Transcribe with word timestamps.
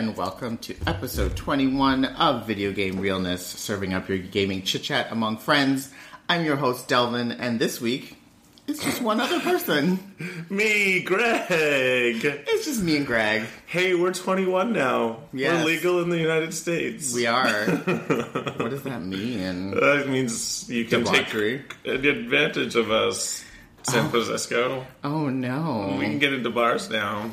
and 0.00 0.16
welcome 0.16 0.56
to 0.56 0.74
episode 0.86 1.36
21 1.36 2.06
of 2.06 2.46
Video 2.46 2.72
Game 2.72 2.98
Realness, 3.00 3.44
serving 3.46 3.92
up 3.92 4.08
your 4.08 4.16
gaming 4.16 4.62
chit 4.62 4.82
chat 4.82 5.08
among 5.12 5.36
friends. 5.36 5.92
I'm 6.26 6.42
your 6.42 6.56
host, 6.56 6.88
Delvin, 6.88 7.30
and 7.32 7.60
this 7.60 7.82
week 7.82 8.16
it's 8.66 8.82
just 8.82 9.02
one 9.02 9.20
other 9.20 9.40
person. 9.40 9.98
Me, 10.48 11.02
Greg. 11.02 11.44
It's 11.50 12.64
just 12.64 12.82
me 12.82 12.96
and 12.96 13.06
Greg. 13.06 13.44
Hey, 13.66 13.94
we're 13.94 14.14
21 14.14 14.72
now. 14.72 15.18
Yes. 15.34 15.62
We're 15.62 15.70
legal 15.70 16.02
in 16.02 16.08
the 16.08 16.18
United 16.18 16.54
States. 16.54 17.12
We 17.12 17.26
are. 17.26 17.50
what 18.56 18.70
does 18.70 18.84
that 18.84 19.02
mean? 19.02 19.72
That 19.72 20.08
means 20.08 20.66
you 20.70 20.86
can 20.86 21.04
Debauchery. 21.04 21.62
take 21.84 22.04
advantage 22.04 22.74
of 22.74 22.90
us, 22.90 23.44
San 23.82 24.06
oh. 24.06 24.08
Francisco. 24.08 24.86
Oh 25.04 25.28
no. 25.28 25.96
We 25.98 26.06
can 26.06 26.18
get 26.18 26.32
into 26.32 26.48
bars 26.48 26.88
now. 26.88 27.30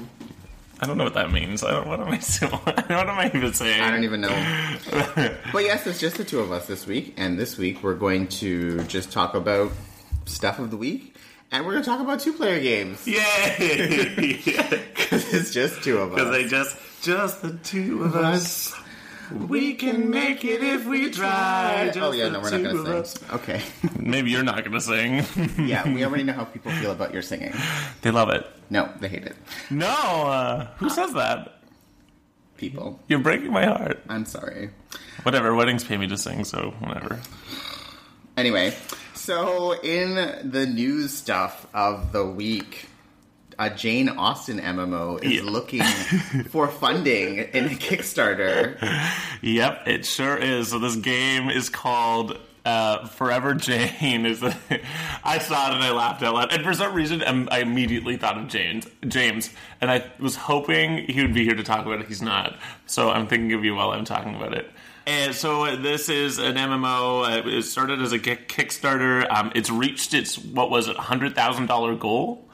I 0.79 0.85
don't 0.85 0.97
know 0.97 1.03
what 1.05 1.15
that 1.15 1.31
means. 1.31 1.63
I 1.63 1.71
don't. 1.71 1.87
What 1.87 1.99
am 1.99 2.07
I 2.09 2.19
saying? 2.35 2.51
What 2.51 2.89
am 2.91 3.09
I 3.17 3.31
even 3.33 3.53
saying? 3.53 3.81
I 3.81 3.89
don't 3.89 4.03
even 4.03 4.21
know. 4.21 5.35
But 5.51 5.63
yes, 5.63 5.87
it's 5.87 5.99
just 5.99 6.17
the 6.17 6.23
two 6.23 6.39
of 6.39 6.51
us 6.51 6.67
this 6.67 6.85
week, 6.85 7.13
and 7.17 7.39
this 7.39 7.57
week 7.57 7.81
we're 7.81 7.95
going 7.95 8.27
to 8.27 8.83
just 8.83 9.11
talk 9.11 9.33
about 9.33 9.71
stuff 10.25 10.59
of 10.59 10.69
the 10.71 10.77
week, 10.77 11.15
and 11.51 11.65
we're 11.65 11.71
going 11.71 11.83
to 11.83 11.89
talk 11.89 11.99
about 12.01 12.19
two 12.19 12.33
player 12.33 12.59
games. 12.61 13.07
Yay! 13.07 14.41
Because 15.07 15.33
it's 15.33 15.53
just 15.53 15.83
two 15.83 15.99
of 15.99 16.11
us. 16.11 16.15
Because 16.19 16.31
they 16.31 16.47
just, 16.47 16.75
just 17.01 17.41
the 17.41 17.53
two 17.63 18.03
of 18.03 18.15
us. 18.15 18.73
We 19.31 19.73
can 19.73 20.09
make 20.09 20.45
it 20.45 20.63
if 20.63 20.85
we 20.85 21.09
try. 21.11 21.91
Oh 21.95 22.11
yeah, 22.11 22.29
no, 22.29 22.39
we're 22.39 22.51
not 22.51 22.63
gonna 22.63 23.05
sing. 23.05 23.29
Okay. 23.31 23.61
Maybe 23.99 24.31
you're 24.31 24.43
not 24.43 24.63
gonna 24.63 24.81
sing. 24.81 25.25
yeah, 25.67 25.91
we 25.91 26.05
already 26.05 26.23
know 26.23 26.33
how 26.33 26.45
people 26.45 26.71
feel 26.73 26.91
about 26.91 27.13
your 27.13 27.21
singing. 27.21 27.53
they 28.01 28.11
love 28.11 28.29
it. 28.29 28.45
No, 28.69 28.89
they 28.99 29.07
hate 29.07 29.23
it. 29.23 29.35
No, 29.69 29.87
uh, 29.87 30.67
who 30.77 30.89
says 30.89 31.13
that? 31.13 31.59
People. 32.57 32.99
You're 33.07 33.19
breaking 33.19 33.51
my 33.51 33.65
heart. 33.65 34.01
I'm 34.09 34.25
sorry. 34.25 34.71
Whatever, 35.23 35.53
weddings 35.53 35.83
pay 35.83 35.97
me 35.97 36.07
to 36.07 36.17
sing, 36.17 36.43
so 36.43 36.73
whatever. 36.79 37.19
Anyway, 38.35 38.73
so 39.13 39.73
in 39.81 40.49
the 40.49 40.65
news 40.65 41.13
stuff 41.13 41.67
of 41.73 42.11
the 42.13 42.25
week, 42.25 42.87
a 43.59 43.69
Jane 43.69 44.09
Austen 44.09 44.59
MMO 44.59 45.21
is 45.23 45.33
Yeah. 45.43 45.49
looking 45.49 45.81
for 46.49 46.67
funding 46.67 47.37
in 47.39 47.65
a 47.65 47.69
Kickstarter. 47.69 48.77
Yep, 49.41 49.87
it 49.87 50.05
sure 50.05 50.37
is. 50.37 50.69
So 50.69 50.79
this 50.79 50.95
game 50.95 51.49
is 51.49 51.69
called 51.69 52.37
uh, 52.65 53.07
Forever 53.07 53.53
Jane. 53.53 54.25
Is 54.25 54.43
I 55.23 55.37
saw 55.39 55.69
it 55.71 55.75
and 55.75 55.83
I 55.83 55.91
laughed 55.91 56.21
out 56.23 56.33
loud, 56.35 56.51
and 56.53 56.63
for 56.63 56.73
some 56.73 56.93
reason 56.93 57.23
I 57.23 57.59
immediately 57.59 58.17
thought 58.17 58.37
of 58.37 58.47
James. 58.47 58.85
James, 59.07 59.49
and 59.81 59.89
I 59.89 60.03
was 60.19 60.35
hoping 60.35 61.07
he 61.07 61.21
would 61.21 61.33
be 61.33 61.43
here 61.45 61.55
to 61.55 61.63
talk 61.63 61.85
about 61.85 62.01
it. 62.01 62.07
He's 62.07 62.21
not, 62.21 62.57
so 62.85 63.09
I'm 63.09 63.27
thinking 63.27 63.53
of 63.53 63.63
you 63.63 63.73
while 63.75 63.91
I'm 63.91 64.05
talking 64.05 64.35
about 64.35 64.53
it. 64.53 64.69
And 65.05 65.33
so 65.33 65.77
this 65.77 66.09
is 66.09 66.37
an 66.37 66.55
MMO. 66.55 67.45
Uh, 67.45 67.47
it 67.47 67.61
started 67.63 68.01
as 68.01 68.11
a 68.11 68.19
Kickstarter. 68.19 69.25
Um, 69.31 69.53
it's 69.55 69.69
reached 69.69 70.13
its 70.13 70.37
what 70.37 70.69
was 70.69 70.89
it, 70.89 70.97
hundred 70.97 71.33
thousand 71.35 71.67
dollar 71.67 71.95
goal. 71.95 72.46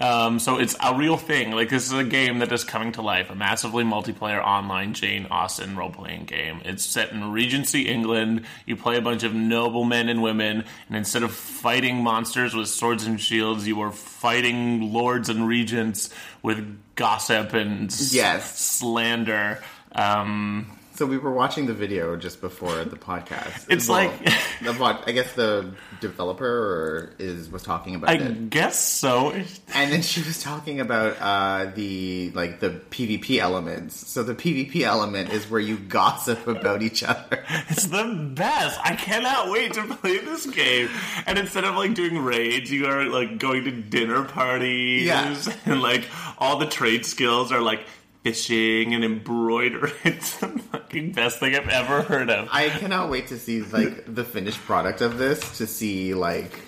Um, 0.00 0.38
so 0.38 0.58
it's 0.58 0.76
a 0.80 0.94
real 0.94 1.16
thing. 1.16 1.50
Like 1.50 1.70
this 1.70 1.84
is 1.86 1.92
a 1.92 2.04
game 2.04 2.38
that 2.38 2.52
is 2.52 2.62
coming 2.62 2.92
to 2.92 3.02
life. 3.02 3.30
A 3.30 3.34
massively 3.34 3.82
multiplayer 3.82 4.40
online 4.40 4.94
Jane 4.94 5.26
Austen 5.28 5.76
role 5.76 5.90
playing 5.90 6.24
game. 6.26 6.60
It's 6.64 6.84
set 6.84 7.10
in 7.10 7.32
Regency 7.32 7.82
England. 7.82 8.42
You 8.64 8.76
play 8.76 8.96
a 8.96 9.02
bunch 9.02 9.24
of 9.24 9.34
noblemen 9.34 10.08
and 10.08 10.22
women, 10.22 10.64
and 10.88 10.96
instead 10.96 11.24
of 11.24 11.32
fighting 11.32 12.02
monsters 12.04 12.54
with 12.54 12.68
swords 12.68 13.04
and 13.06 13.20
shields, 13.20 13.66
you 13.66 13.80
are 13.80 13.90
fighting 13.90 14.92
lords 14.92 15.28
and 15.28 15.48
regents 15.48 16.10
with 16.42 16.78
gossip 16.94 17.52
and 17.54 17.92
Yes. 18.12 18.56
slander. 18.60 19.60
Um, 19.92 20.77
So 20.98 21.06
we 21.06 21.16
were 21.16 21.30
watching 21.30 21.66
the 21.66 21.74
video 21.74 22.16
just 22.16 22.40
before 22.40 22.84
the 22.84 22.96
podcast. 22.96 23.66
It's 23.70 23.88
like- 23.88 24.10
the 24.64 24.74
pod, 24.74 25.04
I 25.06 25.12
guess 25.12 25.32
the 25.34 25.70
developer 26.00 27.12
is 27.20 27.48
was 27.48 27.62
talking 27.62 27.94
about 27.94 28.10
I 28.10 28.14
it. 28.14 28.50
guess 28.50 28.76
so. 28.76 29.30
And 29.74 29.92
then 29.92 30.02
she 30.02 30.20
was 30.22 30.42
talking 30.42 30.80
about 30.80 31.16
uh, 31.20 31.70
the 31.72 32.32
like 32.34 32.58
the 32.58 32.70
PvP 32.90 33.38
elements. 33.38 34.08
So 34.10 34.24
the 34.24 34.34
PvP 34.34 34.80
element 34.82 35.32
is 35.32 35.48
where 35.48 35.60
you 35.60 35.76
gossip 35.78 36.48
about 36.48 36.82
each 36.82 37.04
other. 37.04 37.44
It's 37.70 37.86
the 37.86 38.32
best. 38.34 38.80
I 38.82 38.96
cannot 38.96 39.50
wait 39.52 39.74
to 39.74 39.84
play 39.84 40.18
this 40.18 40.46
game. 40.46 40.88
And 41.26 41.38
instead 41.38 41.62
of 41.62 41.76
like 41.76 41.94
doing 41.94 42.18
raids, 42.18 42.72
you 42.72 42.86
are 42.86 43.04
like 43.04 43.38
going 43.38 43.62
to 43.64 43.70
dinner 43.70 44.24
parties. 44.24 45.06
Yeah. 45.06 45.36
And 45.66 45.80
like 45.80 46.06
all 46.38 46.58
the 46.58 46.66
trade 46.66 47.06
skills 47.06 47.52
are 47.52 47.60
like 47.60 47.84
fishing 48.28 48.94
and 48.94 49.04
embroidery. 49.04 49.92
It's 50.04 50.36
the 50.36 50.48
fucking 50.48 51.12
best 51.12 51.40
thing 51.40 51.54
I've 51.54 51.68
ever 51.68 52.02
heard 52.02 52.30
of. 52.30 52.48
I 52.52 52.68
cannot 52.68 53.10
wait 53.10 53.28
to 53.28 53.38
see 53.38 53.62
like 53.62 54.04
the 54.14 54.24
finished 54.24 54.60
product 54.60 55.00
of 55.00 55.18
this 55.18 55.58
to 55.58 55.66
see 55.66 56.14
like 56.14 56.60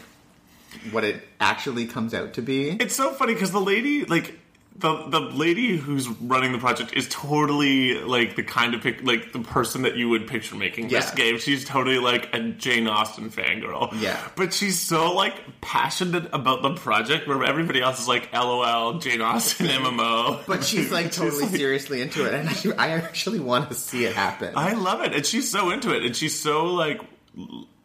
what 0.91 1.04
it 1.04 1.22
actually 1.41 1.87
comes 1.87 2.15
out 2.15 2.34
to 2.34 2.43
be. 2.43 2.71
It's 2.71 2.94
so 2.94 3.12
funny 3.12 3.34
because 3.34 3.50
the 3.50 3.60
lady, 3.60 4.04
like, 4.04 4.38
the 4.76 5.08
the 5.08 5.20
lady 5.20 5.76
who's 5.76 6.08
running 6.08 6.53
the 6.53 6.58
project 6.58 6.94
is 6.94 7.08
totally 7.08 7.98
like 8.03 8.36
the 8.36 8.42
kind 8.42 8.75
of 8.75 8.82
pic, 8.82 9.03
like 9.03 9.32
the 9.32 9.41
person 9.41 9.82
that 9.82 9.97
you 9.97 10.08
would 10.08 10.26
picture 10.26 10.54
making 10.54 10.88
this 10.88 11.10
game. 11.10 11.38
She's 11.38 11.64
totally 11.64 11.98
like 11.98 12.32
a 12.32 12.41
Jane 12.50 12.86
Austen 12.88 13.30
fangirl. 13.30 13.91
Yeah. 14.00 14.19
but 14.36 14.54
she's 14.54 14.78
so 14.78 15.12
like 15.12 15.34
passionate 15.60 16.30
about 16.32 16.62
the 16.62 16.75
project, 16.75 17.28
where 17.28 17.42
everybody 17.44 17.82
else 17.82 18.00
is 18.00 18.09
like, 18.09 18.32
"LOL, 18.32 18.98
Jane 18.98 19.20
Austen 19.20 19.66
MMO." 19.69 20.47
But 20.47 20.64
she's 20.64 20.91
like 20.91 21.12
totally 21.12 21.47
seriously 21.47 22.00
into 22.00 22.25
it, 22.26 22.32
and 22.32 22.48
I, 22.78 22.86
I 22.86 22.91
actually 22.92 23.41
want 23.41 23.69
to 23.69 23.75
see 23.75 24.04
it 24.04 24.14
happen. 24.14 24.54
I 24.56 24.75
love 24.75 25.03
it, 25.03 25.14
and 25.14 25.26
she's 25.26 25.50
so 25.50 25.70
into 25.70 25.94
it, 25.94 26.04
and 26.04 26.16
she's 26.16 26.38
so 26.38 26.66
like. 26.66 27.00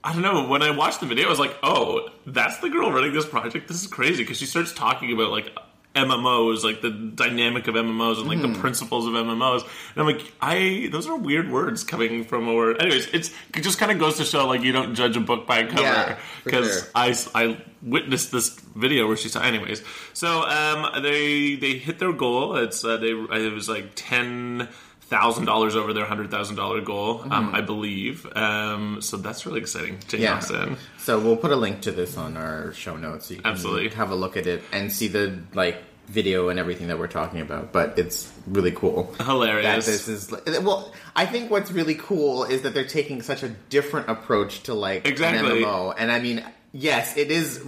I 0.04 0.14
don't 0.14 0.22
know. 0.22 0.48
When 0.48 0.62
I 0.62 0.70
watched 0.70 1.00
the 1.00 1.08
video, 1.08 1.26
I 1.26 1.30
was 1.30 1.40
like, 1.40 1.56
"Oh, 1.64 2.10
that's 2.28 2.60
the 2.60 2.70
girl 2.70 2.92
running 2.92 3.12
this 3.12 3.26
project. 3.26 3.68
This 3.68 3.82
is 3.82 3.88
crazy." 3.88 4.22
Because 4.22 4.38
she 4.38 4.46
starts 4.46 4.72
talking 4.72 5.12
about 5.12 5.32
like 5.32 5.52
MMOs, 5.96 6.64
like 6.64 6.82
the 6.82 6.90
dynamic 6.90 7.68
of 7.68 7.76
MMOs 7.76 8.20
and 8.20 8.28
like 8.28 8.40
Hmm. 8.40 8.52
the 8.54 8.60
principles 8.60 9.08
of 9.08 9.14
MMOs, 9.14 9.62
and 9.62 9.98
I'm 9.98 10.06
like, 10.06 10.22
"I 10.42 10.90
those 10.92 11.08
are 11.08 11.16
weird 11.16 11.50
words 11.50 11.84
coming 11.84 12.26
from 12.26 12.48
a 12.48 12.54
word." 12.54 12.82
Anyways, 12.82 13.08
it's 13.14 13.32
it 13.56 13.62
just 13.62 13.80
kind 13.80 13.92
of 13.92 13.98
goes 14.00 14.18
to 14.18 14.26
show 14.26 14.46
like 14.48 14.62
you 14.62 14.72
don't 14.74 14.94
judge 14.94 15.16
a 15.16 15.22
book 15.22 15.48
by 15.48 15.60
a 15.60 15.68
cover 15.68 15.82
Yeah, 15.82 16.18
because 16.44 16.68
sure. 16.82 16.90
I 16.94 17.16
I 17.34 17.58
witnessed 17.82 18.32
this 18.32 18.50
video 18.76 19.08
where 19.08 19.16
she 19.18 19.30
saw. 19.30 19.42
Anyways, 19.42 19.82
so 20.14 20.44
um, 20.44 21.02
they 21.02 21.56
they 21.56 21.74
hit 21.78 22.00
their 22.00 22.14
goal. 22.14 22.56
It's 22.58 22.84
uh, 22.84 22.98
they 22.98 23.12
it 23.12 23.54
was 23.54 23.70
like 23.70 23.92
ten 23.96 24.68
thousand 25.08 25.46
dollars 25.46 25.76
over 25.76 25.94
their 25.94 26.06
hundred 26.06 26.32
thousand 26.32 26.56
dollar 26.56 26.82
goal, 26.82 27.22
um, 27.32 27.54
I 27.54 27.62
believe. 27.62 28.26
Um, 28.36 29.02
so 29.02 29.18
that's 29.18 29.46
really 29.46 29.62
exciting. 29.62 30.00
Jane 30.08 30.22
Mm-hmm. 30.22 30.24
Yeah. 30.24 30.38
Austen. 30.38 30.78
So 31.00 31.20
we'll 31.20 31.38
put 31.38 31.52
a 31.52 31.56
link 31.56 31.82
to 31.82 31.92
this 31.92 32.18
on 32.18 32.38
our 32.38 32.74
show 32.74 32.98
notes 32.98 33.28
so 33.28 33.36
you 33.36 33.42
can 33.42 33.52
Absolutely. 33.52 33.90
have 33.90 34.12
a 34.12 34.16
look 34.16 34.36
at 34.38 34.48
it 34.48 34.64
and 34.72 34.92
see 34.92 35.08
the 35.08 35.38
like 35.54 35.78
video 36.08 36.50
and 36.50 36.60
everything 36.60 36.88
that 36.88 37.00
we're 37.00 37.08
talking 37.08 37.42
about. 37.42 37.72
But 37.72 37.98
it's 38.00 38.32
really 38.48 38.72
cool. 38.72 39.14
That 39.18 39.26
Hilarious. 39.26 39.86
this 39.86 40.08
is 40.08 40.32
well, 40.64 40.92
I 41.16 41.26
think 41.26 41.50
what's 41.52 41.72
really 41.72 41.96
cool 41.96 42.44
is 42.44 42.62
that 42.64 42.74
they're 42.74 42.86
taking 42.88 43.22
such 43.22 43.44
a 43.44 43.50
different 43.70 44.10
approach 44.10 44.64
to 44.64 44.74
like 44.74 45.08
Exactly. 45.08 45.60
an 45.60 45.64
MMO, 45.64 45.94
and 45.98 46.12
I 46.12 46.20
mean, 46.20 46.44
yes, 46.74 47.16
it 47.18 47.30
is 47.32 47.64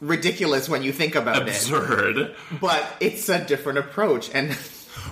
ridiculous 0.00 0.68
when 0.68 0.82
you 0.82 0.92
think 0.92 1.14
about 1.14 1.36
it, 1.42 1.48
Absurd. 1.48 2.34
but 2.60 2.84
it's 3.00 3.28
a 3.28 3.44
different 3.44 3.78
approach, 3.78 4.30
and 4.34 4.50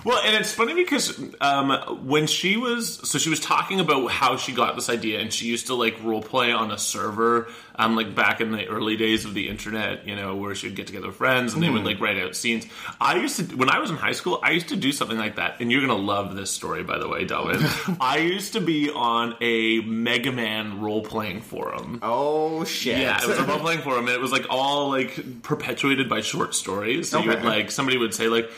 Well, 0.03 0.21
and 0.25 0.35
it's 0.35 0.53
funny 0.53 0.73
because 0.73 1.19
um, 1.41 1.71
when 2.07 2.27
she 2.27 2.57
was 2.57 3.07
so 3.09 3.17
she 3.17 3.29
was 3.29 3.39
talking 3.39 3.79
about 3.79 4.11
how 4.11 4.37
she 4.37 4.51
got 4.51 4.75
this 4.75 4.89
idea, 4.89 5.19
and 5.19 5.31
she 5.31 5.45
used 5.45 5.67
to 5.67 5.75
like 5.75 6.01
role 6.03 6.21
play 6.21 6.51
on 6.51 6.71
a 6.71 6.77
server, 6.77 7.47
um, 7.75 7.95
like 7.95 8.15
back 8.15 8.41
in 8.41 8.51
the 8.51 8.67
early 8.67 8.97
days 8.97 9.25
of 9.25 9.33
the 9.33 9.47
internet, 9.47 10.07
you 10.07 10.15
know, 10.15 10.35
where 10.35 10.55
she 10.55 10.67
would 10.67 10.75
get 10.75 10.87
together 10.87 11.07
with 11.07 11.15
friends 11.17 11.53
and 11.53 11.61
they 11.61 11.69
would 11.69 11.83
like 11.83 11.99
write 11.99 12.17
out 12.17 12.35
scenes. 12.35 12.65
I 12.99 13.17
used 13.17 13.37
to 13.37 13.55
when 13.55 13.69
I 13.69 13.79
was 13.79 13.89
in 13.89 13.97
high 13.97 14.11
school, 14.11 14.39
I 14.43 14.51
used 14.51 14.69
to 14.69 14.75
do 14.75 14.91
something 14.91 15.17
like 15.17 15.35
that, 15.35 15.59
and 15.59 15.71
you're 15.71 15.81
gonna 15.81 15.95
love 15.95 16.35
this 16.35 16.51
story, 16.51 16.83
by 16.83 16.97
the 16.97 17.07
way, 17.07 17.25
Delvin. 17.25 17.61
I 17.99 18.17
used 18.17 18.53
to 18.53 18.61
be 18.61 18.89
on 18.89 19.35
a 19.41 19.81
Mega 19.81 20.31
Man 20.31 20.81
role 20.81 21.03
playing 21.03 21.41
forum. 21.41 21.99
oh 22.01 22.63
shit, 22.63 22.97
Yeah, 22.97 23.21
it 23.21 23.27
was 23.27 23.37
a 23.37 23.43
role 23.45 23.59
playing 23.59 23.81
forum, 23.81 24.07
and 24.07 24.15
it 24.15 24.21
was 24.21 24.31
like 24.31 24.45
all 24.49 24.89
like 24.89 25.43
perpetuated 25.43 26.09
by 26.09 26.21
short 26.21 26.55
stories. 26.55 27.09
So 27.09 27.19
you 27.19 27.29
would 27.29 27.43
like 27.43 27.71
somebody 27.71 27.97
would 27.97 28.13
say 28.13 28.27
like, 28.27 28.49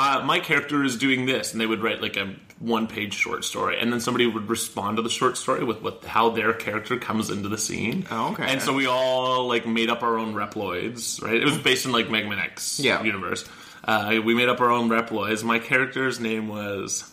uh, 0.00 0.24
"My 0.24 0.40
character 0.40 0.82
is 0.84 0.96
doing 0.96 1.26
this," 1.26 1.52
and 1.52 1.60
they 1.60 1.66
would 1.66 1.82
write 1.82 2.00
like 2.00 2.16
a 2.16 2.34
one 2.58 2.86
page 2.86 3.14
short 3.14 3.44
story, 3.44 3.78
and 3.80 3.92
then 3.92 4.00
somebody 4.00 4.26
would 4.26 4.48
respond 4.48 4.96
to 4.96 5.02
the 5.02 5.08
short 5.08 5.36
story 5.38 5.64
with 5.64 5.80
what 5.82 6.04
how 6.04 6.30
their 6.30 6.52
character 6.52 6.96
comes 6.98 7.30
into 7.30 7.48
the 7.48 7.58
scene. 7.58 8.06
Oh, 8.10 8.32
okay. 8.32 8.44
And 8.46 8.60
so 8.60 8.72
we 8.72 8.86
all 8.86 9.46
like 9.48 9.66
made 9.66 9.88
up 9.90 10.02
our 10.02 10.18
own 10.18 10.34
Reploids, 10.34 11.22
right? 11.22 11.34
It 11.34 11.44
was 11.44 11.58
based 11.58 11.86
in 11.86 11.92
like 11.92 12.10
Mega 12.10 12.28
Man 12.28 12.38
X 12.38 12.78
Yeah. 12.80 13.02
universe. 13.02 13.44
Uh, 13.84 14.20
we 14.24 14.34
made 14.34 14.48
up 14.50 14.60
our 14.60 14.70
own 14.70 14.88
Reploids. 14.90 15.42
My 15.42 15.58
character's 15.58 16.20
name 16.20 16.48
was 16.48 17.10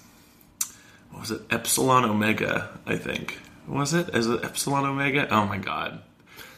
what 1.11 1.21
was 1.21 1.31
it? 1.31 1.41
Epsilon 1.49 2.03
Omega, 2.05 2.69
I 2.85 2.97
think. 2.97 3.37
Was 3.67 3.93
it? 3.93 4.09
Is 4.13 4.27
it 4.27 4.43
Epsilon 4.43 4.85
Omega? 4.85 5.27
Oh 5.33 5.45
my 5.45 5.57
god. 5.57 6.01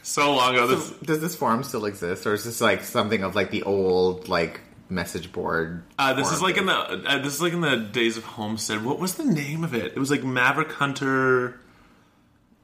So 0.01 0.33
long 0.35 0.55
ago. 0.55 0.65
This, 0.67 0.87
So, 0.87 0.95
does 1.03 1.21
this 1.21 1.35
forum 1.35 1.63
still 1.63 1.85
exist, 1.85 2.25
or 2.25 2.33
is 2.33 2.43
this 2.43 2.59
like 2.61 2.83
something 2.83 3.21
of 3.23 3.35
like 3.35 3.51
the 3.51 3.63
old 3.63 4.27
like 4.27 4.61
message 4.89 5.31
board. 5.31 5.83
Uh, 5.97 6.13
this 6.13 6.31
is 6.31 6.41
like 6.41 6.57
in 6.57 6.65
the 6.65 6.73
uh, 6.73 7.17
this 7.19 7.33
is 7.35 7.41
like 7.41 7.53
in 7.53 7.61
the 7.61 7.77
days 7.77 8.17
of 8.17 8.23
Homestead. 8.23 8.83
What 8.83 8.99
was 8.99 9.15
the 9.15 9.23
name 9.25 9.63
of 9.63 9.73
it? 9.73 9.93
It 9.95 9.99
was 9.99 10.09
like 10.11 10.23
Maverick 10.23 10.71
Hunter, 10.73 11.59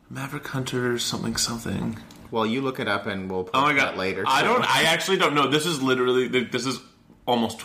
Maverick 0.10 0.48
Hunter 0.48 0.98
something 1.00 1.36
something. 1.36 2.00
Well, 2.31 2.45
you 2.45 2.62
look 2.62 2.80
it 2.80 2.88
up 2.88 3.06
and 3.06 3.30
we'll 3.30 3.50
Oh 3.54 3.62
my 3.62 3.74
that 3.74 3.92
god! 3.92 3.98
later. 3.98 4.24
I 4.27 4.42
so- 4.42 4.48
don't. 4.48 4.63
I 4.75 4.83
actually 4.83 5.18
don't 5.18 5.36
know. 5.36 5.48
This 5.50 5.66
is 5.66 5.81
literally. 5.81 6.27
This 6.27 6.66
is 6.66 6.80
almost. 7.27 7.62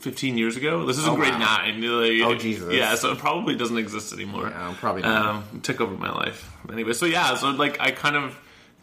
15 0.00 0.36
years 0.36 0.56
ago. 0.58 0.84
This 0.84 0.98
is 0.98 1.04
in 1.04 1.10
Oh, 1.12 1.16
grade 1.16 1.32
wow. 1.32 1.62
9. 1.64 1.80
Like, 1.80 2.20
Oh, 2.22 2.34
Jesus. 2.34 2.72
Yeah, 2.72 2.94
so 2.96 3.12
it 3.12 3.18
probably 3.18 3.56
doesn't 3.56 3.78
exist 3.78 4.12
anymore. 4.12 4.50
Yeah, 4.50 4.74
probably 4.78 5.02
not. 5.02 5.26
Um, 5.52 5.60
took 5.62 5.80
over 5.80 5.96
my 5.96 6.12
life. 6.12 6.52
Anyway, 6.70 6.92
so 6.92 7.06
yeah, 7.06 7.34
so 7.34 7.48
like 7.50 7.80
I 7.80 7.92
kind 7.92 8.14
of 8.14 8.38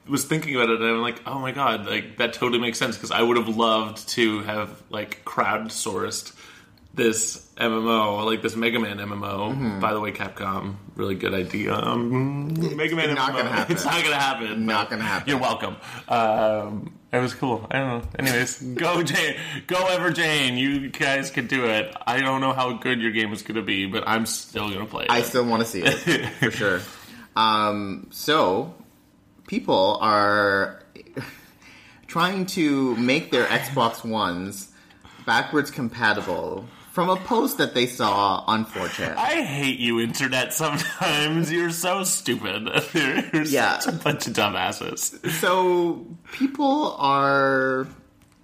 was 0.08 0.26
thinking 0.26 0.56
about 0.56 0.70
it 0.70 0.82
and 0.82 0.90
I'm 0.90 1.02
like, 1.02 1.22
oh 1.26 1.40
my 1.40 1.52
god, 1.52 1.86
like 1.86 2.18
that 2.18 2.34
totally 2.34 2.60
makes 2.60 2.78
sense 2.78 2.96
because 2.98 3.12
I 3.12 3.22
would 3.22 3.38
have 3.38 3.48
loved 3.56 4.08
to 4.10 4.42
have 4.44 4.82
like 4.90 5.24
crowdsourced 5.26 6.34
this 6.96 7.48
MMO, 7.58 8.24
like 8.26 8.42
this 8.44 8.56
Mega 8.56 8.80
Man 8.80 8.98
MMO. 8.98 9.52
Mm-hmm. 9.52 9.80
By 9.80 9.94
the 9.94 10.00
way, 10.00 10.12
Capcom, 10.12 10.76
really 10.96 11.16
good 11.16 11.34
idea. 11.34 11.74
Um, 11.74 12.54
Mega 12.78 12.96
Man 12.96 13.16
not 13.16 13.32
MMO. 13.32 13.38
gonna 13.38 13.50
happen. 13.50 13.76
It's 13.76 13.86
not 13.86 14.04
gonna 14.04 14.16
happen. 14.20 14.66
Not 14.66 14.90
gonna 14.90 15.04
happen. 15.04 15.30
You're 15.30 15.40
welcome. 15.40 15.78
Um, 16.08 16.94
it 17.12 17.20
was 17.20 17.34
cool. 17.34 17.66
I 17.72 17.80
don't 17.80 18.04
know. 18.04 18.10
Anyways, 18.20 18.62
go 18.76 19.02
Jane, 19.04 19.36
go 19.68 19.88
Ever 19.88 20.12
Jane. 20.12 20.58
You 20.58 20.90
guys 20.90 21.32
can 21.32 21.48
do 21.48 21.66
it. 21.66 21.96
I 22.06 22.20
don't 22.20 22.42
know 22.42 22.54
how 22.54 22.74
good 22.74 23.02
your 23.02 23.12
game 23.12 23.32
is 23.34 23.42
gonna 23.42 23.62
be, 23.64 23.86
but 23.88 24.04
I'm 24.06 24.26
still 24.28 24.70
gonna 24.72 24.86
play 24.86 25.06
it. 25.06 25.12
I 25.12 25.22
still 25.22 25.46
want 25.46 25.62
to 25.64 25.68
see 25.68 25.82
it 25.84 26.30
for 26.34 26.52
sure. 26.52 26.82
Um, 27.36 28.08
so, 28.12 28.76
people 29.48 29.98
are 30.02 30.84
trying 32.08 32.46
to 32.48 32.96
make 32.98 33.32
their 33.32 33.46
Xbox 33.46 34.08
Ones 34.08 34.70
backwards 35.26 35.72
compatible 35.72 36.66
from 36.92 37.10
a 37.10 37.16
post 37.16 37.58
that 37.58 37.74
they 37.74 37.88
saw 37.88 38.44
on 38.46 38.66
4chan. 38.66 39.16
I 39.16 39.42
hate 39.42 39.80
you, 39.80 40.00
internet. 40.00 40.54
Sometimes 40.54 41.52
you're 41.52 41.72
so 41.72 42.04
stupid. 42.04 42.70
You're 42.94 43.44
Yeah. 43.46 43.80
such 43.80 43.96
a 43.96 43.98
bunch 43.98 44.28
of 44.28 44.34
dumbasses. 44.34 45.28
So, 45.40 46.06
people 46.32 46.96
are, 47.00 47.88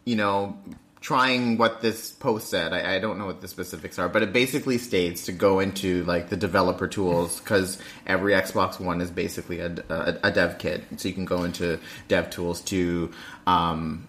you 0.05 0.15
know, 0.15 0.57
trying 1.01 1.57
what 1.57 1.81
this 1.81 2.11
post 2.11 2.49
said. 2.49 2.73
I, 2.73 2.95
I 2.95 2.99
don't 2.99 3.17
know 3.17 3.25
what 3.25 3.41
the 3.41 3.47
specifics 3.47 3.97
are, 3.99 4.09
but 4.09 4.21
it 4.21 4.33
basically 4.33 4.77
states 4.77 5.25
to 5.25 5.31
go 5.31 5.59
into 5.59 6.03
like 6.03 6.29
the 6.29 6.37
developer 6.37 6.87
tools 6.87 7.39
because 7.39 7.77
every 8.05 8.33
Xbox 8.33 8.79
One 8.79 9.01
is 9.01 9.09
basically 9.09 9.59
a, 9.59 9.73
a, 9.89 10.19
a 10.23 10.31
dev 10.31 10.57
kit. 10.57 10.83
So 10.97 11.07
you 11.07 11.13
can 11.13 11.25
go 11.25 11.43
into 11.43 11.79
dev 12.07 12.29
tools 12.29 12.61
to, 12.63 13.11
um, 13.47 14.07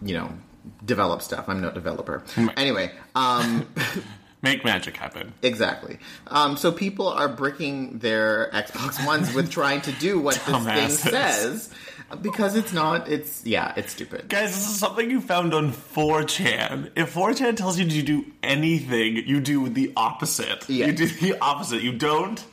you 0.00 0.14
know, 0.14 0.32
develop 0.84 1.20
stuff. 1.20 1.48
I'm 1.48 1.60
no 1.60 1.70
developer. 1.70 2.24
Anyway, 2.56 2.90
um, 3.14 3.66
Make 4.44 4.62
magic 4.62 4.94
happen. 4.98 5.32
Exactly. 5.40 5.98
Um, 6.26 6.58
so 6.58 6.70
people 6.70 7.08
are 7.08 7.30
bricking 7.30 8.00
their 8.00 8.50
Xbox 8.52 9.04
Ones 9.06 9.32
with 9.32 9.50
trying 9.50 9.80
to 9.80 9.92
do 9.92 10.20
what 10.20 10.34
this 10.34 11.02
thing 11.02 11.12
says 11.12 11.72
because 12.22 12.56
it's 12.56 12.72
not. 12.72 13.08
It's 13.08 13.44
yeah, 13.44 13.72
it's 13.76 13.92
stupid. 13.92 14.28
Guys, 14.28 14.54
this 14.54 14.68
is 14.68 14.78
something 14.78 15.10
you 15.10 15.20
found 15.20 15.54
on 15.54 15.72
4chan. 15.72 16.90
If 16.96 17.14
4chan 17.14 17.56
tells 17.56 17.78
you 17.78 17.88
to 17.88 18.02
do 18.02 18.24
anything, 18.42 19.16
you 19.16 19.40
do 19.40 19.68
the 19.68 19.92
opposite. 19.96 20.68
Yeah. 20.68 20.86
You 20.86 20.92
do 20.92 21.06
the 21.06 21.38
opposite. 21.40 21.82
You 21.82 21.92
don't. 21.92 22.44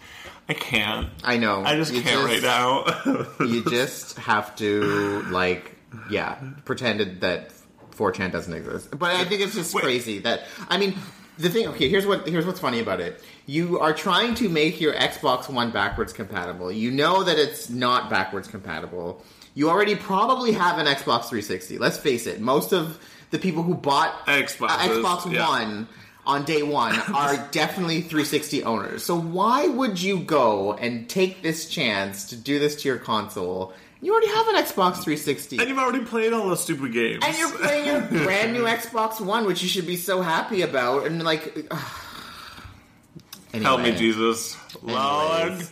I 0.49 0.53
can't. 0.53 1.09
I 1.23 1.37
know. 1.37 1.63
I 1.63 1.75
just 1.75 1.93
You 1.93 2.01
can't 2.01 2.25
right 2.25 2.41
now. 2.41 3.25
you 3.39 3.63
just 3.69 4.17
have 4.17 4.55
to 4.57 5.21
like 5.29 5.77
yeah, 6.09 6.37
pretended 6.65 7.21
that 7.21 7.51
4chan 7.91 8.31
doesn't 8.31 8.53
exist. 8.53 8.89
But 8.97 9.15
I 9.15 9.25
think 9.25 9.41
it's 9.41 9.55
just 9.55 9.73
Wait. 9.73 9.83
crazy 9.83 10.19
that 10.19 10.43
I 10.69 10.77
mean. 10.77 10.95
The 11.37 11.49
thing, 11.49 11.67
okay, 11.69 11.89
here's 11.89 12.05
what 12.05 12.27
here's 12.27 12.45
what's 12.45 12.59
funny 12.59 12.81
about 12.81 12.99
it. 12.99 13.23
You 13.47 13.79
are 13.79 13.93
trying 13.93 14.35
to 14.35 14.49
make 14.49 14.79
your 14.79 14.93
Xbox 14.93 15.49
One 15.49 15.71
backwards 15.71 16.13
compatible. 16.13 16.71
You 16.71 16.91
know 16.91 17.23
that 17.23 17.39
it's 17.39 17.67
not 17.67 18.11
backwards 18.11 18.47
compatible. 18.47 19.23
You 19.53 19.69
already 19.69 19.95
probably 19.95 20.53
have 20.53 20.77
an 20.77 20.85
Xbox 20.85 21.25
360. 21.25 21.77
Let's 21.77 21.97
face 21.97 22.25
it. 22.27 22.39
Most 22.39 22.71
of 22.71 22.99
the 23.31 23.39
people 23.39 23.63
who 23.63 23.73
bought 23.73 24.25
Xboxes, 24.25 24.69
uh, 24.69 24.77
Xbox 24.77 25.31
yeah. 25.31 25.47
One 25.47 25.87
on 26.25 26.43
day 26.43 26.63
one 26.63 26.95
are 27.13 27.35
definitely 27.51 28.01
360 28.01 28.63
owners. 28.63 29.03
So 29.03 29.19
why 29.19 29.67
would 29.67 30.01
you 30.01 30.19
go 30.19 30.73
and 30.73 31.09
take 31.09 31.41
this 31.41 31.67
chance 31.67 32.29
to 32.29 32.35
do 32.35 32.59
this 32.59 32.81
to 32.83 32.87
your 32.87 32.97
console? 32.97 33.73
You 34.01 34.13
already 34.13 34.29
have 34.29 34.47
an 34.47 34.55
Xbox 34.55 35.03
360. 35.03 35.59
and 35.59 35.69
you've 35.69 35.77
already 35.77 36.03
played 36.03 36.33
all 36.33 36.47
those 36.47 36.63
stupid 36.63 36.91
games. 36.91 37.23
And 37.25 37.37
you're 37.37 37.51
playing 37.51 37.85
your 37.85 38.01
brand 38.23 38.53
new 38.53 38.63
Xbox 38.63 39.21
One, 39.21 39.45
which 39.45 39.61
you 39.61 39.69
should 39.69 39.85
be 39.85 39.95
so 39.95 40.21
happy 40.21 40.63
about. 40.63 41.05
And 41.05 41.21
like, 41.23 41.55
anyway, 41.55 41.69
Help 43.63 43.81
me, 43.81 43.91
Jesus. 43.91 44.57
Lord, 44.81 45.41
Anyways. 45.51 45.71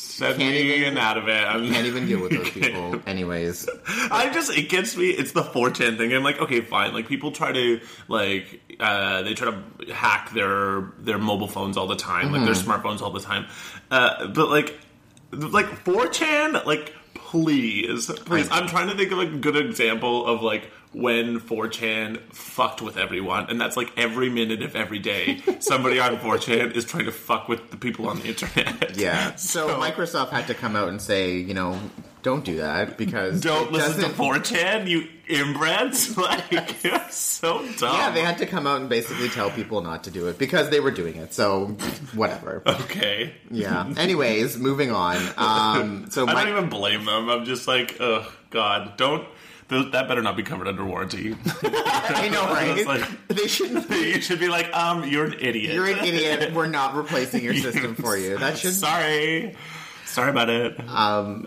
Send 0.00 0.38
Can't 0.38 0.54
me 0.54 0.74
even- 0.74 0.98
out 0.98 1.18
of 1.18 1.28
it. 1.28 1.32
I'm, 1.44 1.70
Can't 1.70 1.86
even 1.86 2.06
deal 2.06 2.20
with 2.22 2.32
those 2.32 2.50
people. 2.50 3.00
Anyways, 3.06 3.68
I 4.10 4.30
just 4.32 4.50
it 4.56 4.68
gets 4.68 4.96
me. 4.96 5.10
It's 5.10 5.32
the 5.32 5.42
4chan 5.42 5.96
thing. 5.98 6.12
I'm 6.12 6.22
like, 6.24 6.40
okay, 6.40 6.60
fine. 6.60 6.92
Like 6.94 7.06
people 7.08 7.32
try 7.32 7.52
to 7.52 7.80
like 8.08 8.60
uh, 8.80 9.22
they 9.22 9.34
try 9.34 9.50
to 9.52 9.92
hack 9.92 10.32
their 10.32 10.92
their 10.98 11.18
mobile 11.18 11.48
phones 11.48 11.76
all 11.76 11.86
the 11.86 11.96
time, 11.96 12.32
like 12.32 12.44
their 12.44 12.54
smartphones 12.54 13.00
all 13.02 13.10
the 13.12 13.20
time. 13.20 13.46
Uh, 13.90 14.26
but 14.28 14.48
like 14.50 14.78
like 15.32 15.66
4chan, 15.84 16.64
like 16.66 16.94
please, 17.14 18.06
please. 18.26 18.48
I'm 18.50 18.66
trying 18.66 18.88
to 18.88 18.96
think 18.96 19.12
of 19.12 19.18
like, 19.18 19.28
a 19.28 19.36
good 19.38 19.56
example 19.56 20.26
of 20.26 20.42
like 20.42 20.70
when 20.92 21.38
4chan 21.38 22.20
fucked 22.32 22.82
with 22.82 22.96
everyone, 22.96 23.46
and 23.48 23.60
that's 23.60 23.76
like 23.76 23.92
every 23.96 24.28
minute 24.28 24.62
of 24.62 24.74
every 24.74 24.98
day. 24.98 25.40
Somebody 25.60 26.00
on 26.00 26.16
4chan 26.16 26.74
is 26.74 26.84
trying 26.84 27.04
to 27.04 27.12
fuck 27.12 27.48
with 27.48 27.70
the 27.70 27.76
people 27.76 28.08
on 28.08 28.18
the 28.20 28.26
internet. 28.28 28.96
yeah. 28.96 29.34
So, 29.36 29.68
Microsoft 29.80 30.30
had 30.30 30.46
to 30.48 30.54
come 30.54 30.74
out 30.76 30.88
and 30.88 31.00
say, 31.00 31.36
you 31.36 31.54
know, 31.54 31.78
don't 32.22 32.44
do 32.44 32.56
that 32.58 32.98
because 32.98 33.40
Don't 33.40 33.70
listen 33.72 33.94
to 34.02 34.08
doesn't- 34.08 34.16
4chan, 34.16 34.88
you 34.88 35.06
inbreds. 35.28 36.16
Like, 36.20 36.82
you're 36.82 37.00
so 37.10 37.58
dumb. 37.78 37.94
Yeah, 37.94 38.10
they 38.10 38.20
had 38.22 38.38
to 38.38 38.46
come 38.46 38.66
out 38.66 38.80
and 38.80 38.90
basically 38.90 39.28
tell 39.28 39.50
people 39.50 39.80
not 39.80 40.04
to 40.04 40.10
do 40.10 40.26
it 40.26 40.38
because 40.38 40.70
they 40.70 40.80
were 40.80 40.90
doing 40.90 41.16
it. 41.16 41.32
So 41.32 41.68
whatever. 42.14 42.62
Okay. 42.66 43.32
Yeah. 43.50 43.92
Anyways, 43.96 44.58
moving 44.58 44.90
on. 44.90 45.16
Um, 45.36 46.10
so 46.10 46.22
I 46.28 46.34
my, 46.34 46.44
don't 46.44 46.52
even 46.58 46.68
blame 46.68 47.04
them. 47.04 47.30
I'm 47.30 47.44
just 47.44 47.66
like, 47.68 47.96
oh 48.00 48.30
god, 48.50 48.96
don't. 48.96 49.24
Th- 49.70 49.92
That 49.92 50.06
better 50.08 50.20
not 50.20 50.36
be 50.36 50.42
covered 50.42 50.68
under 50.68 50.84
warranty. 50.84 51.34
I 51.62 52.28
know, 52.30 52.44
right? 52.52 52.86
Like- 52.86 53.28
they 53.28 53.46
shouldn't. 53.46 53.88
Be, 53.88 53.96
you 54.14 54.20
should 54.20 54.38
be 54.40 54.48
like, 54.48 54.70
um, 54.76 55.04
you're 55.08 55.24
an 55.26 55.36
idiot. 55.40 55.74
you're 55.74 55.86
an 55.86 56.04
idiot. 56.04 56.52
We're 56.52 56.66
not 56.66 56.94
replacing 56.94 57.42
your 57.42 57.54
system 57.54 57.94
for 57.94 58.16
you. 58.16 58.36
That 58.36 58.58
should. 58.58 58.74
Sorry. 58.74 59.56
Sorry 60.04 60.30
about 60.30 60.50
it. 60.50 60.78
Um, 60.90 61.46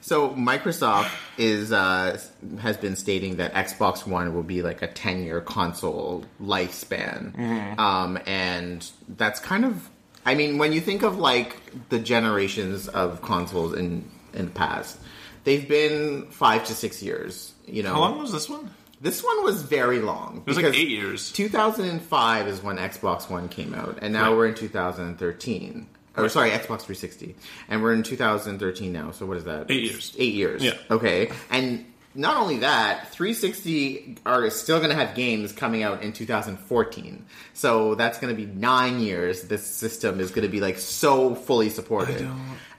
so 0.00 0.30
Microsoft 0.30 1.10
is 1.38 1.72
uh, 1.72 2.18
has 2.60 2.76
been 2.76 2.96
stating 2.96 3.36
that 3.36 3.54
Xbox 3.54 4.06
One 4.06 4.34
will 4.34 4.42
be 4.42 4.62
like 4.62 4.82
a 4.82 4.88
ten 4.88 5.22
year 5.22 5.40
console 5.40 6.24
lifespan, 6.40 7.32
Mm-hmm. 7.36 7.78
um, 7.80 8.18
and 8.26 8.88
that's 9.08 9.40
kind 9.40 9.64
of. 9.64 9.88
I 10.24 10.34
mean, 10.34 10.58
when 10.58 10.72
you 10.72 10.80
think 10.80 11.02
of 11.02 11.16
like 11.18 11.56
the 11.88 11.98
generations 11.98 12.88
of 12.88 13.22
consoles 13.22 13.74
in 13.74 14.08
in 14.34 14.46
the 14.46 14.50
past, 14.52 14.98
they've 15.44 15.66
been 15.68 16.26
five 16.30 16.64
to 16.66 16.74
six 16.74 17.02
years. 17.02 17.52
You 17.66 17.82
know, 17.82 17.94
How 17.94 18.00
long 18.00 18.18
was 18.18 18.32
this 18.32 18.48
one? 18.48 18.70
this 19.00 19.22
one 19.22 19.42
was 19.44 19.62
very 19.62 20.00
long. 20.00 20.38
It 20.38 20.46
was 20.46 20.56
like 20.56 20.74
eight 20.74 20.88
years. 20.88 21.32
2005 21.32 22.48
is 22.48 22.62
when 22.62 22.76
Xbox 22.76 23.28
One 23.30 23.48
came 23.48 23.74
out, 23.74 23.98
and 24.02 24.12
now 24.12 24.30
Right. 24.30 24.36
we're 24.36 24.46
in 24.46 24.54
2013. 24.54 25.86
Or 26.16 26.28
sorry, 26.28 26.50
Xbox 26.50 26.82
360, 26.82 27.34
and 27.68 27.82
we're 27.82 27.94
in 27.94 28.02
2013 28.02 28.92
now. 28.92 29.12
So 29.12 29.24
what 29.24 29.38
is 29.38 29.44
that? 29.44 29.70
Eight 29.70 29.82
years. 29.84 30.14
Eight 30.18 30.34
years. 30.34 30.62
Yeah. 30.62 30.74
Okay, 30.90 31.30
and 31.50 31.86
not 32.14 32.36
only 32.36 32.58
that, 32.58 33.08
360 33.08 34.18
are 34.26 34.50
still 34.50 34.78
going 34.78 34.90
to 34.90 34.96
have 34.96 35.14
games 35.14 35.52
coming 35.52 35.82
out 35.82 36.02
in 36.02 36.12
2014. 36.12 37.24
So 37.54 37.94
that's 37.94 38.18
going 38.18 38.34
to 38.34 38.40
be 38.40 38.50
nine 38.52 39.00
years. 39.00 39.44
This 39.44 39.66
system 39.66 40.20
is 40.20 40.30
going 40.30 40.42
to 40.42 40.50
be 40.50 40.60
like 40.60 40.78
so 40.78 41.34
fully 41.34 41.70
supported. 41.70 42.20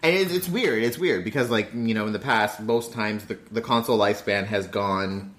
And 0.04 0.16
it's, 0.16 0.32
it's 0.32 0.50
weird. 0.50 0.84
It's 0.84 0.98
weird 0.98 1.24
because 1.24 1.50
like 1.50 1.74
you 1.74 1.94
know 1.94 2.06
in 2.06 2.14
the 2.14 2.20
past, 2.20 2.60
most 2.60 2.94
times 2.94 3.26
the 3.26 3.38
the 3.52 3.62
console 3.62 3.98
lifespan 3.98 4.46
has 4.46 4.68
gone 4.68 5.33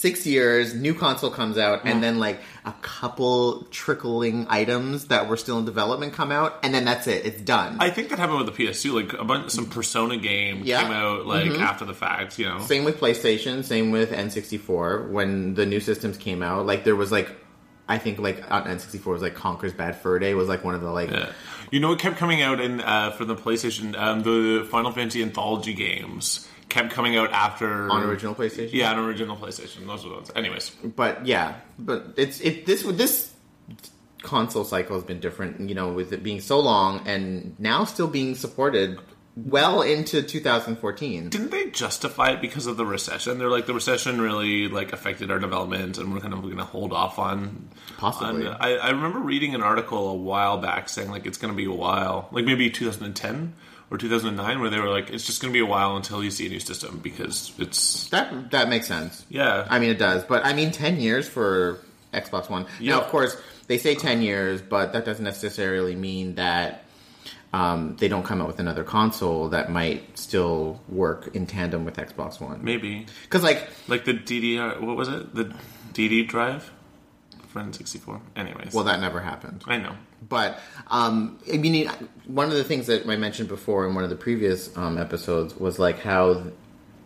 six 0.00 0.26
years, 0.26 0.74
new 0.74 0.94
console 0.94 1.30
comes 1.30 1.58
out, 1.58 1.82
and 1.84 2.02
then 2.02 2.18
like 2.18 2.40
a 2.64 2.72
couple 2.80 3.64
trickling 3.70 4.46
items 4.48 5.06
that 5.08 5.28
were 5.28 5.36
still 5.36 5.58
in 5.58 5.64
development 5.66 6.12
come 6.14 6.32
out, 6.32 6.58
and 6.62 6.72
then 6.74 6.84
that's 6.86 7.06
it. 7.06 7.26
It's 7.26 7.40
done. 7.40 7.76
I 7.80 7.90
think 7.90 8.08
that 8.08 8.18
happened 8.18 8.44
with 8.44 8.56
the 8.56 8.64
PS2. 8.66 8.94
Like 8.94 9.12
a 9.12 9.24
bunch, 9.24 9.50
some 9.50 9.66
Persona 9.66 10.16
game 10.16 10.62
Yeah. 10.64 10.82
came 10.82 10.92
out 10.92 11.26
like 11.26 11.50
after 11.50 11.84
the 11.84 11.94
fact. 11.94 12.38
You 12.38 12.46
know, 12.46 12.60
same 12.60 12.84
with 12.84 12.98
PlayStation, 12.98 13.62
same 13.62 13.90
with 13.90 14.10
N64. 14.12 15.10
When 15.10 15.54
the 15.54 15.66
new 15.66 15.80
systems 15.80 16.16
came 16.16 16.42
out, 16.42 16.64
like 16.66 16.84
there 16.84 16.96
was 16.96 17.12
like, 17.12 17.30
I 17.88 17.98
think 17.98 18.18
like 18.18 18.50
on 18.50 18.64
N64 18.64 19.04
was 19.06 19.22
like 19.22 19.34
Conker's 19.34 19.72
Bad 19.74 19.96
Fur 19.96 20.18
Day 20.18 20.34
was 20.34 20.48
like 20.48 20.64
one 20.64 20.74
of 20.74 20.80
the 20.80 20.90
like. 20.90 21.10
Yeah. 21.10 21.32
You 21.70 21.78
know 21.78 21.92
it 21.92 21.98
kept 22.00 22.16
coming 22.16 22.42
out 22.42 22.60
in 22.60 22.80
uh, 22.80 23.10
for 23.12 23.24
the 23.24 23.36
PlayStation? 23.36 23.96
Um, 23.96 24.22
the 24.22 24.66
Final 24.70 24.90
Fantasy 24.92 25.22
anthology 25.22 25.72
games 25.74 26.48
kept 26.70 26.90
coming 26.92 27.16
out 27.16 27.30
after 27.32 27.90
on 27.90 28.02
original 28.04 28.34
PlayStation. 28.34 28.70
Yeah, 28.72 28.92
on 28.92 28.98
original 29.00 29.36
PlayStation. 29.36 29.86
Those 29.86 30.04
were 30.04 30.10
the 30.10 30.14
ones. 30.16 30.30
Anyways, 30.34 30.70
but 30.70 31.26
yeah, 31.26 31.56
but 31.78 32.14
it's 32.16 32.40
it 32.40 32.64
this 32.66 32.82
this 32.82 33.32
console 34.22 34.64
cycle 34.64 34.96
has 34.96 35.04
been 35.04 35.20
different. 35.20 35.68
You 35.68 35.74
know, 35.74 35.92
with 35.92 36.12
it 36.12 36.22
being 36.22 36.40
so 36.40 36.60
long 36.60 37.06
and 37.06 37.54
now 37.58 37.84
still 37.84 38.08
being 38.08 38.34
supported 38.34 38.98
well 39.36 39.80
into 39.80 40.22
2014. 40.22 41.28
didn't 41.30 41.50
they 41.50 41.70
justify 41.70 42.30
it 42.30 42.40
because 42.40 42.66
of 42.66 42.76
the 42.76 42.84
recession? 42.84 43.38
They're 43.38 43.48
like 43.48 43.66
the 43.66 43.72
recession 43.74 44.20
really 44.20 44.68
like 44.68 44.92
affected 44.92 45.30
our 45.30 45.38
development, 45.38 45.98
and 45.98 46.12
we're 46.12 46.20
kind 46.20 46.34
of 46.34 46.42
going 46.42 46.56
to 46.56 46.64
hold 46.64 46.92
off 46.92 47.18
on. 47.18 47.68
Possibly. 47.98 48.46
on- 48.46 48.56
I, 48.60 48.76
I 48.76 48.90
remember 48.90 49.20
reading 49.20 49.54
an 49.54 49.62
article 49.62 50.08
a 50.10 50.14
while 50.14 50.58
back 50.58 50.88
saying 50.88 51.10
like 51.10 51.26
it's 51.26 51.38
going 51.38 51.52
to 51.52 51.56
be 51.56 51.64
a 51.66 51.72
while, 51.72 52.28
like 52.32 52.44
maybe 52.44 52.70
2010 52.70 53.54
or 53.90 53.98
2009, 53.98 54.60
where 54.60 54.70
they 54.70 54.78
were 54.78 54.88
like 54.88 55.10
it's 55.10 55.26
just 55.26 55.40
going 55.42 55.52
to 55.52 55.56
be 55.56 55.62
a 55.64 55.66
while 55.66 55.96
until 55.96 56.22
you 56.22 56.30
see 56.30 56.46
a 56.46 56.48
new 56.48 56.60
system 56.60 57.00
because 57.02 57.52
it's 57.58 58.08
That 58.10 58.50
that 58.52 58.68
makes 58.68 58.86
sense. 58.86 59.24
yeah. 59.28 59.66
I 59.68 59.78
mean, 59.78 59.90
it 59.90 59.98
does, 59.98 60.24
but 60.24 60.44
I 60.44 60.52
mean, 60.52 60.70
10 60.70 61.00
years 61.00 61.28
for 61.28 61.78
Xbox 62.14 62.48
One. 62.48 62.66
Yeah. 62.78 62.96
Now, 62.96 63.02
of 63.02 63.08
course, 63.08 63.36
they 63.66 63.78
say 63.78 63.94
10 63.94 64.22
years, 64.22 64.62
but 64.62 64.92
that 64.92 65.04
doesn't 65.04 65.24
necessarily 65.24 65.94
mean 65.94 66.34
that 66.36 66.84
um, 67.52 67.96
they 67.98 68.08
don't 68.08 68.24
come 68.24 68.40
out 68.40 68.46
with 68.46 68.60
another 68.60 68.84
console 68.84 69.48
that 69.50 69.70
might 69.70 70.16
still 70.18 70.80
work 70.88 71.34
in 71.34 71.46
tandem 71.46 71.84
with 71.84 71.96
Xbox 71.96 72.40
One. 72.40 72.64
maybe 72.64 73.06
Because, 73.22 73.42
like, 73.42 73.68
like 73.88 74.04
the 74.04 74.14
DDR. 74.14 74.80
What 74.80 74.96
was 74.96 75.08
it? 75.08 75.34
The 75.34 75.52
DD 75.92 76.28
drive 76.28 76.70
for 77.48 77.60
N64. 77.60 78.20
Anyways, 78.36 78.72
well, 78.72 78.84
that 78.84 79.00
never 79.00 79.20
happened. 79.20 79.64
I 79.66 79.78
know. 79.78 79.96
But 80.28 80.60
um, 80.88 81.38
I 81.52 81.56
mean, 81.56 81.88
one 82.26 82.48
of 82.48 82.54
the 82.54 82.64
things 82.64 82.86
that 82.86 83.06
I 83.06 83.16
mentioned 83.16 83.48
before 83.48 83.86
in 83.86 83.94
one 83.94 84.04
of 84.04 84.10
the 84.10 84.16
previous 84.16 84.76
um, 84.76 84.98
episodes 84.98 85.56
was 85.56 85.78
like 85.78 86.00
how 86.00 86.44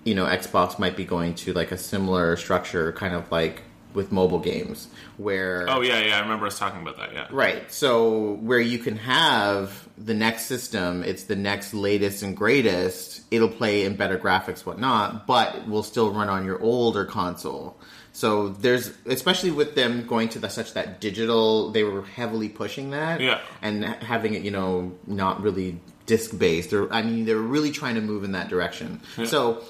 you 0.04 0.14
know 0.14 0.26
Xbox 0.26 0.78
might 0.78 0.96
be 0.96 1.04
going 1.04 1.34
to 1.36 1.52
like 1.52 1.72
a 1.72 1.78
similar 1.78 2.36
structure, 2.36 2.92
kind 2.92 3.14
of 3.14 3.30
like 3.30 3.62
with 3.94 4.10
mobile 4.10 4.40
games, 4.40 4.88
where 5.16 5.66
Oh 5.68 5.80
yeah, 5.80 6.00
yeah. 6.00 6.16
I 6.16 6.20
remember 6.20 6.46
us 6.46 6.58
talking 6.58 6.82
about 6.82 6.96
that. 6.98 7.12
Yeah. 7.12 7.28
Right. 7.30 7.70
So 7.70 8.34
where 8.42 8.58
you 8.58 8.78
can 8.78 8.96
have 8.96 9.88
the 9.96 10.14
next 10.14 10.46
system, 10.46 11.04
it's 11.04 11.24
the 11.24 11.36
next 11.36 11.72
latest 11.72 12.22
and 12.22 12.36
greatest. 12.36 13.22
It'll 13.30 13.48
play 13.48 13.84
in 13.84 13.96
better 13.96 14.18
graphics, 14.18 14.66
whatnot, 14.66 15.26
but 15.26 15.54
it 15.54 15.68
will 15.68 15.84
still 15.84 16.12
run 16.12 16.28
on 16.28 16.44
your 16.44 16.60
older 16.60 17.04
console. 17.04 17.78
So 18.16 18.48
there's, 18.50 18.92
especially 19.06 19.50
with 19.50 19.74
them 19.74 20.06
going 20.06 20.28
to 20.30 20.38
the, 20.38 20.48
such 20.48 20.72
that 20.74 21.00
digital, 21.00 21.70
they 21.72 21.82
were 21.82 22.02
heavily 22.02 22.48
pushing 22.48 22.90
that, 22.90 23.20
Yeah. 23.20 23.40
and 23.60 23.84
having 23.84 24.34
it, 24.34 24.42
you 24.42 24.52
know, 24.52 24.92
not 25.06 25.42
really 25.42 25.80
disc 26.06 26.38
based. 26.38 26.72
Or 26.72 26.90
I 26.92 27.02
mean, 27.02 27.24
they're 27.24 27.36
really 27.36 27.72
trying 27.72 27.96
to 27.96 28.00
move 28.00 28.22
in 28.24 28.30
that 28.32 28.48
direction. 28.48 29.00
So 29.24 29.62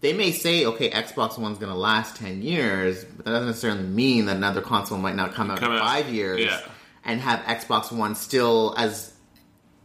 they 0.00 0.12
may 0.12 0.32
say, 0.32 0.66
okay, 0.66 0.90
Xbox 0.90 1.38
One's 1.38 1.58
going 1.58 1.72
to 1.72 1.78
last 1.78 2.16
ten 2.16 2.42
years, 2.42 3.04
but 3.04 3.24
that 3.26 3.30
doesn't 3.30 3.46
necessarily 3.46 3.84
mean 3.84 4.26
that 4.26 4.36
another 4.36 4.60
console 4.60 4.98
might 4.98 5.14
not 5.16 5.32
come 5.32 5.50
out 5.52 5.60
Come 5.60 5.70
in 5.72 5.78
out- 5.78 5.84
five 5.86 6.08
years 6.08 6.40
yeah. 6.40 6.60
and 7.04 7.20
have 7.20 7.40
Xbox 7.46 7.92
One 7.92 8.16
still 8.16 8.74
as 8.76 9.13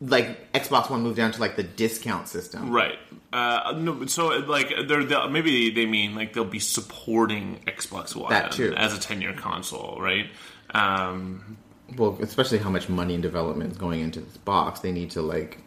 like 0.01 0.51
Xbox 0.53 0.89
One 0.89 1.01
moved 1.01 1.18
down 1.18 1.32
to 1.32 1.39
like 1.41 1.56
the 1.56 1.63
discount 1.63 2.27
system. 2.27 2.72
Right. 2.72 2.98
Uh, 3.32 3.74
no, 3.77 4.06
so 4.08 4.27
like 4.29 4.74
they're, 4.88 5.03
they'll, 5.03 5.29
maybe 5.29 5.70
they 5.72 5.86
mean 5.86 6.15
like 6.15 6.34
they'll 6.34 6.46
be 6.46 6.60
supporting 6.60 7.60
Xbox 7.68 8.15
One 8.15 8.32
That 8.32 8.51
too. 8.51 8.74
as 8.75 8.98
a 8.98 9.00
ten 9.00 9.22
year 9.22 9.34
console, 9.34 9.98
right? 10.00 10.27
Um, 10.74 11.58
Well, 11.98 12.18
especially 12.22 12.60
how 12.60 12.70
much 12.70 12.88
money 12.89 13.13
and 13.15 13.24
development 13.24 13.72
is 13.72 13.77
going 13.77 14.01
into 14.01 14.22
this 14.22 14.38
box, 14.38 14.79
they 14.82 14.91
need 14.91 15.12
to 15.12 15.22
like 15.22 15.60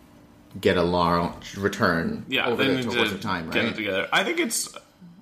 get 0.60 0.76
a 0.76 0.82
large 0.82 1.56
return 1.56 2.24
yeah, 2.28 2.46
over 2.46 2.62
they 2.62 2.70
the 2.70 2.76
need 2.76 2.86
course 2.86 3.08
to 3.10 3.14
of 3.16 3.20
time, 3.20 3.50
get 3.50 3.64
it 3.64 3.74
together. 3.74 4.08
I 4.12 4.22
think 4.22 4.38
it's 4.38 4.68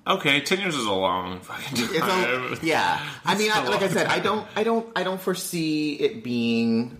okay. 0.05 0.41
Ten 0.41 0.59
years 0.59 0.75
is 0.75 0.85
a 0.85 0.91
long 0.91 1.39
fucking 1.39 1.99
time. 1.99 2.53
a, 2.53 2.57
yeah, 2.65 2.99
I 3.25 3.37
mean, 3.37 3.51
I, 3.51 3.67
like 3.67 3.81
I 3.81 3.87
said, 3.87 4.07
I 4.07 4.19
don't, 4.19 4.47
I 4.55 4.63
don't, 4.63 4.87
I 4.95 5.03
don't 5.03 5.21
foresee 5.21 5.93
it 5.93 6.23
being 6.23 6.97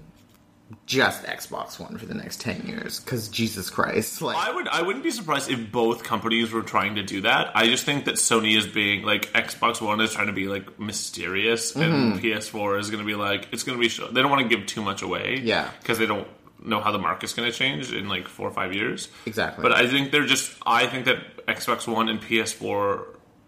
just 0.85 1.23
Xbox 1.23 1.79
One 1.79 1.97
for 1.97 2.05
the 2.05 2.13
next 2.13 2.41
ten 2.41 2.65
years. 2.67 2.99
Because 2.99 3.27
Jesus 3.29 3.69
Christ, 3.69 4.21
like 4.21 4.37
I 4.37 4.53
would 4.53 4.67
I 4.67 4.81
wouldn't 4.81 5.03
be 5.03 5.11
surprised 5.11 5.49
if 5.49 5.71
both 5.71 6.03
companies 6.03 6.51
were 6.51 6.61
trying 6.61 6.95
to 6.95 7.03
do 7.03 7.21
that. 7.21 7.51
I 7.55 7.67
just 7.67 7.83
think 7.85 8.05
that 8.05 8.15
Sony 8.15 8.57
is 8.57 8.67
being 8.67 9.03
like 9.03 9.31
Xbox 9.33 9.81
One 9.81 9.99
is 10.01 10.13
trying 10.13 10.27
to 10.27 10.33
be 10.33 10.47
like 10.47 10.79
mysterious, 10.79 11.75
and 11.75 12.13
Mm-hmm. 12.13 12.25
PS4 12.25 12.79
is 12.79 12.89
going 12.89 13.01
to 13.03 13.05
be 13.07 13.15
like 13.15 13.47
it's 13.51 13.63
going 13.63 13.77
to 13.77 13.81
be. 13.81 13.89
Show- 13.89 14.07
they 14.07 14.21
don't 14.21 14.31
want 14.31 14.49
to 14.49 14.55
give 14.55 14.65
too 14.67 14.81
much 14.81 15.01
away, 15.01 15.39
Yeah. 15.43 15.69
because 15.81 15.97
they 15.97 16.05
don't 16.05 16.27
know 16.63 16.79
how 16.79 16.91
the 16.91 16.99
market's 16.99 17.33
going 17.33 17.51
to 17.51 17.57
change 17.57 17.91
in 17.91 18.07
like 18.07 18.27
four 18.27 18.47
or 18.47 18.51
five 18.53 18.73
years. 18.73 19.07
Exactly. 19.25 19.63
But 19.63 19.71
I 19.73 19.87
think 19.87 20.11
they're 20.11 20.25
just. 20.27 20.51
I 20.65 20.87
think 20.87 21.05
that 21.05 21.45
Xbox 21.47 21.87
One 21.87 22.07
and 22.07 22.21
PS4 22.21 22.61
or, 22.63 23.07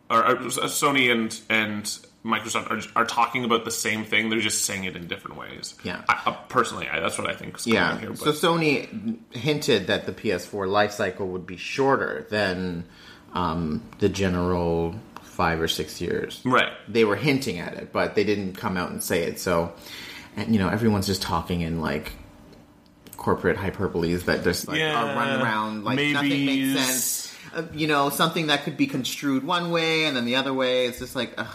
or 0.10 0.36
Sony 0.36 1.12
and 1.12 1.40
and 1.50 2.00
Microsoft 2.26 2.70
are, 2.96 3.02
are 3.02 3.06
talking 3.06 3.44
about 3.44 3.66
the 3.66 3.72
same 3.72 4.06
thing. 4.06 4.30
They're 4.30 4.40
just 4.40 4.64
saying 4.66 4.86
it 4.86 4.96
in 4.96 5.08
different 5.08 5.38
ways. 5.38 5.76
Yeah. 5.84 6.04
I, 6.08 6.22
uh, 6.26 6.32
personally, 6.48 6.88
I, 6.88 7.00
that's 7.02 7.18
what 7.18 7.30
I 7.30 7.36
think. 7.36 7.58
Is 7.58 7.66
going 7.66 7.78
on 7.78 7.96
Yeah. 7.96 8.00
here, 8.00 8.16
so 8.16 8.32
Sony 8.32 9.18
hinted 9.32 9.88
that 9.88 10.06
the 10.06 10.14
PS4 10.14 10.68
life 10.68 10.92
cycle 10.94 11.28
would 11.30 11.46
be 11.46 11.58
shorter 11.58 12.26
than 12.30 12.86
um, 13.34 13.82
the 14.00 14.08
general 14.08 14.96
five 15.24 15.60
or 15.60 15.68
six 15.68 16.00
years. 16.00 16.40
right. 16.46 16.72
They 16.88 17.04
were 17.06 17.16
hinting 17.16 17.60
at 17.60 17.74
it, 17.74 17.92
but 17.92 18.16
they 18.16 18.24
didn't 18.24 18.54
come 18.54 18.78
out 18.78 18.92
and 18.92 19.04
say 19.04 19.24
it. 19.24 19.40
So, 19.40 19.74
and 20.38 20.54
you 20.54 20.60
know, 20.60 20.70
everyone's 20.70 21.08
just 21.08 21.22
talking 21.24 21.62
in 21.62 21.82
like 21.82 22.12
corporate 23.18 23.58
hyperboles 23.58 24.26
that 24.26 24.44
just 24.44 24.68
like 24.68 24.78
Yeah. 24.80 24.94
are 25.02 25.16
running 25.16 25.42
around 25.42 25.84
like 25.84 26.00
nothing 26.12 26.46
makes 26.46 26.80
sense. 26.80 27.36
Uh, 27.56 27.64
you 27.74 27.88
know, 27.88 28.10
something 28.10 28.48
that 28.48 28.64
could 28.64 28.78
be 28.78 28.88
construed 28.88 29.44
one 29.44 29.72
way 29.72 30.06
and 30.06 30.16
then 30.18 30.26
the 30.26 30.36
other 30.36 30.54
way. 30.54 30.86
It's 30.88 31.00
just 31.00 31.16
like, 31.16 31.34
ugh, 31.38 31.48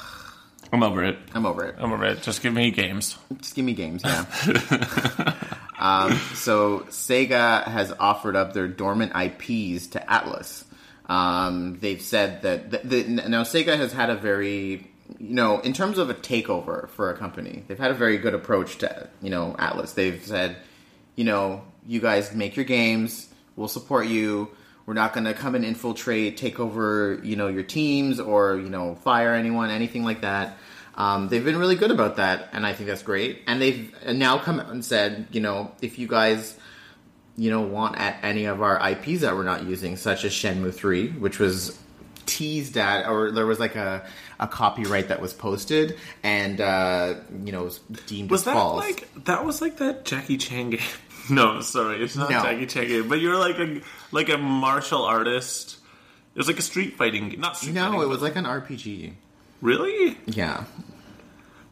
I'm 0.72 0.82
over 0.82 1.04
it. 1.04 1.18
I'm 1.34 1.46
over 1.46 1.64
it. 1.64 1.74
I'm 1.78 1.92
over 1.92 2.04
it. 2.04 2.22
Just 2.22 2.42
give 2.42 2.52
me 2.52 2.70
games. 2.70 3.16
Just 3.38 3.54
give 3.54 3.64
me 3.64 3.72
games, 3.72 4.02
yeah. 4.04 4.24
um, 5.78 6.12
so 6.34 6.80
Sega 6.90 7.64
has 7.64 7.92
offered 7.98 8.36
up 8.36 8.52
their 8.52 8.68
dormant 8.68 9.12
IPs 9.14 9.88
to 9.88 10.00
Atlus. 10.00 10.64
Um, 11.06 11.78
they've 11.80 12.02
said 12.02 12.42
that 12.42 12.70
the, 12.70 12.78
the, 12.84 13.04
now 13.04 13.42
Sega 13.42 13.76
has 13.76 13.92
had 13.92 14.10
a 14.10 14.16
very 14.16 14.90
you 15.18 15.34
know 15.34 15.58
in 15.60 15.72
terms 15.72 15.96
of 15.96 16.10
a 16.10 16.14
takeover 16.14 16.88
for 16.90 17.10
a 17.10 17.16
company, 17.16 17.64
they've 17.66 17.78
had 17.78 17.90
a 17.90 17.94
very 17.94 18.18
good 18.18 18.34
approach 18.34 18.78
to 18.78 19.08
you 19.22 19.30
know 19.30 19.56
Atlus. 19.58 19.94
They've 19.94 20.22
said 20.24 20.58
you 21.16 21.24
know 21.24 21.64
you 21.86 22.00
guys 22.00 22.34
make 22.34 22.56
your 22.56 22.66
games, 22.66 23.28
we'll 23.56 23.68
support 23.68 24.06
you. 24.06 24.50
We're 24.88 24.94
not 24.94 25.12
going 25.12 25.26
to 25.26 25.34
come 25.34 25.54
and 25.54 25.66
infiltrate, 25.66 26.38
take 26.38 26.58
over, 26.58 27.20
you 27.22 27.36
know, 27.36 27.48
your 27.48 27.62
teams 27.62 28.18
or 28.18 28.56
you 28.56 28.70
know 28.70 28.94
fire 28.94 29.34
anyone, 29.34 29.68
anything 29.68 30.02
like 30.02 30.22
that. 30.22 30.56
Um, 30.94 31.28
they've 31.28 31.44
been 31.44 31.58
really 31.58 31.76
good 31.76 31.90
about 31.90 32.16
that, 32.16 32.48
and 32.54 32.64
I 32.64 32.72
think 32.72 32.88
that's 32.88 33.02
great. 33.02 33.42
And 33.46 33.60
they've 33.60 33.94
now 34.14 34.38
come 34.38 34.58
out 34.60 34.70
and 34.70 34.82
said, 34.82 35.26
you 35.30 35.42
know, 35.42 35.72
if 35.82 35.98
you 35.98 36.06
guys, 36.08 36.56
you 37.36 37.50
know, 37.50 37.60
want 37.60 37.98
at 37.98 38.16
any 38.22 38.46
of 38.46 38.62
our 38.62 38.80
IPs 38.92 39.20
that 39.20 39.36
we're 39.36 39.42
not 39.42 39.64
using, 39.64 39.98
such 39.98 40.24
as 40.24 40.32
Shenmue 40.32 40.72
Three, 40.72 41.08
which 41.10 41.38
was 41.38 41.78
teased 42.24 42.78
at, 42.78 43.06
or 43.10 43.30
there 43.30 43.44
was 43.44 43.60
like 43.60 43.76
a, 43.76 44.06
a 44.40 44.48
copyright 44.48 45.08
that 45.08 45.20
was 45.20 45.34
posted, 45.34 45.98
and 46.22 46.62
uh, 46.62 47.16
you 47.44 47.52
know, 47.52 47.64
was 47.64 47.80
deemed 48.06 48.30
Was 48.30 48.40
as 48.40 48.44
that 48.46 48.54
false. 48.54 48.82
like 48.82 49.24
that? 49.24 49.44
Was 49.44 49.60
like 49.60 49.76
that 49.76 50.06
Jackie 50.06 50.38
Chan 50.38 50.70
game? 50.70 50.80
No, 51.30 51.60
sorry, 51.60 52.02
it's 52.02 52.16
not 52.16 52.30
No. 52.30 52.42
Jackie 52.42 52.64
Chan 52.64 52.88
game. 52.88 53.06
But 53.06 53.20
you're 53.20 53.36
like 53.36 53.58
a 53.58 53.82
like 54.12 54.28
a 54.28 54.38
martial 54.38 55.04
artist. 55.04 55.76
It 56.34 56.38
was 56.38 56.46
like 56.48 56.58
a 56.58 56.62
street 56.62 56.96
fighting. 56.96 57.28
game. 57.30 57.40
Not 57.40 57.56
street 57.56 57.74
no, 57.74 57.86
fighting, 57.86 58.02
it 58.02 58.08
was 58.08 58.22
like 58.22 58.36
an 58.36 58.44
RPG. 58.44 59.12
really. 59.60 60.16
Yeah, 60.26 60.64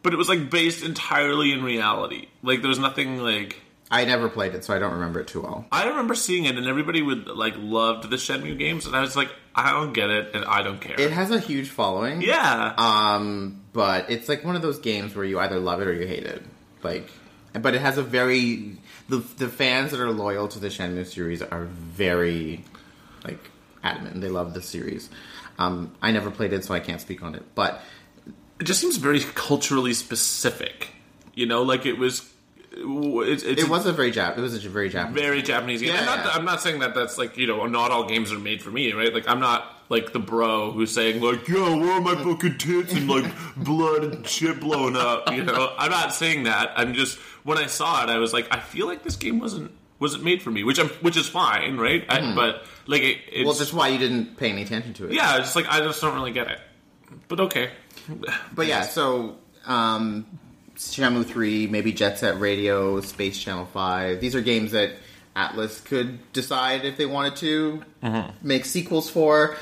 But 0.03 0.13
it 0.13 0.17
was 0.17 0.29
like 0.29 0.49
based 0.49 0.83
entirely 0.83 1.51
in 1.51 1.63
reality. 1.63 2.27
Like 2.43 2.61
there 2.61 2.69
was 2.69 2.79
nothing 2.79 3.19
like. 3.19 3.61
I 3.89 4.03
never 4.03 4.27
played 4.27 4.53
it, 4.53 4.65
so 4.65 4.75
I 4.75 4.79
don't 4.79 4.91
remember 4.93 5.21
it 5.21 5.27
too 5.27 5.39
well. 5.41 5.65
I 5.71 5.87
remember 5.87 6.13
seeing 6.15 6.43
it, 6.43 6.57
and 6.57 6.67
everybody 6.67 7.01
would 7.01 7.27
like 7.27 7.53
loved 7.57 8.09
the 8.09 8.17
Shenmue 8.17 8.57
games, 8.57 8.85
and 8.85 8.93
I 8.93 8.99
was 8.99 9.15
like, 9.15 9.29
I 9.55 9.71
don't 9.71 9.93
get 9.93 10.09
it, 10.09 10.35
and 10.35 10.43
I 10.43 10.61
don't 10.61 10.81
care. 10.81 10.99
It 10.99 11.11
has 11.11 11.31
a 11.31 11.39
huge 11.39 11.69
following. 11.69 12.21
yeah, 12.21 12.73
Um, 12.77 13.61
but 13.71 14.09
it's 14.11 14.27
like 14.27 14.43
one 14.43 14.57
of 14.57 14.61
those 14.61 14.79
games 14.79 15.15
where 15.15 15.23
you 15.23 15.39
either 15.39 15.57
love 15.59 15.79
it 15.81 15.87
or 15.87 15.93
you 15.93 16.05
hate 16.05 16.25
it. 16.25 16.43
Like, 16.83 17.09
but 17.53 17.75
it 17.75 17.81
has 17.81 17.97
a 17.97 18.03
very 18.03 18.75
the 19.09 19.17
the 19.17 19.47
fans 19.47 19.91
that 19.91 19.99
are 19.99 20.11
loyal 20.11 20.47
to 20.49 20.59
the 20.59 20.67
Shenmue 20.67 21.05
series 21.05 21.41
are 21.41 21.65
very 21.65 22.63
like 23.23 23.39
adamant. 23.83 24.21
They 24.21 24.29
love 24.29 24.53
the 24.53 24.61
series. 24.61 25.09
Um, 25.59 25.95
I 26.01 26.11
never 26.11 26.29
played 26.29 26.53
it, 26.53 26.63
so 26.65 26.73
I 26.73 26.79
can't 26.79 27.01
speak 27.01 27.23
on 27.23 27.35
it. 27.35 27.43
But 27.55 27.81
it 28.59 28.65
just 28.65 28.81
seems 28.81 28.97
very 28.97 29.19
culturally 29.19 29.93
specific. 29.93 30.89
You 31.33 31.45
know, 31.45 31.63
like 31.63 31.85
it 31.85 31.97
was. 31.97 32.29
It's, 32.79 33.41
it's 33.41 33.63
it 33.63 33.69
was 33.69 33.87
a 33.87 33.93
very 33.93 34.11
Jap. 34.11 34.37
It 34.37 34.41
was 34.41 34.63
a 34.63 34.69
very 34.69 34.89
Japanese. 34.89 35.19
very 35.19 35.41
Japanese 35.41 35.81
game. 35.81 35.95
Yeah, 35.95 36.01
I'm, 36.01 36.05
not, 36.05 36.25
yeah. 36.25 36.31
I'm 36.33 36.45
not 36.45 36.61
saying 36.61 36.79
that 36.79 36.93
that's 36.93 37.17
like 37.17 37.35
you 37.35 37.47
know 37.47 37.65
not 37.65 37.89
all 37.89 38.07
games 38.07 38.31
are 38.31 38.37
made 38.37 38.61
for 38.61 38.69
me, 38.69 38.93
right? 38.93 39.11
Like 39.11 39.27
I'm 39.27 39.39
not 39.39 39.73
like 39.89 40.13
the 40.13 40.19
bro 40.19 40.71
who's 40.71 40.93
saying 40.93 41.21
like 41.21 41.47
yo 41.47 41.75
where 41.77 41.93
are 41.93 42.01
my 42.01 42.13
fucking 42.13 42.57
tits 42.59 42.93
and 42.93 43.09
like 43.09 43.25
blood 43.57 44.03
and 44.03 44.27
shit 44.27 44.59
blowing 44.59 44.95
up. 44.95 45.31
You 45.31 45.43
know, 45.43 45.73
I'm 45.75 45.89
not 45.89 46.13
saying 46.13 46.43
that. 46.43 46.71
I'm 46.75 46.93
just 46.93 47.17
when 47.47 47.57
I 47.57 47.67
saw 47.67 48.03
it, 48.03 48.09
I 48.09 48.17
was 48.17 48.33
like, 48.33 48.47
I 48.51 48.59
feel 48.59 48.87
like 48.87 49.03
this 49.03 49.15
game 49.15 49.39
wasn't 49.39 49.71
wasn't 49.99 50.23
made 50.23 50.41
for 50.41 50.51
me, 50.51 50.63
which 50.65 50.79
I'm, 50.79 50.89
which 51.01 51.15
is 51.15 51.27
fine, 51.29 51.77
right? 51.77 52.03
I, 52.09 52.35
but 52.35 52.65
like, 52.87 53.01
it, 53.01 53.17
it's 53.17 53.35
Mm-hmm. 53.37 53.45
Well, 53.45 53.53
that's 53.55 53.73
why 53.73 53.87
you 53.87 53.97
didn't 53.97 54.35
pay 54.37 54.49
any 54.51 54.63
attention 54.63 54.93
to 54.95 55.07
it. 55.07 55.13
yeah, 55.13 55.37
it's 55.39 55.55
like 55.55 55.65
I 55.69 55.79
just 55.79 56.01
don't 56.01 56.13
really 56.13 56.33
get 56.33 56.47
it. 56.49 56.59
But 57.29 57.39
okay, 57.39 57.69
But 58.53 58.67
yeah, 58.67 58.81
so 58.81 59.37
um, 59.65 60.25
Shenmue 60.75 61.25
3, 61.25 61.67
maybe 61.67 61.93
Jet 61.93 62.19
Set 62.19 62.37
Radio, 62.39 62.99
Space 62.99 63.39
Channel 63.39 63.65
5. 63.65 64.19
These 64.19 64.35
are 64.35 64.41
games 64.41 64.71
that 64.73 64.91
Atlus 65.35 65.83
could 65.85 66.19
decide 66.33 66.83
if 66.83 66.97
they 66.97 67.05
wanted 67.05 67.37
to 67.37 67.81
make 68.41 68.65
sequels 68.65 69.09
for. 69.09 69.55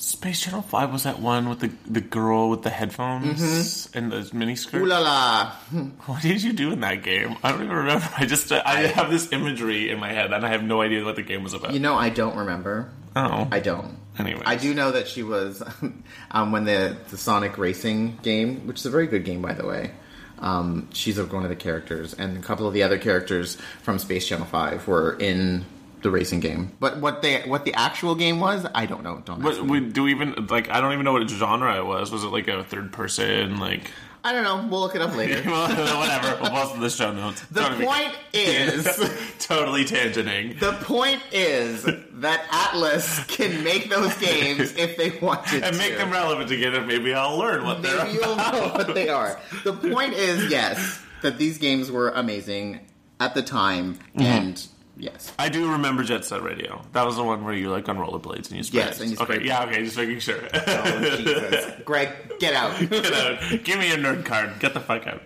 Space 0.00 0.40
Channel 0.40 0.62
Five 0.62 0.92
was 0.92 1.02
that 1.02 1.20
one 1.20 1.48
with 1.50 1.60
the 1.60 1.70
the 1.86 2.00
girl 2.00 2.48
with 2.48 2.62
the 2.62 2.70
headphones 2.70 3.88
and 3.92 4.10
the 4.10 4.28
mini 4.32 4.56
skirt. 4.56 4.80
Ooh 4.80 4.86
la 4.86 4.98
la. 4.98 5.52
What 6.06 6.22
did 6.22 6.42
you 6.42 6.54
do 6.54 6.72
in 6.72 6.80
that 6.80 7.02
game? 7.02 7.36
I 7.42 7.52
don't 7.52 7.64
even 7.64 7.76
remember. 7.76 8.08
I 8.16 8.24
just 8.24 8.50
uh, 8.50 8.62
I 8.64 8.86
have 8.86 9.10
this 9.10 9.30
imagery 9.30 9.90
in 9.90 10.00
my 10.00 10.08
head, 10.10 10.32
and 10.32 10.44
I 10.44 10.48
have 10.48 10.62
no 10.62 10.80
idea 10.80 11.04
what 11.04 11.16
the 11.16 11.22
game 11.22 11.42
was 11.44 11.52
about. 11.52 11.74
You 11.74 11.80
know, 11.80 11.96
I 11.96 12.08
don't 12.08 12.34
remember. 12.34 12.90
oh, 13.14 13.46
I 13.52 13.60
don't. 13.60 13.98
Anyway, 14.18 14.42
I 14.46 14.56
do 14.56 14.72
know 14.72 14.90
that 14.90 15.06
she 15.06 15.22
was 15.22 15.62
um, 16.30 16.50
when 16.50 16.64
the 16.64 16.96
the 17.10 17.18
Sonic 17.18 17.58
Racing 17.58 18.18
game, 18.22 18.66
which 18.66 18.80
is 18.80 18.86
a 18.86 18.90
very 18.90 19.06
good 19.06 19.24
game 19.26 19.42
by 19.42 19.52
the 19.52 19.66
way. 19.66 19.90
Um, 20.38 20.88
she's 20.94 21.20
one 21.20 21.42
of 21.42 21.50
the 21.50 21.56
characters, 21.56 22.14
and 22.14 22.38
a 22.38 22.40
couple 22.40 22.66
of 22.66 22.72
the 22.72 22.82
other 22.82 22.98
characters 22.98 23.58
from 23.82 23.98
Space 23.98 24.26
Channel 24.26 24.46
Five 24.46 24.88
were 24.88 25.14
in 25.20 25.66
the 26.02 26.10
racing 26.10 26.40
game. 26.40 26.72
But 26.80 26.98
what 26.98 27.22
they 27.22 27.42
what 27.42 27.64
the 27.64 27.74
actual 27.74 28.14
game 28.14 28.40
was, 28.40 28.66
I 28.74 28.86
don't 28.86 29.02
know. 29.02 29.22
Don't 29.24 29.44
ask 29.44 29.62
me. 29.62 29.80
do 29.80 30.02
we 30.04 30.10
even 30.12 30.46
like 30.48 30.70
I 30.70 30.80
don't 30.80 30.92
even 30.92 31.04
know 31.04 31.12
what 31.12 31.28
genre 31.28 31.76
it 31.76 31.84
was. 31.86 32.10
Was 32.10 32.24
it 32.24 32.28
like 32.28 32.48
a 32.48 32.64
third 32.64 32.92
person 32.92 33.58
like? 33.58 33.90
I 34.22 34.32
don't 34.32 34.44
know. 34.44 34.68
We'll 34.70 34.80
look 34.82 34.94
it 34.94 35.00
up 35.00 35.16
later. 35.16 35.42
well, 35.46 35.66
whatever. 35.98 36.38
We'll 36.42 36.50
post 36.50 36.74
in 36.74 36.80
the 36.82 36.90
show 36.90 37.10
notes. 37.10 37.40
The 37.46 37.62
Totally- 37.62 37.86
point 37.86 38.18
is, 38.34 38.84
totally 39.38 39.86
tangenting. 39.86 40.60
the 40.60 40.72
point 40.82 41.22
is 41.32 41.84
that 41.84 42.42
Atlus 42.50 43.26
can 43.28 43.64
make 43.64 43.88
those 43.88 44.14
games 44.18 44.74
if 44.76 44.98
they 44.98 45.18
wanted 45.20 45.62
And 45.62 45.78
make 45.78 45.92
to. 45.92 45.96
them 45.98 46.10
relevant 46.10 46.50
again, 46.50 46.74
and 46.74 46.86
maybe 46.86 47.14
I'll 47.14 47.38
learn 47.38 47.64
what 47.64 47.80
they're 47.80 47.96
Maybe 48.04 48.18
you'll 48.18 48.36
know 48.36 48.70
what 48.74 48.94
they 48.94 49.08
are. 49.08 49.40
The 49.64 49.72
point 49.72 50.12
is, 50.12 50.50
yes, 50.50 51.00
that 51.22 51.38
these 51.38 51.56
games 51.56 51.90
were 51.90 52.10
amazing 52.10 52.80
at 53.20 53.32
the 53.34 53.42
time, 53.42 53.94
Mm-hmm. 53.94 54.20
and 54.20 54.66
yes. 55.00 55.32
I 55.38 55.48
do 55.48 55.72
remember 55.72 56.02
Jet 56.02 56.24
Set 56.24 56.42
Radio. 56.42 56.82
That 56.92 57.04
was 57.06 57.16
the 57.16 57.24
one 57.24 57.44
where 57.44 57.54
you 57.54 57.70
like 57.70 57.88
on 57.88 57.96
rollerblades 57.98 58.48
and 58.48 58.56
you 58.56 58.62
spray. 58.62 58.80
Yes, 58.80 59.00
and 59.00 59.10
you 59.10 59.16
okay, 59.20 59.34
spray- 59.34 59.46
yeah, 59.46 59.64
okay, 59.64 59.82
just 59.84 59.96
making 59.96 60.20
sure. 60.20 60.40
Oh, 60.52 61.16
Jesus. 61.16 61.72
Greg, 61.84 62.10
get 62.38 62.54
out. 62.54 62.78
Get 62.88 63.12
out. 63.12 63.64
Give 63.64 63.78
me 63.78 63.88
your 63.88 63.98
nerd 63.98 64.24
card. 64.24 64.58
Get 64.60 64.74
the 64.74 64.80
fuck 64.80 65.06
out. 65.06 65.22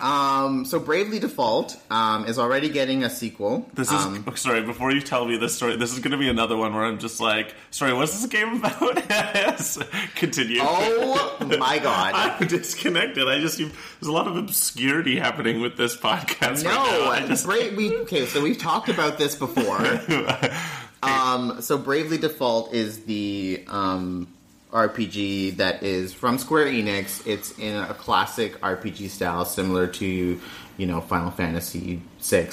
Um, 0.00 0.64
so 0.64 0.78
Bravely 0.78 1.18
Default 1.18 1.76
um, 1.90 2.26
is 2.26 2.38
already 2.38 2.68
getting 2.68 3.04
a 3.04 3.10
sequel. 3.10 3.68
This 3.74 3.88
is 3.88 3.94
um, 3.94 4.24
oh, 4.26 4.34
sorry. 4.34 4.62
Before 4.62 4.90
you 4.90 5.00
tell 5.00 5.24
me 5.24 5.36
this 5.36 5.54
story, 5.54 5.76
this 5.76 5.92
is 5.92 6.00
going 6.00 6.10
to 6.12 6.18
be 6.18 6.28
another 6.28 6.56
one 6.56 6.74
where 6.74 6.84
I'm 6.84 6.98
just 6.98 7.20
like, 7.20 7.54
sorry, 7.70 7.92
what's 7.92 8.20
this 8.20 8.26
game 8.26 8.56
about? 8.56 8.96
yes, 9.08 9.78
continue. 10.14 10.58
oh 10.60 11.36
my 11.58 11.78
god. 11.78 12.12
I'm 12.40 12.48
disconnected. 12.48 13.28
I 13.28 13.40
just 13.40 13.58
there's 13.58 13.72
a 14.02 14.12
lot 14.12 14.26
of 14.26 14.36
obscurity 14.36 15.18
happening 15.18 15.60
with 15.60 15.76
this 15.76 15.96
podcast. 15.96 16.64
right. 16.64 16.76
I 16.76 17.20
No, 17.20 17.28
just 17.28 17.46
Bra- 17.46 17.74
we 17.76 17.96
okay. 17.98 18.26
So 18.26 18.42
we've 18.42 18.58
talked 18.58 18.88
about 18.88 19.18
this 19.18 19.36
before. 19.36 19.78
um, 21.02 21.60
so 21.60 21.78
Bravely 21.78 22.18
Default 22.18 22.74
is 22.74 23.04
the 23.04 23.64
um, 23.68 24.28
RPG 24.74 25.56
that 25.58 25.82
is 25.82 26.12
from 26.12 26.36
Square 26.38 26.66
Enix. 26.66 27.24
It's 27.26 27.56
in 27.58 27.76
a 27.76 27.94
classic 27.94 28.60
RPG 28.60 29.08
style, 29.08 29.44
similar 29.44 29.86
to 29.86 30.40
you 30.76 30.86
know 30.86 31.00
Final 31.00 31.30
Fantasy 31.30 32.02
VI. 32.20 32.48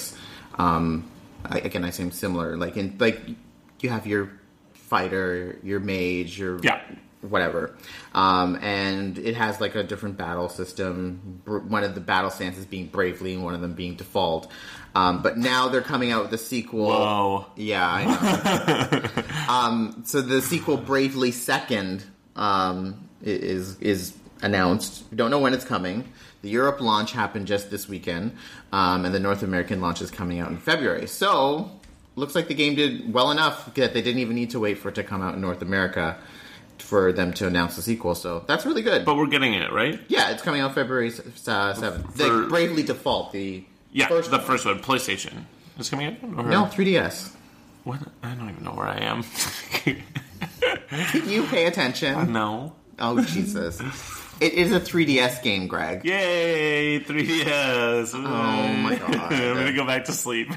Um, 0.59 1.09
again, 1.49 1.83
I 1.83 1.89
say 1.89 2.07
similar. 2.11 2.55
Like 2.57 2.77
in 2.77 2.95
like 2.99 3.19
you 3.79 3.89
have 3.89 4.05
your 4.05 4.29
fighter, 4.73 5.57
your 5.63 5.79
mage, 5.79 6.37
your 6.37 6.59
Yeah. 6.61 6.79
whatever. 7.21 7.75
Um, 8.13 8.57
and 8.61 9.17
it 9.17 9.35
has 9.35 9.59
like 9.59 9.73
a 9.75 9.83
different 9.83 10.17
battle 10.17 10.49
system. 10.49 11.41
One 11.45 11.83
of 11.83 11.95
the 11.95 12.01
battle 12.01 12.29
stances 12.29 12.65
being 12.65 12.85
bravely, 12.87 13.33
and 13.33 13.43
one 13.43 13.55
of 13.55 13.61
them 13.61 13.73
being 13.73 13.95
default. 13.95 14.51
Um, 14.93 15.21
but 15.21 15.37
now 15.37 15.69
they're 15.69 15.81
coming 15.81 16.11
out 16.11 16.23
with 16.23 16.33
a 16.33 16.37
sequel. 16.37 16.87
Whoa. 16.87 17.45
Yeah, 17.55 17.87
I 17.89 18.03
know. 18.05 19.23
um, 19.53 20.03
so 20.05 20.21
the 20.21 20.41
sequel, 20.41 20.75
Bravely 20.75 21.31
Second, 21.31 22.03
um, 22.35 23.07
is 23.21 23.77
is 23.79 24.13
announced. 24.41 25.03
We 25.11 25.17
don't 25.17 25.31
know 25.31 25.39
when 25.39 25.53
it's 25.53 25.65
coming. 25.65 26.05
The 26.41 26.49
Europe 26.49 26.81
launch 26.81 27.11
happened 27.11 27.45
just 27.47 27.69
this 27.69 27.87
weekend, 27.87 28.35
um, 28.71 29.05
and 29.05 29.13
the 29.13 29.19
North 29.19 29.43
American 29.43 29.79
launch 29.81 30.01
is 30.01 30.09
coming 30.09 30.39
out 30.39 30.49
in 30.49 30.57
February. 30.57 31.07
So 31.07 31.71
looks 32.15 32.33
like 32.35 32.47
the 32.47 32.53
game 32.55 32.75
did 32.75 33.13
well 33.13 33.31
enough 33.31 33.73
that 33.75 33.93
they 33.93 34.01
didn't 34.01 34.19
even 34.19 34.35
need 34.35 34.49
to 34.51 34.59
wait 34.59 34.77
for 34.79 34.89
it 34.89 34.95
to 34.95 35.03
come 35.03 35.21
out 35.21 35.35
in 35.35 35.41
North 35.41 35.61
America 35.61 36.17
for 36.79 37.13
them 37.13 37.31
to 37.31 37.45
announce 37.47 37.75
the 37.75 37.81
sequel. 37.83 38.15
So 38.15 38.43
that's 38.47 38.65
really 38.65 38.81
good. 38.81 39.05
but 39.05 39.15
we're 39.15 39.27
getting 39.27 39.53
it 39.53 39.71
right. 39.71 39.99
yeah, 40.07 40.31
it's 40.31 40.41
coming 40.41 40.61
out 40.61 40.73
February 40.73 41.09
uh, 41.47 41.73
seventh. 41.75 42.17
For- 42.17 42.23
The 42.41 42.47
Bravely 42.49 42.81
Default, 42.83 43.31
the 43.33 43.63
Yeah, 43.91 44.07
first 44.07 44.31
the 44.31 44.39
first 44.39 44.65
one, 44.65 44.79
PlayStation. 44.79 45.43
is 45.77 45.89
coming 45.91 46.07
out. 46.07 46.15
Or? 46.23 46.43
no 46.49 46.63
3DS. 46.65 47.35
What? 47.83 47.99
I 48.23 48.33
don't 48.33 48.49
even 48.49 48.63
know 48.63 48.71
where 48.73 48.87
I 48.87 48.97
am. 48.97 49.23
Can 50.89 51.29
you 51.29 51.43
pay 51.45 51.65
attention? 51.65 52.31
no. 52.31 52.73
Oh 52.99 53.21
Jesus! 53.23 53.81
It 54.39 54.53
is 54.53 54.71
a 54.71 54.79
3DS 54.79 55.41
game, 55.43 55.67
Greg. 55.67 56.03
Yay, 56.03 56.99
3DS. 56.99 58.13
Oh 58.15 58.73
my 58.73 58.95
God. 58.95 59.11
I'm 59.33 59.55
gonna 59.55 59.73
go 59.73 59.85
back 59.85 60.05
to 60.05 60.11
sleep. 60.11 60.49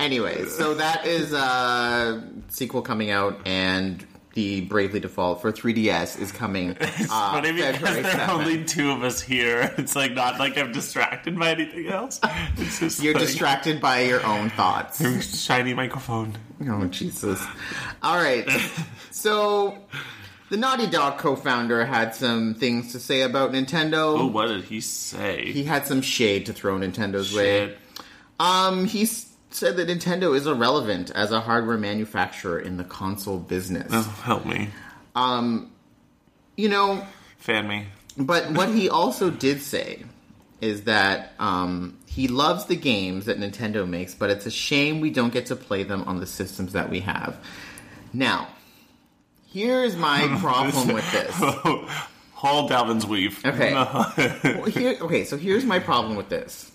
Anyways, 0.00 0.54
so 0.54 0.74
that 0.74 1.06
is 1.06 1.32
a 1.32 2.22
sequel 2.48 2.82
coming 2.82 3.10
out, 3.10 3.40
and 3.46 4.06
the 4.34 4.60
Bravely 4.62 5.00
Default 5.00 5.40
for 5.42 5.50
3DS 5.52 6.20
is 6.20 6.30
coming. 6.32 6.76
Uh, 7.10 7.32
Funny 7.32 7.52
because 7.52 7.76
February 7.78 8.02
there 8.02 8.20
are 8.20 8.30
only 8.30 8.64
two 8.64 8.90
of 8.90 9.02
us 9.02 9.20
here. 9.20 9.72
It's 9.78 9.96
like 9.96 10.12
not 10.12 10.38
like 10.38 10.58
I'm 10.58 10.72
distracted 10.72 11.38
by 11.38 11.50
anything 11.50 11.86
else. 11.88 12.20
It's 12.58 13.02
You're 13.02 13.14
like, 13.14 13.22
distracted 13.22 13.80
by 13.80 14.00
your 14.02 14.24
own 14.26 14.50
thoughts. 14.50 15.02
Shiny 15.44 15.72
microphone. 15.74 16.36
Oh 16.68 16.84
Jesus! 16.86 17.42
All 18.02 18.16
right, 18.16 18.46
so 19.10 19.78
the 20.50 20.56
Naughty 20.56 20.86
Dog 20.86 21.18
co-founder 21.18 21.84
had 21.86 22.14
some 22.14 22.54
things 22.54 22.92
to 22.92 23.00
say 23.00 23.22
about 23.22 23.52
Nintendo. 23.52 24.18
Oh, 24.18 24.26
what 24.26 24.48
did 24.48 24.64
he 24.64 24.80
say? 24.80 25.50
He 25.52 25.64
had 25.64 25.86
some 25.86 26.02
shade 26.02 26.46
to 26.46 26.52
throw 26.52 26.76
Nintendo's 26.78 27.34
way. 27.34 27.76
Um, 28.40 28.84
he 28.84 29.02
s- 29.02 29.27
said 29.50 29.76
that 29.76 29.88
Nintendo 29.88 30.36
is 30.36 30.46
irrelevant 30.46 31.10
as 31.10 31.32
a 31.32 31.40
hardware 31.40 31.78
manufacturer 31.78 32.58
in 32.58 32.76
the 32.76 32.84
console 32.84 33.38
business. 33.38 33.88
Oh, 33.90 34.02
help 34.24 34.44
me. 34.46 34.68
You 36.56 36.68
know, 36.68 37.06
Fan 37.38 37.68
me. 37.68 37.86
but 38.16 38.50
what 38.50 38.68
he 38.70 38.88
also 38.88 39.30
did 39.30 39.62
say 39.62 40.04
is 40.60 40.84
that 40.84 41.34
um, 41.38 41.96
he 42.04 42.26
loves 42.26 42.64
the 42.66 42.74
games 42.74 43.26
that 43.26 43.38
Nintendo 43.38 43.88
makes, 43.88 44.14
but 44.14 44.28
it's 44.28 44.44
a 44.44 44.50
shame 44.50 45.00
we 45.00 45.10
don't 45.10 45.32
get 45.32 45.46
to 45.46 45.56
play 45.56 45.84
them 45.84 46.02
on 46.08 46.18
the 46.18 46.26
systems 46.26 46.72
that 46.72 46.90
we 46.90 46.98
have. 47.00 47.36
Now, 48.12 48.48
here's 49.52 49.94
my 49.96 50.36
problem 50.40 50.92
with 50.94 51.10
this. 51.12 51.32
Haul 52.34 52.68
Delvin's 52.68 53.06
weave. 53.06 53.40
Okay. 53.44 53.72
Well, 54.58 54.64
here, 54.64 54.96
okay, 55.00 55.22
so 55.24 55.36
here's 55.36 55.64
my 55.64 55.78
problem 55.78 56.16
with 56.16 56.28
this. 56.28 56.72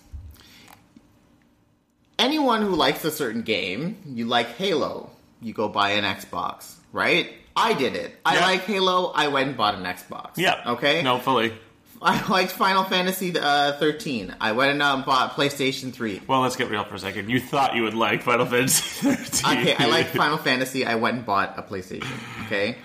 Anyone 2.18 2.62
who 2.62 2.74
likes 2.76 3.04
a 3.04 3.10
certain 3.10 3.42
game, 3.42 3.96
you 4.06 4.26
like 4.26 4.48
Halo, 4.56 5.10
you 5.42 5.52
go 5.52 5.68
buy 5.68 5.90
an 5.92 6.04
Xbox, 6.04 6.74
right? 6.92 7.32
I 7.56 7.74
did 7.74 7.96
it. 7.96 8.14
I 8.24 8.34
Yeah. 8.36 8.46
like 8.46 8.60
Halo, 8.64 9.12
I 9.14 9.28
went 9.28 9.48
and 9.48 9.56
bought 9.56 9.74
an 9.74 9.82
Xbox. 9.84 10.32
yeah. 10.36 10.62
Okay? 10.66 11.02
No, 11.02 11.18
fully. 11.18 11.52
I 12.02 12.24
liked 12.28 12.52
Final 12.52 12.84
Fantasy 12.84 13.36
uh, 13.38 13.72
13. 13.78 14.34
I 14.40 14.52
went 14.52 14.72
and 14.72 14.82
uh, 14.82 14.98
bought 15.06 15.32
PlayStation 15.34 15.92
3. 15.92 16.22
Well, 16.26 16.40
let's 16.40 16.54
get 16.56 16.68
real 16.70 16.84
for 16.84 16.96
a 16.96 16.98
second. 16.98 17.30
You 17.30 17.40
thought 17.40 17.74
you 17.74 17.82
would 17.82 17.94
like 17.94 18.22
Final 18.22 18.44
Fantasy 18.46 18.82
13. 19.14 19.58
Okay, 19.60 19.74
I 19.78 19.86
like 19.86 20.08
Final 20.08 20.36
Fantasy. 20.36 20.84
I 20.84 20.96
went 20.96 21.16
and 21.16 21.26
bought 21.26 21.54
a 21.56 21.62
PlayStation. 21.62 22.06
Okay? 22.46 22.76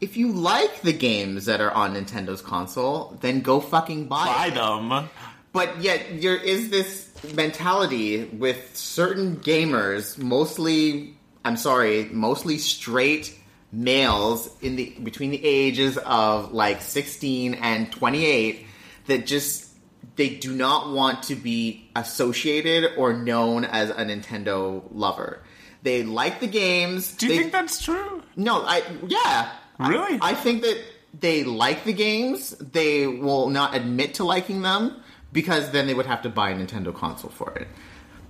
If 0.00 0.16
you 0.16 0.32
like 0.32 0.80
the 0.82 0.92
games 0.92 1.44
that 1.46 1.60
are 1.60 1.70
on 1.72 1.94
Nintendo's 1.94 2.42
console, 2.42 3.16
then 3.20 3.40
go 3.40 3.60
fucking 3.60 4.06
buy, 4.06 4.26
Buy 4.26 4.50
them. 4.50 5.08
But 5.52 5.80
yet, 5.80 6.20
there 6.20 6.36
is 6.36 6.70
this 6.70 7.10
mentality 7.34 8.24
with 8.24 8.76
certain 8.76 9.36
gamers, 9.36 10.18
mostly, 10.18 11.16
I'm 11.44 11.56
sorry, 11.56 12.04
mostly 12.06 12.58
straight 12.58 13.38
males 13.72 14.48
in 14.60 14.76
the 14.76 14.94
between 15.02 15.30
the 15.30 15.44
ages 15.44 15.98
of 15.98 16.52
like 16.52 16.80
16 16.80 17.54
and 17.54 17.90
28 17.90 18.66
that 19.06 19.26
just 19.26 19.68
they 20.16 20.28
do 20.28 20.54
not 20.54 20.92
want 20.92 21.24
to 21.24 21.34
be 21.34 21.90
associated 21.96 22.92
or 22.96 23.12
known 23.12 23.64
as 23.64 23.90
a 23.90 24.04
Nintendo 24.04 24.84
lover. 24.92 25.42
They 25.82 26.02
like 26.02 26.40
the 26.40 26.46
games. 26.46 27.16
Do 27.16 27.26
you 27.26 27.32
they, 27.32 27.38
think 27.38 27.52
that's 27.52 27.82
true? 27.82 28.22
no, 28.36 28.62
I 28.64 28.82
yeah. 29.06 29.52
Really? 29.78 30.18
I, 30.20 30.30
I 30.30 30.34
think 30.34 30.62
that 30.62 30.80
they 31.18 31.44
like 31.44 31.84
the 31.84 31.92
games. 31.92 32.50
They 32.50 33.06
will 33.06 33.50
not 33.50 33.74
admit 33.74 34.14
to 34.14 34.24
liking 34.24 34.62
them 34.62 35.02
because 35.34 35.70
then 35.72 35.86
they 35.86 35.92
would 35.92 36.06
have 36.06 36.22
to 36.22 36.30
buy 36.30 36.48
a 36.50 36.54
Nintendo 36.54 36.94
console 36.94 37.30
for 37.30 37.52
it. 37.52 37.68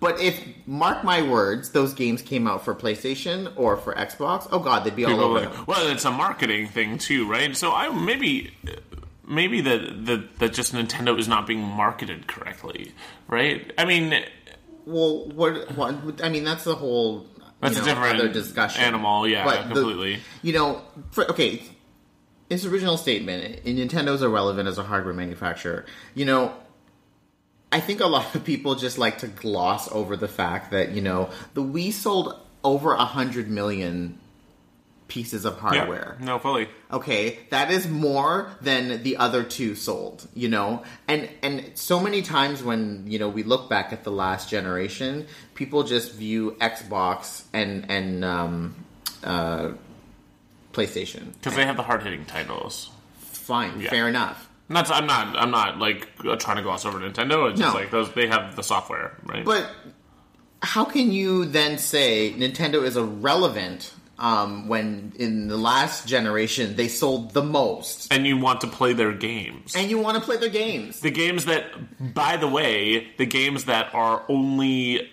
But 0.01 0.21
if 0.21 0.43
mark 0.67 1.05
my 1.05 1.23
words, 1.23 1.71
those 1.71 1.95
games 1.95 2.21
came 2.21 2.49
out 2.49 2.65
for 2.65 2.75
PlayStation 2.75 3.53
or 3.57 3.77
for 3.77 3.95
Xbox, 3.95 4.49
oh 4.51 4.59
god, 4.59 4.83
they'd 4.85 4.97
be 4.97 5.05
all 5.05 5.21
over 5.21 5.41
like, 5.41 5.53
them. 5.55 5.65
well, 5.67 5.87
it's 5.87 6.05
a 6.05 6.11
marketing 6.11 6.67
thing 6.67 6.99
too, 6.99 7.31
right? 7.31 7.57
So 7.57 7.73
I 7.73 7.89
maybe 7.89 8.53
maybe 9.27 9.61
that 9.63 10.05
that 10.07 10.39
that 10.41 10.53
just 10.53 10.75
Nintendo 10.75 11.17
is 11.19 11.29
not 11.29 11.47
being 11.47 11.61
marketed 11.63 12.27
correctly, 12.27 12.93
right? 13.29 13.73
I 13.79 13.85
mean, 13.85 14.25
Well, 14.85 15.29
what, 15.29 15.71
what? 15.77 16.23
I 16.23 16.29
mean, 16.29 16.45
that's 16.45 16.65
the 16.65 16.75
whole. 16.75 17.27
That's 17.61 17.77
you 17.77 17.83
a 17.83 17.85
different 17.87 18.19
other 18.19 18.29
discussion. 18.29 18.83
animal, 18.83 19.27
yeah, 19.27 19.45
But 19.45 19.69
the- 19.69 19.75
completely. 19.75 20.19
you 20.43 20.53
know, 20.53 20.83
for, 21.13 21.31
okay, 21.31 21.63
his 22.51 22.67
original 22.67 22.99
statement: 22.99 23.65
Nintendo's 23.65 24.21
irrelevant 24.23 24.69
as 24.69 24.77
a 24.77 24.83
hardware 24.83 25.15
manufacturer. 25.15 25.87
You 26.15 26.27
know, 26.27 26.53
I 27.75 27.81
think 27.81 28.01
a 28.01 28.07
lot 28.07 28.35
of 28.35 28.45
people 28.45 28.75
just 28.77 28.99
like 28.99 29.19
to 29.19 29.27
gloss 29.27 29.91
over 29.91 30.17
the 30.17 30.29
fact 30.29 30.71
that 30.71 30.93
you 30.93 31.03
know 31.03 31.31
the 31.55 31.63
Wii 31.63 31.93
sold 31.93 32.39
over 32.63 32.93
a 32.95 33.05
hundred 33.05 33.51
million 33.51 34.19
pieces 35.07 35.45
of 35.45 35.59
hardware. 35.59 36.17
yeah, 36.19 36.25
no, 36.25 36.39
fully. 36.39 36.67
Okay, 36.91 37.39
that 37.51 37.71
is 37.71 37.87
more 37.87 38.51
than 38.63 39.03
the 39.03 39.17
other 39.19 39.43
two 39.45 39.75
sold, 39.75 40.27
you 40.35 40.49
know? 40.49 40.83
And 41.07 41.29
and 41.43 41.73
so 41.75 42.01
many 42.01 42.23
times 42.23 42.63
when, 42.63 43.05
you 43.07 43.19
know, 43.19 43.29
we 43.29 43.43
look 43.43 43.69
back 43.69 43.93
at 43.93 44.03
the 44.05 44.11
last 44.11 44.49
generation, 44.49 45.27
people 45.55 45.83
just 45.83 46.15
view 46.15 46.57
Xbox 46.61 47.43
and 47.53 47.91
and 47.91 48.25
um 48.25 48.75
uh 49.23 49.73
PlayStation. 50.73 51.33
Because 51.35 51.55
they 51.57 51.67
have 51.67 51.77
the 51.77 51.83
hard 51.83 52.03
hitting 52.03 52.25
titles. 52.25 52.91
Fine, 53.19 53.81
Yeah. 53.81 53.91
fair 53.91 54.09
enough. 54.09 54.49
Not, 54.69 54.91
I'm 54.91 55.07
not. 55.07 55.37
I'm 55.37 55.51
not 55.51 55.79
like 55.79 56.09
trying 56.39 56.57
to 56.57 56.63
gloss 56.63 56.85
over 56.87 56.99
Nintendo. 56.99 57.51
It's 57.51 57.61
just 57.61 57.75
No. 57.75 57.81
like 57.81 57.91
those. 57.91 58.13
They 58.13 58.27
have 58.27 58.57
the 58.57 58.63
software, 58.63 59.17
right? 59.25 59.45
But 59.45 59.71
how 60.63 60.85
can 60.85 61.13
you 61.13 61.45
then 61.45 61.77
say 61.79 62.33
Nintendo 62.37 62.83
is 62.83 62.97
irrelevant 62.97 63.93
um, 64.19 64.67
when 64.69 65.13
in 65.19 65.49
the 65.49 65.57
last 65.59 66.09
generation 66.09 66.77
they 66.77 66.89
sold 66.89 67.35
the 67.35 67.43
most? 67.43 68.11
and 68.13 68.27
you 68.27 68.39
want 68.39 68.63
to 68.63 68.67
play 68.67 68.95
their 68.95 69.13
games. 69.13 69.75
And 69.77 69.91
you 69.91 69.99
want 69.99 70.17
to 70.17 70.23
play 70.23 70.39
their 70.39 70.49
games. 70.49 71.01
the 71.01 71.11
games 71.11 71.45
that, 71.45 71.65
by 72.15 72.37
the 72.39 72.49
way, 72.49 73.09
the 73.19 73.27
games 73.27 73.65
that 73.67 73.93
are 73.95 74.25
only 74.29 75.11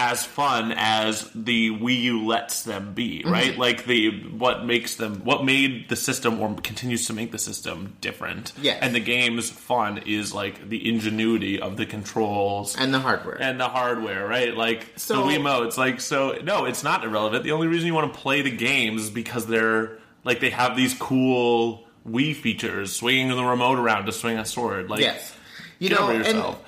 as 0.00 0.24
fun 0.24 0.72
as 0.76 1.28
the 1.34 1.70
Wii 1.70 2.02
U 2.02 2.24
lets 2.26 2.62
them 2.62 2.94
be, 2.94 3.18
Mm-hmm. 3.18 3.30
right? 3.32 3.58
Like 3.58 3.84
the 3.84 4.10
what 4.30 4.64
makes 4.64 4.94
them, 4.94 5.24
what 5.24 5.44
made 5.44 5.88
the 5.88 5.96
system 5.96 6.40
or 6.40 6.54
continues 6.54 7.06
to 7.08 7.12
make 7.12 7.32
the 7.32 7.38
system 7.38 7.96
different. 8.00 8.52
Yes. 8.62 8.78
and 8.80 8.94
the 8.94 9.00
game's 9.00 9.50
fun 9.50 9.98
is 10.06 10.32
like 10.32 10.68
the 10.68 10.88
ingenuity 10.88 11.60
of 11.60 11.76
the 11.76 11.84
controls 11.84 12.76
And 12.76 12.94
the 12.94 13.00
hardware. 13.00 13.42
and 13.42 13.58
the 13.60 13.68
hardware, 13.68 14.24
right? 14.26 14.56
Like 14.56 14.86
So- 14.96 15.16
the 15.16 15.22
Wiimotes. 15.22 15.76
Like 15.76 16.00
so, 16.00 16.38
no, 16.44 16.64
it's 16.64 16.84
not 16.84 17.02
irrelevant. 17.04 17.42
The 17.42 17.52
only 17.52 17.66
reason 17.66 17.88
you 17.88 17.94
want 17.94 18.14
to 18.14 18.18
play 18.20 18.40
the 18.42 18.52
games 18.52 19.02
is 19.02 19.10
because 19.10 19.46
they're 19.46 19.98
like 20.24 20.38
they 20.38 20.50
have 20.50 20.76
these 20.76 20.94
cool 20.94 21.84
Wii 22.08 22.36
features, 22.36 22.94
swinging 22.94 23.28
the 23.28 23.42
remote 23.44 23.78
around 23.78 24.06
to 24.06 24.12
swing 24.12 24.38
a 24.38 24.44
sword. 24.44 24.88
Like, 24.88 25.00
yes. 25.00 25.34
You 25.80 25.90
know, 25.90 26.10
yourself. 26.10 26.62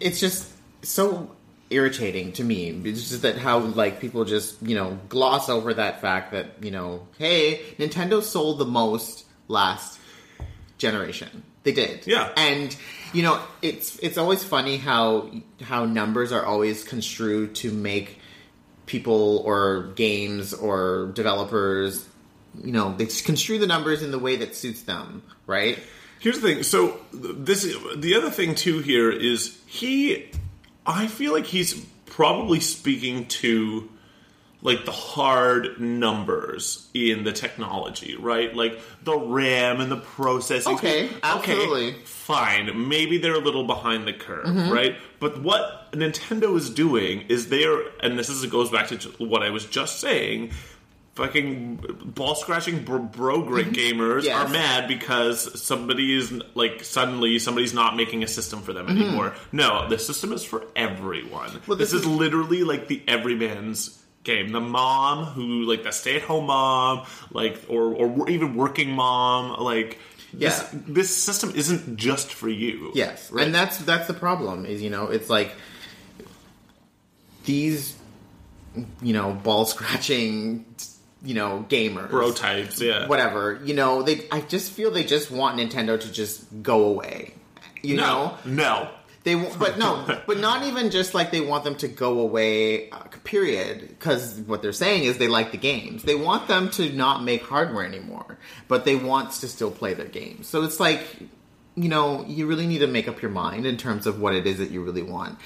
it's 0.00 0.18
just 0.20 0.50
so 0.82 1.30
irritating 1.74 2.32
to 2.32 2.44
me. 2.44 2.70
It's 2.84 3.08
just 3.08 3.22
that 3.22 3.36
how 3.36 3.58
like 3.58 4.00
people 4.00 4.24
just 4.24 4.62
you 4.62 4.74
know 4.74 4.98
gloss 5.08 5.48
over 5.48 5.74
that 5.74 6.00
fact 6.00 6.32
that 6.32 6.62
you 6.62 6.70
know, 6.70 7.06
hey, 7.18 7.60
Nintendo 7.78 8.22
sold 8.22 8.58
the 8.58 8.66
most 8.66 9.24
last 9.48 9.98
generation. 10.78 11.42
They 11.64 11.72
did, 11.72 12.06
Yeah. 12.06 12.30
And 12.36 12.76
you 13.14 13.22
know, 13.22 13.40
it's 13.62 13.98
it's 14.00 14.18
always 14.18 14.44
funny 14.44 14.76
how 14.76 15.30
how 15.62 15.86
numbers 15.86 16.30
are 16.30 16.44
always 16.44 16.84
construed 16.84 17.54
to 17.56 17.70
make 17.70 18.20
people 18.86 19.38
or 19.46 19.92
games 19.94 20.52
or 20.52 21.10
developers. 21.14 22.06
You 22.62 22.72
know, 22.72 22.94
they 22.96 23.06
construe 23.06 23.58
the 23.58 23.66
numbers 23.66 24.02
in 24.02 24.10
the 24.10 24.18
way 24.18 24.36
that 24.36 24.54
suits 24.54 24.82
them, 24.82 25.22
right? 25.46 25.78
Here's 26.20 26.40
the 26.40 26.54
thing. 26.54 26.62
So 26.62 26.98
this 27.12 27.62
the 27.96 28.14
other 28.16 28.30
thing 28.30 28.54
too 28.54 28.80
here 28.80 29.10
is 29.10 29.58
he. 29.66 30.30
I 30.86 31.06
feel 31.06 31.32
like 31.32 31.46
he's 31.46 31.74
probably 32.06 32.60
speaking 32.60 33.26
to 33.26 33.88
like 34.64 34.86
the 34.86 34.92
hard 34.92 35.78
numbers 35.78 36.88
in 36.94 37.22
the 37.22 37.32
technology, 37.32 38.16
right? 38.16 38.56
Like 38.56 38.80
the 39.02 39.16
RAM 39.16 39.80
and 39.82 39.92
the 39.92 39.98
processing. 39.98 40.74
Okay, 40.76 41.10
absolutely. 41.22 41.88
Okay, 41.88 41.98
fine. 42.04 42.88
Maybe 42.88 43.18
they're 43.18 43.34
a 43.34 43.40
little 43.40 43.66
behind 43.66 44.06
the 44.06 44.14
curve, 44.14 44.46
mm-hmm. 44.46 44.72
right? 44.72 44.96
But 45.20 45.42
what 45.42 45.92
Nintendo 45.92 46.56
is 46.56 46.70
doing 46.70 47.26
is 47.28 47.50
they're, 47.50 47.78
and 48.00 48.18
this 48.18 48.30
is 48.30 48.44
goes 48.46 48.70
back 48.70 48.88
to 48.88 48.96
what 49.18 49.42
I 49.42 49.50
was 49.50 49.66
just 49.66 50.00
saying. 50.00 50.52
Fucking 51.14 51.76
ball 52.06 52.34
scratching 52.34 52.82
bro, 52.84 52.98
bro 52.98 53.42
grit 53.42 53.68
gamers 53.72 54.24
Yes. 54.24 54.34
are 54.36 54.52
mad 54.52 54.88
because 54.88 55.62
somebody 55.62 56.16
is 56.16 56.32
like 56.54 56.82
suddenly 56.82 57.38
somebody's 57.38 57.72
not 57.72 57.94
making 57.96 58.24
a 58.24 58.26
system 58.26 58.62
for 58.62 58.72
them 58.72 58.88
anymore. 58.88 59.32
No, 59.52 59.88
the 59.88 59.96
system 59.98 60.32
is 60.32 60.44
for 60.44 60.64
everyone. 60.74 61.50
Mm-hmm. 61.50 61.58
Well, 61.70 61.78
this, 61.78 61.92
this 61.92 62.00
is, 62.00 62.06
is- 62.06 62.12
literally 62.12 62.64
like 62.64 62.88
the 62.88 63.00
everyman's 63.06 64.02
game. 64.24 64.50
The 64.50 64.60
mom 64.60 65.26
who 65.26 65.62
like 65.62 65.84
the 65.84 65.92
stay 65.92 66.16
at 66.16 66.22
home 66.22 66.46
mom, 66.46 67.06
like 67.30 67.60
or 67.68 67.94
or 67.94 68.28
even 68.28 68.56
working 68.56 68.90
mom, 68.90 69.62
like 69.62 70.00
this 70.32 70.68
this 70.72 71.16
system 71.16 71.52
isn't 71.54 71.96
just 71.96 72.32
for 72.32 72.48
you. 72.48 72.90
Yes, 72.92 73.30
right? 73.30 73.46
and 73.46 73.54
that's 73.54 73.78
that's 73.78 74.08
the 74.08 74.14
problem. 74.14 74.66
Is 74.66 74.82
you 74.82 74.90
know, 74.90 75.06
it's 75.06 75.30
like 75.30 75.52
these, 77.44 77.94
you 79.02 79.12
know, 79.12 79.32
ball 79.32 79.64
scratching, 79.66 80.64
you 81.24 81.34
know, 81.34 81.64
gamers, 81.68 82.10
bro 82.10 82.32
types, 82.32 82.80
yeah. 82.80 83.06
whatever. 83.06 83.60
You 83.64 83.74
know, 83.74 84.02
they. 84.02 84.28
I 84.30 84.42
just 84.42 84.72
feel 84.72 84.90
they 84.90 85.04
just 85.04 85.30
want 85.30 85.58
Nintendo 85.58 86.00
to 86.00 86.12
just 86.12 86.62
go 86.62 86.84
away. 86.84 87.34
You 87.82 87.96
know, 87.96 88.36
no, 88.44 88.52
no. 88.52 88.90
they 89.24 89.34
but 89.34 89.78
no, 89.78 90.06
but 90.26 90.38
not 90.38 90.66
even 90.66 90.90
just 90.90 91.14
like 91.14 91.30
they 91.30 91.40
want 91.40 91.64
them 91.64 91.74
to 91.76 91.88
go 91.88 92.20
away. 92.20 92.90
Uh, 92.90 93.04
period. 93.24 93.88
Because 93.88 94.40
what 94.46 94.62
they're 94.62 94.72
saying 94.72 95.04
is 95.04 95.18
they 95.18 95.28
like 95.28 95.50
the 95.50 95.58
games. 95.58 96.02
They 96.02 96.14
want 96.14 96.46
them 96.46 96.70
to 96.72 96.90
not 96.92 97.22
make 97.24 97.42
hardware 97.42 97.84
anymore, 97.84 98.38
but 98.68 98.84
they 98.84 98.96
want 98.96 99.32
to 99.32 99.48
still 99.48 99.70
play 99.70 99.94
their 99.94 100.06
games. 100.06 100.46
So 100.46 100.62
it's 100.62 100.78
like, 100.78 101.00
you 101.74 101.88
know, 101.88 102.24
you 102.26 102.46
really 102.46 102.66
need 102.66 102.78
to 102.78 102.86
make 102.86 103.08
up 103.08 103.20
your 103.22 103.30
mind 103.30 103.66
in 103.66 103.76
terms 103.76 104.06
of 104.06 104.20
what 104.20 104.34
it 104.34 104.46
is 104.46 104.58
that 104.58 104.70
you 104.70 104.82
really 104.82 105.02
want. 105.02 105.38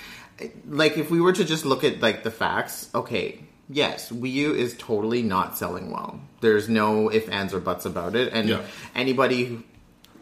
Like 0.66 0.98
if 0.98 1.10
we 1.10 1.20
were 1.20 1.32
to 1.32 1.44
just 1.44 1.64
look 1.64 1.84
at 1.84 2.00
like 2.00 2.24
the 2.24 2.30
facts, 2.30 2.90
okay. 2.94 3.44
Yes, 3.70 4.10
Wii 4.10 4.32
U 4.32 4.54
is 4.54 4.74
totally 4.78 5.22
not 5.22 5.58
selling 5.58 5.90
well. 5.90 6.20
There's 6.40 6.68
no 6.68 7.08
if, 7.10 7.28
ands, 7.28 7.52
or 7.52 7.60
buts 7.60 7.84
about 7.84 8.16
it. 8.16 8.32
And 8.32 8.48
Yeah. 8.48 8.60
anybody, 8.94 9.44
who- 9.44 9.62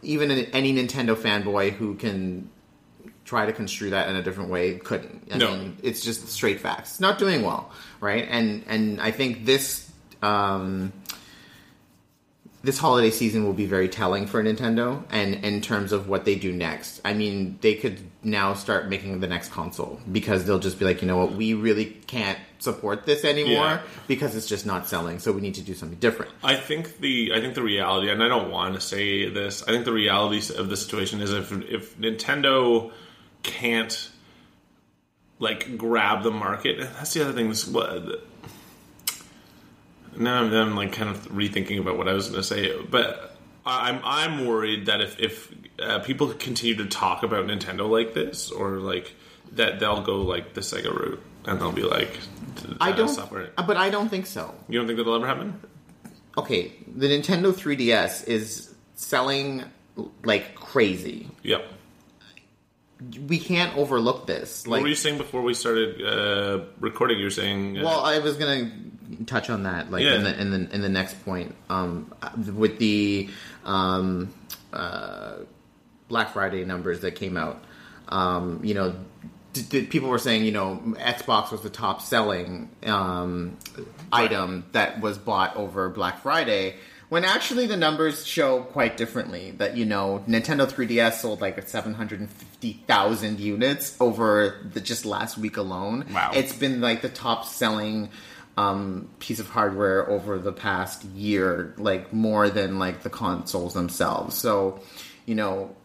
even 0.03 0.31
any 0.31 0.73
Nintendo 0.75 1.15
fanboy 1.17 1.73
who 1.73 1.95
can 1.95 2.51
try 3.25 3.47
to 3.47 3.53
construe 3.53 3.91
that 3.91 4.09
in 4.09 4.17
a 4.17 4.23
different 4.23 4.51
way 4.51 4.75
couldn't. 4.79 5.29
I 5.33 5.39
No. 5.39 5.51
mean, 5.51 5.77
it's 5.83 6.01
just 6.01 6.29
straight 6.29 6.61
facts. 6.61 6.93
It's 6.93 7.01
not 7.01 7.19
doing 7.19 7.43
well, 7.43 7.71
right? 8.01 8.27
And 8.31 8.63
and 8.69 9.01
I 9.01 9.11
think 9.11 9.45
this 9.47 9.83
um, 10.23 10.93
this 12.67 12.79
holiday 12.79 13.11
season 13.11 13.45
will 13.45 13.53
be 13.53 13.65
very 13.65 13.89
telling 13.89 14.27
for 14.27 14.43
Nintendo, 14.43 15.05
and 15.11 15.37
in 15.45 15.61
terms 15.61 15.93
of 15.93 16.09
what 16.09 16.25
they 16.25 16.35
do 16.35 16.53
next. 16.53 17.01
I 17.05 17.13
mean, 17.15 17.59
they 17.61 17.75
could 17.77 18.01
now 18.25 18.55
start 18.55 18.89
making 18.89 19.21
the 19.21 19.29
next 19.29 19.53
console 19.53 20.01
because 20.11 20.45
they'll 20.45 20.59
just 20.59 20.79
be 20.81 20.85
like, 20.85 21.01
you 21.01 21.07
know 21.07 21.17
what, 21.17 21.33
we 21.33 21.55
really 21.55 21.85
can't 22.09 22.39
support 22.59 23.07
this 23.07 23.25
anymore 23.25 23.65
Yeah. 23.65 23.81
because 24.09 24.35
it's 24.35 24.49
just 24.49 24.67
not 24.67 24.89
selling. 24.89 25.21
So 25.21 25.31
we 25.31 25.41
need 25.41 25.55
to 25.55 25.63
do 25.63 25.75
something 25.75 25.99
different. 26.01 26.33
I 26.43 26.57
think 26.57 26.99
the 26.99 27.33
I 27.33 27.41
think 27.41 27.55
the 27.55 27.63
reality, 27.63 28.11
and 28.11 28.21
I 28.21 28.27
don't 28.27 28.51
want 28.51 28.75
to 28.75 28.81
say 28.81 29.29
this. 29.31 29.63
I 29.63 29.67
think 29.67 29.85
the 29.85 29.93
reality 29.93 30.53
of 30.57 30.69
the 30.69 30.77
situation 30.77 31.21
is 31.21 31.33
if 31.33 31.53
if 31.53 31.97
Nintendo 31.99 32.91
can't 33.45 34.11
like 35.39 35.77
grab 35.79 36.25
the 36.25 36.31
market, 36.33 36.81
that's 36.81 37.15
the 37.15 37.23
other 37.23 37.33
thing. 37.33 37.49
This 37.49 37.65
now 40.19 40.43
I'm, 40.43 40.53
I'm 40.53 40.77
like 40.77 40.93
kind 40.93 41.11
of 41.11 41.29
rethinking 41.29 41.81
about 41.81 41.97
what 41.99 42.09
I 42.09 42.13
was 42.13 42.29
going 42.29 42.41
to 42.41 42.47
say, 42.47 42.81
but 42.83 43.37
I'm 43.67 44.01
I'm 44.05 44.47
worried 44.47 44.87
that 44.87 45.01
if 45.01 45.19
if 45.19 45.55
uh, 45.81 45.99
people 46.01 46.33
continue 46.33 46.77
to 46.77 46.87
talk 46.87 47.23
about 47.23 47.47
Nintendo 47.47 47.89
like 47.89 48.15
this, 48.15 48.51
or 48.51 48.79
like 48.79 49.15
that, 49.53 49.81
they'll 49.81 50.03
go 50.03 50.23
like 50.23 50.55
the 50.55 50.61
Sega 50.61 50.95
route, 50.95 51.23
and 51.45 51.61
they'll 51.61 51.73
be 51.73 51.83
like, 51.83 52.19
I 52.81 52.93
don't, 52.93 53.09
software. 53.09 53.51
but 53.67 53.77
I 53.77 53.91
don't 53.91 54.09
think 54.09 54.27
so. 54.27 54.55
You 54.69 54.79
don't 54.79 54.87
think 54.87 54.99
that'll 54.99 55.17
ever 55.17 55.27
happen? 55.27 55.61
Okay, 56.39 56.73
the 56.95 57.09
Nintendo 57.09 57.53
3DS 57.53 58.29
is 58.29 58.75
selling 58.95 59.65
like 60.25 60.55
crazy. 60.55 61.29
Yep. 61.43 61.65
We 63.27 63.39
can't 63.39 63.77
overlook 63.77 64.27
this. 64.27 64.67
Like, 64.67 64.79
what 64.79 64.83
were 64.83 64.89
you 64.89 64.95
saying 64.95 65.19
before 65.19 65.43
we 65.43 65.55
started 65.55 66.03
uh, 66.03 66.65
recording? 66.81 67.19
You 67.19 67.25
were 67.25 67.31
saying, 67.31 67.79
uh, 67.79 67.85
well, 67.85 68.01
I 68.01 68.21
was 68.21 68.37
gonna 68.37 68.71
touch 69.27 69.51
on 69.51 69.63
that, 69.65 69.91
like 69.91 70.03
Yeah. 70.03 70.15
in 70.17 70.25
the 70.25 70.41
in 70.41 70.51
the 70.51 70.75
in 70.75 70.81
the 70.83 70.89
next 70.89 71.25
point, 71.25 71.55
um, 71.71 72.13
with 72.55 72.79
the 72.79 73.29
um, 73.65 74.33
uh, 74.73 75.35
Black 76.09 76.33
Friday 76.33 76.65
numbers 76.65 77.01
that 77.01 77.13
came 77.17 77.37
out. 77.37 77.63
Um, 78.09 78.61
you 78.63 78.75
know, 78.75 78.95
d- 79.53 79.63
d- 79.63 79.87
people 79.87 80.09
were 80.09 80.19
saying, 80.19 80.45
you 80.45 80.53
know, 80.53 80.81
Xbox 80.99 81.51
was 81.51 81.63
the 81.63 81.71
top 81.71 82.01
selling 82.01 82.69
um, 82.85 83.57
item 84.13 84.65
that 84.73 85.01
was 85.01 85.19
bought 85.19 85.57
over 85.57 85.89
Black 85.89 86.21
Friday. 86.23 86.77
When 87.09 87.25
actually 87.25 87.67
the 87.67 87.77
numbers 87.77 88.27
show 88.27 88.63
quite 88.63 88.97
differently. 88.97 89.53
That 89.53 89.77
you 89.77 89.85
know, 89.85 90.25
Nintendo 90.29 90.67
3DS 90.71 91.15
sold 91.21 91.41
like 91.41 91.57
750,000 91.69 93.41
units 93.41 93.97
over 94.01 94.57
the 94.73 94.81
just 94.81 95.05
last 95.05 95.39
week 95.39 95.57
alone. 95.57 96.07
Wow. 96.13 96.33
It's 96.35 96.53
been 96.53 96.81
like 96.81 97.03
the 97.03 97.09
top 97.09 97.45
selling 97.45 98.09
um, 98.57 99.09
piece 99.19 99.39
of 99.39 99.49
hardware 99.49 100.09
over 100.09 100.39
the 100.39 100.53
past 100.53 101.05
year, 101.05 101.75
like 101.77 102.13
more 102.13 102.49
than 102.49 102.79
like 102.79 103.03
the 103.03 103.11
consoles 103.11 103.75
themselves. 103.75 104.37
So, 104.37 104.81
you 105.27 105.35
know, 105.35 105.77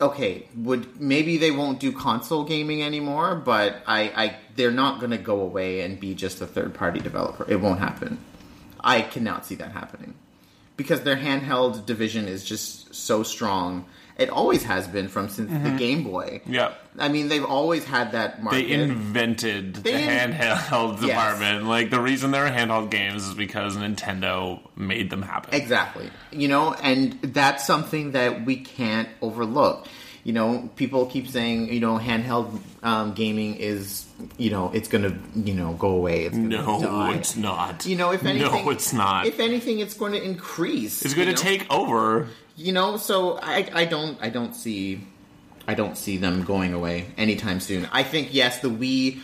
okay, 0.00 0.48
would 0.56 1.00
maybe 1.00 1.36
they 1.36 1.50
won't 1.50 1.80
do 1.80 1.92
console 1.92 2.44
gaming 2.44 2.82
anymore, 2.82 3.36
but 3.36 3.82
I, 3.86 4.00
I 4.02 4.36
they're 4.56 4.70
not 4.70 4.98
going 4.98 5.12
to 5.12 5.18
go 5.18 5.40
away 5.40 5.82
and 5.82 6.00
be 6.00 6.14
just 6.14 6.40
a 6.40 6.46
third 6.46 6.74
party 6.74 7.00
developer. 7.00 7.44
It 7.48 7.60
won't 7.60 7.78
happen. 7.78 8.18
I 8.80 9.02
cannot 9.02 9.46
see 9.46 9.54
that 9.56 9.72
happening 9.72 10.14
because 10.76 11.02
their 11.02 11.16
handheld 11.16 11.86
division 11.86 12.28
is 12.28 12.44
just 12.44 12.94
so 12.94 13.22
strong. 13.22 13.86
It 14.18 14.30
always 14.30 14.62
has 14.64 14.88
been 14.88 15.08
from 15.08 15.28
since 15.28 15.50
the 15.62 15.70
Game 15.76 16.02
Boy. 16.02 16.40
Yeah. 16.46 16.72
I 16.98 17.08
mean, 17.08 17.28
they've 17.28 17.44
always 17.44 17.84
had 17.84 18.12
that 18.12 18.42
market. 18.42 18.66
They 18.66 18.72
invented 18.72 19.74
the 19.74 19.90
in- 19.92 20.32
handheld 20.32 20.92
Yes. 21.02 21.08
department. 21.08 21.66
Like 21.66 21.90
the 21.90 22.00
reason 22.00 22.30
they're 22.30 22.48
handheld 22.48 22.90
games 22.90 23.26
is 23.26 23.34
because 23.34 23.76
Nintendo 23.76 24.60
made 24.74 25.10
them 25.10 25.20
happen. 25.22 25.52
Exactly. 25.54 26.10
You 26.32 26.48
know, 26.48 26.72
and 26.74 27.12
that's 27.22 27.66
something 27.66 28.12
that 28.12 28.46
we 28.46 28.56
can't 28.56 29.08
overlook. 29.20 29.86
You 30.24 30.32
know, 30.32 30.68
people 30.76 31.06
keep 31.06 31.28
saying, 31.28 31.72
you 31.72 31.78
know, 31.78 31.98
handheld 31.98 32.58
um, 32.82 33.12
gaming 33.12 33.54
is, 33.56 34.06
you 34.38 34.50
know, 34.50 34.72
it's 34.74 34.88
going 34.88 35.04
to, 35.04 35.16
you 35.38 35.54
know, 35.54 35.74
go 35.74 35.90
away. 35.90 36.24
It's 36.24 36.34
No, 36.36 36.80
die. 36.80 37.14
it's 37.14 37.36
not. 37.36 37.86
You 37.86 37.94
know, 37.96 38.10
if 38.10 38.24
anything, 38.24 38.64
no, 38.64 38.70
it's 38.70 38.92
not. 38.92 39.26
If 39.26 39.38
anything, 39.38 39.78
it's 39.78 39.94
going 39.94 40.12
to 40.14 40.22
increase. 40.24 41.04
it's 41.04 41.14
going 41.14 41.28
to 41.28 41.34
know? 41.34 41.38
take 41.40 41.72
over. 41.72 42.28
You 42.56 42.72
know, 42.72 42.96
so 42.96 43.38
I, 43.42 43.68
I 43.72 43.84
don't, 43.84 44.18
I 44.20 44.30
don't 44.30 44.54
see, 44.54 45.06
I 45.68 45.74
don't 45.74 45.96
see 45.96 46.16
them 46.16 46.42
going 46.42 46.72
away 46.72 47.06
anytime 47.18 47.60
soon. 47.60 47.86
I 47.92 48.02
think 48.02 48.32
yes, 48.32 48.60
the 48.60 48.68
Wii 48.68 49.20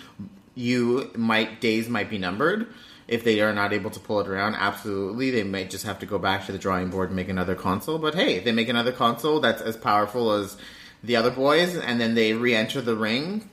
U 0.54 1.10
might 1.16 1.60
days 1.60 1.88
might 1.88 2.10
be 2.10 2.18
numbered 2.18 2.66
if 3.08 3.24
they 3.24 3.40
are 3.40 3.52
not 3.52 3.72
able 3.72 3.90
to 3.90 4.00
pull 4.00 4.20
it 4.20 4.28
around. 4.28 4.54
Absolutely, 4.54 5.30
they 5.30 5.44
might 5.44 5.70
just 5.70 5.86
have 5.86 5.98
to 6.00 6.06
go 6.06 6.18
back 6.18 6.46
to 6.46 6.52
the 6.52 6.58
drawing 6.58 6.90
board 6.90 7.08
and 7.08 7.16
make 7.16 7.28
another 7.28 7.54
console. 7.54 7.98
But 7.98 8.14
hey, 8.14 8.36
if 8.36 8.44
they 8.44 8.52
make 8.52 8.68
another 8.68 8.92
console 8.92 9.40
that's 9.40 9.62
as 9.62 9.76
powerful 9.76 10.32
as 10.32 10.56
the 11.02 11.16
other 11.16 11.30
boys, 11.30 11.76
and 11.76 12.00
then 12.00 12.14
they 12.14 12.34
re-enter 12.34 12.80
the 12.80 12.96
ring, 12.96 13.48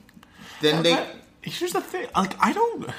then 0.62 0.84
they. 0.84 1.08
Here's 1.42 1.74
the 1.74 1.82
thing: 1.82 2.08
like 2.16 2.36
I 2.44 2.52
don't. 2.52 2.90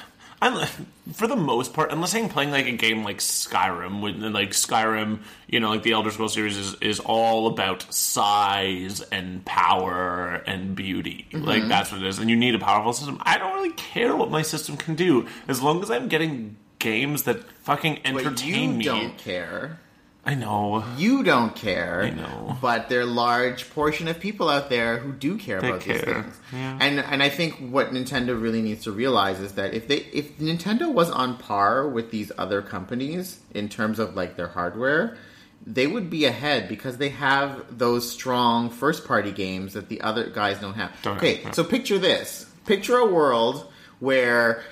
I'm, 0.41 0.67
for 1.13 1.27
the 1.27 1.35
most 1.35 1.73
part, 1.73 1.91
unless 1.91 2.15
I'm 2.15 2.27
playing 2.27 2.49
like 2.49 2.65
a 2.65 2.71
game 2.71 3.03
like 3.03 3.19
Skyrim, 3.19 4.01
when 4.01 4.33
like 4.33 4.51
Skyrim, 4.51 5.19
you 5.47 5.59
know, 5.59 5.69
like 5.69 5.83
the 5.83 5.91
Elder 5.91 6.09
Scrolls 6.09 6.33
series 6.33 6.57
is, 6.57 6.73
is 6.81 6.99
all 6.99 7.45
about 7.47 7.93
size 7.93 9.01
and 9.01 9.45
power 9.45 10.41
and 10.47 10.75
beauty. 10.75 11.27
Mm-hmm. 11.31 11.45
Like 11.45 11.67
that's 11.67 11.91
what 11.91 12.01
it 12.01 12.07
is, 12.07 12.17
and 12.17 12.29
you 12.29 12.35
need 12.35 12.55
a 12.55 12.59
powerful 12.59 12.93
system. 12.93 13.19
I 13.21 13.37
don't 13.37 13.53
really 13.53 13.73
care 13.73 14.15
what 14.15 14.31
my 14.31 14.41
system 14.41 14.77
can 14.77 14.95
do 14.95 15.27
as 15.47 15.61
long 15.61 15.83
as 15.83 15.91
I'm 15.91 16.07
getting 16.07 16.57
games 16.79 17.23
that 17.23 17.43
fucking 17.61 17.99
But 18.03 18.25
entertain 18.25 18.71
you 18.71 18.77
me. 18.77 18.85
don't 18.85 19.17
care. 19.19 19.79
I 20.23 20.35
know. 20.35 20.83
You 20.97 21.23
don't 21.23 21.55
care. 21.55 22.03
I 22.03 22.11
know. 22.11 22.57
But 22.61 22.89
there 22.89 22.99
are 22.99 23.03
a 23.03 23.05
large 23.05 23.69
portion 23.71 24.07
of 24.07 24.19
people 24.19 24.49
out 24.49 24.69
there 24.69 24.99
who 24.99 25.13
do 25.13 25.35
care 25.37 25.59
They 25.59 25.69
about 25.69 25.81
these 25.81 26.01
things. 26.01 26.39
Yeah. 26.53 26.77
And 26.79 26.99
and 26.99 27.23
I 27.23 27.29
think 27.29 27.55
what 27.55 27.91
Nintendo 27.91 28.39
really 28.39 28.61
needs 28.61 28.83
to 28.83 28.91
realize 28.91 29.39
is 29.39 29.53
that 29.53 29.73
if 29.73 29.87
they 29.87 29.97
if 30.13 30.37
Nintendo 30.37 30.93
was 30.93 31.09
on 31.09 31.37
par 31.37 31.87
with 31.87 32.11
these 32.11 32.31
other 32.37 32.61
companies 32.61 33.39
in 33.55 33.67
terms 33.67 33.97
of 33.97 34.15
like 34.15 34.35
their 34.35 34.49
hardware, 34.49 35.17
they 35.65 35.87
would 35.87 36.11
be 36.11 36.25
ahead 36.25 36.69
because 36.69 36.97
they 36.97 37.09
have 37.09 37.77
those 37.79 38.11
strong 38.11 38.69
first 38.69 39.07
party 39.07 39.31
games 39.31 39.73
that 39.73 39.89
the 39.89 40.01
other 40.01 40.29
guys 40.29 40.59
don't 40.59 40.75
have. 40.75 40.91
Don't 41.01 41.17
okay, 41.17 41.41
yeah. 41.41 41.51
so 41.51 41.63
picture 41.63 41.97
this. 41.97 42.45
Picture 42.67 42.97
a 42.97 43.07
world 43.07 43.71
where 43.99 44.63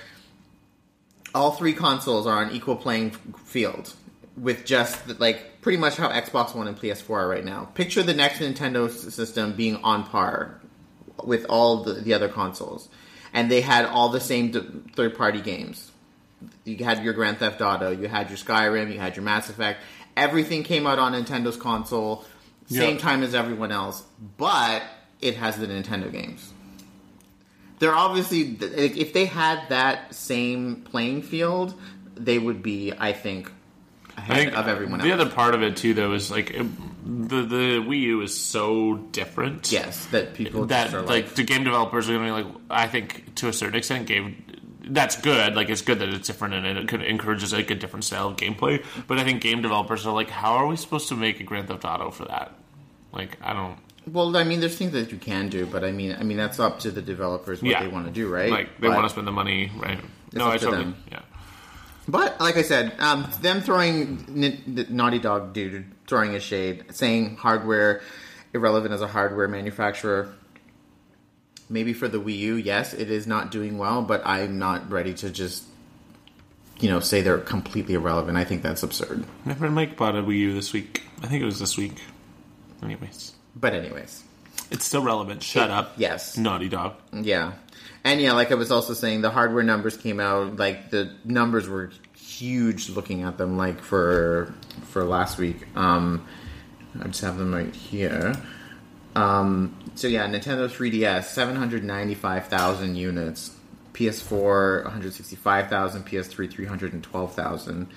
all 1.34 1.52
three 1.52 1.72
consoles 1.72 2.26
are 2.26 2.44
on 2.44 2.52
equal 2.52 2.76
playing 2.76 3.10
field 3.44 3.94
with 4.40 4.64
just 4.64 5.20
like 5.20 5.60
pretty 5.60 5.78
much 5.78 5.96
how 5.96 6.08
Xbox 6.08 6.54
One 6.54 6.66
and 6.66 6.76
PS4 6.78 7.10
are 7.10 7.28
right 7.28 7.44
now. 7.44 7.66
Picture 7.74 8.02
the 8.02 8.14
next 8.14 8.38
Nintendo 8.38 8.90
system 8.90 9.52
being 9.54 9.76
on 9.76 10.04
par 10.04 10.60
with 11.24 11.44
all 11.48 11.82
the, 11.84 11.94
the 11.94 12.14
other 12.14 12.28
consoles, 12.28 12.88
and 13.32 13.50
they 13.50 13.60
had 13.60 13.84
all 13.84 14.08
the 14.08 14.20
same 14.20 14.50
d- 14.50 14.60
third 14.94 15.16
party 15.16 15.40
games. 15.40 15.90
You 16.64 16.82
had 16.84 17.04
your 17.04 17.12
Grand 17.12 17.38
Theft 17.38 17.60
Auto, 17.60 17.90
you 17.90 18.08
had 18.08 18.30
your 18.30 18.38
Skyrim, 18.38 18.90
you 18.92 18.98
had 18.98 19.14
your 19.16 19.24
Mass 19.24 19.50
Effect. 19.50 19.80
Everything 20.16 20.62
came 20.62 20.86
out 20.86 20.98
on 20.98 21.12
Nintendo's 21.12 21.56
console, 21.58 22.24
same 22.66 22.94
Yeah. 22.96 23.00
time 23.00 23.22
as 23.22 23.34
everyone 23.34 23.72
else, 23.72 24.02
but 24.38 24.82
it 25.20 25.36
has 25.36 25.56
the 25.56 25.66
Nintendo 25.66 26.10
games 26.10 26.52
they're 27.78 27.94
obviously 27.94 28.58
if 28.60 29.14
they 29.14 29.24
had 29.24 29.58
that 29.70 30.14
same 30.14 30.82
playing 30.82 31.22
field, 31.22 31.72
they 32.14 32.38
would 32.38 32.62
be, 32.62 32.92
I 32.98 33.14
think, 33.14 33.50
ahead 34.30 34.40
I 34.46 34.50
think 34.50 34.56
of 34.58 34.68
everyone 34.68 35.00
The 35.00 35.12
other 35.12 35.28
part 35.28 35.54
of 35.54 35.62
it 35.62 35.76
too, 35.76 35.94
though, 35.94 36.12
is 36.12 36.30
like 36.30 36.50
it- 36.50 36.66
the 37.28 37.42
the 37.42 37.80
Wii 37.80 38.00
U 38.02 38.20
is 38.22 38.38
so 38.38 38.94
different. 39.12 39.72
yes, 39.72 40.06
that 40.06 40.34
people 40.34 40.66
that 40.66 40.92
like, 40.92 41.06
like, 41.08 41.34
the 41.34 41.42
game 41.42 41.64
developers 41.64 42.08
are 42.08 42.12
going 42.14 42.26
to 42.28 42.34
be 42.42 42.42
like 42.48 42.54
I 42.70 42.86
think 42.88 43.34
to 43.36 43.48
a 43.48 43.52
certain 43.52 43.76
extent 43.76 44.06
game 44.06 44.44
that's 44.92 45.20
good 45.20 45.54
like 45.54 45.68
it's 45.68 45.82
good 45.82 45.98
that 46.00 46.08
it's 46.08 46.26
different 46.26 46.54
and 46.54 46.66
it 46.78 46.88
could 46.88 47.02
encourages 47.02 47.52
like 47.52 47.70
a 47.70 47.74
different 47.74 48.02
style 48.04 48.28
of 48.28 48.36
gameplay 48.36 48.84
but 49.06 49.18
I 49.18 49.24
think 49.24 49.40
game 49.40 49.62
developers 49.62 50.04
are 50.06 50.12
like 50.14 50.30
how 50.30 50.54
are 50.54 50.66
we 50.66 50.76
supposed 50.76 51.08
to 51.08 51.16
make 51.16 51.38
a 51.40 51.44
Grand 51.44 51.68
Theft 51.68 51.84
Auto 51.84 52.10
for 52.10 52.24
that 52.26 52.52
like 53.12 53.36
I 53.42 53.52
don't 53.52 53.78
well, 54.06 54.34
I 54.36 54.44
mean, 54.44 54.60
there's 54.60 54.76
things 54.76 54.92
that 54.92 55.12
you 55.12 55.18
can 55.18 55.50
do, 55.50 55.66
but 55.66 55.84
I 55.84 55.92
mean, 55.92 56.16
I 56.18 56.22
mean 56.24 56.38
that's 56.38 56.58
up 56.58 56.80
to 56.80 56.90
the 56.90 57.02
developers 57.02 57.62
what 57.62 57.70
Yeah. 57.70 57.82
they 57.82 57.88
want 57.88 58.06
to 58.06 58.12
do, 58.12 58.28
right? 58.28 58.50
like 58.50 58.80
they 58.80 58.88
But- 58.88 58.94
want 58.96 59.04
to 59.06 59.10
spend 59.10 59.26
the 59.26 59.32
money 59.32 59.70
right 59.78 60.00
no 60.32 60.48
I 60.50 60.56
to 60.58 60.64
totally 60.64 60.84
them. 60.84 60.96
yeah 61.12 61.20
But 62.08 62.40
like 62.40 62.56
I 62.56 62.62
said, 62.62 62.94
um, 62.98 63.28
them 63.40 63.60
throwing 63.60 64.24
N- 64.28 64.86
Naughty 64.90 65.18
Dog 65.18 65.52
dude 65.52 65.84
throwing 66.06 66.34
a 66.34 66.40
shade, 66.40 66.86
saying 66.90 67.36
hardware 67.36 68.00
irrelevant 68.52 68.92
as 68.92 69.00
a 69.00 69.06
hardware 69.06 69.46
manufacturer. 69.48 70.34
Maybe 71.68 71.92
for 71.92 72.08
the 72.08 72.18
Wii 72.20 72.36
U, 72.38 72.54
yes, 72.56 72.94
it 72.94 73.10
is 73.12 73.28
not 73.28 73.52
doing 73.52 73.78
well, 73.78 74.02
but 74.02 74.22
I'm 74.26 74.58
not 74.58 74.90
ready 74.90 75.14
to 75.14 75.30
just 75.30 75.64
you 76.80 76.88
know 76.88 76.98
say 76.98 77.20
they're 77.20 77.38
completely 77.38 77.94
irrelevant. 77.94 78.36
I 78.38 78.44
think 78.44 78.62
that's 78.62 78.82
absurd. 78.82 79.24
my 79.44 79.54
friend 79.54 79.74
Mike 79.74 79.96
bought 79.96 80.16
a 80.16 80.22
Wii 80.22 80.36
U 80.38 80.54
this 80.54 80.72
week 80.72 81.02
I 81.22 81.26
think 81.26 81.42
it 81.42 81.44
was 81.44 81.58
this 81.60 81.76
week 81.76 81.92
anyways 82.82 83.32
But 83.54 83.74
anyways, 83.74 84.24
it's 84.70 84.84
still 84.84 85.02
relevant 85.02 85.42
shut 85.42 85.70
up 85.70 85.92
yes. 85.96 86.36
Naughty 86.36 86.68
Dog 86.68 86.94
Yeah. 87.12 87.52
And 88.02 88.20
yeah, 88.20 88.32
like 88.32 88.50
I 88.50 88.54
was 88.54 88.70
also 88.72 88.94
saying, 88.94 89.20
the 89.20 89.30
hardware 89.30 89.62
numbers 89.62 89.96
came 89.96 90.20
out. 90.20 90.56
Like 90.56 90.90
the 90.90 91.12
numbers 91.24 91.68
were 91.68 91.90
huge. 92.14 92.88
Looking 92.88 93.22
at 93.22 93.36
them, 93.36 93.58
like 93.58 93.82
for 93.82 94.54
for 94.84 95.04
last 95.04 95.36
week. 95.38 95.66
Um, 95.76 96.26
I 96.98 97.08
just 97.08 97.20
have 97.20 97.36
them 97.36 97.54
right 97.54 97.74
here. 97.74 98.34
Um, 99.14 99.76
so 99.96 100.08
yeah, 100.08 100.26
Nintendo 100.28 100.68
3DS, 100.68 101.24
seven 101.24 101.56
hundred 101.56 101.84
ninety 101.84 102.14
five 102.14 102.46
thousand 102.46 102.94
units. 102.96 103.54
PS4, 103.92 104.84
one 104.84 104.92
hundred 104.92 105.12
sixty 105.12 105.36
five 105.36 105.68
thousand. 105.68 106.06
PS3, 106.06 106.50
three 106.50 106.64
hundred 106.64 106.94
and 106.94 107.02
twelve 107.02 107.34
thousand. 107.34 107.88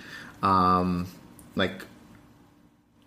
Um, 0.41 1.07
like 1.55 1.85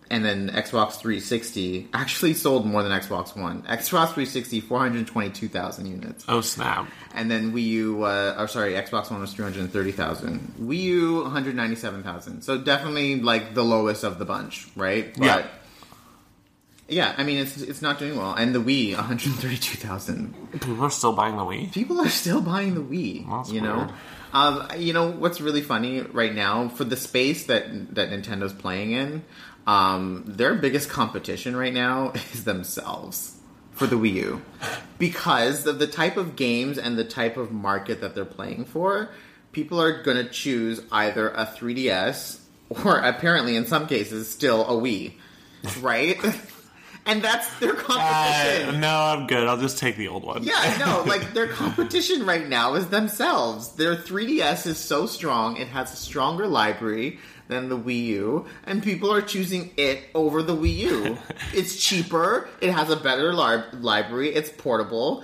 and 0.09 0.23
then 0.23 0.49
Xbox 0.49 0.93
360 0.99 1.89
actually 1.93 2.33
sold 2.33 2.65
more 2.65 2.83
than 2.83 2.91
Xbox 2.91 3.35
One. 3.35 3.61
Xbox 3.63 4.13
360 4.13 4.61
422,000 4.61 5.85
units, 5.85 6.25
oh 6.27 6.41
snap 6.41 6.87
and 7.13 7.31
then 7.31 7.51
Wii 7.51 7.63
U, 7.63 8.03
uh, 8.03 8.35
or 8.37 8.47
sorry, 8.47 8.73
Xbox 8.73 9.09
One 9.09 9.19
was 9.19 9.33
330,000. 9.33 10.53
Wii 10.61 10.77
U 10.77 11.21
197,000. 11.23 12.43
So 12.43 12.57
definitely 12.59 13.19
like 13.21 13.55
the 13.55 13.63
lowest 13.63 14.03
of 14.03 14.19
the 14.19 14.25
bunch, 14.25 14.67
right? 14.75 15.13
But, 15.17 15.25
Yeah. 15.25 15.47
Yeah, 16.89 17.13
I 17.17 17.23
mean 17.25 17.39
it's 17.39 17.57
it's 17.57 17.81
not 17.81 17.99
doing 17.99 18.15
well, 18.15 18.33
and 18.33 18.55
the 18.55 18.59
Wii 18.59 18.95
132,000 18.95 20.51
people 20.53 20.81
are 20.81 20.89
still 20.89 21.11
buying 21.11 21.35
the 21.35 21.43
Wii 21.43 21.69
people 21.73 21.99
are 21.99 22.07
still 22.07 22.39
buying 22.39 22.75
the 22.75 22.81
Wii. 22.81 23.27
That's 23.29 23.51
you 23.51 23.59
know, 23.59 23.77
weird. 23.77 23.91
um, 24.31 24.67
you 24.77 24.93
know 24.93 25.11
what's 25.11 25.41
really 25.41 25.61
funny 25.61 25.99
right 25.99 26.33
now 26.33 26.69
for 26.69 26.85
the 26.85 26.95
space 26.95 27.47
that 27.47 27.95
that 27.95 28.09
Nintendo's 28.09 28.53
playing 28.53 28.91
in. 28.93 29.25
Um, 29.67 30.23
their 30.25 30.55
biggest 30.55 30.89
competition 30.89 31.55
right 31.55 31.73
now 31.73 32.11
is 32.33 32.45
themselves 32.45 33.35
for 33.73 33.85
the 33.85 33.97
Wii 33.97 34.13
U 34.13 34.41
because 34.97 35.67
of 35.67 35.77
the 35.77 35.85
type 35.85 36.17
of 36.17 36.35
games 36.35 36.79
and 36.79 36.97
the 36.97 37.03
type 37.03 37.37
of 37.37 37.51
market 37.51 38.01
that 38.01 38.15
they're 38.15 38.25
playing 38.25 38.65
for. 38.65 39.09
People 39.51 39.79
are 39.81 40.01
going 40.01 40.17
to 40.17 40.29
choose 40.29 40.81
either 40.91 41.29
a 41.29 41.45
3DS 41.45 42.39
or 42.83 42.97
apparently 42.99 43.55
in 43.55 43.65
some 43.65 43.87
cases 43.87 44.29
still 44.29 44.65
a 44.65 44.81
Wii, 44.81 45.13
right? 45.81 46.17
and 47.05 47.21
that's 47.21 47.53
their 47.59 47.73
competition. 47.73 47.97
Uh, 47.97 48.03
competition. 48.03 48.81
no, 48.81 48.99
I'm 48.99 49.27
good. 49.27 49.47
I'll 49.47 49.59
just 49.59 49.77
take 49.77 49.95
the 49.95 50.07
old 50.07 50.23
one. 50.23 50.43
Yeah, 50.43 50.55
I 50.57 50.77
know. 50.77 51.03
Like 51.07 51.33
their 51.33 51.47
competition 51.47 52.25
right 52.25 52.47
now 52.47 52.75
is 52.75 52.87
themselves. 52.87 53.73
Their 53.73 53.95
3DS 53.95 54.67
is 54.67 54.77
so 54.77 55.05
strong; 55.05 55.57
it 55.57 55.69
has 55.69 55.93
a 55.93 55.95
stronger 55.95 56.47
library 56.47 57.19
than 57.47 57.69
the 57.69 57.77
Wii 57.77 58.05
U, 58.05 58.45
and 58.65 58.83
people 58.83 59.11
are 59.13 59.21
choosing 59.21 59.71
it 59.77 60.03
over 60.13 60.41
the 60.43 60.55
Wii 60.55 60.75
U. 60.77 61.17
it's 61.53 61.77
cheaper. 61.81 62.49
It 62.61 62.71
has 62.71 62.89
a 62.89 62.95
better 62.97 63.33
li- 63.33 63.63
library. 63.79 64.33
It's 64.33 64.49
portable. 64.49 65.23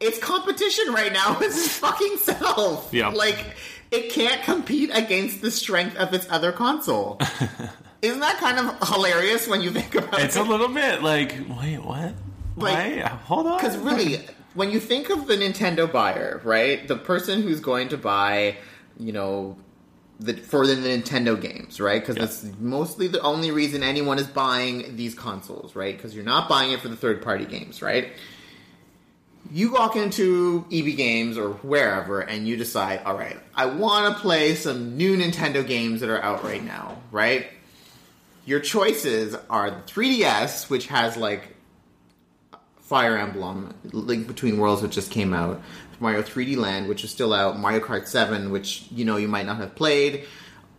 It's 0.00 0.18
competition 0.18 0.92
right 0.92 1.12
now 1.12 1.38
with 1.38 1.48
its 1.56 1.78
fucking 1.78 2.16
self. 2.18 2.92
Yeah. 2.92 3.08
Like 3.08 3.44
it 3.90 4.10
can't 4.12 4.42
compete 4.42 4.90
against 4.92 5.40
the 5.40 5.50
strength 5.50 5.96
of 5.96 6.12
its 6.14 6.26
other 6.30 6.52
console. 6.52 7.18
Isn't 8.02 8.20
that 8.20 8.36
kind 8.38 8.58
of 8.58 8.88
hilarious 8.88 9.48
when 9.48 9.60
you 9.60 9.70
think 9.70 9.94
about 9.96 10.14
It's 10.14 10.22
it? 10.22 10.24
It's 10.26 10.36
a 10.36 10.42
little 10.44 10.68
bit 10.68 11.02
like, 11.02 11.34
wait, 11.60 11.78
what? 11.78 12.14
Like- 12.56 12.76
wait, 12.76 13.02
hold 13.04 13.46
on. 13.48 13.56
Because 13.58 13.76
really, 13.78 14.20
when 14.54 14.70
you 14.70 14.78
think 14.78 15.10
of 15.10 15.26
the 15.26 15.36
Nintendo 15.36 15.90
buyer, 15.90 16.40
right, 16.44 16.86
the 16.86 16.96
person 16.96 17.42
who's 17.42 17.58
going 17.60 17.88
to 17.88 17.96
buy, 17.96 18.56
you 18.98 19.12
know, 19.12 19.56
the 20.20 20.34
for 20.34 20.66
the 20.66 20.74
Nintendo 20.74 21.40
games, 21.40 21.80
right? 21.80 22.00
Because 22.00 22.16
Yeah. 22.16 22.22
that's 22.24 22.44
mostly 22.60 23.06
the 23.06 23.20
only 23.20 23.50
reason 23.50 23.82
anyone 23.82 24.18
is 24.18 24.26
buying 24.26 24.96
these 24.96 25.14
consoles, 25.14 25.76
right? 25.76 25.96
Because 25.96 26.14
you're 26.14 26.24
not 26.24 26.48
buying 26.48 26.72
it 26.72 26.80
for 26.80 26.88
the 26.88 26.96
third 26.96 27.22
party 27.22 27.44
games, 27.44 27.82
right? 27.82 28.08
You 29.50 29.72
walk 29.72 29.96
into 29.96 30.66
EB 30.70 30.96
Games 30.96 31.38
or 31.38 31.50
wherever, 31.50 32.20
and 32.20 32.46
you 32.46 32.56
decide, 32.56 33.00
all 33.06 33.16
right, 33.16 33.38
I 33.54 33.66
want 33.66 34.14
to 34.14 34.20
play 34.20 34.54
some 34.56 34.96
new 34.96 35.16
Nintendo 35.16 35.66
games 35.66 36.00
that 36.00 36.10
are 36.10 36.22
out 36.22 36.44
right 36.44 36.62
now, 36.62 36.98
right? 37.12 37.46
Your 38.44 38.60
choices 38.60 39.36
are 39.48 39.70
the 39.70 39.80
3DS, 39.86 40.68
which 40.68 40.88
has 40.88 41.16
like 41.16 41.54
Fire 42.80 43.16
Emblem, 43.16 43.72
Link 43.92 44.26
Between 44.26 44.58
Worlds, 44.58 44.82
which 44.82 44.92
just 44.92 45.10
came 45.10 45.32
out, 45.32 45.62
Mario 46.00 46.22
3D 46.22 46.56
Land, 46.56 46.88
which 46.88 47.04
is 47.04 47.10
still 47.10 47.32
out, 47.32 47.58
Mario 47.58 47.80
Kart 47.80 48.06
7, 48.06 48.50
which 48.50 48.86
you 48.90 49.04
know 49.04 49.16
you 49.16 49.28
might 49.28 49.46
not 49.46 49.56
have 49.58 49.74
played, 49.74 50.24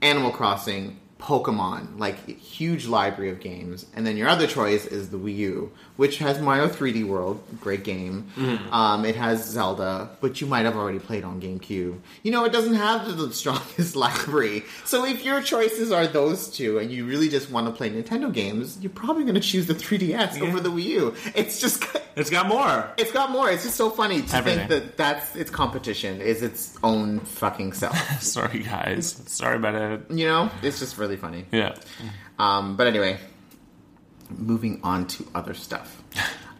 Animal 0.01 0.31
Crossing, 0.31 0.99
Pokemon, 1.19 1.99
like 1.99 2.25
huge 2.39 2.87
library 2.87 3.29
of 3.29 3.39
games, 3.39 3.85
and 3.95 4.07
then 4.07 4.15
your 4.17 4.27
other 4.29 4.47
choice 4.47 4.85
is 4.85 5.09
the 5.09 5.17
Wii 5.17 5.35
U, 5.37 5.71
which 5.97 6.17
has 6.19 6.39
Mario 6.41 6.67
3D 6.67 7.05
World, 7.05 7.43
great 7.59 7.83
game. 7.83 8.29
Um, 8.71 9.03
it 9.05 9.15
has 9.15 9.43
Zelda, 9.45 10.09
but 10.21 10.39
you 10.39 10.47
might 10.47 10.63
have 10.65 10.75
already 10.77 10.99
played 10.99 11.23
on 11.25 11.41
GameCube. 11.41 11.99
You 12.23 12.31
know, 12.31 12.45
it 12.45 12.51
doesn't 12.53 12.75
have 12.75 13.17
the 13.17 13.31
strongest 13.41 13.95
library. 13.95 14.63
So 14.85 15.05
if 15.05 15.25
your 15.25 15.41
choices 15.41 15.91
are 15.91 16.07
those 16.07 16.49
two, 16.49 16.79
and 16.79 16.89
you 16.89 17.05
really 17.05 17.27
just 17.29 17.51
want 17.51 17.67
to 17.67 17.73
play 17.73 17.89
Nintendo 17.89 18.31
games, 18.33 18.77
you're 18.81 18.89
probably 18.89 19.23
going 19.23 19.35
to 19.35 19.41
choose 19.41 19.67
the 19.67 19.73
3DS 19.73 20.41
over 20.41 20.59
the 20.59 20.69
Wii 20.71 20.83
U. 20.85 21.15
It's 21.35 21.59
just 21.59 21.83
it's 22.15 22.29
got 22.29 22.47
more. 22.47 22.89
it's 22.97 23.11
got 23.11 23.29
more. 23.31 23.49
It's 23.51 23.63
just 23.63 23.75
so 23.75 23.89
funny 23.89 24.21
to 24.21 24.35
Everything. 24.37 24.67
think 24.67 24.95
that 24.95 24.97
that's 24.97 25.35
its 25.35 25.49
competition 25.51 26.21
is 26.21 26.41
its 26.41 26.77
own 26.81 27.19
fucking 27.19 27.73
self. 27.73 27.97
Sorry, 28.21 28.59
guys. 28.59 29.21
Sorry 29.27 29.57
about 29.57 29.75
it. 29.75 30.01
you 30.09 30.25
know, 30.25 30.49
it's 30.63 30.79
just 30.79 30.97
really 30.97 31.08
funny. 31.17 31.45
Yeah. 31.51 31.75
Um, 32.37 32.75
but 32.77 32.87
anyway, 32.87 33.17
moving 34.29 34.79
on 34.83 35.07
to 35.07 35.27
other 35.35 35.53
stuff. 35.53 36.01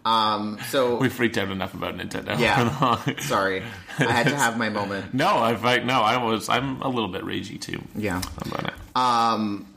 Um, 0.06 0.58
so 0.70 0.96
We 1.00 1.10
freaked 1.10 1.38
out 1.38 1.50
enough 1.50 1.74
about 1.74 1.96
Nintendo. 1.98 2.38
yeah, 2.40 2.98
sorry, 3.20 3.64
I 4.00 4.12
had 4.12 4.28
to 4.28 4.36
have 4.36 4.58
my 4.58 4.70
moment. 4.70 5.14
no, 5.14 5.28
I 5.28 5.52
like 5.56 5.86
no, 5.86 6.02
I 6.02 6.24
was 6.24 6.50
I'm 6.50 6.82
a 6.82 6.90
little 6.90 7.10
bit 7.10 7.24
ragey 7.24 7.60
too. 7.60 7.82
Yeah. 7.96 8.22
About 8.46 8.66
it. 8.66 8.74
Um, 8.96 9.68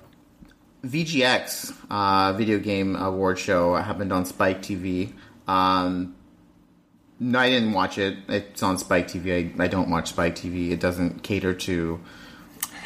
VGX 0.85 1.75
uh, 1.91 2.33
video 2.35 2.59
game 2.59 2.97
award 2.97 3.39
show 3.39 3.75
happened 3.75 4.13
on 4.13 4.25
Spike 4.25 4.63
TV. 4.63 5.13
Um, 5.47 6.17
no, 7.21 7.39
I 7.39 7.51
didn't 7.51 7.73
watch 7.73 7.99
it. 7.99 8.19
It's 8.29 8.63
on 8.63 8.79
Spike 8.79 9.09
TV. 9.09 9.61
I, 9.61 9.65
I 9.65 9.69
don't 9.69 9.91
watch 9.91 10.09
Spike 10.09 10.35
TV. 10.35 10.71
It 10.73 10.81
doesn't 10.81 11.23
cater 11.23 11.55
to. 11.55 12.01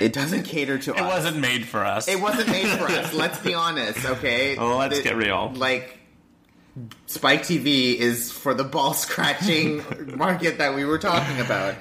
It 0.00 0.12
doesn't 0.12 0.44
cater 0.44 0.78
to. 0.78 0.94
Us. 0.94 1.00
It 1.00 1.04
wasn't 1.04 1.38
made 1.38 1.66
for 1.66 1.84
us. 1.84 2.06
It 2.08 2.20
wasn't 2.20 2.48
made 2.50 2.66
for 2.68 2.84
us. 2.84 3.12
Let's 3.14 3.38
be 3.38 3.54
honest, 3.54 4.04
okay? 4.04 4.56
Oh, 4.56 4.76
let's 4.76 4.96
The- 4.98 5.02
get 5.02 5.16
real. 5.16 5.52
Like, 5.54 5.98
Spike 7.06 7.42
TV 7.44 7.96
is 7.96 8.30
for 8.30 8.52
the 8.52 8.62
ball 8.64 8.92
scratching 8.92 9.82
market 10.18 10.58
that 10.58 10.74
we 10.74 10.84
were 10.84 10.98
talking 10.98 11.40
about. 11.40 11.74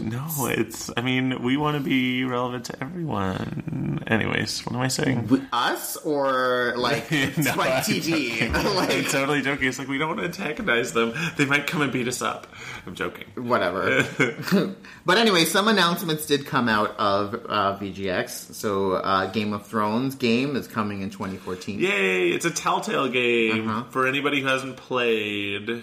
no, 0.00 0.28
it's 0.46 0.88
I 0.96 1.00
mean, 1.00 1.42
we 1.42 1.56
want 1.56 1.76
to 1.76 1.82
be 1.82 2.22
relevant 2.22 2.66
to 2.66 2.80
everyone. 2.80 4.04
Anyways, 4.06 4.64
what 4.64 4.76
am 4.76 4.82
I 4.82 4.86
saying? 4.86 5.48
Us 5.52 5.96
or 5.96 6.74
like 6.76 7.10
No, 7.10 7.28
Spike 7.42 7.72
I'm 7.72 7.82
TV? 7.82 8.38
joking. 8.38 8.54
I'm 8.54 9.04
totally 9.06 9.42
joking. 9.42 9.66
It's 9.66 9.80
like 9.80 9.88
we 9.88 9.98
don't 9.98 10.16
want 10.16 10.20
to 10.20 10.26
antagonize 10.26 10.92
them. 10.92 11.12
They 11.36 11.44
might 11.44 11.66
come 11.66 11.82
and 11.82 11.90
beat 11.92 12.06
us 12.06 12.22
up. 12.22 12.46
I'm 12.86 12.94
joking. 12.94 13.24
whatever. 13.34 14.04
but 15.04 15.18
anyway, 15.18 15.44
some 15.44 15.66
announcements 15.68 16.26
did 16.26 16.46
come 16.46 16.68
out 16.68 16.96
of 16.98 17.34
uh, 17.48 17.76
VGX. 17.78 18.54
So, 18.54 18.92
uh, 18.92 19.26
Game 19.32 19.52
of 19.52 19.66
Thrones 19.66 20.14
game 20.14 20.54
is 20.56 20.68
coming 20.68 21.02
in 21.02 21.10
2014. 21.10 21.80
Yay! 21.80 22.30
It's 22.30 22.44
a 22.44 22.50
Telltale 22.50 23.08
game 23.08 23.68
Uh-huh. 23.68 23.84
for 23.90 24.06
anybody 24.06 24.40
who 24.40 24.46
hasn't 24.46 24.76
played 24.76 25.82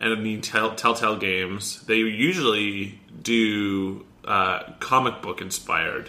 any 0.00 0.40
tell- 0.40 0.76
Telltale 0.76 1.16
games. 1.16 1.82
They 1.86 1.96
usually 1.96 3.00
do 3.20 4.06
uh, 4.24 4.60
comic 4.78 5.20
book 5.22 5.40
inspired 5.40 6.08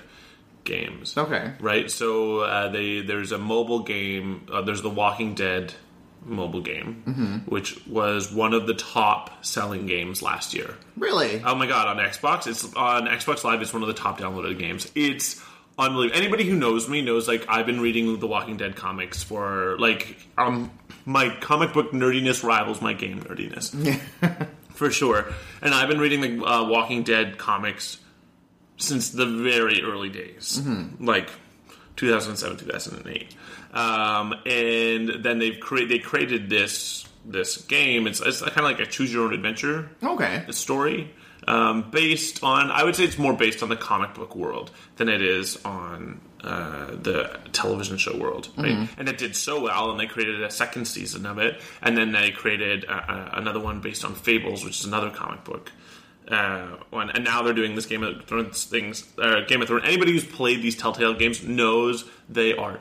games. 0.63 1.17
Okay. 1.17 1.53
Right. 1.59 1.89
So 1.89 2.41
uh, 2.41 2.67
they 2.69 3.01
there's 3.01 3.31
a 3.31 3.37
mobile 3.39 3.79
game. 3.79 4.45
Uh, 4.51 4.61
there's 4.61 4.83
the 4.83 4.89
Walking 4.91 5.33
Dead 5.33 5.73
mobile 6.23 6.61
game, 6.61 7.03
Mm-hmm. 7.07 7.35
which 7.51 7.85
was 7.87 8.31
one 8.31 8.53
of 8.53 8.67
the 8.67 8.73
top 8.73 9.43
selling 9.45 9.85
games 9.85 10.21
last 10.21 10.53
year. 10.53 10.75
Really? 10.97 11.41
Oh 11.45 11.55
my 11.55 11.65
god, 11.67 11.87
on 11.87 11.97
Xbox, 12.05 12.47
it's 12.47 12.73
on 12.75 13.07
Xbox 13.07 13.43
Live. 13.43 13.61
It's 13.61 13.73
one 13.73 13.81
of 13.81 13.87
the 13.87 13.93
top 13.93 14.19
downloaded 14.19 14.59
games. 14.59 14.91
It's 14.95 15.41
unbelievable. 15.77 16.19
Anybody 16.19 16.43
who 16.43 16.55
knows 16.55 16.89
me 16.89 17.01
knows 17.01 17.27
like 17.27 17.45
I've 17.47 17.65
been 17.65 17.79
reading 17.81 18.19
the 18.19 18.27
Walking 18.27 18.57
Dead 18.57 18.75
comics 18.75 19.23
for 19.23 19.77
like 19.79 20.17
um 20.37 20.71
my 21.05 21.29
comic 21.39 21.73
book 21.73 21.91
nerdiness 21.91 22.43
rivals 22.43 22.81
my 22.81 22.93
game 22.93 23.21
nerdiness 23.21 23.71
for 24.73 24.91
sure. 24.91 25.25
And 25.61 25.73
I've 25.73 25.87
been 25.87 25.99
reading 25.99 26.21
the 26.21 26.45
uh, 26.45 26.67
Walking 26.69 27.03
Dead 27.03 27.37
comics 27.37 27.97
since 28.77 29.09
the 29.09 29.25
very 29.25 29.81
early 29.83 30.09
days, 30.09 30.61
like 30.99 31.29
2007, 31.99 32.57
2008. 32.57 33.35
Um, 33.73 34.33
and 34.45 35.23
then 35.23 35.39
they've 35.39 35.59
created 35.59 35.89
they 35.91 35.99
created 35.99 36.49
this 36.49 37.05
this 37.25 37.57
game. 37.57 38.07
It's 38.07 38.21
it's 38.21 38.41
kind 38.41 38.57
of 38.59 38.63
like 38.63 38.79
a 38.79 38.85
choose 38.85 39.13
your 39.13 39.25
own 39.25 39.33
adventure 39.33 39.89
Okay. 40.01 40.43
story 40.51 41.11
um, 41.47 41.89
based 41.91 42.43
on 42.43 42.69
i 42.71 42.83
would 42.83 42.95
say 42.95 43.03
it's 43.05 43.17
more 43.17 43.33
based 43.33 43.63
on 43.63 43.69
the 43.69 43.75
comic 43.75 44.13
book 44.13 44.35
world 44.35 44.71
than 44.97 45.07
it 45.09 45.21
is 45.21 45.57
on 45.65 46.19
uh, 46.43 46.87
the 47.01 47.39
television 47.53 47.97
show 47.97 48.15
world 48.17 48.49
right 48.57 48.89
and 48.97 49.07
it 49.09 49.17
did 49.17 49.35
so 49.35 49.61
well 49.61 49.89
and 49.91 49.99
they 49.99 50.05
created 50.05 50.41
a 50.43 50.51
second 50.51 50.85
season 50.85 51.25
of 51.25 51.37
it 51.37 51.61
and 51.81 51.97
then 51.97 52.11
they 52.11 52.29
created 52.31 52.85
uh, 52.89 52.91
uh, 53.07 53.29
another 53.33 53.59
one 53.59 53.79
based 53.81 54.03
on 54.03 54.13
fables 54.15 54.63
which 54.65 54.79
is 54.79 54.85
another 54.85 55.09
comic 55.09 55.43
book 55.45 55.71
uh, 56.29 56.77
one, 56.91 57.09
and 57.09 57.23
now 57.23 57.41
they're 57.41 57.53
doing 57.53 57.75
this 57.75 57.85
Game 57.85 58.03
of 58.03 58.25
Thrones 58.25 58.65
things. 58.65 59.05
Uh, 59.17 59.41
Game 59.47 59.61
of 59.61 59.67
Thrones. 59.67 59.83
Anybody 59.85 60.11
who's 60.11 60.25
played 60.25 60.61
these 60.61 60.75
Telltale 60.75 61.13
games 61.15 61.43
knows 61.43 62.05
they 62.29 62.55
are 62.55 62.79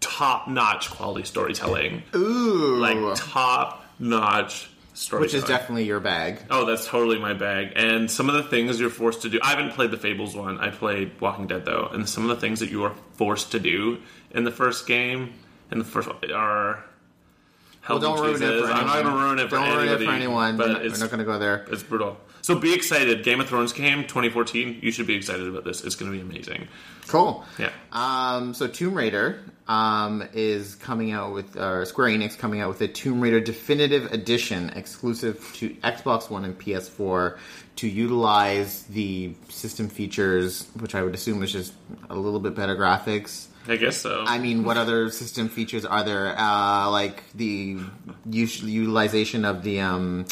top-notch 0.00 0.90
quality 0.90 1.24
storytelling, 1.24 2.02
Ooh. 2.14 2.76
like 2.76 2.96
top-notch 3.16 4.70
storytelling. 4.94 5.22
which 5.26 5.34
is 5.34 5.44
definitely 5.44 5.84
your 5.84 6.00
bag. 6.00 6.40
Oh, 6.50 6.64
that's 6.64 6.86
totally 6.86 7.18
my 7.18 7.34
bag. 7.34 7.72
And 7.76 8.10
some 8.10 8.28
of 8.28 8.34
the 8.34 8.42
things 8.44 8.80
you're 8.80 8.90
forced 8.90 9.22
to 9.22 9.28
do. 9.28 9.38
I 9.42 9.50
haven't 9.50 9.72
played 9.72 9.90
the 9.90 9.96
Fables 9.96 10.34
one. 10.36 10.58
I 10.58 10.70
played 10.70 11.20
Walking 11.20 11.46
Dead 11.46 11.64
though, 11.64 11.88
and 11.92 12.08
some 12.08 12.24
of 12.24 12.30
the 12.30 12.40
things 12.40 12.60
that 12.60 12.70
you 12.70 12.84
are 12.84 12.94
forced 13.14 13.52
to 13.52 13.60
do 13.60 13.98
in 14.32 14.44
the 14.44 14.50
first 14.50 14.86
game, 14.86 15.34
in 15.70 15.78
the 15.78 15.84
first 15.84 16.08
are. 16.34 16.84
Well, 17.88 17.98
don't 18.00 18.20
ruin 18.20 18.34
it 18.42 18.66
for 18.66 18.70
I'm 18.70 18.86
not 18.86 18.96
anyone. 18.98 19.02
going 19.02 19.04
to 19.04 19.22
ruin 19.22 19.38
it 19.38 19.48
for 19.48 19.56
Don't 19.56 19.76
ruin 19.76 19.88
it 19.88 20.04
for 20.04 20.12
anyone. 20.12 20.56
But 20.58 20.68
We're 20.68 20.88
not, 20.90 21.00
not 21.00 21.10
going 21.10 21.18
to 21.20 21.24
go 21.24 21.38
there. 21.38 21.64
it's 21.70 21.82
brutal. 21.82 22.18
So 22.48 22.58
be 22.58 22.72
excited. 22.72 23.24
Game 23.24 23.40
of 23.40 23.48
Thrones 23.50 23.74
came 23.74 24.04
2014. 24.04 24.78
You 24.80 24.90
should 24.90 25.06
be 25.06 25.14
excited 25.14 25.46
about 25.46 25.64
this. 25.64 25.84
It's 25.84 25.96
going 25.96 26.10
to 26.10 26.16
be 26.16 26.22
amazing. 26.22 26.66
Cool. 27.06 27.44
Yeah. 27.58 27.68
Um, 27.92 28.54
so 28.54 28.66
Tomb 28.66 28.94
Raider 28.94 29.40
um, 29.66 30.26
is 30.32 30.74
coming 30.74 31.12
out 31.12 31.34
with, 31.34 31.58
or 31.58 31.84
Square 31.84 32.08
Enix 32.08 32.38
coming 32.38 32.62
out 32.62 32.70
with 32.70 32.80
a 32.80 32.88
Tomb 32.88 33.20
Raider 33.20 33.38
Definitive 33.38 34.10
Edition 34.14 34.70
exclusive 34.70 35.46
to 35.56 35.74
Xbox 35.84 36.30
One 36.30 36.46
and 36.46 36.58
PS4 36.58 37.36
to 37.76 37.86
utilize 37.86 38.84
the 38.84 39.34
system 39.50 39.90
features, 39.90 40.68
which 40.80 40.94
I 40.94 41.02
would 41.02 41.12
assume 41.12 41.42
is 41.42 41.52
just 41.52 41.74
a 42.08 42.16
little 42.16 42.40
bit 42.40 42.54
better 42.54 42.76
graphics. 42.76 43.48
I 43.66 43.76
guess 43.76 43.98
so. 43.98 44.24
I 44.26 44.38
mean, 44.38 44.64
what 44.64 44.78
other 44.78 45.10
system 45.10 45.50
features 45.50 45.84
are 45.84 46.02
there? 46.02 46.34
Uh, 46.38 46.90
like 46.90 47.24
the 47.34 47.78
utilization 48.24 49.44
of 49.44 49.62
the 49.62 49.80
um, 49.80 50.24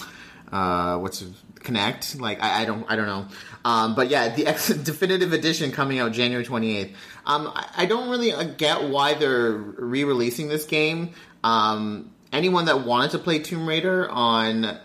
uh, 0.50 0.96
what's 0.96 1.22
Kinect? 1.66 2.20
Like 2.20 2.42
I, 2.42 2.62
I 2.62 2.64
don't, 2.64 2.84
I 2.90 2.96
don't 2.96 3.06
know. 3.06 3.26
Um, 3.64 3.94
but 3.94 4.08
yeah, 4.08 4.34
the 4.34 4.46
X- 4.46 4.68
definitive 4.84 5.32
edition 5.32 5.72
coming 5.72 5.98
out 5.98 6.12
January 6.12 6.44
twenty 6.44 6.76
eighth. 6.76 6.96
Um, 7.26 7.48
I, 7.54 7.68
I 7.78 7.86
don't 7.86 8.08
really 8.08 8.32
uh, 8.32 8.44
get 8.44 8.84
why 8.88 9.14
they're 9.14 9.52
re-releasing 9.52 10.48
this 10.48 10.64
game. 10.64 11.10
Um, 11.44 12.10
anyone 12.32 12.64
that 12.66 12.84
wanted 12.86 13.10
to 13.12 13.18
play 13.18 13.40
Tomb 13.40 13.68
Raider 13.68 14.08
on 14.10 14.78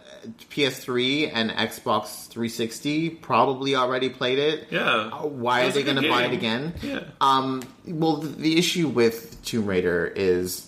PS3 0.51 1.31
and 1.33 1.49
Xbox 1.51 2.27
360 2.27 3.09
probably 3.09 3.75
already 3.75 4.09
played 4.09 4.37
it. 4.39 4.67
Yeah. 4.69 5.09
Why 5.23 5.61
It 5.61 5.69
are 5.69 5.71
they 5.71 5.83
going 5.83 6.01
to 6.01 6.07
buy 6.09 6.25
it 6.25 6.33
again? 6.33 6.73
Yeah. 6.81 7.03
Um, 7.19 7.63
well, 7.87 8.17
the, 8.17 8.27
the 8.27 8.57
issue 8.59 8.87
with 8.87 9.43
Tomb 9.43 9.65
Raider 9.65 10.11
is 10.15 10.67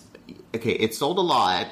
okay, 0.54 0.72
it 0.72 0.94
sold 0.94 1.18
a 1.18 1.22
lot, 1.22 1.68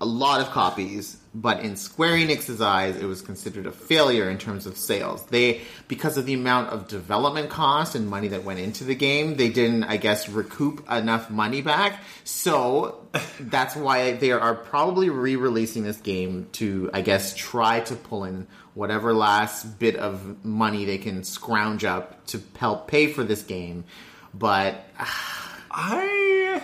a 0.00 0.06
lot 0.06 0.40
of 0.40 0.50
copies, 0.50 1.15
but 1.36 1.60
in 1.60 1.76
Square 1.76 2.12
Enix's 2.12 2.62
eyes, 2.62 2.96
it 2.96 3.04
was 3.04 3.20
considered 3.20 3.66
a 3.66 3.70
failure 3.70 4.30
in 4.30 4.38
terms 4.38 4.64
of 4.64 4.78
sales. 4.78 5.22
They, 5.26 5.60
because 5.86 6.16
of 6.16 6.24
the 6.24 6.32
amount 6.32 6.70
of 6.70 6.88
development 6.88 7.50
costs 7.50 7.94
and 7.94 8.08
money 8.08 8.28
that 8.28 8.42
went 8.42 8.58
into 8.58 8.84
the 8.84 8.94
game, 8.94 9.36
they 9.36 9.50
didn't, 9.50 9.84
I 9.84 9.98
guess, 9.98 10.30
recoup 10.30 10.90
enough 10.90 11.28
money 11.28 11.60
back. 11.60 12.02
So 12.24 13.06
that's 13.38 13.76
why 13.76 14.12
they 14.12 14.32
are 14.32 14.54
probably 14.54 15.10
re-releasing 15.10 15.82
this 15.82 15.98
game 15.98 16.48
to, 16.52 16.88
I 16.94 17.02
guess, 17.02 17.34
try 17.34 17.80
to 17.80 17.96
pull 17.96 18.24
in 18.24 18.46
whatever 18.72 19.12
last 19.12 19.78
bit 19.78 19.96
of 19.96 20.42
money 20.42 20.86
they 20.86 20.98
can 20.98 21.22
scrounge 21.22 21.84
up 21.84 22.24
to 22.28 22.40
help 22.56 22.88
pay 22.88 23.08
for 23.08 23.24
this 23.24 23.42
game. 23.42 23.84
But 24.32 24.82
I 25.70 26.62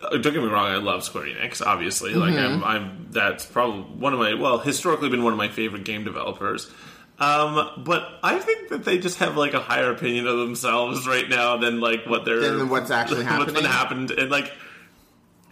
don't 0.00 0.22
get 0.22 0.34
me 0.34 0.48
wrong. 0.48 0.66
I 0.66 0.76
love 0.76 1.04
Square 1.04 1.24
Enix. 1.26 1.64
Obviously, 1.64 2.14
like 2.14 2.34
Mm-hmm. 2.34 2.64
I'm, 2.64 2.82
I'm. 2.82 3.06
That's 3.10 3.44
probably 3.46 3.82
one 3.82 4.12
of 4.12 4.18
my 4.18 4.34
well, 4.34 4.58
historically 4.58 5.08
been 5.08 5.24
one 5.24 5.32
of 5.32 5.38
my 5.38 5.48
favorite 5.48 5.84
game 5.84 6.04
developers. 6.04 6.70
Um, 7.18 7.84
but 7.84 8.08
I 8.22 8.38
think 8.38 8.70
that 8.70 8.84
they 8.84 8.98
just 8.98 9.18
have 9.18 9.36
like 9.36 9.52
a 9.52 9.60
higher 9.60 9.90
opinion 9.92 10.26
of 10.26 10.38
themselves 10.38 11.06
right 11.06 11.28
now 11.28 11.58
than 11.58 11.78
like 11.80 12.06
what 12.06 12.24
they're 12.24 12.40
Than 12.40 12.68
what's 12.70 12.90
actually 12.90 13.24
what's 13.24 13.52
been 13.52 13.64
happened 13.64 14.10
and 14.10 14.30
like. 14.30 14.50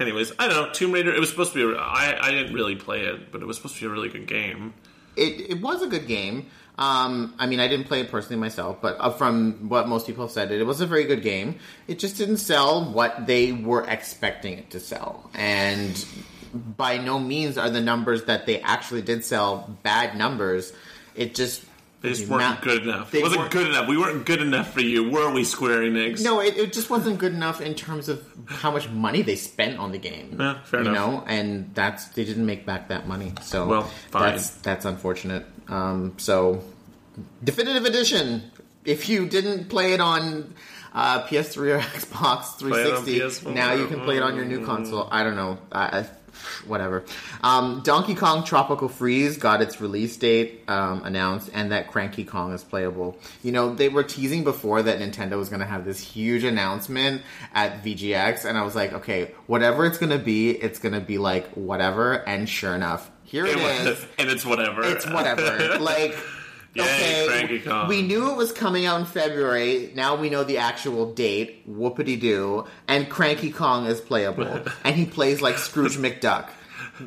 Anyways, 0.00 0.32
I 0.38 0.46
don't 0.46 0.68
know. 0.68 0.72
Tomb 0.72 0.92
Raider. 0.92 1.12
It 1.12 1.18
was 1.18 1.28
supposed 1.28 1.52
to 1.54 1.72
be. 1.72 1.78
I 1.78 2.30
didn't 2.30 2.54
really 2.54 2.76
play 2.76 3.02
it, 3.02 3.32
but 3.32 3.42
it 3.42 3.46
was 3.46 3.56
supposed 3.56 3.74
to 3.74 3.80
be 3.80 3.86
a 3.86 3.90
really 3.90 4.08
good 4.08 4.26
game. 4.28 4.72
it, 5.16 5.50
it 5.50 5.60
was 5.60 5.82
a 5.82 5.88
good 5.88 6.06
game. 6.06 6.46
Um, 6.78 7.34
I 7.40 7.46
mean, 7.46 7.58
I 7.58 7.66
didn't 7.66 7.86
play 7.86 8.00
it 8.02 8.08
personally 8.10 8.38
myself, 8.40 8.80
but 8.80 8.96
uh, 9.00 9.10
from 9.10 9.68
what 9.68 9.88
most 9.88 10.06
people 10.06 10.24
have 10.24 10.30
said, 10.32 10.52
it, 10.52 10.60
it 10.60 10.64
was 10.64 10.80
a 10.80 10.86
very 10.86 11.04
good 11.04 11.22
game. 11.22 11.56
It 11.88 11.98
just 11.98 12.16
didn't 12.16 12.36
sell 12.36 12.84
what 12.92 13.26
they 13.26 13.50
were 13.50 13.82
expecting 13.88 14.56
it 14.58 14.70
to 14.70 14.78
sell, 14.80 15.28
and 15.34 16.04
by 16.76 16.96
no 16.98 17.18
means 17.18 17.58
are 17.58 17.68
the 17.68 17.80
numbers 17.80 18.24
that 18.24 18.46
they 18.46 18.60
actually 18.60 19.02
did 19.02 19.24
sell 19.24 19.76
bad 19.82 20.16
numbers. 20.16 20.72
It 21.16 21.34
just 21.34 21.64
they 22.00 22.10
just 22.10 22.28
weren't 22.28 22.42
amount- 22.44 22.62
good 22.62 22.82
enough. 22.84 23.12
It 23.12 23.24
wasn't 23.24 23.50
good 23.50 23.66
enough. 23.66 23.88
We 23.88 23.98
weren't 23.98 24.24
good 24.24 24.40
enough 24.40 24.72
for 24.72 24.80
you, 24.80 25.10
were 25.10 25.32
we, 25.32 25.42
Square 25.42 25.80
Enix? 25.80 26.22
No, 26.22 26.38
it, 26.40 26.56
it 26.56 26.72
just 26.72 26.90
wasn't 26.90 27.18
good 27.18 27.32
enough 27.34 27.60
in 27.60 27.74
terms 27.74 28.08
of 28.08 28.24
how 28.46 28.70
much 28.70 28.88
money 28.88 29.22
they 29.22 29.34
spent 29.34 29.80
on 29.80 29.90
the 29.90 29.98
game. 29.98 30.36
Yeah, 30.38 30.62
fair 30.62 30.82
you 30.84 30.90
enough. 30.90 31.10
know, 31.10 31.24
and 31.26 31.74
that's 31.74 32.06
they 32.10 32.24
didn't 32.24 32.46
make 32.46 32.64
back 32.64 32.86
that 32.90 33.08
money. 33.08 33.32
So 33.42 33.66
Well, 33.66 33.82
fine. 34.12 34.22
that's 34.30 34.50
that's 34.50 34.84
unfortunate. 34.84 35.44
Um, 35.68 36.14
so 36.18 36.62
definitive 37.42 37.84
edition. 37.84 38.50
If 38.84 39.08
you 39.08 39.26
didn't 39.26 39.68
play 39.68 39.92
it 39.92 40.00
on 40.00 40.54
uh, 40.94 41.22
PS3 41.26 41.76
or 41.76 41.78
Xbox 41.80 42.58
Play 42.58 42.82
it 42.82 42.94
on 42.94 43.04
360, 43.04 43.50
now 43.52 43.72
you 43.72 43.86
can 43.86 44.00
play 44.00 44.16
it 44.16 44.22
on 44.22 44.36
your 44.36 44.44
new 44.44 44.64
console. 44.64 45.08
I 45.10 45.22
don't 45.22 45.36
know. 45.36 45.58
I, 45.70 46.00
I, 46.00 46.06
whatever. 46.66 47.04
Um, 47.42 47.82
Donkey 47.84 48.14
Kong 48.14 48.44
Tropical 48.44 48.88
Freeze 48.88 49.36
got 49.36 49.60
its 49.60 49.80
release 49.80 50.16
date 50.16 50.62
um, 50.68 51.04
announced, 51.04 51.50
and 51.52 51.72
that 51.72 51.90
Cranky 51.90 52.24
Kong 52.24 52.52
is 52.52 52.64
playable. 52.64 53.18
You 53.42 53.52
know, 53.52 53.74
they 53.74 53.88
were 53.88 54.04
teasing 54.04 54.44
before 54.44 54.82
that 54.82 54.98
Nintendo 55.00 55.36
was 55.36 55.48
going 55.48 55.60
to 55.60 55.66
have 55.66 55.84
this 55.84 56.00
huge 56.00 56.44
announcement 56.44 57.22
at 57.54 57.82
VGX, 57.84 58.44
and 58.44 58.56
I 58.56 58.62
was 58.62 58.74
like, 58.74 58.92
okay, 58.92 59.34
whatever 59.46 59.86
it's 59.86 59.98
going 59.98 60.10
to 60.10 60.18
be, 60.18 60.50
it's 60.50 60.78
going 60.78 60.94
to 60.94 61.00
be 61.00 61.18
like 61.18 61.48
whatever. 61.50 62.26
And 62.26 62.48
sure 62.48 62.74
enough, 62.74 63.10
here 63.28 63.46
it 63.46 63.56
And 63.58 63.88
is. 63.88 64.06
and 64.18 64.30
it's 64.30 64.44
whatever. 64.44 64.82
It's 64.84 65.06
whatever. 65.06 65.78
like, 65.78 66.16
Yay, 66.74 67.26
okay, 67.26 67.86
we 67.88 68.02
knew 68.02 68.30
it 68.30 68.36
was 68.36 68.52
coming 68.52 68.84
out 68.86 69.00
in 69.00 69.06
February. 69.06 69.90
Now 69.94 70.16
we 70.16 70.30
know 70.30 70.44
the 70.44 70.58
actual 70.58 71.12
date. 71.12 71.68
Whoopity 71.68 72.20
doo. 72.20 72.66
And 72.86 73.08
Cranky 73.08 73.50
Kong 73.50 73.86
is 73.86 74.00
playable, 74.00 74.62
and 74.84 74.94
he 74.94 75.06
plays 75.06 75.40
like 75.40 75.58
Scrooge 75.58 75.96
McDuck 75.96 76.50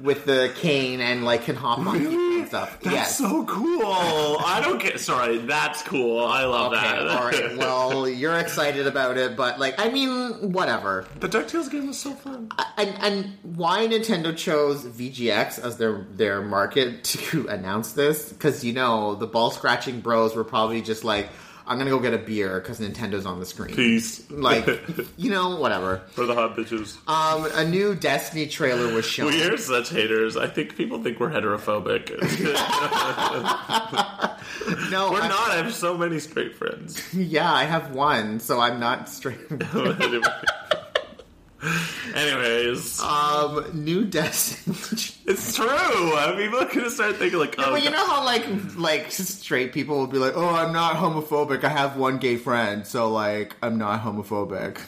with 0.01 0.25
the 0.25 0.51
cane 0.57 1.01
and 1.01 1.23
like 1.25 1.43
can 1.43 1.55
hop 1.55 1.79
on 1.79 1.99
people 1.99 2.13
and 2.13 2.47
stuff. 2.47 2.79
That's 2.81 2.93
yes. 2.95 3.17
so 3.17 3.45
cool. 3.45 3.81
I 3.85 4.61
don't 4.63 4.81
get. 4.81 4.99
Sorry, 4.99 5.37
that's 5.39 5.81
cool. 5.83 6.25
I 6.25 6.45
love 6.45 6.73
Okay, 6.73 6.81
that. 6.81 7.07
all 7.07 7.25
right. 7.25 7.57
Well, 7.57 8.07
you're 8.07 8.37
excited 8.37 8.87
about 8.87 9.17
it, 9.17 9.35
but 9.35 9.59
like, 9.59 9.75
I 9.79 9.89
mean, 9.89 10.51
whatever. 10.51 11.05
the 11.19 11.27
Ducktales 11.29 11.69
game 11.71 11.87
was 11.87 11.97
so 11.99 12.11
fun. 12.13 12.49
And 12.77 12.89
and 13.01 13.37
why 13.57 13.87
Nintendo 13.87 14.35
chose 14.35 14.85
VGX 14.85 15.59
as 15.63 15.77
their 15.77 16.05
their 16.11 16.41
market 16.41 17.03
to 17.05 17.47
announce 17.47 17.93
this? 17.93 18.31
Because 18.31 18.63
you 18.63 18.73
know 18.73 19.15
the 19.15 19.27
ball 19.27 19.51
scratching 19.51 20.01
bros 20.01 20.35
were 20.35 20.43
probably 20.43 20.81
just 20.81 21.03
like, 21.03 21.29
I'm 21.72 21.78
gonna 21.78 21.89
go 21.89 21.99
get 21.99 22.13
a 22.13 22.17
beer 22.17 22.59
because 22.59 22.82
Nintendo's 22.82 23.26
on 23.26 23.39
the 23.39 23.45
screen. 23.45 23.74
Peace. 23.74 24.30
Like, 24.30 24.67
you 25.17 25.32
know, 25.32 25.55
whatever. 25.55 26.01
for 26.11 26.26
the 26.26 26.36
hot 26.36 26.57
bitches. 26.57 26.97
Um, 27.07 27.49
a 27.53 27.63
new 27.69 27.95
Destiny 27.95 28.47
trailer 28.47 28.93
was 28.93 29.05
shown. 29.05 29.28
we 29.32 29.41
are 29.43 29.55
such 29.57 29.89
haters. 29.89 30.36
I 30.36 30.47
think 30.47 30.76
people 30.76 31.01
think 31.01 31.19
we're 31.19 31.32
heterophobic. 31.32 32.11
No, 34.91 35.11
we're 35.11 35.22
I- 35.22 35.28
not. 35.28 35.49
I 35.51 35.55
have 35.57 35.74
so 35.74 35.97
many 35.97 36.19
straight 36.19 36.55
friends. 36.55 37.13
Yeah, 37.13 37.51
I 37.51 37.63
have 37.63 37.91
one, 37.95 38.39
so 38.39 38.59
I'm 38.59 38.80
not 38.80 39.09
straight. 39.09 39.39
Anyway. 41.64 42.16
Anyways, 42.16 42.99
um, 43.01 43.70
new 43.74 44.03
Destiny. 44.05 44.76
it's 45.28 45.55
true. 45.55 45.68
I 45.68 46.34
mean, 46.36 46.49
people 46.49 46.59
are 46.59 46.74
gonna 46.74 46.89
start 46.89 47.18
thinking 47.18 47.38
like, 47.39 47.55
oh, 47.59 47.74
Well, 47.74 47.82
you 47.84 47.89
know 47.91 48.05
how 48.05 48.24
like 48.26 48.45
like 48.76 49.12
straight 49.12 49.72
people 49.72 49.97
will 49.97 50.07
be 50.07 50.18
like, 50.18 50.34
"Oh, 50.36 50.49
I'm 50.49 50.74
not 50.74 50.95
homophobic. 50.95 51.64
I 51.64 51.70
have 51.70 51.97
one 51.97 52.18
gay 52.18 52.38
friend, 52.38 52.86
so 52.88 53.12
like 53.12 53.55
I'm 53.62 53.78
not 53.78 54.01
homophobic." 54.01 54.80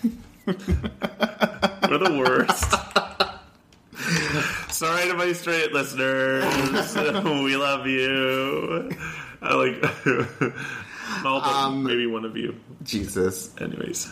We're 0.46 1.98
the 2.00 2.18
worst. 2.18 2.74
Sorry 4.74 5.08
to 5.10 5.14
my 5.14 5.32
straight 5.34 5.72
listeners. 5.74 6.44
we 7.24 7.56
love 7.56 7.86
you. 7.88 8.90
I 9.42 9.54
like 9.54 9.82
but 11.24 11.44
Um, 11.44 11.84
maybe 11.84 12.08
one 12.08 12.26
of 12.26 12.36
you. 12.36 12.56
Jesus. 12.84 13.54
Anyways. 13.62 14.12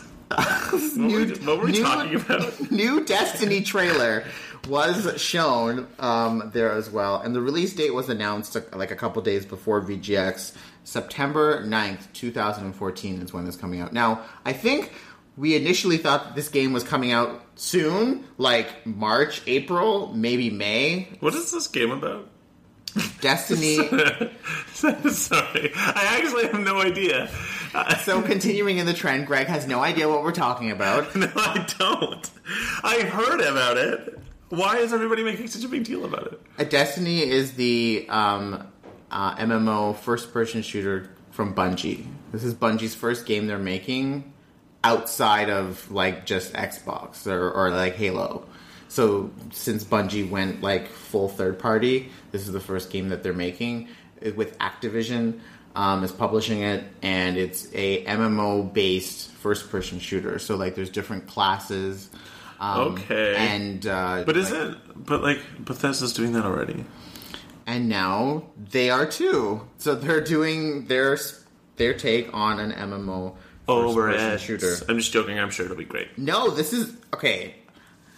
We, 0.96 1.30
what 1.46 1.58
were 1.58 1.64
we 1.66 1.72
new- 1.72 1.82
talking 1.82 2.14
about? 2.16 2.70
New 2.70 3.04
Destiny 3.04 3.62
trailer 3.62 4.24
was 4.68 5.20
shown 5.20 5.88
um, 5.98 6.50
there 6.52 6.72
as 6.72 6.90
well, 6.90 7.20
and 7.20 7.34
the 7.34 7.40
release 7.40 7.74
date 7.74 7.92
was 7.92 8.08
announced 8.08 8.56
uh, 8.56 8.60
like 8.74 8.90
a 8.90 8.96
couple 8.96 9.20
days 9.22 9.44
before 9.44 9.80
VGX. 9.82 10.54
September 10.84 11.64
9th, 11.64 12.12
2014 12.12 13.22
is 13.22 13.32
when 13.32 13.46
it's 13.46 13.56
coming 13.56 13.80
out. 13.80 13.92
Now, 13.92 14.22
I 14.44 14.52
think 14.52 14.92
we 15.36 15.56
initially 15.56 15.96
thought 15.96 16.24
that 16.24 16.34
this 16.34 16.48
game 16.48 16.72
was 16.72 16.84
coming 16.84 17.12
out 17.12 17.42
soon, 17.54 18.24
like 18.38 18.86
March, 18.86 19.42
April, 19.46 20.12
maybe 20.14 20.50
May. 20.50 21.08
What 21.20 21.34
is 21.34 21.50
this 21.50 21.66
game 21.66 21.90
about? 21.90 22.28
Destiny. 23.20 23.76
Sorry. 24.72 25.72
I 25.74 26.18
actually 26.18 26.46
have 26.46 26.60
no 26.60 26.80
idea. 26.80 27.30
So, 28.04 28.20
continuing 28.20 28.76
in 28.76 28.84
the 28.84 28.92
trend, 28.92 29.26
Greg 29.26 29.46
has 29.46 29.66
no 29.66 29.80
idea 29.80 30.06
what 30.06 30.22
we're 30.22 30.30
talking 30.30 30.70
about. 30.70 31.16
no, 31.16 31.30
I 31.34 31.66
don't. 31.78 32.30
I've 32.84 33.08
heard 33.08 33.40
about 33.40 33.78
it. 33.78 34.18
Why 34.50 34.76
is 34.76 34.92
everybody 34.92 35.24
making 35.24 35.46
such 35.46 35.64
a 35.64 35.68
big 35.68 35.84
deal 35.84 36.04
about 36.04 36.38
it? 36.58 36.68
Destiny 36.68 37.20
is 37.20 37.54
the 37.54 38.04
um, 38.10 38.70
uh, 39.10 39.36
MMO 39.36 39.96
first 39.96 40.34
person 40.34 40.60
shooter 40.60 41.08
from 41.30 41.54
Bungie. 41.54 42.06
This 42.30 42.44
is 42.44 42.52
Bungie's 42.52 42.94
first 42.94 43.24
game 43.24 43.46
they're 43.46 43.58
making 43.58 44.34
outside 44.84 45.48
of 45.48 45.90
like 45.90 46.26
just 46.26 46.52
Xbox 46.52 47.26
or, 47.26 47.50
or 47.50 47.70
like 47.70 47.94
Halo. 47.94 48.44
So 48.92 49.30
since 49.52 49.84
Bungie 49.84 50.28
went 50.28 50.60
like 50.60 50.86
full 50.88 51.30
third 51.30 51.58
party, 51.58 52.10
this 52.30 52.42
is 52.46 52.52
the 52.52 52.60
first 52.60 52.90
game 52.90 53.08
that 53.08 53.22
they're 53.22 53.32
making 53.32 53.88
uh, 54.24 54.32
with 54.36 54.58
Activision 54.58 55.40
um, 55.74 56.04
is 56.04 56.12
publishing 56.12 56.60
it, 56.60 56.84
and 57.00 57.38
it's 57.38 57.68
a 57.72 58.04
MMO 58.04 58.70
based 58.70 59.30
first 59.30 59.70
person 59.70 59.98
shooter. 59.98 60.38
So 60.38 60.56
like 60.56 60.74
there's 60.74 60.90
different 60.90 61.26
classes. 61.26 62.10
Um, 62.60 62.92
Okay. 62.92 63.34
and 63.36 63.86
uh, 63.86 64.24
But 64.26 64.36
is 64.36 64.50
like- 64.50 64.60
it? 64.72 64.76
But 65.06 65.22
like 65.22 65.40
Bethesda's 65.58 66.12
doing 66.12 66.32
that 66.34 66.44
already. 66.44 66.84
and 67.66 67.88
now 67.88 68.42
they 68.70 68.90
are 68.90 69.06
too. 69.06 69.62
So 69.78 69.94
they're 69.94 70.20
doing 70.20 70.84
their 70.88 71.16
their 71.76 71.94
take 71.94 72.28
on 72.34 72.60
an 72.60 72.72
MMO 72.72 73.36
Over 73.66 74.10
it. 74.10 74.38
shooter. 74.38 74.74
I'm 74.86 74.98
just 74.98 75.12
joking. 75.12 75.38
I'm 75.38 75.48
sure 75.50 75.64
it'll 75.64 75.78
be 75.78 75.84
great. 75.86 76.18
No, 76.18 76.50
this 76.50 76.74
is 76.74 76.92
okay. 77.14 77.54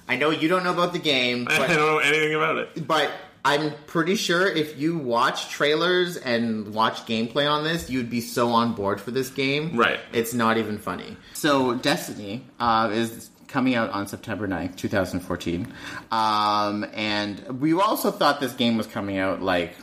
I 0.08 0.16
know 0.16 0.30
you 0.30 0.48
don't 0.48 0.64
know 0.64 0.72
about 0.72 0.92
the 0.92 0.98
game, 0.98 1.46
I 1.50 1.58
don't 1.66 1.76
know 1.76 1.98
anything 1.98 2.34
about 2.34 2.58
it. 2.58 2.86
but 2.86 3.10
I'm 3.44 3.72
pretty 3.86 4.16
sure 4.16 4.46
if 4.46 4.78
you 4.78 4.96
watch 4.96 5.50
trailers 5.50 6.16
and 6.16 6.72
watch 6.74 7.04
gameplay 7.06 7.50
on 7.50 7.62
this, 7.64 7.90
you'd 7.90 8.08
be 8.08 8.22
so 8.22 8.50
on 8.50 8.74
board 8.74 9.00
for 9.00 9.10
this 9.10 9.28
game. 9.28 9.76
Right. 9.76 10.00
It's 10.12 10.32
not 10.32 10.56
even 10.56 10.78
funny. 10.78 11.16
So 11.34 11.74
Destiny 11.74 12.46
uh, 12.58 12.90
is 12.92 13.30
coming 13.48 13.74
out 13.74 13.90
on 13.90 14.06
September 14.06 14.48
9th, 14.48 14.76
2014. 14.76 15.72
Um, 16.10 16.86
and 16.94 17.60
we 17.60 17.74
also 17.74 18.10
thought 18.10 18.40
this 18.40 18.54
game 18.54 18.78
was 18.78 18.86
coming 18.86 19.18
out 19.18 19.42
like 19.42 19.74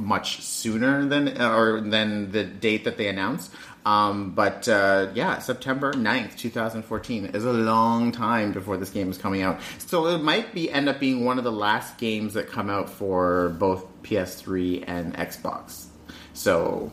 much 0.00 0.42
sooner 0.42 1.06
than 1.06 1.40
or 1.40 1.80
than 1.80 2.32
the 2.32 2.42
date 2.44 2.84
that 2.84 2.96
they 2.96 3.08
announced. 3.08 3.52
Um, 3.84 4.30
but 4.30 4.68
uh, 4.68 5.10
yeah, 5.14 5.38
September 5.40 5.92
9th, 5.92 6.36
2014 6.38 7.26
is 7.26 7.44
a 7.44 7.52
long 7.52 8.12
time 8.12 8.52
before 8.52 8.76
this 8.76 8.90
game 8.90 9.10
is 9.10 9.18
coming 9.18 9.42
out. 9.42 9.60
So 9.78 10.06
it 10.06 10.18
might 10.22 10.54
be 10.54 10.70
end 10.70 10.88
up 10.88 11.00
being 11.00 11.24
one 11.24 11.38
of 11.38 11.44
the 11.44 11.52
last 11.52 11.98
games 11.98 12.34
that 12.34 12.48
come 12.48 12.70
out 12.70 12.88
for 12.88 13.48
both 13.58 13.84
PS3 14.02 14.84
and 14.86 15.14
Xbox. 15.16 15.86
So 16.32 16.92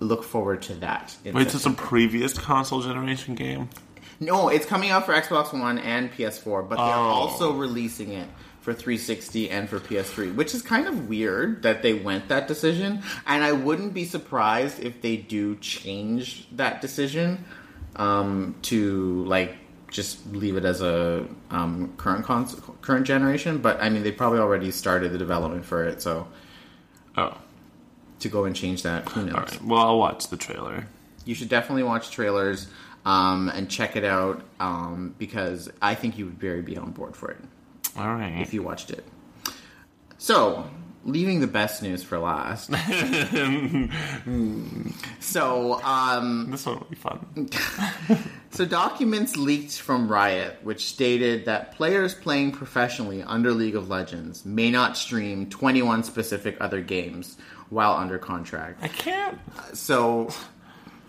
look 0.00 0.24
forward 0.24 0.62
to 0.62 0.74
that. 0.76 1.14
Wait, 1.24 1.46
is 1.46 1.52
this 1.52 1.66
a 1.66 1.70
previous 1.70 2.36
console 2.36 2.80
generation 2.80 3.34
game? 3.34 3.68
No, 4.18 4.48
it's 4.48 4.64
coming 4.66 4.90
out 4.90 5.04
for 5.04 5.12
Xbox 5.14 5.52
One 5.58 5.78
and 5.78 6.10
PS4, 6.12 6.68
but 6.68 6.76
they're 6.76 6.84
Oh. 6.86 7.00
also 7.28 7.52
releasing 7.52 8.12
it 8.12 8.28
for 8.62 8.72
360 8.72 9.50
and 9.50 9.68
for 9.68 9.78
PS3, 9.80 10.34
which 10.34 10.54
is 10.54 10.62
kind 10.62 10.86
of 10.86 11.08
weird 11.08 11.62
that 11.64 11.82
they 11.82 11.92
went 11.94 12.28
that 12.28 12.48
decision. 12.48 13.02
And 13.26 13.44
I 13.44 13.52
wouldn't 13.52 13.92
be 13.92 14.04
surprised 14.06 14.80
if 14.80 15.02
they 15.02 15.16
do 15.16 15.56
change 15.56 16.46
that 16.52 16.80
decision 16.80 17.44
um, 17.96 18.54
to 18.62 19.24
like 19.24 19.56
just 19.90 20.24
leave 20.32 20.56
it 20.56 20.64
as 20.64 20.80
a 20.80 21.26
um, 21.50 21.92
current 21.98 22.24
cons- 22.24 22.58
current 22.80 23.06
generation. 23.06 23.58
But 23.58 23.82
I 23.82 23.90
mean, 23.90 24.02
they 24.04 24.12
probably 24.12 24.38
already 24.38 24.70
started 24.70 25.12
the 25.12 25.18
development 25.18 25.64
for 25.66 25.84
it, 25.84 26.00
so 26.00 26.28
Oh, 27.16 27.36
to 28.20 28.28
go 28.30 28.44
and 28.46 28.56
change 28.56 28.84
that, 28.84 29.06
who 29.10 29.24
knows? 29.26 29.34
all 29.34 29.40
right. 29.40 29.62
Well, 29.64 29.80
I'll 29.80 29.98
watch 29.98 30.28
the 30.28 30.36
trailer. 30.38 30.86
you 31.26 31.34
should 31.34 31.48
definitely 31.50 31.82
watch 31.82 32.10
trailers 32.10 32.68
um, 33.04 33.50
and 33.54 33.68
check 33.68 33.96
it 33.96 34.04
out 34.04 34.42
um, 34.60 35.14
because 35.18 35.70
I 35.82 35.94
think 35.94 36.16
you 36.16 36.24
would 36.26 36.38
very 36.38 36.62
be 36.62 36.76
on 36.78 36.92
board 36.92 37.14
for 37.16 37.30
it 37.32 37.38
All 37.96 38.14
right. 38.14 38.40
if 38.40 38.54
you 38.54 38.62
watched 38.62 38.90
it. 38.90 39.04
So, 40.18 40.68
leaving 41.04 41.40
the 41.40 41.46
best 41.46 41.82
news 41.82 42.02
for 42.02 42.18
last. 42.18 42.66
so, 45.20 45.82
um, 45.82 46.50
this 46.50 46.64
one 46.64 46.78
will 46.78 46.86
be 46.88 46.96
fun. 46.96 47.50
so 48.50 48.64
documents 48.64 49.36
leaked 49.36 49.78
from 49.78 50.08
Riot, 50.08 50.58
which 50.62 50.86
stated 50.86 51.44
that 51.46 51.74
players 51.74 52.14
playing 52.14 52.52
professionally 52.52 53.22
under 53.22 53.52
League 53.52 53.76
of 53.76 53.88
Legends 53.88 54.44
may 54.44 54.70
not 54.70 54.96
stream 54.96 55.48
21 55.50 56.04
specific 56.04 56.56
other 56.60 56.80
games 56.80 57.36
while 57.68 57.94
under 57.94 58.18
contract. 58.18 58.82
I 58.82 58.88
can't. 58.88 59.38
So, 59.72 60.30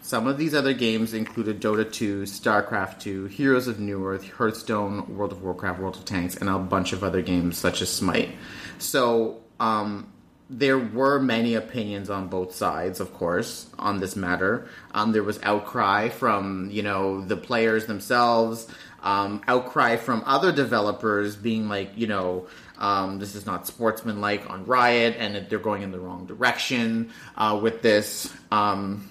some 0.03 0.27
of 0.27 0.37
these 0.37 0.53
other 0.53 0.73
games 0.73 1.13
included 1.13 1.61
Dota 1.61 1.89
2, 1.89 2.23
StarCraft 2.23 2.99
2, 2.99 3.25
Heroes 3.27 3.69
of 3.69 3.77
Newerth, 3.77 4.29
Hearthstone, 4.29 5.15
World 5.15 5.31
of 5.31 5.41
Warcraft, 5.41 5.79
World 5.79 5.95
of 5.95 6.03
Tanks, 6.03 6.35
and 6.35 6.49
a 6.49 6.59
bunch 6.59 6.91
of 6.91 7.05
other 7.05 7.21
games 7.21 7.57
such 7.57 7.81
as 7.81 7.89
Smite. 7.89 8.35
So, 8.79 9.41
um, 9.61 10.11
there 10.49 10.77
were 10.77 11.19
many 11.19 11.55
opinions 11.55 12.09
on 12.09 12.27
both 12.27 12.53
sides, 12.53 12.99
of 12.99 13.13
course, 13.13 13.67
on 13.79 14.01
this 14.01 14.17
matter. 14.17 14.67
Um, 14.93 15.13
there 15.13 15.23
was 15.23 15.39
outcry 15.41 16.09
from, 16.09 16.69
you 16.69 16.83
know, 16.83 17.21
the 17.21 17.37
players 17.37 17.85
themselves, 17.85 18.67
um, 19.03 19.41
outcry 19.47 19.95
from 19.95 20.21
other 20.25 20.51
developers 20.51 21.37
being 21.37 21.69
like, 21.69 21.91
you 21.95 22.07
know, 22.07 22.47
um, 22.77 23.19
this 23.19 23.35
is 23.35 23.45
not 23.45 23.67
sportsmanlike 23.67 24.49
on 24.49 24.65
Riot, 24.65 25.15
and 25.17 25.49
they're 25.49 25.59
going 25.59 25.81
in 25.81 25.91
the 25.91 25.99
wrong 25.99 26.25
direction 26.25 27.11
uh, 27.37 27.57
with 27.61 27.81
this. 27.81 28.31
Um, 28.51 29.09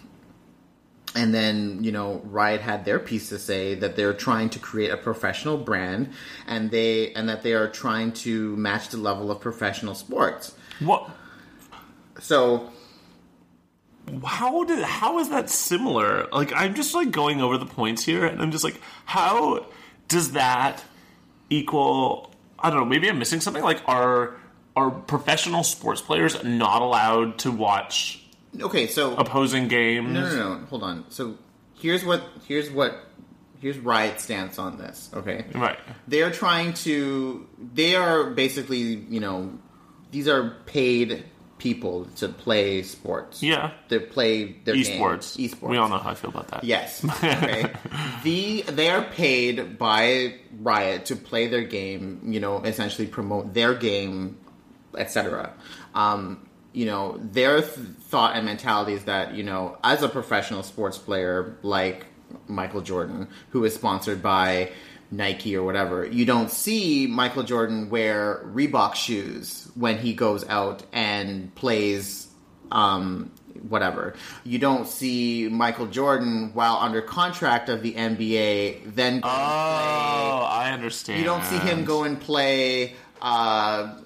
and 1.15 1.35
then 1.35 1.83
you 1.85 1.93
know 1.93 2.21
riot 2.25 2.61
had 2.61 2.85
their 2.85 2.99
piece 2.99 3.29
to 3.29 3.39
say 3.39 3.75
that 3.75 3.97
they're 3.97 4.15
trying 4.15 4.49
to 4.51 4.59
create 4.59 4.91
a 4.91 4.97
professional 4.97 5.57
brand 5.59 6.09
and 6.47 6.71
they 6.71 7.13
and 7.15 7.29
that 7.29 7.43
they 7.43 7.53
are 7.53 7.69
trying 7.69 8.13
to 8.13 8.57
match 8.57 8.89
the 8.89 8.97
level 8.97 9.31
of 9.31 9.41
professional 9.41 9.95
sports 9.95 10.55
What? 10.81 11.11
so 12.21 12.71
How 14.25 14.65
did? 14.65 14.83
How 14.83 15.19
is 15.21 15.29
that 15.29 15.49
similar? 15.49 16.27
Like, 16.33 16.53
I'm 16.55 16.75
just 16.75 16.95
like 16.95 17.11
going 17.13 17.41
over 17.41 17.57
the 17.57 17.67
points 17.67 18.05
here, 18.05 18.27
and 18.27 18.43
I'm 18.43 18.51
just 18.51 18.65
like, 18.65 18.81
how 19.05 19.67
does 20.09 20.33
that 20.33 20.83
equal? 21.51 22.35
I 22.59 22.71
don't 22.71 22.81
know. 22.81 22.85
Maybe 22.85 23.09
I'm 23.09 23.19
missing 23.19 23.41
something. 23.41 23.63
Like, 23.63 23.81
are 23.87 24.35
are 24.75 24.91
professional 24.91 25.63
sports 25.63 26.01
players 26.01 26.43
not 26.43 26.83
allowed 26.83 27.39
to 27.41 27.51
watch 27.53 28.22
okay 28.61 28.87
so 28.87 29.15
opposing 29.17 29.69
games? 29.69 30.11
no 30.13 30.21
no 30.29 30.55
no 30.59 30.67
hold 30.67 30.83
on 30.83 31.05
so 31.09 31.37
here's 31.75 32.05
what 32.05 32.23
here's 32.47 32.71
what 32.71 32.97
here's 33.61 33.79
riot's 33.79 34.25
stance 34.25 34.59
on 34.59 34.77
this 34.79 35.11
okay 35.15 35.45
Right. 35.55 35.79
they 36.09 36.23
are 36.23 36.31
trying 36.31 36.73
to 36.87 37.47
they 37.75 37.95
are 37.95 38.31
basically 38.31 38.79
you 39.09 39.21
know 39.21 39.59
these 40.11 40.29
are 40.29 40.51
paid 40.67 41.25
people 41.59 42.07
to 42.17 42.29
play 42.29 42.83
sports 42.83 43.41
Yeah. 43.41 43.71
to 43.89 44.01
play 44.01 44.57
their 44.65 44.75
game. 44.75 44.85
Esports. 45.01 45.37
esports 45.39 45.69
We 45.69 45.77
all 45.77 45.89
know 45.89 45.99
how 45.99 46.11
I 46.11 46.15
feel 46.15 46.31
about 46.31 46.49
that. 46.49 46.65
Yes. 46.65 47.05
Okay. 47.23 47.73
the 48.25 48.63
they 48.63 48.91
are 48.91 49.03
paid 49.05 49.79
by 49.79 50.35
Riot 50.61 51.05
to 51.07 51.15
play 51.15 51.47
their 51.47 51.63
game. 51.63 52.21
You 52.27 52.41
know, 52.41 52.59
essentially 52.65 53.07
promote 53.07 53.55
their 53.55 53.75
game, 53.75 54.39
etc. 54.99 55.53
Um, 55.95 56.49
you 56.73 56.87
know, 56.87 57.19
their 57.23 57.61
th- 57.61 57.87
thought 58.09 58.37
and 58.37 58.45
mentality 58.47 58.95
is 58.95 59.05
that 59.05 59.35
you 59.35 59.43
know, 59.43 59.79
as 59.83 60.03
a 60.03 60.09
professional 60.09 60.63
sports 60.63 60.99
player 60.99 61.57
like 61.63 62.07
Michael 62.47 62.81
Jordan, 62.81 63.29
who 63.51 63.65
is 63.65 63.75
sponsored 63.75 64.23
by 64.23 64.73
Nike 65.11 65.57
or 65.57 65.65
whatever, 65.65 66.07
you 66.07 66.25
don't 66.25 66.51
see 66.51 67.07
Michael 67.07 67.43
Jordan 67.43 67.91
wear 67.91 68.43
Reebok 68.47 68.95
shoes 68.95 69.69
when 69.75 69.99
he 69.99 70.15
goes 70.15 70.47
out 70.49 70.83
and 70.93 71.55
plays 71.55 72.29
um, 72.71 73.31
whatever. 73.69 74.15
You 74.45 74.59
don't 74.59 74.89
see 74.89 75.49
Michael 75.49 75.87
Jordan 75.87 76.53
while 76.55 76.77
under 76.77 77.03
contract 77.03 77.69
of 77.69 77.83
the 77.83 77.93
NBA 77.93 78.95
then 78.95 79.21
go 79.21 79.29
Oh, 79.29 80.47
I 80.49 80.71
understand. 80.73 81.19
You 81.19 81.27
don't 81.27 81.45
see 81.45 81.59
him 81.59 81.85
go 81.85 82.05
and 82.05 82.19
play 82.19 82.95
uh, 83.21 83.99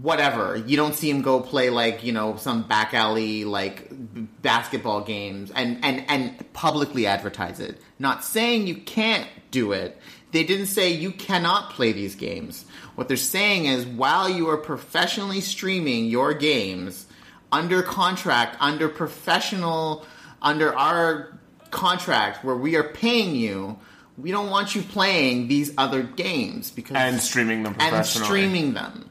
whatever. 0.00 0.56
You 0.56 0.76
don't 0.76 0.94
see 0.94 1.10
him 1.10 1.22
go 1.22 1.40
play 1.40 1.70
like 1.70 2.02
you 2.04 2.12
know 2.12 2.36
some 2.36 2.62
back 2.62 2.94
alley 2.94 3.44
like 3.44 3.88
b- 3.90 4.26
basketball 4.42 5.02
games 5.02 5.50
and 5.54 5.84
and 5.84 6.04
and 6.08 6.52
publicly 6.52 7.06
advertise 7.06 7.60
it. 7.60 7.80
Not 7.98 8.24
saying 8.24 8.66
you 8.66 8.76
can't 8.76 9.28
do 9.50 9.72
it. 9.72 9.98
They 10.32 10.44
didn't 10.44 10.66
say 10.66 10.92
you 10.92 11.10
cannot 11.10 11.70
play 11.70 11.92
these 11.92 12.14
games. 12.14 12.64
What 12.94 13.08
they're 13.08 13.16
saying 13.16 13.64
is 13.64 13.84
while 13.84 14.28
you 14.28 14.48
are 14.48 14.56
professionally 14.56 15.40
streaming 15.40 16.06
your 16.06 16.34
games 16.34 17.06
under 17.50 17.82
contract, 17.82 18.56
under 18.60 18.88
professional, 18.88 20.06
under 20.40 20.72
our 20.74 21.36
contract 21.72 22.44
where 22.44 22.54
we 22.54 22.76
are 22.76 22.84
paying 22.84 23.34
you, 23.34 23.76
we 24.16 24.30
don't 24.30 24.50
want 24.50 24.76
you 24.76 24.82
playing 24.82 25.48
these 25.48 25.72
other 25.76 26.02
games 26.02 26.70
because 26.70 26.96
and 26.96 27.20
streaming 27.20 27.64
them 27.64 27.74
and 27.80 28.06
streaming 28.06 28.74
them 28.74 29.09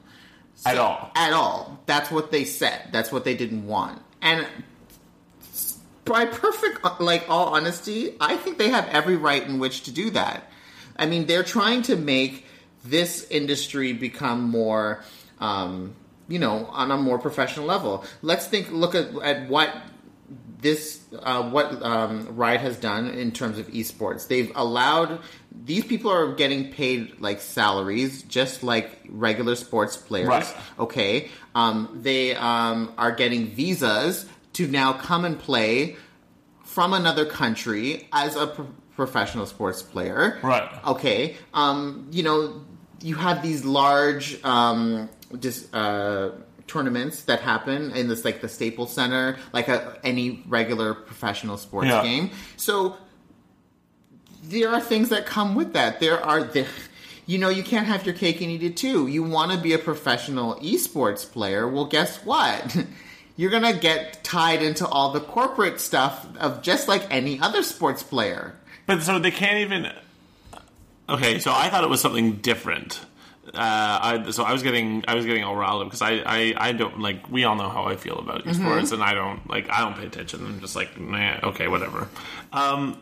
at 0.65 0.77
all. 0.77 1.11
at 1.15 1.33
all. 1.33 1.79
That's 1.85 2.11
what 2.11 2.31
they 2.31 2.45
said. 2.45 2.89
That's 2.91 3.11
what 3.11 3.23
they 3.23 3.35
didn't 3.35 3.65
want. 3.65 4.01
And 4.21 4.45
by 6.05 6.25
perfect, 6.25 6.83
like 6.99 7.29
all 7.29 7.55
honesty, 7.55 8.15
I 8.19 8.35
think 8.37 8.57
they 8.57 8.69
have 8.69 8.87
every 8.89 9.15
right 9.15 9.43
in 9.43 9.59
which 9.59 9.83
to 9.83 9.91
do 9.91 10.09
that. 10.11 10.51
I 10.97 11.05
mean, 11.05 11.27
they're 11.27 11.43
trying 11.43 11.83
to 11.83 11.95
make 11.95 12.45
this 12.83 13.27
industry 13.29 13.93
become 13.93 14.49
more, 14.49 15.03
um, 15.39 15.95
you 16.27 16.39
know, 16.39 16.65
on 16.67 16.91
a 16.91 16.97
more 16.97 17.19
professional 17.19 17.65
level. 17.65 18.03
Let's 18.21 18.47
think, 18.47 18.71
look 18.71 18.95
at, 18.95 19.15
at 19.21 19.49
what 19.49 19.73
this 20.61 21.01
uh, 21.17 21.49
what 21.49 21.81
um, 21.81 22.35
Riot 22.35 22.61
has 22.61 22.77
done 22.77 23.09
in 23.09 23.31
terms 23.31 23.57
of 23.57 23.67
esports. 23.67 24.27
They've 24.27 24.51
allowed 24.55 25.21
these 25.51 25.83
people 25.83 26.11
are 26.11 26.33
getting 26.33 26.71
paid 26.71 27.19
like 27.19 27.41
salaries, 27.41 28.23
just 28.23 28.63
like 28.63 28.99
regular 29.09 29.55
sports 29.55 29.97
players. 29.97 30.27
Right. 30.27 30.55
Okay, 30.77 31.29
um, 31.55 31.99
they 32.01 32.35
um, 32.35 32.93
are 32.97 33.11
getting 33.11 33.47
visas 33.47 34.25
to 34.53 34.67
now 34.67 34.93
come 34.93 35.25
and 35.25 35.39
play 35.39 35.95
from 36.63 36.93
another 36.93 37.25
country 37.25 38.07
as 38.13 38.35
a 38.35 38.47
pro- 38.47 38.67
professional 38.95 39.45
sports 39.45 39.81
player. 39.81 40.39
Right. 40.43 40.69
Okay. 40.85 41.37
Um, 41.53 42.07
you 42.11 42.21
know, 42.23 42.61
you 43.01 43.15
have 43.15 43.41
these 43.41 43.63
large 43.65 44.43
um, 44.43 45.09
dis, 45.39 45.73
uh, 45.73 46.31
tournaments 46.67 47.23
that 47.23 47.39
happen 47.41 47.91
in 47.91 48.07
this 48.07 48.23
like 48.25 48.41
the 48.41 48.49
Staples 48.49 48.93
Center, 48.93 49.37
like 49.53 49.67
a, 49.67 49.97
any 50.03 50.43
regular 50.47 50.93
professional 50.93 51.57
sports 51.57 51.87
Yeah. 51.87 52.03
game. 52.03 52.31
So 52.57 52.97
there 54.49 54.69
are 54.69 54.81
things 54.81 55.09
that 55.09 55.25
come 55.25 55.55
with 55.55 55.73
that. 55.73 55.99
There 55.99 56.19
are 56.23 56.43
there. 56.43 56.67
You 57.25 57.37
know, 57.37 57.49
you 57.49 57.61
can't 57.63 57.85
have 57.85 58.05
your 58.05 58.15
cake 58.15 58.41
and 58.41 58.49
eat 58.49 58.63
it 58.63 58.75
too. 58.75 59.05
You 59.07 59.21
want 59.23 59.51
to 59.51 59.57
be 59.57 59.73
a 59.73 59.77
professional 59.77 60.55
esports 60.55 61.31
player. 61.31 61.67
Well, 61.67 61.85
guess 61.85 62.17
what? 62.25 62.75
You're 63.37 63.51
going 63.51 63.71
to 63.71 63.79
get 63.79 64.23
tied 64.23 64.61
into 64.63 64.85
all 64.87 65.11
the 65.11 65.19
corporate 65.21 65.79
stuff 65.79 66.25
of 66.37 66.61
just 66.63 66.87
like 66.87 67.03
any 67.11 67.39
other 67.39 67.61
sports 67.63 68.01
player. 68.03 68.55
But 68.87 69.03
so 69.03 69.19
they 69.19 69.31
can't 69.31 69.59
even. 69.59 69.91
Okay, 71.07 71.39
so 71.39 71.51
I 71.53 71.69
thought 71.69 71.83
it 71.83 71.89
was 71.89 72.01
something 72.01 72.33
different. 72.37 72.99
Uh, 73.47 73.53
I, 73.55 74.31
so 74.31 74.43
I 74.43 74.51
was 74.53 74.61
getting 74.61 75.03
I 75.07 75.15
was 75.15 75.25
getting 75.25 75.43
all 75.43 75.55
riled 75.55 75.81
up 75.81 75.87
because 75.87 76.01
I, 76.03 76.21
I, 76.25 76.53
I 76.55 76.71
don't 76.71 76.99
like 76.99 77.29
we 77.31 77.45
all 77.45 77.55
know 77.55 77.69
how 77.69 77.85
I 77.85 77.95
feel 77.95 78.19
about 78.19 78.43
esports 78.45 78.59
Mm-hmm. 78.59 78.93
and 78.95 79.03
I 79.03 79.13
don't 79.15 79.49
like 79.49 79.67
I 79.71 79.79
don't 79.79 79.95
pay 79.95 80.05
attention 80.05 80.45
I'm 80.45 80.59
just 80.59 80.75
like 80.75 80.99
nah 80.99 81.39
okay 81.45 81.67
whatever 81.67 82.09
um, 82.53 82.99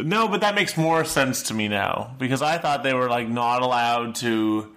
no 0.00 0.28
but 0.28 0.40
that 0.40 0.54
makes 0.54 0.76
more 0.76 1.04
sense 1.04 1.44
to 1.44 1.54
me 1.54 1.68
now 1.68 2.14
because 2.18 2.42
I 2.42 2.58
thought 2.58 2.82
they 2.82 2.94
were 2.94 3.08
like 3.08 3.28
not 3.28 3.62
allowed 3.62 4.14
to 4.16 4.72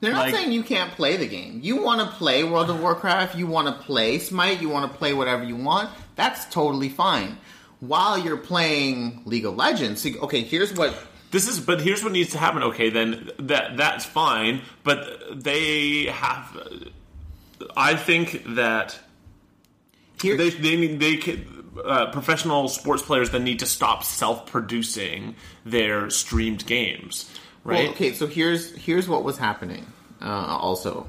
They're 0.00 0.12
not 0.12 0.26
Like- 0.26 0.34
saying 0.34 0.50
you 0.52 0.64
can't 0.64 0.90
play 0.92 1.16
the 1.16 1.28
game. 1.28 1.60
You 1.62 1.80
want 1.80 2.00
to 2.00 2.08
play 2.16 2.42
World 2.42 2.70
of 2.70 2.80
Warcraft, 2.80 3.36
you 3.36 3.46
want 3.46 3.68
to 3.68 3.84
play 3.84 4.18
Smite, 4.18 4.60
you 4.60 4.68
want 4.68 4.90
to 4.90 4.98
play 4.98 5.12
whatever 5.14 5.44
you 5.44 5.54
want. 5.56 5.90
That's 6.16 6.44
totally 6.46 6.88
fine. 6.88 7.38
While 7.78 8.18
you're 8.18 8.36
playing 8.36 9.22
League 9.26 9.44
of 9.44 9.54
Legends, 9.56 10.04
okay, 10.04 10.42
here's 10.42 10.72
what 10.72 10.94
This 11.30 11.46
is, 11.48 11.60
but 11.60 11.80
here's 11.80 12.02
what 12.02 12.12
needs 12.12 12.30
to 12.32 12.38
happen. 12.38 12.62
Okay, 12.64 12.90
then 12.90 13.30
that 13.38 13.76
that's 13.76 14.04
fine, 14.04 14.62
but 14.84 15.06
they 15.44 16.06
have. 16.06 16.44
I 17.76 17.94
think 17.94 18.42
that 18.56 18.98
here. 20.20 20.36
they 20.36 20.50
they 20.50 20.86
they 20.96 21.16
can, 21.16 21.61
uh, 21.84 22.10
professional 22.10 22.68
sports 22.68 23.02
players 23.02 23.30
then 23.30 23.44
need 23.44 23.60
to 23.60 23.66
stop 23.66 24.04
self-producing 24.04 25.34
their 25.64 26.10
streamed 26.10 26.66
games, 26.66 27.30
right? 27.64 27.84
Well, 27.84 27.92
okay, 27.92 28.12
so 28.12 28.26
here's 28.26 28.74
here's 28.76 29.08
what 29.08 29.24
was 29.24 29.38
happening. 29.38 29.86
Uh, 30.20 30.24
also, 30.26 31.06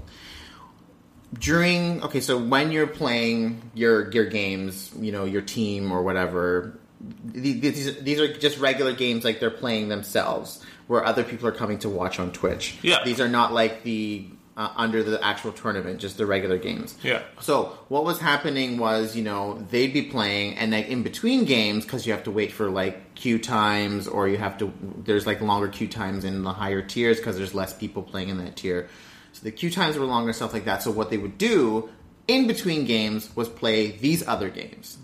during 1.38 2.01
okay, 2.03 2.22
so 2.22 2.38
when 2.38 2.72
you're 2.72 2.88
playing 2.88 3.72
your 3.74 4.11
your 4.11 4.26
games, 4.26 4.91
you 4.99 5.11
know 5.11 5.26
your 5.26 5.41
team 5.41 5.91
or 5.91 6.01
whatever, 6.01 6.80
these 7.26 7.99
these 7.99 8.20
are 8.20 8.34
just 8.34 8.59
regular 8.59 8.93
games 8.93 9.24
like 9.24 9.39
they're 9.39 9.51
playing 9.51 9.89
themselves, 9.89 10.64
where 10.88 11.05
other 11.05 11.24
people 11.24 11.47
are 11.47 11.53
coming 11.53 11.80
to 11.80 11.89
watch 11.89 12.20
on 12.20 12.32
Twitch. 12.32 12.78
Yeah. 12.82 13.03
these 13.03 13.20
are 13.20 13.30
not 13.30 13.53
like 13.53 13.84
the 13.84 14.26
uh, 14.56 14.72
under 14.76 15.01
the 15.04 15.24
actual 15.24 15.51
tournament, 15.51 15.99
just 15.99 16.18
the 16.18 16.26
regular 16.26 16.58
games. 16.58 16.95
Yeah. 17.04 17.24
So 17.39 17.78
what 17.88 18.04
was 18.04 18.20
happening 18.20 18.78
was, 18.78 19.16
you 19.16 19.24
know, 19.24 19.66
they'd 19.70 19.93
be 19.93 20.04
playing, 20.04 20.58
and 20.58 20.72
like 20.72 20.88
in 20.88 21.04
between 21.04 21.45
games, 21.45 21.86
because 21.86 22.06
you 22.06 22.14
have 22.14 22.24
to 22.24 22.32
wait 22.32 22.51
for 22.51 22.70
like 22.70 23.16
queue 23.16 23.39
times, 23.39 24.08
or 24.08 24.28
you 24.28 24.38
have 24.38 24.58
to. 24.60 24.72
There's 25.04 25.26
like 25.26 25.41
longer 25.41 25.68
queue 25.68 25.88
times 25.88 26.24
in 26.24 26.43
the 26.43 26.54
higher 26.54 26.82
tiers 26.82 27.18
because 27.18 27.38
there's 27.38 27.54
less 27.54 27.74
people 27.74 28.04
playing 28.04 28.30
in 28.30 28.38
that 28.38 28.56
tier. 28.56 28.89
So 29.32 29.43
the 29.43 29.51
queue 29.51 29.72
times 29.72 29.97
were 29.97 30.06
longer, 30.06 30.34
stuff 30.34 30.54
like 30.54 30.66
that. 30.66 30.84
So 30.84 30.91
what 30.91 31.10
they 31.10 31.18
would 31.18 31.38
do 31.39 31.89
in 32.28 32.47
between 32.47 32.86
games 32.86 33.36
was 33.36 33.49
play 33.49 33.91
these 33.91 34.28
other 34.28 34.49
games. 34.49 34.97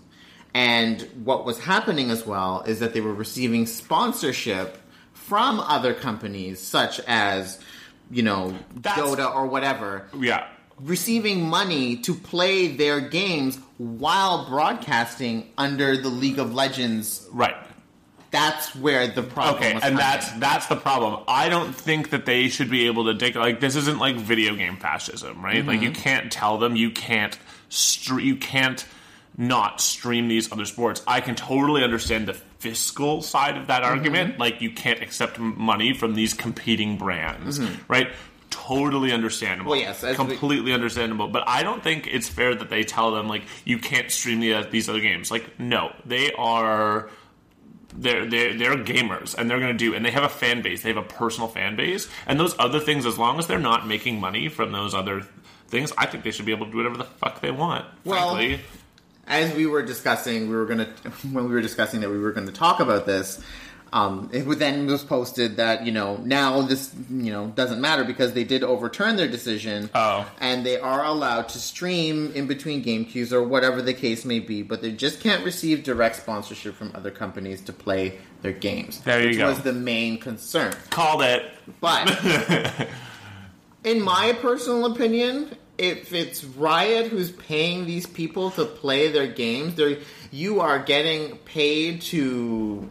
And 0.54 1.02
what 1.24 1.44
was 1.44 1.60
happening 1.60 2.10
as 2.10 2.26
well 2.26 2.62
is 2.62 2.80
that 2.80 2.92
they 2.92 3.00
were 3.00 3.14
receiving 3.14 3.66
sponsorship 3.66 4.78
from 5.12 5.60
other 5.60 5.94
companies, 5.94 6.60
such 6.60 7.00
as, 7.06 7.60
you 8.10 8.22
know, 8.22 8.54
That's- 8.74 8.98
Dota 9.08 9.34
or 9.34 9.46
whatever 9.46 10.06
Yeah, 10.18 10.46
receiving 10.80 11.48
money 11.48 11.96
to 11.98 12.14
play 12.14 12.68
their 12.68 13.00
games 13.00 13.58
while 13.78 14.48
broadcasting 14.48 15.48
under 15.58 15.96
the 15.96 16.08
League 16.08 16.38
of 16.38 16.54
Legends. 16.54 17.26
right. 17.32 17.54
That's 18.32 18.76
where 18.76 19.08
the 19.08 19.24
problem 19.24 19.56
Okay, 19.56 19.72
and 19.72 19.80
coming. 19.82 19.96
that's 19.96 20.30
that's 20.34 20.66
the 20.68 20.76
problem. 20.76 21.24
I 21.26 21.48
don't 21.48 21.74
think 21.74 22.10
that 22.10 22.26
they 22.26 22.48
should 22.48 22.70
be 22.70 22.86
able 22.86 23.06
to 23.06 23.16
take 23.18 23.34
like 23.34 23.58
this 23.58 23.74
isn't 23.74 23.98
like 23.98 24.14
video 24.14 24.54
game 24.54 24.76
fascism, 24.76 25.44
right? 25.44 25.66
Like 25.66 25.78
Mm-hmm. 25.78 25.82
you 25.82 25.90
can't 25.90 26.30
tell 26.30 26.56
them 26.56 26.76
you 26.76 26.92
can't 26.92 27.36
you 28.18 28.36
can't 28.36 28.86
not 29.40 29.80
stream 29.80 30.28
these 30.28 30.52
other 30.52 30.66
sports. 30.66 31.02
I 31.06 31.22
can 31.22 31.34
totally 31.34 31.82
understand 31.82 32.28
the 32.28 32.34
fiscal 32.34 33.22
side 33.22 33.56
of 33.56 33.68
that 33.68 33.82
argument. 33.82 34.38
Like 34.38 34.60
you 34.60 34.70
can't 34.70 35.00
accept 35.00 35.38
money 35.38 35.94
from 35.94 36.14
these 36.14 36.34
competing 36.34 36.98
brands, 36.98 37.58
right? 37.88 38.12
Totally 38.50 39.12
understandable. 39.12 39.72
Mm-hmm. 39.72 39.80
Well, 39.80 39.88
yes, 39.88 40.04
as 40.04 40.18
we- 40.18 40.26
completely 40.26 40.72
understandable. 40.74 41.28
But 41.28 41.44
I 41.48 41.62
don't 41.62 41.82
think 41.82 42.06
it's 42.06 42.28
fair 42.28 42.54
that 42.54 42.68
they 42.68 42.84
tell 42.84 43.12
them 43.12 43.28
like 43.28 43.42
you 43.64 43.78
can't 43.78 44.10
stream 44.10 44.40
the, 44.40 44.62
these 44.70 44.88
other 44.90 45.00
games. 45.00 45.30
Like 45.30 45.58
no, 45.58 45.94
they 46.04 46.32
are 46.32 47.08
they're 47.96 48.26
they're 48.28 48.56
they're 48.58 48.76
gamers 48.76 49.34
and 49.36 49.48
they're 49.48 49.58
going 49.60 49.72
to 49.72 49.78
do 49.78 49.94
and 49.94 50.04
they 50.04 50.10
have 50.10 50.24
a 50.24 50.28
fan 50.28 50.60
base. 50.60 50.82
They 50.82 50.90
have 50.90 50.98
a 50.98 51.02
personal 51.08 51.48
fan 51.48 51.76
base, 51.76 52.08
and 52.26 52.38
those 52.38 52.54
other 52.58 52.78
things, 52.80 53.06
as 53.06 53.16
long 53.18 53.38
as 53.38 53.46
they're 53.46 53.58
not 53.58 53.86
making 53.86 54.20
money 54.20 54.48
from 54.48 54.72
those 54.72 54.94
other 54.94 55.22
things, 55.68 55.92
I 55.96 56.04
think 56.06 56.24
they 56.24 56.30
should 56.30 56.44
be 56.46 56.52
able 56.52 56.66
to 56.66 56.72
do 56.72 56.76
whatever 56.78 56.98
the 56.98 57.04
fuck 57.04 57.40
they 57.40 57.50
want. 57.52 57.86
Well, 58.04 58.34
frankly. 58.34 58.60
As 59.30 59.54
we 59.54 59.66
were 59.66 59.82
discussing, 59.82 60.50
we 60.50 60.56
were 60.56 60.66
gonna 60.66 60.84
when 61.32 61.44
we 61.44 61.54
were 61.54 61.62
discussing 61.62 62.00
that 62.00 62.10
we 62.10 62.18
were 62.18 62.32
going 62.32 62.46
to 62.46 62.52
talk 62.52 62.80
about 62.80 63.06
this. 63.06 63.42
Um, 63.92 64.30
it 64.32 64.44
then 64.60 64.86
was 64.86 65.02
posted 65.02 65.56
that 65.56 65.84
you 65.84 65.90
know 65.90 66.16
now 66.18 66.62
this 66.62 66.94
you 67.10 67.32
know 67.32 67.48
doesn't 67.48 67.80
matter 67.80 68.04
because 68.04 68.34
they 68.34 68.44
did 68.44 68.62
overturn 68.62 69.16
their 69.16 69.26
decision. 69.28 69.90
Oh. 69.94 70.30
and 70.40 70.64
they 70.64 70.78
are 70.78 71.04
allowed 71.04 71.48
to 71.50 71.58
stream 71.58 72.32
in 72.34 72.46
between 72.46 72.82
game 72.82 73.04
queues 73.04 73.32
or 73.32 73.42
whatever 73.42 73.82
the 73.82 73.94
case 73.94 74.24
may 74.24 74.38
be, 74.38 74.62
but 74.62 74.82
they 74.82 74.92
just 74.92 75.20
can't 75.20 75.44
receive 75.44 75.82
direct 75.82 76.16
sponsorship 76.16 76.74
from 76.74 76.92
other 76.94 77.10
companies 77.10 77.60
to 77.62 77.72
play 77.72 78.18
their 78.42 78.52
games. 78.52 79.00
There 79.00 79.20
you 79.22 79.28
which 79.28 79.38
go. 79.38 79.48
Was 79.48 79.62
the 79.62 79.72
main 79.72 80.18
concern. 80.18 80.72
called 80.90 81.22
it. 81.22 81.50
But 81.80 82.06
in 83.84 84.02
my 84.02 84.32
personal 84.40 84.86
opinion, 84.92 85.56
if 85.80 86.12
it's 86.12 86.44
Riot 86.44 87.06
who's 87.06 87.32
paying 87.32 87.86
these 87.86 88.06
people 88.06 88.50
to 88.52 88.66
play 88.66 89.10
their 89.10 89.26
games, 89.26 89.76
they 89.76 89.98
you 90.30 90.60
are 90.60 90.78
getting 90.78 91.38
paid 91.38 92.02
to 92.02 92.88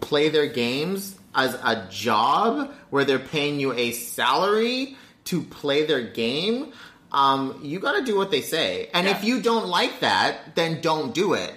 play 0.00 0.30
their 0.30 0.46
games 0.46 1.18
as 1.34 1.54
a 1.54 1.86
job 1.90 2.72
where 2.88 3.04
they're 3.04 3.18
paying 3.18 3.60
you 3.60 3.74
a 3.74 3.92
salary 3.92 4.96
to 5.24 5.42
play 5.42 5.84
their 5.84 6.02
game. 6.02 6.72
Um, 7.12 7.60
you 7.62 7.78
got 7.78 7.98
to 7.98 8.04
do 8.04 8.16
what 8.16 8.30
they 8.30 8.40
say, 8.40 8.88
and 8.94 9.06
if 9.06 9.22
you 9.22 9.42
don't 9.42 9.68
like 9.68 10.00
that, 10.00 10.54
then 10.54 10.80
don't 10.80 11.12
do 11.12 11.34
it. 11.34 11.54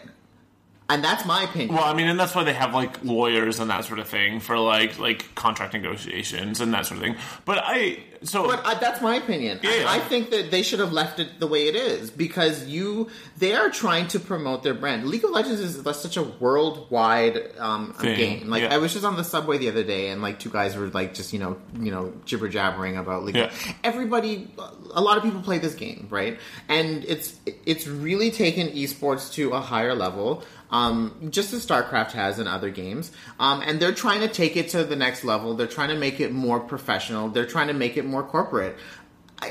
And 0.90 1.04
that's 1.04 1.26
my 1.26 1.44
opinion. 1.44 1.76
Well, 1.76 1.86
I 1.86 1.94
mean, 1.94 2.08
and 2.08 2.20
that's 2.20 2.36
why 2.36 2.44
they 2.44 2.54
have 2.54 2.74
like 2.74 3.04
lawyers 3.04 3.60
and 3.60 3.70
that 3.70 3.86
sort 3.86 4.00
of 4.00 4.08
thing 4.08 4.40
for 4.40 4.58
like 4.60 5.00
like 5.00 5.34
contract 5.34 5.74
negotiations 5.74 6.60
and 6.60 6.74
that 6.74 6.86
sort 6.86 7.00
of 7.00 7.04
thing. 7.06 7.16
But 7.46 7.60
I 7.64 8.00
so 8.24 8.48
But 8.48 8.62
uh, 8.66 8.76
that's 8.80 9.02
my 9.02 9.16
opinion. 9.16 9.60
I- 9.64 9.78
Yeah. 9.78 9.86
I, 9.92 10.00
think 10.00 10.30
that 10.32 10.52
they 10.52 10.64
should 10.64 10.80
have 10.80 10.92
left 10.92 11.20
it 11.20 11.40
the 11.40 11.48
way 11.48 11.68
it 11.68 11.76
is 11.76 12.10
because 12.12 12.66
you 12.66 13.10
they 13.38 13.54
are 13.54 13.70
trying 13.70 14.08
to 14.10 14.20
promote 14.20 14.64
their 14.64 14.74
brand. 14.74 15.08
League 15.08 15.24
of 15.24 15.32
Legends 15.32 15.62
is 15.62 15.82
such 15.98 16.18
a 16.18 16.24
worldwide 16.24 17.52
um, 17.58 17.96
game. 18.02 18.50
Like 18.50 18.64
yeah. 18.64 18.74
I 18.74 18.78
was 18.78 18.94
just 18.94 19.06
on 19.06 19.16
the 19.16 19.24
subway 19.24 19.58
the 19.58 19.70
other 19.70 19.84
day, 19.84 20.10
and 20.10 20.22
like 20.22 20.40
two 20.40 20.50
guys 20.50 20.76
were 20.76 20.88
like 20.88 21.14
just 21.14 21.34
you 21.34 21.40
know 21.40 21.58
you 21.80 21.92
know 21.92 22.14
jibber 22.26 22.50
jabbering 22.50 22.98
about 22.98 23.24
League. 23.24 23.36
Yeah. 23.36 23.46
of 23.46 23.76
Everybody, 23.84 24.52
a 24.94 25.02
lot 25.02 25.18
of 25.18 25.24
people 25.24 25.42
play 25.42 25.60
this 25.60 25.76
game, 25.76 26.08
right? 26.10 26.38
And 26.70 27.04
it's 27.06 27.40
it's 27.66 27.88
really 27.88 28.32
taken 28.32 28.68
esports 28.70 29.34
to 29.34 29.52
a 29.52 29.62
higher 29.62 29.96
level. 29.96 30.44
Um, 30.74 31.30
just 31.30 31.54
as 31.54 31.64
StarCraft 31.66 32.12
has 32.14 32.40
in 32.40 32.48
other 32.48 32.72
games, 32.72 33.12
um, 33.40 33.62
and 33.64 33.80
they're 33.80 33.94
trying 33.94 34.22
to 34.22 34.28
take 34.28 34.58
it 34.58 34.70
to 34.70 34.84
the 34.84 34.96
next 34.96 35.24
level. 35.24 35.54
They're 35.54 35.68
trying 35.68 35.90
to 35.90 35.96
make 35.96 36.20
it 36.20 36.32
more 36.32 36.60
professional. 36.60 37.30
They're 37.30 37.46
trying 37.46 37.68
to 37.68 37.74
make 37.76 37.96
it 37.96 38.06
more 38.06 38.24
corporate. 38.24 38.76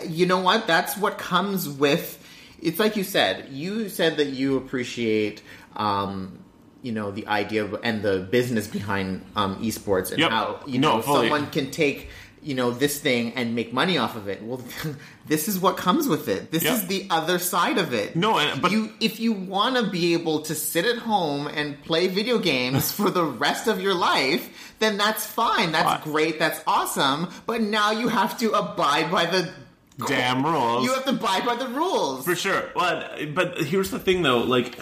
You 0.09 0.27
know 0.27 0.41
what? 0.41 0.67
That's 0.67 0.97
what 0.97 1.19
comes 1.19 1.69
with. 1.69 2.19
It's 2.61 2.81
like 2.81 2.97
you 2.97 3.05
said. 3.05 3.51
You 3.51 3.89
said 3.89 4.17
that 4.17 4.31
you 4.31 4.57
appreciate, 4.57 5.43
um, 5.77 6.41
you 6.83 6.91
know, 6.91 7.13
the 7.13 7.27
idea 7.29 7.65
of, 7.65 7.79
and 7.85 8.03
the 8.03 8.27
business 8.31 8.67
behind 8.67 9.25
um, 9.37 9.63
esports 9.63 10.11
and 10.11 10.19
Yep. 10.19 10.31
how 10.31 10.61
you 10.67 10.81
No, 10.81 10.97
know 10.97 11.03
someone 11.03 11.47
can 11.51 11.71
take 11.71 12.09
you 12.43 12.55
know 12.55 12.71
this 12.73 12.99
thing 13.01 13.33
and 13.35 13.55
make 13.55 13.73
money 13.73 13.99
off 13.99 14.17
of 14.17 14.27
it. 14.29 14.43
Well, 14.43 14.61
this 15.27 15.47
is 15.49 15.59
what 15.61 15.77
comes 15.77 16.09
with 16.09 16.29
it. 16.29 16.51
This 16.51 16.65
Yep. 16.65 16.73
is 16.75 16.87
the 16.89 17.07
other 17.11 17.39
side 17.39 17.79
of 17.79 17.95
it. 17.95 18.17
No, 18.17 18.39
and- 18.39 18.61
but- 18.61 18.71
you 18.73 18.93
if 19.01 19.21
you 19.21 19.33
want 19.33 19.77
to 19.77 19.85
be 19.91 20.13
able 20.15 20.41
to 20.43 20.55
sit 20.55 20.85
at 20.85 20.99
home 20.99 21.47
and 21.47 21.81
play 21.85 22.09
video 22.09 22.39
games 22.39 22.91
for 22.99 23.11
the 23.11 23.25
rest 23.25 23.69
of 23.69 23.81
your 23.81 23.95
life, 23.95 24.75
then 24.81 24.97
that's 24.99 25.27
fine. 25.27 25.73
That's 25.73 26.03
great. 26.05 26.39
That's 26.39 26.61
awesome. 26.67 27.29
But 27.47 27.61
now 27.63 27.93
you 27.93 28.09
have 28.09 28.37
to 28.39 28.51
abide 28.53 29.11
by 29.11 29.27
the 29.27 29.51
damn 30.09 30.45
rules. 30.45 30.85
You 30.85 30.95
have 30.95 31.05
to 31.05 31.11
abide 31.11 31.45
by 31.47 31.55
the 31.55 31.69
rules. 31.69 32.25
For 32.25 32.35
sure. 32.35 32.71
But 32.75 33.35
but 33.35 33.59
here's 33.59 33.91
the 33.91 33.99
thing, 34.01 34.23
though. 34.23 34.39
Like, 34.41 34.79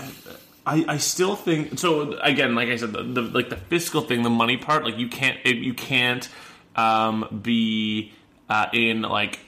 I, 0.64 0.84
I 0.88 0.96
still 0.98 1.36
think 1.36 1.78
so. 1.78 2.12
Again, 2.22 2.54
like 2.54 2.68
I 2.68 2.76
said, 2.76 2.92
the, 2.92 3.02
the 3.02 3.22
like 3.22 3.50
the 3.50 3.56
fiscal 3.56 4.00
thing, 4.02 4.22
the 4.22 4.30
money 4.30 4.56
part. 4.56 4.84
Like, 4.84 4.96
you 4.98 5.08
can't 5.08 5.36
it, 5.44 5.56
you 5.56 5.74
can't 5.74 6.28
um, 6.80 7.40
be 7.42 8.12
uh, 8.48 8.66
in 8.72 9.02
like. 9.02 9.40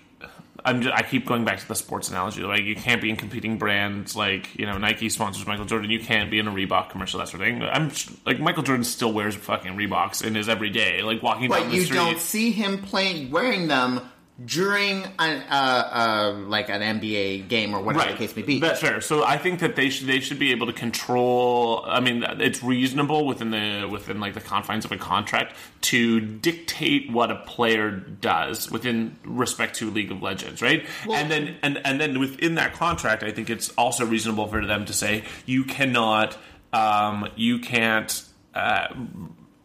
I'm 0.64 0.80
just, 0.80 0.94
I 0.94 1.02
keep 1.02 1.26
going 1.26 1.44
back 1.44 1.58
to 1.58 1.66
the 1.66 1.74
sports 1.74 2.08
analogy. 2.08 2.42
Like, 2.44 2.62
you 2.62 2.76
can't 2.76 3.02
be 3.02 3.10
in 3.10 3.16
competing 3.16 3.58
brands. 3.58 4.14
Like, 4.14 4.54
you 4.56 4.64
know, 4.64 4.78
Nike 4.78 5.08
sponsors 5.08 5.44
Michael 5.44 5.64
Jordan. 5.64 5.90
You 5.90 5.98
can't 5.98 6.30
be 6.30 6.38
in 6.38 6.46
a 6.46 6.52
Reebok 6.52 6.88
commercial. 6.90 7.18
That 7.18 7.26
sort 7.30 7.42
of 7.42 7.48
thing. 7.48 7.62
I'm 7.64 7.90
like 8.24 8.38
Michael 8.38 8.62
Jordan 8.62 8.84
still 8.84 9.12
wears 9.12 9.34
fucking 9.34 9.72
Reeboks 9.72 10.22
in 10.24 10.36
his 10.36 10.48
everyday. 10.48 11.02
Like 11.02 11.20
walking 11.20 11.50
down 11.50 11.62
But 11.62 11.70
the 11.70 11.76
you 11.78 11.82
street. 11.82 11.96
don't 11.96 12.20
see 12.20 12.52
him 12.52 12.78
playing 12.80 13.32
wearing 13.32 13.66
them 13.66 14.02
during 14.44 15.04
an, 15.18 15.42
uh, 15.50 15.52
uh, 15.52 16.32
like 16.48 16.70
an 16.70 16.80
NBA 16.80 17.48
game 17.48 17.74
or 17.74 17.82
whatever 17.82 18.12
the 18.12 18.16
case 18.16 18.34
may 18.34 18.42
be. 18.42 18.60
That's 18.60 18.80
fair. 18.80 19.00
So 19.00 19.24
I 19.24 19.36
think 19.36 19.60
that 19.60 19.76
they 19.76 19.90
should 19.90 20.06
they 20.06 20.20
should 20.20 20.38
be 20.38 20.52
able 20.52 20.66
to 20.66 20.72
control. 20.72 21.84
I 21.86 22.00
mean, 22.00 22.24
it's 22.24 22.62
reasonable 22.62 23.26
within 23.26 23.50
the 23.50 23.86
within 23.90 24.20
like 24.20 24.34
the 24.34 24.40
confines 24.40 24.84
of 24.84 24.92
a 24.92 24.96
contract 24.96 25.54
to 25.82 26.20
dictate 26.20 27.10
what 27.10 27.30
a 27.30 27.36
player 27.36 27.90
does 27.90 28.70
within 28.70 29.16
respect 29.24 29.76
to 29.76 29.90
League 29.90 30.10
of 30.10 30.22
Legends, 30.22 30.62
right? 30.62 30.86
Well- 31.06 31.18
and 31.18 31.30
then 31.30 31.56
and 31.62 31.80
and 31.84 32.00
then 32.00 32.18
within 32.18 32.54
that 32.54 32.72
contract, 32.72 33.22
I 33.22 33.32
think 33.32 33.50
it's 33.50 33.68
also 33.70 34.06
reasonable 34.06 34.48
for 34.48 34.64
them 34.64 34.86
to 34.86 34.92
say 34.92 35.24
you 35.46 35.64
cannot, 35.64 36.36
um, 36.72 37.28
you 37.36 37.58
can't. 37.58 38.24
Uh, 38.54 38.88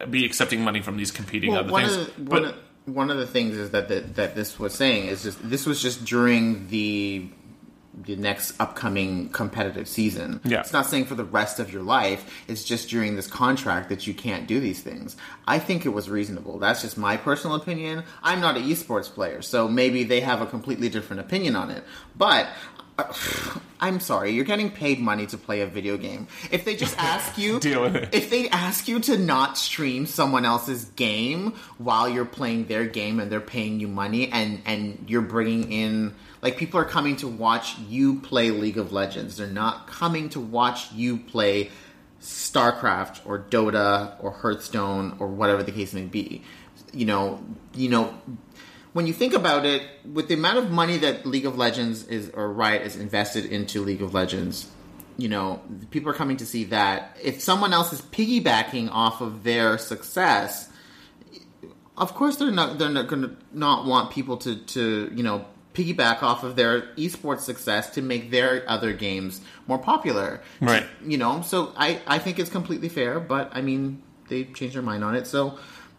be 0.08 0.24
accepting 0.24 0.62
money 0.62 0.80
from 0.80 0.96
these 0.96 1.10
competing 1.10 1.50
Well, 1.50 1.60
other 1.60 1.72
things, 1.72 1.96
of 1.96 2.24
but 2.24 2.54
one, 2.94 3.10
of, 3.10 3.18
the 3.18 3.26
things 3.26 3.56
is 3.56 3.70
that 3.70 3.88
the, 3.88 4.00
that 4.00 4.34
this 4.34 4.58
was 4.58 4.74
saying 4.74 5.06
is 5.06 5.22
just 5.22 5.48
this 5.48 5.66
was 5.66 5.80
just 5.80 6.04
during 6.04 6.68
the 6.68 7.28
the 8.04 8.16
next 8.16 8.58
upcoming 8.60 9.28
competitive 9.30 9.88
season. 9.88 10.40
Yeah. 10.44 10.60
It's 10.60 10.72
not 10.72 10.86
saying 10.86 11.06
for 11.06 11.14
the 11.14 11.24
rest 11.24 11.58
of 11.58 11.72
your 11.72 11.82
life. 11.82 12.44
It's 12.46 12.64
just 12.64 12.88
during 12.88 13.16
this 13.16 13.26
contract 13.26 13.88
that 13.88 14.06
you 14.06 14.14
can't 14.14 14.46
do 14.46 14.60
these 14.60 14.80
things. 14.80 15.16
I 15.46 15.58
think 15.58 15.84
it 15.84 15.90
was 15.90 16.08
reasonable. 16.08 16.58
That's 16.58 16.82
just 16.82 16.96
my 16.96 17.16
personal 17.16 17.56
opinion. 17.56 18.04
I'm 18.22 18.40
not 18.40 18.56
an 18.56 18.62
esports 18.64 19.12
player, 19.12 19.42
so 19.42 19.68
maybe 19.68 20.04
they 20.04 20.20
have 20.20 20.40
a 20.40 20.46
completely 20.46 20.88
different 20.88 21.20
opinion 21.20 21.56
on 21.56 21.70
it. 21.70 21.84
But 22.16 22.48
I'm 23.80 24.00
sorry, 24.00 24.32
you're 24.32 24.44
getting 24.44 24.70
paid 24.70 24.98
money 24.98 25.26
to 25.26 25.38
play 25.38 25.60
a 25.60 25.66
video 25.66 25.96
game. 25.96 26.26
If 26.50 26.64
they 26.64 26.74
just 26.74 26.98
ask 26.98 27.38
you, 27.38 27.60
Deal 27.68 27.82
with 27.82 27.94
it. 27.94 28.08
if 28.12 28.28
they 28.28 28.48
ask 28.48 28.88
you 28.88 28.98
to 29.00 29.16
not 29.16 29.56
stream 29.56 30.04
someone 30.06 30.44
else's 30.44 30.86
game 30.96 31.54
while 31.78 32.08
you're 32.08 32.24
playing 32.24 32.66
their 32.66 32.86
game 32.86 33.20
and 33.20 33.30
they're 33.30 33.40
paying 33.40 33.78
you 33.80 33.86
money 33.88 34.30
and 34.32 34.60
and 34.66 35.04
you're 35.08 35.22
bringing 35.22 35.70
in 35.70 36.14
like 36.42 36.56
people 36.56 36.80
are 36.80 36.84
coming 36.84 37.16
to 37.16 37.28
watch 37.28 37.78
you 37.78 38.20
play 38.20 38.50
League 38.50 38.78
of 38.78 38.92
Legends 38.92 39.36
they're 39.36 39.46
not 39.46 39.86
coming 39.86 40.28
to 40.30 40.40
watch 40.40 40.90
you 40.92 41.18
play 41.18 41.70
StarCraft 42.20 43.20
or 43.24 43.38
Dota 43.38 44.16
or 44.22 44.32
Hearthstone 44.32 45.16
or 45.20 45.28
whatever 45.28 45.62
the 45.62 45.72
case 45.72 45.92
may 45.94 46.02
be 46.04 46.42
you 46.92 47.06
know 47.06 47.42
you 47.74 47.88
know 47.88 48.14
when 48.98 49.06
you 49.06 49.12
think 49.12 49.32
about 49.32 49.64
it 49.64 49.80
with 50.04 50.26
the 50.26 50.34
amount 50.34 50.58
of 50.58 50.72
money 50.72 50.98
that 50.98 51.24
League 51.24 51.46
of 51.46 51.56
Legends 51.56 52.04
is 52.08 52.30
or 52.30 52.52
Riot 52.52 52.82
is 52.82 52.96
invested 52.96 53.44
into 53.44 53.80
League 53.80 54.02
of 54.02 54.12
Legends 54.12 54.66
you 55.18 55.28
know, 55.28 55.60
people 55.90 56.10
are 56.10 56.14
coming 56.14 56.36
to 56.36 56.46
see 56.46 56.64
that. 56.64 57.16
If 57.22 57.40
someone 57.40 57.72
else 57.72 57.92
is 57.92 58.00
piggybacking 58.00 58.88
off 58.90 59.20
of 59.20 59.42
their 59.42 59.76
success, 59.76 60.70
of 61.96 62.14
course 62.14 62.36
they're 62.36 62.52
not 62.52 62.78
they're 62.78 62.88
not 62.88 63.08
going 63.08 63.22
to 63.22 63.36
not 63.52 63.84
want 63.84 64.12
people 64.12 64.36
to 64.38 64.54
to 64.56 65.12
you 65.14 65.24
know 65.24 65.44
piggyback 65.74 66.22
off 66.22 66.44
of 66.44 66.54
their 66.54 66.82
esports 66.94 67.40
success 67.40 67.90
to 67.90 68.02
make 68.02 68.30
their 68.30 68.62
other 68.68 68.92
games 68.92 69.40
more 69.66 69.78
popular. 69.78 70.40
Right. 70.60 70.86
You 71.04 71.18
know, 71.18 71.42
so 71.42 71.72
I 71.76 72.00
I 72.06 72.20
think 72.20 72.38
it's 72.38 72.50
completely 72.50 72.88
fair, 72.88 73.18
but 73.18 73.50
I 73.52 73.60
mean 73.60 74.02
they 74.28 74.44
changed 74.44 74.76
their 74.76 74.82
mind 74.82 75.02
on 75.02 75.16
it, 75.16 75.26
so 75.26 75.58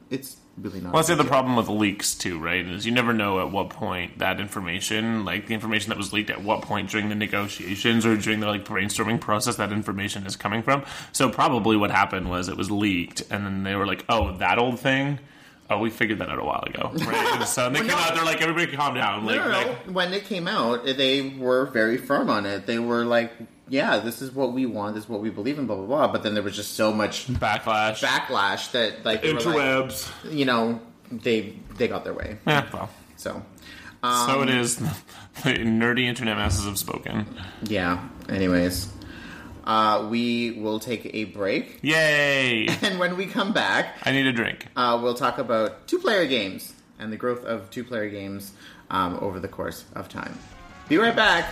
it's 0.10 0.38
really 0.62 0.82
not. 0.82 0.94
Well, 0.94 1.02
that's 1.02 1.10
a 1.10 1.16
the 1.16 1.24
problem 1.24 1.56
with 1.56 1.68
leaks 1.70 2.16
too, 2.16 2.40
right? 2.40 2.66
Is 2.66 2.86
you 2.86 2.92
never 2.92 3.14
know 3.14 3.40
at 3.40 3.52
what 3.52 3.70
point 3.70 4.20
that 4.20 4.40
information, 4.40 5.26
like 5.26 5.48
the 5.48 5.54
information 5.54 5.90
that 5.90 5.98
was 5.98 6.14
leaked, 6.14 6.30
at 6.30 6.44
what 6.44 6.62
point 6.62 6.90
during 6.90 7.10
the 7.10 7.16
negotiations 7.16 8.06
or 8.06 8.16
during 8.18 8.40
the 8.40 8.48
like 8.48 8.66
brainstorming 8.66 9.20
process 9.20 9.56
that 9.58 9.72
information 9.72 10.26
is 10.26 10.36
coming 10.36 10.62
from. 10.64 10.84
So 11.12 11.30
probably 11.30 11.78
what 11.78 11.92
happened 11.92 12.30
was 12.30 12.50
it 12.50 12.58
was 12.58 12.70
leaked, 12.72 13.22
and 13.32 13.46
then 13.46 13.64
they 13.64 13.76
were 13.76 13.86
like, 13.88 14.06
"Oh, 14.10 14.36
that 14.38 14.58
old 14.60 14.80
thing." 14.80 15.20
Oh, 15.72 15.78
we 15.78 15.92
figured 15.92 16.18
that 16.18 16.30
out 16.30 16.40
a 16.40 16.44
while 16.44 16.64
ago, 16.66 16.90
right? 17.06 17.36
And 17.40 17.48
so 17.48 17.70
they 17.70 17.82
came 17.82 17.92
out. 17.92 18.16
They're 18.16 18.26
like, 18.26 18.42
"Everybody, 18.42 18.76
calm 18.76 18.96
down." 18.96 19.26
Like, 19.26 19.36
No, 19.36 19.44
no, 19.44 19.52
no. 19.52 19.68
like, 19.68 19.78
When 19.86 20.14
it 20.14 20.26
came 20.26 20.48
out, 20.48 20.84
they 20.86 21.30
were 21.38 21.66
very 21.68 21.98
firm 21.98 22.30
on 22.30 22.46
it. 22.48 22.66
They 22.66 22.80
were 22.80 23.06
like, 23.06 23.32
"Yeah, 23.70 24.00
this 24.00 24.22
is 24.22 24.32
what 24.32 24.54
we 24.54 24.66
want. 24.66 24.96
This 24.96 25.06
is 25.06 25.10
what 25.10 25.22
we 25.22 25.30
believe 25.30 25.58
in." 25.60 25.66
Blah 25.68 25.76
blah 25.78 25.86
blah. 25.86 26.08
But 26.12 26.24
then 26.24 26.34
there 26.34 26.44
was 26.44 26.56
just 26.56 26.76
so 26.76 26.92
much 26.94 27.28
backlash, 27.28 28.02
backlash 28.04 28.72
that, 28.72 29.06
like, 29.06 29.22
they 29.22 29.34
were 29.34 29.40
like, 29.40 29.46
interwebs. 29.56 30.10
you 30.34 30.46
know, 30.46 30.82
they 31.12 31.56
they 31.78 31.88
got 31.88 32.04
their 32.04 32.14
way. 32.14 32.38
Yeah, 32.48 32.66
well, 32.74 32.90
So, 33.18 33.42
so 34.04 34.42
it 34.44 34.50
is. 34.50 34.82
The 35.44 35.52
nerdy 35.54 36.04
internet 36.04 36.36
masses 36.36 36.66
have 36.66 36.78
spoken. 36.78 37.26
yeah. 37.64 38.06
Anyways, 38.28 38.90
uh, 39.64 40.06
we 40.12 40.52
will 40.52 40.80
take 40.82 41.10
a 41.16 41.24
break, 41.26 41.80
Yay! 41.82 42.68
and 42.82 43.00
when 43.00 43.16
we 43.16 43.26
come 43.26 43.54
back, 43.54 43.96
I 44.04 44.12
need 44.12 44.26
a 44.26 44.34
drink. 44.34 44.68
uh, 44.76 45.00
we'll 45.02 45.14
talk 45.14 45.38
about 45.38 45.88
two-player 45.88 46.26
games 46.28 46.74
and 47.00 47.10
the 47.14 47.16
growth 47.16 47.46
of 47.46 47.70
two-player 47.70 48.10
games 48.10 48.52
um, 48.92 49.18
over 49.22 49.40
the 49.40 49.48
course 49.48 49.86
of 49.96 50.10
time. 50.10 50.38
Be 50.90 50.98
right 50.98 51.16
back. 51.16 51.46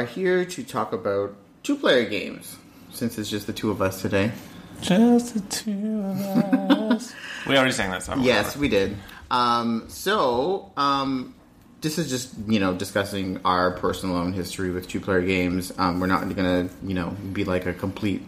Are 0.00 0.06
here 0.06 0.46
to 0.46 0.64
talk 0.64 0.94
about 0.94 1.34
two-player 1.62 2.08
games. 2.08 2.56
Since 2.90 3.18
it's 3.18 3.28
just 3.28 3.46
the 3.46 3.52
two 3.52 3.70
of 3.70 3.82
us 3.82 4.00
today. 4.00 4.32
Just 4.80 5.34
the 5.34 5.40
two 5.40 6.02
of 6.02 6.20
us. 6.20 7.14
we 7.46 7.56
already 7.56 7.72
sang 7.72 7.90
that 7.90 8.02
song. 8.02 8.22
Yes, 8.22 8.56
we 8.56 8.68
did. 8.68 8.96
Um, 9.30 9.84
so, 9.88 10.72
um, 10.76 11.34
this 11.82 11.98
is 11.98 12.08
just 12.08 12.34
you 12.48 12.58
know 12.58 12.74
discussing 12.74 13.40
our 13.44 13.72
personal 13.72 14.16
own 14.16 14.32
history 14.32 14.70
with 14.70 14.88
two-player 14.88 15.20
games. 15.20 15.70
Um, 15.76 16.00
we're 16.00 16.06
not 16.06 16.22
going 16.34 16.68
to 16.68 16.74
you 16.82 16.94
know 16.94 17.10
be 17.32 17.44
like 17.44 17.66
a 17.66 17.74
complete 17.74 18.22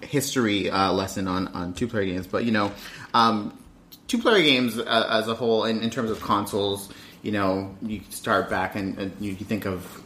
history 0.00 0.70
uh, 0.70 0.92
lesson 0.92 1.26
on 1.26 1.48
on 1.48 1.74
two-player 1.74 2.04
games, 2.04 2.28
but 2.28 2.44
you 2.44 2.52
know, 2.52 2.72
um, 3.14 3.58
two-player 4.06 4.42
games 4.42 4.78
uh, 4.78 5.06
as 5.10 5.26
a 5.26 5.34
whole, 5.34 5.64
in, 5.64 5.82
in 5.82 5.90
terms 5.90 6.10
of 6.10 6.20
consoles, 6.20 6.88
you 7.22 7.32
know, 7.32 7.76
you 7.82 8.00
start 8.10 8.48
back 8.48 8.76
and, 8.76 8.96
and 8.96 9.12
you, 9.20 9.32
you 9.32 9.44
think 9.44 9.66
of 9.66 10.02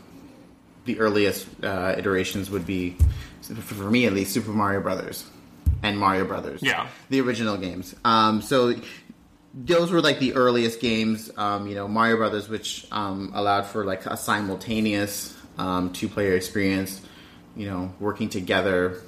the 0.84 1.00
earliest 1.00 1.46
uh, 1.64 1.94
iterations 1.96 2.50
would 2.50 2.66
be, 2.66 2.96
for 3.42 3.90
me 3.90 4.06
at 4.06 4.12
least, 4.12 4.32
Super 4.32 4.50
Mario 4.50 4.80
Brothers 4.80 5.24
and 5.82 5.98
Mario 5.98 6.24
Brothers. 6.24 6.62
Yeah. 6.62 6.88
the 7.10 7.20
original 7.20 7.56
games. 7.56 7.94
Um, 8.04 8.42
so 8.42 8.74
those 9.54 9.90
were 9.90 10.00
like 10.00 10.18
the 10.18 10.34
earliest 10.34 10.80
games. 10.80 11.30
Um, 11.36 11.66
you 11.66 11.74
know, 11.74 11.86
Mario 11.86 12.16
Brothers, 12.16 12.48
which 12.48 12.86
um, 12.90 13.32
allowed 13.34 13.66
for 13.66 13.84
like 13.84 14.06
a 14.06 14.16
simultaneous 14.16 15.36
um, 15.58 15.92
two-player 15.92 16.34
experience. 16.34 17.00
You 17.56 17.70
know, 17.70 17.94
working 18.00 18.28
together, 18.28 19.00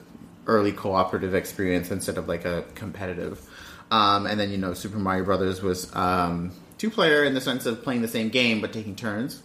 early 0.47 0.71
cooperative 0.71 1.35
experience 1.35 1.91
instead 1.91 2.17
of 2.17 2.29
like 2.29 2.45
a 2.45 2.65
competitive. 2.77 3.45
Um, 3.91 4.27
and 4.27 4.39
then 4.39 4.51
you 4.51 4.59
know, 4.59 4.73
Super 4.75 4.99
Mario 4.99 5.25
Brothers 5.25 5.63
was 5.63 5.95
um, 5.97 6.53
two-player 6.79 7.25
in 7.25 7.35
the 7.35 7.41
sense 7.41 7.67
of 7.67 7.83
playing 7.83 8.03
the 8.03 8.09
same 8.09 8.29
game 8.29 8.61
but 8.61 8.73
taking 8.73 8.95
turns. 8.95 9.43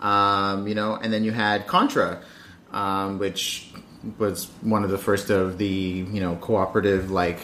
Um, 0.00 0.66
you 0.66 0.74
know, 0.74 0.94
and 0.96 1.12
then 1.12 1.24
you 1.24 1.32
had 1.32 1.66
Contra, 1.66 2.20
um, 2.72 3.18
which 3.18 3.70
was 4.18 4.46
one 4.62 4.82
of 4.82 4.90
the 4.90 4.96
first 4.98 5.28
of 5.30 5.58
the 5.58 5.66
you 5.66 6.20
know 6.20 6.36
cooperative 6.36 7.10
like 7.10 7.38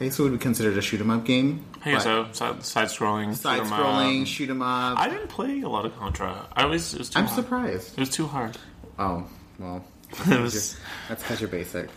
I 0.00 0.04
guess 0.04 0.18
it 0.18 0.22
would 0.22 0.32
be 0.32 0.38
considered 0.38 0.76
a 0.78 0.82
shoot 0.82 1.00
'em 1.00 1.10
up 1.10 1.24
game. 1.24 1.64
Hey, 1.82 1.94
but 1.94 2.02
so 2.02 2.26
side, 2.32 2.88
scrolling, 2.88 3.34
side 3.34 3.62
scrolling, 3.62 4.26
shoot 4.26 4.48
'em 4.50 4.62
up. 4.62 4.98
I 4.98 5.08
didn't 5.08 5.28
play 5.28 5.60
a 5.62 5.68
lot 5.68 5.84
of 5.86 5.96
Contra. 5.98 6.46
I 6.52 6.66
was. 6.66 6.92
It 6.94 6.98
was 6.98 7.10
too 7.10 7.18
I'm 7.18 7.26
hard. 7.26 7.36
surprised. 7.36 7.92
It 7.94 8.00
was 8.00 8.10
too 8.10 8.26
hard. 8.26 8.56
Oh 8.98 9.24
well, 9.58 9.84
was. 10.28 10.76
that's 11.08 11.22
because 11.22 11.40
you're 11.40 11.48
basic. 11.50 11.88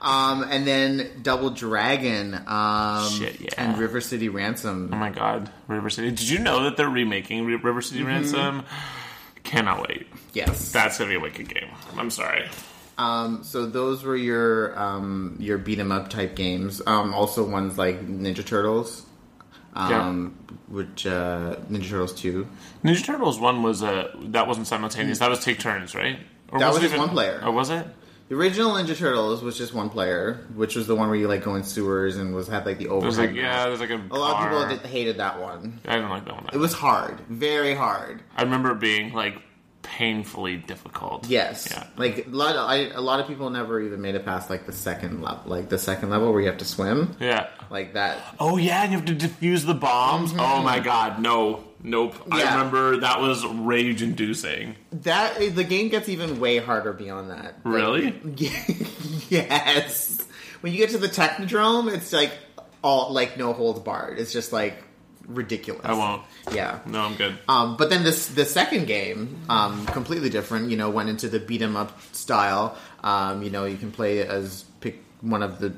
um, 0.00 0.42
and 0.44 0.66
then 0.66 1.10
Double 1.22 1.50
Dragon, 1.50 2.34
um, 2.46 3.08
Shit, 3.10 3.40
yeah. 3.40 3.48
and 3.58 3.78
River 3.78 4.00
City 4.00 4.28
Ransom. 4.28 4.90
Oh 4.92 4.96
my 4.96 5.10
god, 5.10 5.50
River 5.68 5.90
City! 5.90 6.10
Did 6.10 6.28
you 6.28 6.38
know 6.38 6.64
that 6.64 6.76
they're 6.76 6.88
remaking 6.88 7.44
River 7.46 7.80
City 7.82 8.00
Mm-hmm. 8.00 8.08
Ransom? 8.08 8.64
Cannot 9.42 9.88
wait. 9.88 10.06
Yes. 10.32 10.70
That's 10.72 10.98
gonna 10.98 11.10
be 11.10 11.16
a 11.16 11.20
wicked 11.20 11.48
game. 11.52 11.68
I'm 11.96 12.10
sorry. 12.10 12.48
Um, 12.98 13.42
so 13.44 13.64
those 13.66 14.04
were 14.04 14.16
your 14.16 14.78
um, 14.78 15.36
your 15.40 15.56
beat 15.58 15.78
'em 15.78 15.90
up 15.90 16.10
type 16.10 16.34
games. 16.36 16.82
Um, 16.86 17.14
also 17.14 17.48
ones 17.48 17.78
like 17.78 18.06
Ninja 18.06 18.44
Turtles, 18.44 19.06
um, 19.74 20.36
which 20.68 21.06
uh, 21.06 21.56
Ninja 21.70 21.88
Turtles 21.88 22.12
two. 22.12 22.46
Ninja 22.84 23.04
Turtles 23.04 23.38
one 23.40 23.62
was 23.62 23.82
a 23.82 24.10
that 24.24 24.46
wasn't 24.46 24.66
simultaneous. 24.66 25.18
That 25.18 25.30
was 25.30 25.42
take 25.42 25.58
turns, 25.58 25.94
right? 25.94 26.18
Or 26.52 26.58
That 26.58 26.68
was 26.68 26.78
it 26.78 26.88
just 26.88 26.98
one 26.98 27.08
player. 27.08 27.40
Oh, 27.42 27.52
was 27.52 27.70
it? 27.70 27.86
The 28.30 28.36
original 28.36 28.70
Ninja 28.74 28.96
Turtles 28.96 29.42
was 29.42 29.58
just 29.58 29.74
one 29.74 29.90
player, 29.90 30.46
which 30.54 30.76
was 30.76 30.86
the 30.86 30.94
one 30.94 31.08
where 31.08 31.18
you 31.18 31.26
like 31.26 31.42
go 31.42 31.56
in 31.56 31.64
sewers 31.64 32.16
and 32.16 32.32
was 32.32 32.46
had 32.46 32.64
like 32.64 32.78
the 32.78 32.86
overhead. 32.86 33.02
There's 33.18 33.18
like 33.18 33.34
yeah, 33.36 33.64
there's 33.66 33.80
like 33.80 33.90
a. 33.90 33.96
a 34.12 34.16
lot 34.16 34.40
of 34.40 34.48
people 34.48 34.68
did, 34.68 34.86
hated 34.88 35.16
that 35.18 35.40
one. 35.40 35.80
I 35.84 35.96
didn't 35.96 36.10
like 36.10 36.24
that 36.26 36.34
one. 36.34 36.46
It 36.52 36.58
was 36.58 36.72
hard, 36.72 37.18
very 37.28 37.74
hard. 37.74 38.22
I 38.36 38.42
remember 38.42 38.70
it 38.70 38.78
being 38.78 39.12
like 39.12 39.42
painfully 39.82 40.58
difficult. 40.58 41.26
Yes, 41.28 41.66
Yeah. 41.72 41.84
like 41.96 42.28
a 42.28 42.30
lot. 42.30 42.54
Of, 42.54 42.70
I, 42.70 42.76
a 42.94 43.00
lot 43.00 43.18
of 43.18 43.26
people 43.26 43.50
never 43.50 43.80
even 43.80 44.00
made 44.00 44.14
it 44.14 44.24
past 44.24 44.48
like 44.48 44.64
the 44.64 44.72
second 44.72 45.22
level, 45.22 45.42
like 45.46 45.68
the 45.68 45.78
second 45.78 46.10
level 46.10 46.30
where 46.32 46.40
you 46.40 46.46
have 46.46 46.58
to 46.58 46.64
swim, 46.64 47.16
Yeah. 47.18 47.48
like 47.68 47.94
that. 47.94 48.18
Oh 48.38 48.58
yeah, 48.58 48.84
and 48.84 48.92
you 48.92 48.98
have 48.98 49.06
to 49.06 49.16
defuse 49.16 49.66
the 49.66 49.74
bombs. 49.74 50.30
Mm-hmm. 50.30 50.40
Oh 50.40 50.62
my 50.62 50.78
god, 50.78 51.20
no, 51.20 51.64
nope. 51.82 52.14
I 52.30 52.42
remember 52.54 52.98
that 52.98 53.20
was 53.20 53.44
rage 53.46 54.02
inducing. 54.02 54.76
That 54.92 55.38
the 55.54 55.64
game 55.64 55.88
gets 55.88 56.08
even 56.08 56.40
way 56.40 56.58
harder 56.58 56.92
beyond 56.92 57.30
that. 57.30 57.44
Like, 57.64 57.74
Really? 57.74 58.20
yes. 59.28 60.26
When 60.60 60.72
you 60.72 60.78
get 60.78 60.90
to 60.90 60.98
the 60.98 61.08
Technodrome, 61.08 61.92
it's 61.92 62.12
like 62.12 62.32
all 62.82 63.12
like 63.12 63.36
no 63.36 63.52
holds 63.52 63.80
barred. 63.80 64.18
It's 64.18 64.32
just 64.32 64.52
like 64.52 64.82
ridiculous. 65.26 65.84
I 65.84 65.92
won't. 65.94 66.22
Yeah. 66.52 66.80
No, 66.86 67.00
I'm 67.00 67.14
good. 67.14 67.38
Um, 67.48 67.76
but 67.76 67.90
then 67.90 68.04
this 68.04 68.28
the 68.28 68.44
second 68.44 68.86
game, 68.86 69.40
um, 69.48 69.86
completely 69.86 70.28
different. 70.30 70.70
You 70.70 70.76
know, 70.76 70.90
went 70.90 71.08
into 71.08 71.28
the 71.28 71.38
beat 71.40 71.62
'em 71.62 71.76
up 71.76 71.98
style. 72.12 72.76
Um, 73.02 73.42
you 73.42 73.50
know, 73.50 73.64
you 73.64 73.76
can 73.76 73.90
play 73.92 74.26
as 74.26 74.64
pick 74.80 75.02
one 75.20 75.42
of 75.42 75.58
the 75.60 75.72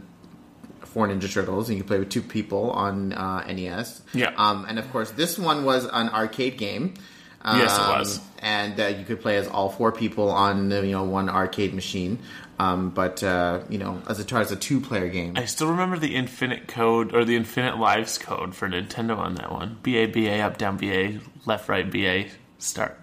four 0.93 1.09
Ninja 1.09 1.33
Turtles, 1.33 1.69
and 1.69 1.77
you 1.77 1.83
can 1.83 1.89
play 1.89 1.99
with 1.99 2.11
two 2.11 2.23
people 2.23 2.71
on 2.71 3.13
uh, 3.13 3.45
NES. 3.47 4.03
Yeah. 4.15 4.33
Um, 4.37 4.67
and 4.69 4.79
of 4.79 4.91
course, 4.93 5.11
this 5.11 5.39
one 5.39 5.65
was 5.65 5.85
an 5.87 6.09
arcade 6.09 6.59
game. 6.59 6.95
Um, 7.43 7.59
Yes, 7.59 7.77
it 7.77 7.81
was. 7.81 8.21
And 8.39 8.79
uh, 8.81 8.87
you 8.87 9.05
could 9.05 9.21
play 9.21 9.37
as 9.37 9.49
all 9.49 9.69
four 9.69 9.93
people 9.93 10.31
on 10.31 10.69
the, 10.69 10.85
you 10.87 10.93
know 10.93 11.05
one 11.05 11.29
arcade 11.29 11.75
machine. 11.75 12.19
Um, 12.59 12.91
but 12.91 13.23
uh, 13.23 13.63
you 13.69 13.79
know, 13.79 14.01
as 14.09 14.23
far 14.25 14.41
as 14.41 14.53
a 14.53 14.57
two 14.57 14.81
player 14.81 15.09
game, 15.09 15.35
I 15.37 15.47
still 15.47 15.69
remember 15.69 15.99
the 15.99 16.15
infinite 16.15 16.69
code 16.69 17.15
or 17.15 17.25
the 17.25 17.35
infinite 17.35 17.79
lives 17.79 18.19
code 18.19 18.55
for 18.55 18.69
Nintendo 18.69 19.17
on 19.17 19.35
that 19.37 19.51
one. 19.51 19.79
B 19.83 19.97
A 19.97 20.07
B 20.07 20.29
A 20.29 20.43
up 20.43 20.59
down 20.59 20.77
B 20.77 20.93
A 20.93 21.21
left 21.47 21.69
right 21.69 21.91
B 21.91 22.07
A 22.07 22.31
start. 22.59 22.99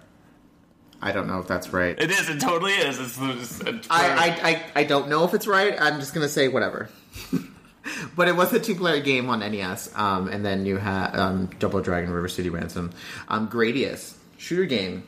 I 1.02 1.12
don't 1.12 1.26
know 1.26 1.38
if 1.38 1.46
that's 1.46 1.72
right. 1.72 1.98
It 1.98 2.10
is. 2.10 2.28
It 2.28 2.40
totally 2.40 2.72
is. 2.72 3.00
It's, 3.00 3.18
it's, 3.18 3.60
it's 3.60 3.88
I, 3.90 4.10
I, 4.10 4.48
I, 4.48 4.64
I 4.76 4.84
don't 4.84 5.08
know 5.08 5.24
if 5.24 5.32
it's 5.32 5.46
right. 5.46 5.74
I'm 5.80 5.98
just 5.98 6.14
gonna 6.14 6.28
say 6.28 6.48
whatever. 6.48 6.88
but 8.16 8.28
it 8.28 8.36
was 8.36 8.52
a 8.52 8.60
two 8.60 8.74
player 8.74 9.00
game 9.00 9.28
on 9.28 9.40
NES, 9.40 9.90
um, 9.96 10.28
and 10.28 10.44
then 10.44 10.66
you 10.66 10.76
had 10.76 11.14
um, 11.16 11.50
Double 11.58 11.80
Dragon 11.80 12.10
River 12.10 12.28
City 12.28 12.50
Ransom, 12.50 12.92
um, 13.28 13.48
Gradius 13.48 14.16
shooter 14.36 14.64
game, 14.64 15.04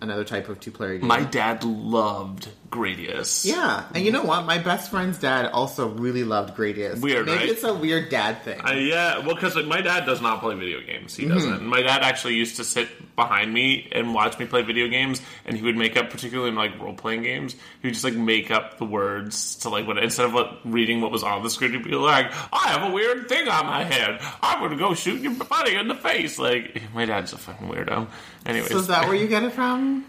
another 0.00 0.24
type 0.24 0.48
of 0.48 0.60
two 0.60 0.70
player 0.70 0.98
game. 0.98 1.06
My 1.06 1.22
dad 1.22 1.64
loved 1.64 2.48
Gradius. 2.70 3.44
yeah, 3.44 3.84
and 3.94 4.04
you 4.04 4.12
know 4.12 4.22
what? 4.22 4.46
My 4.46 4.58
best 4.58 4.90
friend's 4.90 5.18
dad 5.18 5.46
also 5.46 5.88
really 5.88 6.22
loved 6.22 6.56
Gradius. 6.56 7.00
Weird, 7.00 7.26
Maybe 7.26 7.38
right? 7.38 7.48
it's 7.48 7.64
a 7.64 7.74
weird 7.74 8.10
dad 8.10 8.42
thing. 8.42 8.60
I, 8.62 8.74
yeah, 8.74 9.18
well, 9.18 9.34
because 9.34 9.56
like, 9.56 9.66
my 9.66 9.80
dad 9.80 10.06
does 10.06 10.20
not 10.22 10.40
play 10.40 10.54
video 10.54 10.80
games. 10.80 11.14
Mm-hmm. 11.14 11.22
He 11.22 11.28
doesn't. 11.28 11.66
My 11.66 11.82
dad 11.82 12.02
actually 12.02 12.34
used 12.34 12.56
to 12.56 12.64
sit 12.64 12.88
behind 13.16 13.52
me 13.52 13.88
and 13.90 14.14
watch 14.14 14.38
me 14.38 14.46
play 14.46 14.62
video 14.62 14.86
games, 14.88 15.20
and 15.44 15.56
he 15.56 15.62
would 15.62 15.76
make 15.76 15.96
up, 15.96 16.10
particularly 16.10 16.50
in 16.50 16.54
like 16.54 16.78
role 16.80 16.94
playing 16.94 17.22
games, 17.22 17.54
he 17.82 17.88
would 17.88 17.94
just 17.94 18.04
like 18.04 18.14
make 18.14 18.52
up 18.52 18.78
the 18.78 18.84
words 18.84 19.56
to 19.56 19.68
like 19.68 19.86
what 19.86 19.98
instead 19.98 20.26
of 20.26 20.34
like, 20.34 20.50
reading 20.64 21.00
what 21.00 21.10
was 21.10 21.24
on 21.24 21.42
the 21.42 21.50
screen, 21.50 21.72
he'd 21.72 21.82
be 21.82 21.90
like, 21.90 22.26
"I 22.52 22.68
have 22.68 22.88
a 22.88 22.94
weird 22.94 23.28
thing 23.28 23.48
on 23.48 23.66
my 23.66 23.82
head. 23.82 24.20
I'm 24.42 24.60
gonna 24.60 24.76
go 24.76 24.94
shoot 24.94 25.20
your 25.20 25.34
buddy 25.34 25.74
in 25.74 25.88
the 25.88 25.96
face." 25.96 26.38
Like 26.38 26.80
my 26.94 27.04
dad's 27.04 27.32
a 27.32 27.38
fucking 27.38 27.66
weirdo. 27.68 28.06
Anyways, 28.46 28.70
so 28.70 28.78
is 28.78 28.86
that 28.86 29.06
where 29.06 29.16
you 29.16 29.26
get 29.26 29.42
it 29.42 29.52
from? 29.52 30.04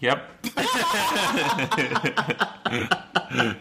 Yep. 0.00 0.22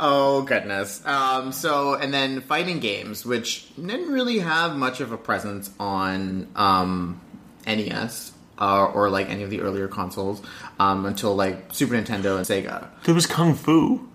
Oh 0.00 0.42
goodness. 0.42 1.04
Um, 1.04 1.50
so 1.52 1.94
and 1.94 2.14
then 2.14 2.40
fighting 2.40 2.78
games, 2.78 3.26
which 3.26 3.66
didn't 3.74 4.12
really 4.12 4.38
have 4.38 4.76
much 4.76 5.00
of 5.00 5.10
a 5.12 5.16
presence 5.16 5.70
on 5.80 6.46
um, 6.54 7.20
NES 7.66 8.32
uh, 8.60 8.84
or 8.86 9.10
like 9.10 9.28
any 9.28 9.42
of 9.42 9.50
the 9.50 9.60
earlier 9.60 9.88
consoles 9.88 10.40
um, 10.78 11.04
until 11.04 11.34
like 11.34 11.72
Super 11.74 11.94
Nintendo 11.94 12.36
and 12.36 12.46
Sega. 12.46 12.88
There 13.04 13.14
was 13.14 13.26
Kung 13.26 13.54
Fu. 13.54 14.08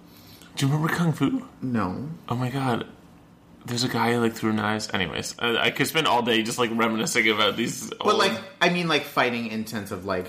Do 0.56 0.66
you 0.66 0.72
remember 0.72 0.94
Kung 0.94 1.12
Fu? 1.12 1.46
No. 1.62 2.08
Oh 2.30 2.36
my 2.36 2.50
god. 2.50 2.88
There's 3.66 3.84
a 3.84 3.90
guy 3.90 4.14
who 4.14 4.20
like 4.20 4.34
threw 4.34 4.54
knives. 4.54 4.90
Anyways, 4.94 5.36
I, 5.40 5.66
I 5.66 5.72
could 5.72 5.88
spend 5.88 6.08
all 6.08 6.22
day 6.22 6.44
just 6.44 6.60
like 6.60 6.70
reminiscing 6.74 7.28
about 7.30 7.58
these. 7.58 7.90
But 7.90 8.06
old- 8.08 8.18
like, 8.20 8.40
I 8.62 8.70
mean, 8.70 8.88
like 8.88 9.04
fighting 9.04 9.48
in 9.48 9.66
sense 9.68 9.92
of 9.92 10.06
like 10.06 10.28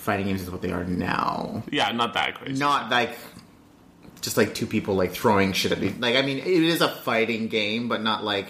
fighting 0.00 0.26
games 0.26 0.42
is 0.42 0.50
what 0.50 0.62
they 0.62 0.72
are 0.72 0.84
now, 0.84 1.62
yeah, 1.70 1.92
not 1.92 2.14
that 2.14 2.34
crazy. 2.36 2.58
not 2.58 2.90
like 2.90 3.16
just 4.20 4.36
like 4.36 4.54
two 4.54 4.66
people 4.66 4.94
like 4.96 5.12
throwing 5.12 5.52
shit 5.52 5.72
at 5.72 5.80
me. 5.80 5.94
Like, 5.98 6.16
I 6.16 6.22
mean, 6.22 6.38
it 6.38 6.46
is 6.46 6.80
a 6.80 6.88
fighting 6.88 7.48
game, 7.48 7.88
but 7.88 8.02
not 8.02 8.22
like 8.24 8.48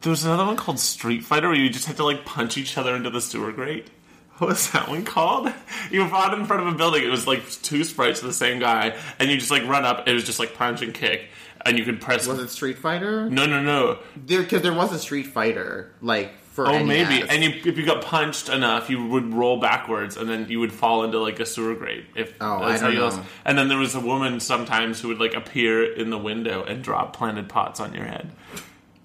There 0.00 0.10
was 0.10 0.24
another 0.24 0.44
one 0.44 0.56
called 0.56 0.78
Street 0.80 1.22
Fighter 1.24 1.48
where 1.48 1.56
you 1.56 1.70
just 1.70 1.86
had 1.86 1.96
to 1.98 2.04
like 2.04 2.24
punch 2.24 2.56
each 2.58 2.76
other 2.76 2.94
into 2.96 3.10
the 3.10 3.20
sewer 3.20 3.52
grate. 3.52 3.88
What 4.38 4.50
was 4.50 4.70
that 4.70 4.88
one 4.88 5.04
called? 5.04 5.52
You 5.90 6.06
fought 6.08 6.32
in 6.32 6.44
front 6.46 6.62
of 6.66 6.72
a 6.72 6.76
building. 6.76 7.02
It 7.02 7.10
was 7.10 7.26
like 7.26 7.42
two 7.62 7.82
sprites 7.82 8.20
of 8.20 8.26
the 8.28 8.32
same 8.32 8.60
guy, 8.60 8.96
and 9.18 9.28
you 9.30 9.36
just 9.36 9.50
like 9.50 9.64
run 9.66 9.84
up. 9.84 10.06
It 10.06 10.12
was 10.12 10.22
just 10.22 10.38
like 10.38 10.54
punch 10.54 10.80
and 10.80 10.94
kick, 10.94 11.28
and 11.66 11.76
you 11.76 11.84
could 11.84 12.00
press. 12.00 12.24
was 12.26 12.38
it 12.38 12.48
Street 12.50 12.78
Fighter? 12.78 13.28
No, 13.28 13.46
no, 13.46 13.60
no. 13.60 13.98
There 14.16 14.42
because 14.42 14.62
there 14.62 14.72
was 14.74 14.92
a 14.92 14.98
Street 15.00 15.26
Fighter 15.26 15.92
like 16.00 16.30
for 16.58 16.66
Oh, 16.66 16.82
NES. 16.82 16.86
maybe. 16.86 17.28
And 17.28 17.44
you, 17.44 17.50
if 17.64 17.78
you 17.78 17.86
got 17.86 18.02
punched 18.04 18.48
enough, 18.48 18.90
you 18.90 19.06
would 19.06 19.32
roll 19.32 19.58
backwards, 19.60 20.16
and 20.16 20.28
then 20.28 20.48
you 20.48 20.58
would 20.58 20.72
fall 20.72 21.04
into 21.04 21.18
like 21.20 21.38
a 21.38 21.46
sewer 21.46 21.76
grate. 21.76 22.04
If 22.16 22.34
Oh, 22.40 22.58
that's 22.66 22.82
I 22.82 22.86
how 22.86 22.90
don't 22.90 22.94
you 23.12 23.16
know. 23.18 23.24
And 23.44 23.56
then 23.56 23.68
there 23.68 23.78
was 23.78 23.94
a 23.94 24.00
woman 24.00 24.40
sometimes 24.40 25.00
who 25.00 25.06
would 25.08 25.20
like 25.20 25.34
appear 25.34 25.84
in 25.84 26.10
the 26.10 26.18
window 26.18 26.64
and 26.64 26.82
drop 26.82 27.16
planted 27.16 27.48
pots 27.48 27.78
on 27.78 27.94
your 27.94 28.04
head. 28.04 28.32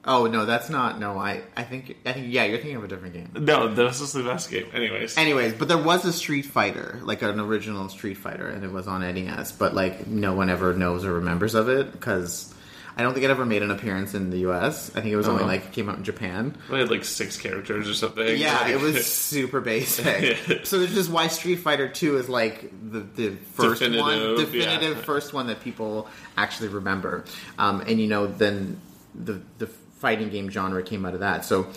Oh 0.06 0.26
no, 0.28 0.46
that's 0.46 0.70
not. 0.70 1.00
No, 1.00 1.18
I, 1.18 1.44
I 1.56 1.64
think, 1.64 1.96
I 2.06 2.12
think, 2.12 2.34
yeah, 2.34 2.44
you're 2.44 2.58
thinking 2.58 2.76
of 2.76 2.84
a 2.84 2.90
different 2.90 3.14
game. 3.14 3.30
No, 3.36 3.74
this 3.74 4.02
is 4.02 4.12
the 4.12 4.24
best 4.24 4.52
game. 4.52 4.66
Anyways, 4.74 5.18
Anyways, 5.18 5.54
but 5.54 5.70
there 5.70 5.78
was 5.78 6.04
a 6.04 6.12
Street 6.12 6.46
Fighter, 6.46 7.00
like 7.04 7.22
an 7.22 7.40
original 7.40 7.88
Street 7.88 8.16
Fighter, 8.18 8.48
and 8.50 8.66
it 8.66 8.72
was 8.72 8.86
on 8.88 9.00
NES. 9.00 9.54
But 9.54 9.74
like, 9.74 10.06
no 10.06 10.34
one 10.34 10.50
ever 10.50 10.74
knows 10.74 11.06
or 11.06 11.14
remembers 11.14 11.56
of 11.56 11.70
it 11.70 11.94
because 11.94 12.53
I 12.96 13.02
don't 13.02 13.14
think 13.14 13.24
it 13.24 13.32
ever 13.32 13.46
made 13.46 13.64
an 13.64 13.72
appearance 13.72 14.14
in 14.14 14.30
the 14.30 14.40
U.S. 14.40 14.92
I 14.96 15.02
think 15.02 15.08
it 15.14 15.16
was 15.16 15.28
only 15.28 15.44
Oh. 15.44 15.48
like 15.48 15.72
came 15.72 15.90
out 15.90 15.98
in 15.98 16.04
Japan. 16.04 16.56
I 16.72 16.78
had 16.80 16.92
like 16.92 17.04
six 17.04 17.38
characters 17.38 17.90
or 17.90 17.94
something. 17.96 18.38
Yeah, 18.38 18.58
Like- 18.60 18.72
it 18.74 18.80
was 18.82 19.06
super 19.06 19.62
basic. 19.62 20.66
so 20.66 20.78
this 20.80 20.96
is 20.96 21.10
why 21.10 21.28
Street 21.28 21.56
Fighter 21.58 21.88
Two 21.90 22.18
is 22.18 22.30
like 22.30 22.72
the 22.92 23.00
the 23.00 23.30
first 23.54 23.82
one, 23.82 23.92
Definitive, 23.94 24.38
definitive 24.52 24.98
yeah. 24.98 25.04
first 25.04 25.34
one 25.34 25.48
that 25.48 25.62
people 25.62 26.08
actually 26.38 26.70
remember. 26.70 27.24
Um, 27.58 27.82
and 27.82 28.00
you 28.00 28.08
know, 28.08 28.28
then 28.28 28.80
the 29.16 29.42
the 29.58 29.68
fighting 29.68 30.30
game 30.30 30.50
genre 30.52 30.84
came 30.84 31.06
out 31.06 31.14
of 31.16 31.22
that. 31.22 31.46
So 31.46 31.68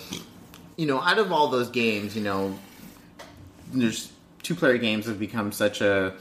you 0.77 0.87
know, 0.87 1.01
out 1.01 1.19
of 1.19 1.33
all 1.33 1.49
those 1.49 1.71
games, 1.71 2.15
you 2.15 2.23
know, 2.23 2.59
there's 3.73 4.13
two 4.43 4.55
player 4.55 4.77
games 4.79 5.07
have 5.07 5.19
become 5.19 5.51
such 5.53 5.81
a 5.81 6.15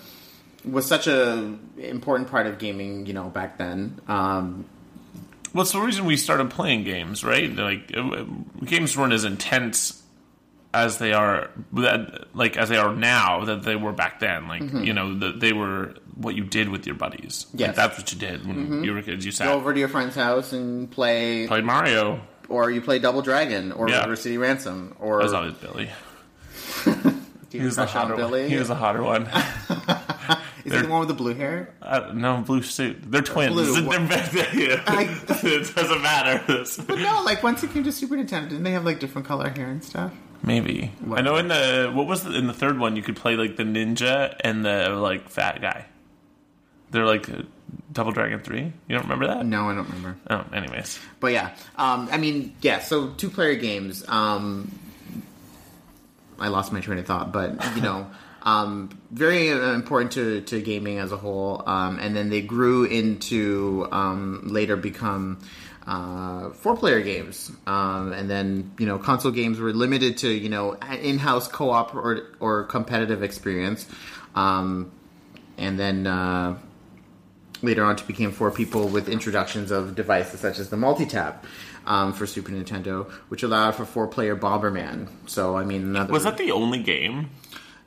was 0.64 0.86
such 0.86 1.08
a 1.08 1.54
important 1.78 2.30
part 2.32 2.48
of 2.48 2.58
gaming. 2.60 3.06
You 3.06 3.14
know, 3.14 3.26
back 3.30 3.58
then. 3.58 4.00
Um, 4.08 4.66
What's 5.56 5.72
the 5.72 5.80
reason 5.80 6.04
we 6.04 6.18
started 6.18 6.50
playing 6.50 6.84
games, 6.84 7.24
right? 7.24 7.50
Like 7.50 7.94
uh, 7.96 8.02
uh, 8.02 8.26
games 8.66 8.98
weren't 8.98 9.14
as 9.14 9.24
intense 9.24 10.04
as 10.74 10.98
they 10.98 11.14
are, 11.14 11.50
that, 11.72 12.36
like 12.36 12.58
as 12.58 12.68
they 12.68 12.76
are 12.76 12.94
now 12.94 13.46
that 13.46 13.64
they 13.64 13.78
were 13.78 13.94
back 13.94 14.20
then. 14.20 14.50
Like 14.50 14.64
mm-hmm. 14.64 14.84
you 14.84 14.92
know, 14.92 15.18
that 15.20 15.40
they 15.40 15.54
were 15.54 15.94
what 16.16 16.36
you 16.36 16.44
did 16.44 16.68
with 16.68 16.86
your 16.86 16.96
buddies. 16.98 17.46
Like, 17.54 17.74
that's 17.74 17.98
what 17.98 18.12
you 18.12 18.20
did 18.20 18.46
when 18.46 18.58
mm-hmm. 18.58 18.84
you 18.84 18.94
were 18.94 19.02
kids. 19.02 19.26
You 19.26 19.32
sat 19.32 19.48
go 19.48 19.54
over 19.54 19.74
to 19.74 19.80
your 19.80 19.88
friend's 19.88 20.16
house 20.16 20.52
and 20.52 20.92
play, 20.92 21.48
played 21.48 21.64
Mario. 21.64 22.20
or 22.50 22.70
you 22.70 22.82
play 22.82 23.00
Double 23.00 23.22
Dragon, 23.22 23.72
or 23.72 23.88
Yeah. 23.88 24.02
River 24.02 24.18
City 24.18 24.38
Ransom, 24.38 24.94
or 25.00 25.20
That 25.20 25.24
was 25.24 25.34
always 25.34 25.54
Billy. 25.54 25.90
He 27.50 27.62
was 27.62 27.78
the 27.78 27.86
hotter. 27.86 28.18
Billy? 28.18 28.50
He 28.50 28.58
was 28.58 28.68
the 28.68 28.76
hotter 28.76 29.02
one. 29.02 29.30
Is 30.66 30.74
he 30.74 30.82
the 30.82 30.88
one 30.88 31.00
with 31.00 31.08
the 31.10 31.14
blue 31.14 31.36
hair? 31.36 31.74
Uh, 31.82 32.12
no, 32.14 32.38
blue 32.42 32.64
suit. 32.64 32.98
They're 33.12 33.22
twins. 33.22 33.54
Blue. 33.54 33.82
They're- 33.82 34.84
it 34.88 35.76
doesn't 35.76 36.02
matter. 36.02 36.44
But 36.88 36.98
no, 37.00 37.22
like 37.24 37.44
once 37.44 37.64
it 37.64 37.72
came 37.72 37.84
to 37.84 37.92
Super 37.92 38.16
Nintendo, 38.16 38.50
didn't 38.50 38.64
they 38.64 38.72
have 38.72 38.84
like 38.84 39.00
different 39.00 39.28
color 39.28 39.50
hair 39.50 39.68
and 39.68 39.84
stuff? 39.84 40.12
Maybe. 40.44 40.92
I 41.12 41.22
know 41.22 41.38
in 41.38 41.48
the 41.48 41.92
what 41.94 42.08
was 42.08 42.24
the, 42.24 42.36
in 42.36 42.48
the 42.48 42.54
third 42.54 42.78
one 42.80 42.96
you 42.96 43.02
could 43.04 43.16
play 43.16 43.36
like 43.36 43.56
the 43.58 43.64
ninja 43.64 44.36
and 44.44 44.66
the 44.66 44.90
like 44.90 45.30
fat 45.30 45.62
guy. 45.62 45.86
They're 46.92 47.06
like 47.06 47.30
uh, 47.30 47.44
Double 47.92 48.12
Dragon 48.12 48.40
Three. 48.42 48.62
You 48.88 48.96
don't 48.96 49.04
remember 49.04 49.28
that? 49.28 49.46
No, 49.46 49.70
I 49.70 49.76
don't 49.76 49.88
remember. 49.88 50.18
Oh, 50.30 50.46
anyways. 50.54 51.00
But 51.20 51.32
yeah, 51.34 51.56
um, 51.78 52.10
I 52.12 52.18
mean, 52.18 52.56
yeah. 52.62 52.80
So 52.80 53.10
two 53.12 53.30
player 53.30 53.56
games. 53.56 54.04
Um, 54.08 54.72
I 56.40 56.50
lost 56.50 56.72
my 56.72 56.80
train 56.82 57.00
of 57.00 57.06
thought, 57.06 57.32
but 57.32 57.76
you 57.76 57.82
know, 57.82 58.08
um, 58.46 58.90
very 59.12 59.52
uh, 59.52 59.74
important 59.74 60.12
to, 60.14 60.42
to 60.42 60.62
gaming 60.62 61.00
as 61.00 61.12
a 61.12 61.18
whole. 61.18 61.64
Um, 61.66 62.00
and 62.00 62.16
then 62.16 62.30
they 62.30 62.42
grew 62.42 62.86
into 62.86 63.88
um, 63.92 64.42
later 64.46 64.76
become 64.76 65.40
uh, 65.88 66.52
four 66.52 66.78
player 66.78 67.02
games. 67.02 67.52
Um, 67.66 68.14
and 68.14 68.30
then, 68.30 68.72
you 68.78 68.86
know, 68.86 69.00
console 69.00 69.32
games 69.32 69.60
were 69.60 69.74
limited 69.74 70.20
to, 70.20 70.30
you 70.30 70.50
know, 70.50 70.74
in 70.74 71.18
house 71.18 71.48
co 71.48 71.72
op 71.72 71.96
or, 71.96 72.22
or 72.40 72.64
competitive 72.66 73.24
experience. 73.24 73.88
Um, 74.36 74.92
and 75.58 75.80
then 75.80 76.06
uh, 76.06 76.58
later 77.64 77.84
on, 77.84 77.96
it 77.96 78.06
became 78.06 78.32
four 78.32 78.52
people 78.52 78.88
with 78.88 79.10
introductions 79.10 79.72
of 79.72 79.96
devices 79.96 80.40
such 80.40 80.60
as 80.60 80.70
the 80.70 80.78
multi 80.78 81.06
tap. 81.06 81.46
Um, 81.88 82.14
for 82.14 82.26
Super 82.26 82.52
Nintendo, 82.52 83.08
which 83.30 83.44
allowed 83.44 83.76
for 83.76 83.86
four-player 83.86 84.36
Bomberman. 84.36 85.08
So, 85.28 85.56
I 85.56 85.66
mean, 85.66 85.84
another 85.84 86.12
Was 86.12 86.24
that 86.24 86.36
the 86.36 86.52
only 86.52 86.82
game? 86.82 87.30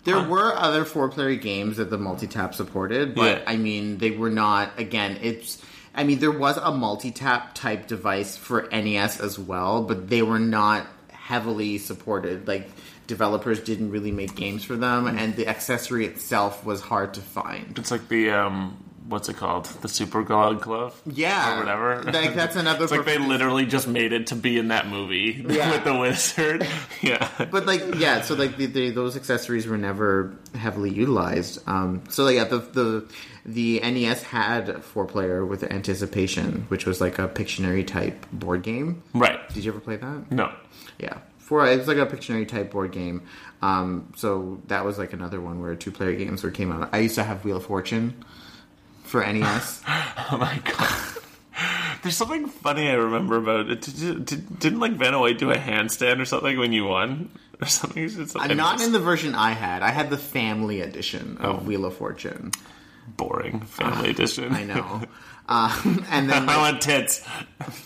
There 0.08 0.28
were 0.28 0.54
other 0.56 0.84
four-player 0.84 1.36
games 1.36 1.76
that 1.76 1.90
the 1.90 1.98
multi-tap 1.98 2.54
supported, 2.54 3.14
but 3.14 3.38
Yeah. 3.38 3.44
I 3.46 3.56
mean, 3.56 3.98
they 3.98 4.10
were 4.10 4.30
not. 4.30 4.78
Again, 4.78 5.18
it's. 5.22 5.62
I 5.94 6.04
mean, 6.04 6.18
there 6.20 6.30
was 6.30 6.56
a 6.58 6.70
multi-tap 6.72 7.54
type 7.54 7.86
device 7.88 8.36
for 8.36 8.68
NES 8.70 9.20
as 9.20 9.38
well, 9.38 9.82
but 9.82 10.08
they 10.08 10.22
were 10.22 10.38
not 10.38 10.86
heavily 11.10 11.78
supported. 11.78 12.46
Like 12.48 12.68
developers 13.06 13.60
didn't 13.60 13.90
really 13.90 14.12
make 14.12 14.34
games 14.34 14.64
for 14.64 14.76
them, 14.76 15.06
Mm. 15.06 15.18
and 15.18 15.36
the 15.36 15.46
accessory 15.48 16.04
itself 16.06 16.64
was 16.64 16.80
hard 16.80 17.14
to 17.14 17.20
find. 17.20 17.78
It's 17.78 17.90
like 17.90 18.08
the 18.08 18.30
um, 18.30 18.76
what's 19.08 19.28
it 19.28 19.36
called? 19.36 19.64
The 19.82 19.88
Super 19.88 20.22
God 20.22 20.60
Glove. 20.60 21.00
Yeah, 21.06 21.56
or 21.56 21.58
whatever. 21.60 22.02
Like 22.18 22.34
that's 22.34 22.56
another. 22.62 22.84
It's 22.84 22.92
like 22.92 23.04
they 23.04 23.18
literally 23.18 23.66
just 23.66 23.88
made 23.88 24.12
it 24.12 24.28
to 24.28 24.34
be 24.36 24.58
in 24.58 24.68
that 24.68 24.86
movie 24.88 25.44
Yeah. 25.48 25.70
with 25.72 25.84
the 25.84 25.96
wizard. 25.96 26.66
yeah. 27.02 27.28
but 27.50 27.66
like 27.66 27.82
yeah 27.96 28.20
so 28.22 28.34
like 28.34 28.56
the, 28.56 28.66
the, 28.66 28.90
those 28.90 29.16
accessories 29.16 29.66
were 29.66 29.78
never 29.78 30.34
heavily 30.54 30.90
utilized 30.90 31.60
um 31.68 32.02
so 32.08 32.24
like, 32.24 32.36
yeah 32.36 32.44
the 32.44 32.58
the 32.58 33.08
the 33.46 33.80
nes 33.80 34.22
had 34.22 34.82
four 34.84 35.06
player 35.06 35.44
with 35.46 35.62
anticipation 35.64 36.64
which 36.68 36.86
was 36.86 37.00
like 37.00 37.18
a 37.18 37.28
pictionary 37.28 37.86
type 37.86 38.26
board 38.32 38.62
game 38.62 39.02
Right. 39.14 39.38
did 39.54 39.64
you 39.64 39.70
ever 39.72 39.80
play 39.80 39.96
that 39.96 40.30
No. 40.30 40.52
yeah 40.98 41.18
four 41.38 41.66
it 41.66 41.78
was 41.78 41.88
like 41.88 41.96
a 41.98 42.06
pictionary 42.06 42.46
type 42.46 42.70
board 42.70 42.92
game 42.92 43.22
um 43.62 44.12
so 44.16 44.60
that 44.66 44.84
was 44.84 44.98
like 44.98 45.12
another 45.12 45.40
one 45.40 45.60
where 45.60 45.74
two 45.74 45.90
player 45.90 46.14
games 46.14 46.42
were 46.42 46.50
came 46.50 46.70
out 46.72 46.88
i 46.92 46.98
used 46.98 47.14
to 47.14 47.24
have 47.24 47.44
wheel 47.44 47.56
of 47.58 47.64
fortune 47.64 48.24
for 49.08 49.24
nes 49.32 49.82
Oh 50.30 50.36
my 50.38 50.60
god. 50.64 51.22
There's 52.02 52.16
something 52.16 52.46
funny 52.46 52.88
I 52.88 52.94
remember 52.94 53.36
about 53.36 53.68
it. 53.68 53.80
Did, 53.80 54.24
did, 54.24 54.58
didn't 54.60 54.78
like 54.78 54.92
Vanna 54.92 55.18
White 55.18 55.38
do 55.38 55.50
a 55.50 55.56
handstand 55.56 56.20
or 56.20 56.24
something 56.24 56.56
when 56.58 56.72
you 56.72 56.84
won? 56.84 57.30
Or 57.60 57.66
something? 57.66 58.04
It's 58.04 58.36
I'm 58.36 58.56
not 58.56 58.80
in 58.80 58.92
the 58.92 59.00
version 59.00 59.34
i 59.34 59.50
had 59.50 59.82
i 59.82 59.90
had 59.90 60.10
the 60.10 60.16
family 60.16 60.80
edition 60.80 61.38
of 61.38 61.66
wheel 61.66 61.84
of 61.86 61.96
fortune 61.96 62.52
boring 63.16 63.62
family 63.62 64.10
edition. 64.10 64.52
i 64.54 64.62
know 64.62 65.02
um, 65.48 66.04
and 66.10 66.28
then 66.28 66.48
I 66.54 66.56
want 66.58 66.82
tits. 66.82 67.26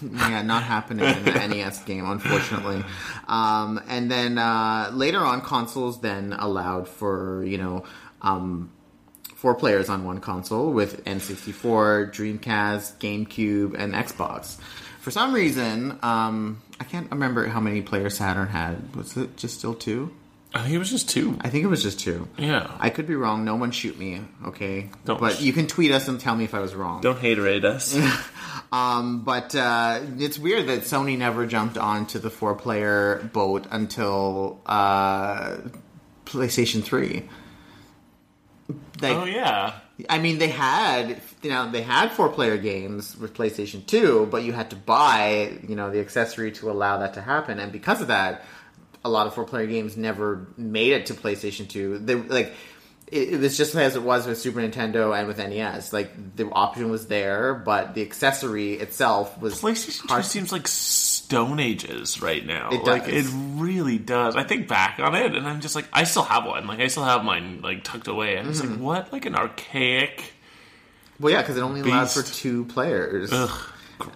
yeah, 0.03 0.43
not 0.43 0.65
happening 0.65 1.05
in 1.05 1.25
the 1.25 1.31
NES 1.33 1.85
game, 1.85 2.05
unfortunately. 2.11 2.85
Um, 3.29 3.81
and 3.87 4.11
then 4.11 4.37
uh, 4.37 4.91
later 4.93 5.21
on, 5.21 5.43
consoles 5.43 6.01
then 6.01 6.33
allowed 6.33 6.89
for 6.89 7.45
you 7.45 7.59
know 7.59 7.85
um, 8.21 8.71
four 9.43 9.57
players 9.57 9.89
on 9.89 10.05
one 10.05 10.21
console 10.21 10.71
with 10.71 11.05
N64, 11.05 12.13
Dreamcast, 12.13 12.99
GameCube, 13.01 13.75
and 13.77 13.93
Xbox. 13.93 14.57
For 15.01 15.11
some 15.11 15.35
reason, 15.35 15.99
um, 16.01 16.63
I 16.79 16.85
can't 16.85 17.11
remember 17.11 17.49
how 17.49 17.59
many 17.59 17.83
players 17.83 18.17
Saturn 18.17 18.47
had. 18.47 18.95
Was 18.95 19.17
it 19.17 19.37
just 19.37 19.59
still 19.59 19.75
two? 19.75 20.15
I 20.55 20.63
think 20.63 20.75
it 20.75 20.79
was 20.79 20.91
just 20.91 21.11
two. 21.11 21.37
I 21.41 21.49
think 21.49 21.65
it 21.65 21.67
was 21.67 21.83
just 21.83 21.99
two. 21.99 22.29
Yeah. 22.39 22.71
I 22.79 22.91
could 22.91 23.09
be 23.09 23.17
wrong. 23.17 23.45
No 23.45 23.57
one 23.57 23.73
shoot 23.73 23.99
me, 23.99 24.21
okay? 24.47 24.91
Don't 25.05 25.19
but 25.19 25.33
sh- 25.33 25.41
you 25.41 25.53
can 25.53 25.67
tweet 25.67 25.91
us 25.91 26.07
and 26.07 26.21
tell 26.21 26.37
me 26.37 26.45
if 26.45 26.55
I 26.55 26.61
was 26.61 26.77
wrong. 26.77 27.01
Don't 27.01 27.19
haterade 27.19 27.65
us. 27.65 27.99
Um, 28.73 29.23
but 29.23 29.55
uh, 29.55 30.01
it's 30.19 30.39
weird 30.39 30.69
that 30.69 30.81
Sony 30.81 31.19
never 31.19 31.45
jumped 31.45 31.77
onto 31.77 32.19
the 32.19 32.31
four-player 32.31 33.29
boat 33.31 33.67
until 33.71 34.63
uh, 34.65 35.59
PlayStation 36.25 36.83
Three. 36.83 37.29
Like, 39.01 39.17
oh 39.17 39.25
yeah. 39.25 39.75
I 40.09 40.19
mean, 40.19 40.39
they 40.39 40.49
had 40.49 41.21
you 41.43 41.51
know 41.51 41.71
they 41.71 41.83
had 41.83 42.13
four-player 42.13 42.57
games 42.57 43.17
with 43.17 43.35
PlayStation 43.35 43.85
Two, 43.87 44.27
but 44.31 44.43
you 44.43 44.53
had 44.53 44.71
to 44.71 44.77
buy 44.77 45.59
you 45.67 45.77
know 45.77 45.91
the 45.91 46.01
accessory 46.01 46.53
to 46.53 46.71
allow 46.71 46.99
that 46.99 47.15
to 47.15 47.21
happen, 47.21 47.59
and 47.59 47.73
because 47.73 48.01
of 48.01 48.09
that, 48.09 48.45
a 49.05 49.09
lot 49.09 49.27
of 49.27 49.35
four-player 49.35 49.67
games 49.67 49.97
never 49.97 50.47
made 50.57 50.93
it 50.93 51.07
to 51.07 51.15
PlayStation 51.15 51.69
Two. 51.69 51.99
They 51.99 52.15
like. 52.15 52.55
It 53.09 53.35
it 53.35 53.41
was 53.41 53.59
just 53.59 53.75
as 53.75 53.95
it 53.95 54.03
was 54.03 54.27
with 54.27 54.39
Super 54.39 54.61
Nintendo 54.61 55.15
and 55.15 55.29
with 55.29 55.37
NES. 55.37 55.93
Like 55.93 56.35
the 56.35 56.49
option 56.49 56.91
was 56.91 57.09
there, 57.09 57.53
but 57.53 57.95
the 57.95 58.01
accessory 58.01 58.73
itself 58.75 59.39
was 59.39 59.61
PlayStation 59.61 60.09
2 60.17 60.23
seems 60.23 60.51
like 60.51 60.67
Stone 61.33 61.61
Ages 61.61 62.21
right 62.21 62.45
now. 62.45 62.69
It 62.71 62.85
like 62.85 63.07
does. 63.07 63.27
it 63.27 63.37
really 63.57 63.97
does. 63.99 64.37
I 64.37 64.45
think 64.45 64.69
back 64.69 64.99
on 64.99 65.15
it 65.15 65.35
and 65.35 65.47
I'm 65.49 65.61
just 65.61 65.75
like 65.75 65.87
I 65.93 66.05
still 66.05 66.25
have 66.25 66.45
one. 66.45 66.67
Like 66.67 66.81
I 66.81 66.89
still 66.89 67.05
have 67.05 67.25
mine 67.25 67.61
like 67.63 67.85
tucked 67.85 68.07
away. 68.09 68.37
And 68.37 68.49
it's 68.51 68.61
Mm-hmm. 68.61 68.73
like 68.73 68.81
what? 69.05 69.13
Like 69.13 69.25
an 69.27 69.35
archaic 69.35 70.35
Well, 71.19 71.33
yeah, 71.33 71.41
because 71.41 71.57
it 71.57 71.63
only 71.63 71.81
allowed 71.81 72.11
for 72.11 72.23
two 72.23 72.67
players. 72.67 73.31
Ugh, 73.33 73.51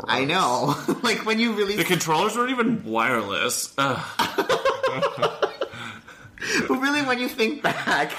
I 0.06 0.24
know. 0.24 0.74
like 1.02 1.24
when 1.24 1.38
you 1.38 1.52
really, 1.54 1.76
The 1.76 1.84
controllers 1.84 2.36
weren't 2.36 2.50
even 2.50 2.84
wireless. 2.84 3.72
Ugh. 3.78 4.04
but 6.68 6.70
really 6.70 7.02
when 7.02 7.18
you 7.18 7.28
think 7.28 7.62
back, 7.62 8.12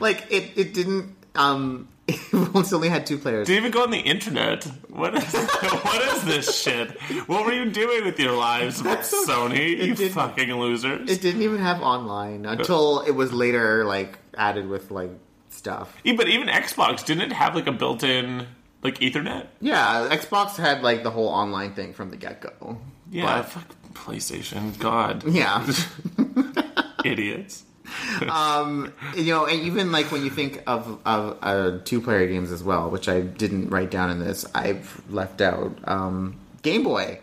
like 0.00 0.26
it, 0.30 0.52
it 0.56 0.74
didn't. 0.74 1.14
Um, 1.34 1.88
it 2.08 2.72
only 2.72 2.88
had 2.88 3.04
two 3.04 3.18
players. 3.18 3.48
Didn't 3.48 3.58
even 3.58 3.72
go 3.72 3.82
on 3.82 3.90
the 3.90 3.98
internet. 3.98 4.64
What 4.88 5.16
is 5.16 5.34
what 5.82 6.02
is 6.02 6.24
this 6.24 6.56
shit? 6.60 6.92
What 7.28 7.44
were 7.44 7.52
you 7.52 7.68
doing 7.70 8.04
with 8.04 8.18
your 8.20 8.32
lives, 8.32 8.80
Sony? 8.82 9.70
You 9.70 9.94
didn't- 9.94 10.12
fucking 10.12 10.52
losers. 10.52 11.10
It 11.10 11.20
didn't 11.20 11.42
even 11.42 11.58
have 11.58 11.82
online 11.82 12.46
until 12.46 13.00
it 13.00 13.10
was 13.10 13.32
later, 13.32 13.84
like 13.84 14.18
added 14.36 14.68
with 14.68 14.90
like 14.92 15.10
stuff. 15.50 15.96
Yeah, 16.04 16.14
but 16.16 16.28
even 16.28 16.46
Xbox 16.46 17.04
didn't 17.04 17.24
it 17.24 17.32
have 17.32 17.56
like 17.56 17.66
a 17.66 17.72
built-in 17.72 18.46
like 18.84 18.98
Ethernet? 19.00 19.48
Yeah, 19.60 20.08
Xbox 20.10 20.56
had 20.56 20.82
like 20.82 21.02
the 21.02 21.10
whole 21.10 21.28
online 21.28 21.74
thing 21.74 21.92
from 21.92 22.10
the 22.10 22.16
get 22.16 22.40
go. 22.40 22.78
Yeah, 23.10 23.42
fuck 23.42 23.74
PlayStation. 23.94 24.78
God, 24.78 25.24
yeah. 25.26 25.66
idiots. 27.04 27.64
you 28.20 29.26
know, 29.32 29.46
and 29.46 29.60
even 29.62 29.92
like 29.92 30.10
when 30.12 30.24
you 30.24 30.30
think 30.30 30.62
of 30.66 30.98
of 31.06 31.38
uh, 31.42 31.78
two 31.84 32.00
player 32.00 32.26
games 32.26 32.50
as 32.52 32.62
well, 32.62 32.90
which 32.90 33.08
I 33.08 33.20
didn't 33.20 33.70
write 33.70 33.90
down 33.90 34.10
in 34.10 34.18
this, 34.20 34.44
I've 34.54 35.02
left 35.10 35.40
out 35.40 35.76
um, 35.84 36.36
Game 36.62 36.82
Boy. 36.84 37.20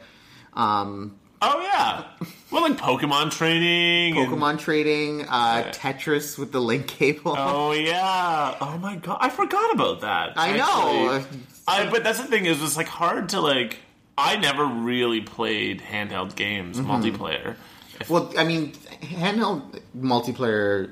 Um, 0.54 1.16
Oh 1.46 1.60
yeah, 1.62 2.06
well 2.52 2.62
like 2.62 2.78
Pokemon 2.78 3.30
training. 3.32 4.16
and- 4.18 4.30
Pokemon 4.32 4.60
trading, 4.60 5.24
uh, 5.28 5.70
Tetris 5.74 6.38
with 6.38 6.54
the 6.54 6.62
link 6.62 6.88
cable. 6.88 7.36
oh 7.38 7.74
yeah. 7.74 8.56
Oh 8.62 8.78
my 8.78 8.96
god, 8.96 9.18
I 9.20 9.30
forgot 9.30 9.74
about 9.74 10.02
that. 10.02 10.34
I 10.38 10.56
know. 10.56 11.22
I 11.68 11.90
but 11.90 12.04
that's 12.06 12.20
the 12.22 12.28
thing 12.28 12.46
is 12.46 12.64
it's 12.64 12.78
like 12.78 12.88
hard 12.88 13.30
to 13.30 13.42
like. 13.42 13.80
I 14.18 14.38
never 14.38 14.64
really 14.66 15.20
played 15.22 15.82
handheld 15.82 16.36
games 16.36 16.78
Mm-hmm. 16.80 16.90
multiplayer. 16.92 17.56
If- 18.00 18.10
Well, 18.10 18.32
I 18.38 18.44
mean, 18.46 18.72
handheld 19.04 19.82
multiplayer 19.98 20.92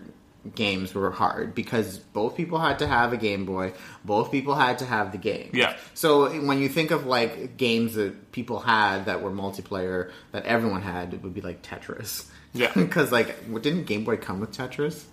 games 0.56 0.94
were 0.94 1.12
hard 1.12 1.54
because 1.54 2.00
both 2.00 2.36
people 2.36 2.58
had 2.58 2.80
to 2.80 2.88
have 2.88 3.14
a 3.14 3.18
Game 3.18 3.46
Boy, 3.46 3.74
both 4.04 4.32
people 4.32 4.56
had 4.56 4.80
to 4.80 4.86
have 4.86 5.12
the 5.12 5.18
game. 5.18 5.52
Yeah. 5.54 5.76
So 5.94 6.30
when 6.42 6.60
you 6.60 6.70
think 6.70 6.92
of 6.92 7.06
like 7.06 7.58
games 7.58 7.94
that 7.94 8.32
people 8.32 8.60
had 8.60 9.06
that 9.06 9.22
were 9.22 9.32
multiplayer 9.32 10.12
that 10.32 10.46
everyone 10.46 10.82
had, 10.82 11.14
it 11.14 11.22
would 11.22 11.34
be 11.34 11.42
like 11.42 11.62
Tetris. 11.62 12.28
Yeah. 12.54 12.72
Because 12.76 13.12
like, 13.12 13.52
didn't 13.62 13.86
Game 13.86 14.04
Boy 14.04 14.18
come 14.18 14.40
with 14.40 14.52
Tetris? 14.52 15.04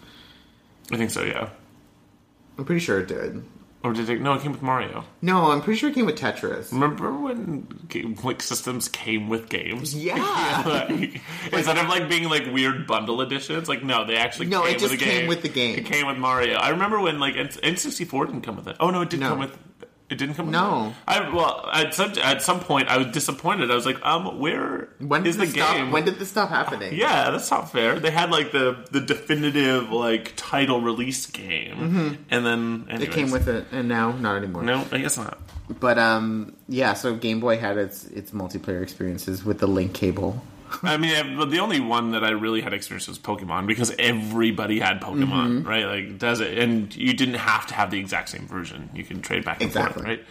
I 0.90 0.96
think 0.96 1.10
so. 1.10 1.22
Yeah. 1.22 1.50
I'm 2.56 2.64
pretty 2.64 2.80
sure 2.80 3.00
it 3.00 3.08
did. 3.08 3.44
Or 3.84 3.92
did 3.92 4.10
it? 4.10 4.20
No, 4.20 4.32
it 4.34 4.42
came 4.42 4.50
with 4.50 4.60
Mario. 4.62 5.04
No, 5.22 5.52
I'm 5.52 5.62
pretty 5.62 5.78
sure 5.78 5.88
it 5.90 5.94
came 5.94 6.06
with 6.06 6.16
Tetris. 6.18 6.72
Remember 6.72 7.12
when 7.16 7.68
game, 7.88 8.16
like 8.24 8.42
systems 8.42 8.88
came 8.88 9.28
with 9.28 9.48
games? 9.48 9.94
Yeah. 9.94 10.16
Like, 10.68 11.20
instead 11.52 11.78
of 11.78 11.88
like 11.88 12.08
being 12.08 12.28
like 12.28 12.46
weird 12.52 12.86
bundle 12.88 13.20
editions, 13.22 13.68
like 13.68 13.84
no, 13.84 14.04
they 14.04 14.16
actually 14.16 14.46
No, 14.46 14.62
came 14.64 14.74
it 14.74 14.78
just 14.80 14.98
came 14.98 15.20
game. 15.20 15.28
with 15.28 15.42
the 15.42 15.48
game. 15.48 15.78
It 15.78 15.84
came 15.86 16.06
with 16.08 16.18
Mario. 16.18 16.56
I 16.58 16.70
remember 16.70 17.00
when 17.00 17.20
like 17.20 17.36
N- 17.36 17.48
N64 17.48 18.26
didn't 18.26 18.42
come 18.42 18.56
with 18.56 18.66
it. 18.66 18.76
Oh 18.80 18.90
no, 18.90 19.02
it 19.02 19.10
did 19.10 19.20
No. 19.20 19.28
come 19.30 19.38
with. 19.38 19.56
It 20.10 20.16
didn't 20.16 20.36
come 20.36 20.50
No. 20.50 20.94
I 21.06 21.28
well 21.34 21.68
at 21.72 21.92
some 21.92 22.12
at 22.22 22.40
some 22.40 22.60
point 22.60 22.88
I 22.88 22.96
was 22.96 23.08
disappointed. 23.08 23.70
I 23.70 23.74
was 23.74 23.84
like, 23.84 24.04
um, 24.06 24.38
where 24.38 24.88
When 24.98 25.22
did 25.22 25.34
the 25.34 25.40
this 25.40 25.52
stop? 25.52 25.76
game? 25.76 25.90
When 25.92 26.04
did 26.06 26.18
this 26.18 26.30
stop 26.30 26.48
happening? 26.48 26.94
yeah, 26.94 27.30
that's 27.30 27.50
not 27.50 27.70
fair. 27.70 27.98
They 28.00 28.10
had 28.10 28.30
like 28.30 28.50
the 28.52 28.86
the 28.90 29.00
definitive 29.00 29.90
like 29.90 30.32
title 30.36 30.80
release 30.80 31.26
game, 31.26 32.18
and 32.30 32.46
then 32.46 32.58
Mm-hmm. 32.88 33.02
It 33.02 33.12
came 33.12 33.30
with 33.30 33.48
it, 33.48 33.66
and 33.70 33.86
now 33.88 34.12
not 34.12 34.36
anymore. 34.36 34.62
No, 34.62 34.86
I 34.90 34.98
guess 34.98 35.16
not. 35.18 35.38
But 35.80 35.98
um, 35.98 36.56
yeah. 36.68 36.94
So 36.94 37.14
Game 37.14 37.40
Boy 37.40 37.58
had 37.58 37.76
its 37.76 38.04
its 38.06 38.30
multiplayer 38.30 38.82
experiences 38.82 39.44
with 39.44 39.58
the 39.58 39.66
link 39.68 39.92
cable. 39.92 40.42
I 40.82 40.96
mean, 40.96 41.14
I- 41.14 41.44
the 41.44 41.58
only 41.58 41.80
one 41.80 42.10
that 42.12 42.24
I 42.24 42.30
really 42.30 42.60
had 42.60 42.72
experience 42.72 43.08
was 43.08 43.18
Pokemon 43.18 43.66
because 43.66 43.94
everybody 43.98 44.78
had 44.80 45.00
Pokemon, 45.00 45.60
Mm-hmm. 45.62 45.68
right? 45.68 45.84
Like, 45.86 46.18
does 46.18 46.40
it? 46.40 46.58
And 46.58 46.94
you 46.96 47.12
didn't 47.14 47.34
have 47.36 47.66
to 47.68 47.74
have 47.74 47.90
the 47.90 47.98
exact 47.98 48.28
same 48.28 48.46
version. 48.46 48.90
You 48.94 49.04
can 49.04 49.22
trade 49.22 49.44
back 49.44 49.60
and 49.60 49.68
Exactly. 49.68 50.02
forth, 50.02 50.06
right? 50.06 50.24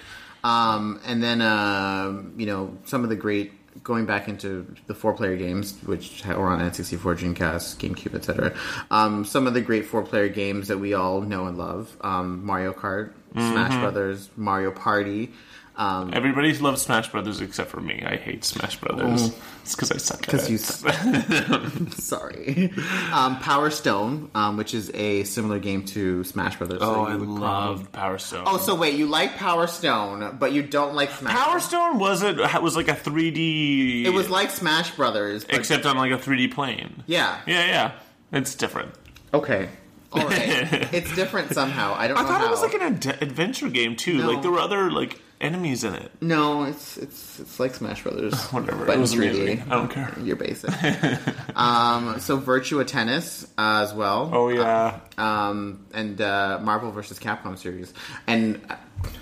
Um, 0.44 1.00
and 1.06 1.22
then, 1.24 1.42
um, 1.42 2.34
you 2.38 2.46
know, 2.46 2.78
some 2.86 3.04
of 3.04 3.10
the 3.10 3.16
great 3.16 3.52
going 3.84 4.06
back 4.08 4.28
into 4.28 4.66
the 4.88 4.96
four-player 4.96 5.36
games, 5.38 5.78
which 5.86 6.24
were 6.26 6.48
on 6.48 6.60
N64, 6.62 7.16
Dreamcast, 7.16 7.78
GameCube, 7.78 8.16
etc. 8.16 8.54
Um, 8.90 9.24
some 9.26 9.46
of 9.46 9.54
the 9.54 9.62
great 9.62 9.86
four-player 9.86 10.30
games 10.30 10.68
that 10.70 10.80
we 10.80 10.94
all 10.94 11.22
know 11.22 11.46
and 11.48 11.58
love: 11.58 11.96
um, 12.02 12.44
Mario 12.46 12.74
Kart, 12.74 13.12
Smash 13.34 13.80
Brothers, 13.80 14.30
Mario 14.36 14.72
Party. 14.72 15.32
Um, 15.78 16.12
Everybody 16.12 16.52
loves 16.58 16.82
Smash 16.82 17.12
Brothers 17.12 17.40
except 17.40 17.70
for 17.70 17.80
me. 17.80 18.04
I 18.04 18.16
hate 18.16 18.44
Smash 18.44 18.80
Brothers. 18.80 19.32
It's 19.62 19.76
because 19.76 19.92
I 19.92 19.98
suck. 19.98 20.22
because 20.22 20.46
at 20.46 20.50
you 20.50 20.56
it. 20.56 20.62
suck. 20.62 21.94
sorry. 22.00 22.74
Um, 23.14 23.38
Power 23.40 23.70
Stone, 23.70 24.32
um, 24.34 24.58
which 24.58 24.74
is 24.74 24.90
a 24.96 25.24
similar 25.26 25.60
game 25.60 25.86
to 25.86 26.24
Smash 26.24 26.56
Brothers. 26.58 26.80
Oh, 26.82 27.06
so 27.06 27.06
I 27.06 27.14
love 27.14 27.92
Power 27.92 28.18
Stone. 28.18 28.46
Oh, 28.48 28.58
so 28.58 28.74
wait, 28.74 28.96
you 28.96 29.06
like 29.06 29.36
Power 29.36 29.68
Stone, 29.68 30.38
but 30.40 30.52
you 30.52 30.64
don't 30.64 30.96
like 30.96 31.12
Smash. 31.12 31.36
Power 31.36 31.60
Stone 31.60 32.00
was 32.00 32.24
it? 32.24 32.38
Was 32.38 32.76
like 32.76 32.88
a 32.88 32.96
3D. 32.96 34.06
It 34.06 34.10
was 34.14 34.32
like 34.32 34.50
Smash 34.50 34.96
Brothers, 34.96 35.46
but 35.46 35.56
except 35.56 35.86
on 35.86 35.96
like 35.96 36.12
a 36.12 36.18
3D 36.18 36.52
plane. 36.52 37.04
yeah. 37.06 37.40
Yeah, 37.46 37.66
yeah. 37.66 37.92
It's 38.32 38.56
different. 38.56 38.94
Okay. 39.34 39.70
All 40.12 40.26
right. 40.26 40.40
it's 40.94 41.14
different 41.16 41.54
somehow. 41.54 41.94
I 41.96 42.08
don't 42.08 42.18
I 42.18 42.24
thought 42.24 42.42
how. 42.42 42.48
it 42.48 42.50
was 42.50 42.62
like 42.62 42.74
an 42.74 42.82
ad- 42.82 43.22
adventure 43.22 43.70
game 43.70 43.96
too. 43.96 44.18
No. 44.18 44.32
Like 44.32 44.42
there 44.42 44.52
were 44.52 44.60
other 44.60 44.90
like 44.90 45.22
enemies 45.40 45.84
in 45.84 45.94
it. 45.94 46.12
No, 46.22 46.64
it's 46.64 46.98
it's 46.98 47.40
it's 47.40 47.60
like 47.60 47.76
Smash 47.76 48.04
Brothers. 48.04 48.34
Whatever. 48.52 48.86
But 48.86 48.98
it 48.98 49.00
was 49.00 49.14
3D. 49.14 49.18
amazing. 49.30 49.62
I 49.72 49.76
don't 49.76 49.90
care. 49.92 50.14
You're 50.22 50.36
basic. 50.36 50.72
um, 51.56 52.20
so 52.20 52.38
Virtua 52.40 52.86
Tennis 52.88 53.46
uh, 53.58 53.82
as 53.84 53.94
well. 53.94 54.30
Oh 54.34 54.50
yeah. 54.50 55.00
Um, 55.18 55.86
and 55.94 56.20
uh, 56.22 56.60
Marvel 56.62 56.92
vs. 56.92 57.20
Capcom 57.20 57.58
series. 57.58 57.94
And 58.26 58.62
uh, 58.70 58.76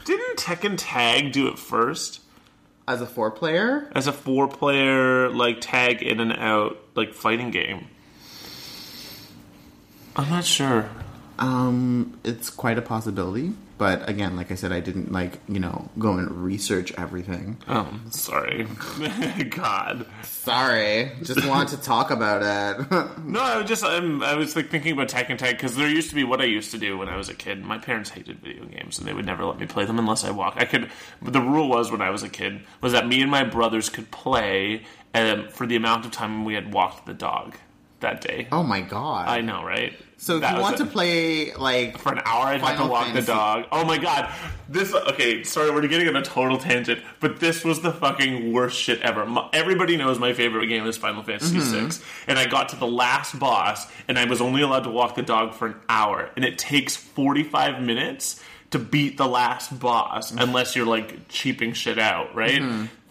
Didn't 0.06 0.38
Tekken 0.38 0.76
Tag 0.78 1.32
do 1.32 1.48
it 1.48 1.60
first 1.60 2.22
as 2.88 3.02
a 3.02 3.06
four 3.08 3.32
player, 3.32 3.90
as 3.94 4.06
a 4.08 4.14
four-player 4.14 5.30
like 5.30 5.58
tag 5.60 6.04
in 6.04 6.20
and 6.20 6.32
out 6.34 6.78
like 6.96 7.14
fighting 7.14 7.50
game? 7.52 7.88
I'm 10.16 10.30
not 10.30 10.46
sure. 10.46 10.90
um, 11.40 12.18
it's 12.24 12.50
quite 12.50 12.78
a 12.78 12.82
possibility. 12.82 13.52
But 13.78 14.08
again, 14.10 14.38
like 14.38 14.52
I 14.52 14.56
said, 14.56 14.72
I 14.72 14.80
didn't 14.80 15.12
like 15.12 15.40
you 15.50 15.60
know 15.60 15.90
go 16.00 16.14
and 16.14 16.32
research 16.32 16.94
everything. 16.98 17.58
Oh, 17.68 18.00
sorry. 18.10 18.64
God. 19.50 20.06
Sorry, 20.24 21.12
just 21.24 21.46
wanted 21.46 21.78
to 21.78 21.84
talk 21.84 22.12
about 22.12 22.42
it. 22.44 22.88
No, 23.26 23.42
I 23.42 23.58
was 23.58 23.68
just 23.68 23.84
I'm, 23.84 24.24
I 24.24 24.36
was 24.36 24.56
like 24.56 24.70
thinking 24.70 24.94
about 24.94 25.10
Tekken 25.10 25.38
Tag 25.38 25.58
because 25.58 25.76
there 25.76 25.90
used 25.90 26.10
to 26.10 26.16
be 26.16 26.24
what 26.24 26.42
I 26.42 26.46
used 26.46 26.72
to 26.72 26.78
do 26.78 26.98
when 26.98 27.10
I 27.10 27.18
was 27.18 27.28
a 27.28 27.34
kid. 27.34 27.64
My 27.64 27.78
parents 27.78 28.12
hated 28.12 28.40
video 28.40 28.66
games 28.66 28.98
and 28.98 29.08
they 29.08 29.14
would 29.14 29.26
never 29.26 29.44
let 29.44 29.60
me 29.60 29.66
play 29.66 29.84
them 29.86 30.00
unless 30.00 30.24
I 30.24 30.32
walked. 30.32 30.58
I 30.58 30.66
could. 30.66 30.90
But 31.22 31.34
the 31.34 31.42
rule 31.42 31.68
was 31.68 31.92
when 31.92 32.02
I 32.02 32.12
was 32.12 32.24
a 32.24 32.30
kid 32.30 32.62
was 32.82 32.94
that 32.94 33.08
me 33.08 33.22
and 33.22 33.32
my 33.32 33.44
brothers 33.44 33.90
could 33.90 34.12
play 34.12 34.84
um, 35.14 35.50
for 35.50 35.66
the 35.66 35.76
amount 35.76 36.06
of 36.06 36.12
time 36.12 36.46
we 36.46 36.54
had 36.54 36.74
walked 36.74 37.06
the 37.06 37.14
dog 37.14 37.56
that 38.02 38.22
day. 38.22 38.48
oh 38.52 38.64
my 38.64 38.82
god! 38.82 39.28
I 39.28 39.42
know, 39.42 39.64
right? 39.64 39.94
so 40.18 40.36
if 40.36 40.42
That 40.42 40.56
you 40.56 40.62
want 40.62 40.76
it. 40.76 40.84
to 40.84 40.86
play 40.86 41.54
like 41.56 41.98
for 41.98 42.12
an 42.14 42.22
hour, 42.26 42.46
I'd 42.46 42.62
have 42.62 42.78
to 42.78 42.86
walk 42.88 43.06
Fantasy. 43.08 43.26
the 43.26 43.32
dog. 43.34 43.66
Oh 43.72 43.84
my 43.86 43.98
god, 43.98 44.32
this. 44.70 44.94
Okay, 44.94 45.44
sorry, 45.44 45.72
we're 45.72 45.86
getting 45.88 46.08
on 46.08 46.16
a 46.16 46.22
total 46.24 46.58
tangent, 46.58 47.02
but 47.20 47.40
this 47.40 47.64
was 47.66 47.82
the 47.82 47.92
fucking 47.92 48.54
worst 48.54 48.78
shit 48.80 49.02
ever. 49.02 49.26
My, 49.26 49.50
everybody 49.54 49.98
knows 49.98 50.18
my 50.20 50.34
favorite 50.34 50.68
game 50.68 50.86
is 50.86 50.98
Final 50.98 51.24
Fantasy 51.24 51.58
Mm-hmm. 51.58 51.88
VI, 51.90 51.96
and 52.28 52.40
I 52.40 52.46
got 52.46 52.70
to 52.70 52.76
the 52.76 52.88
last 52.88 53.38
boss, 53.40 53.88
and 54.08 54.18
I 54.18 54.26
was 54.26 54.40
only 54.42 54.62
allowed 54.62 54.84
to 54.86 54.90
walk 54.92 55.16
the 55.16 55.22
dog 55.24 55.54
for 55.54 55.68
an 55.68 55.76
hour, 55.90 56.30
and 56.36 56.46
it 56.46 56.58
takes 56.58 56.96
forty 56.96 57.44
five 57.44 57.82
minutes 57.82 58.42
to 58.72 58.80
beat 58.80 59.18
the 59.18 59.28
last 59.28 59.78
boss, 59.80 60.32
Mm-hmm. 60.32 60.40
unless 60.42 60.76
you're 60.76 60.86
like 60.88 61.28
cheaping 61.30 61.74
shit 61.74 62.00
out, 62.00 62.34
right? 62.36 62.62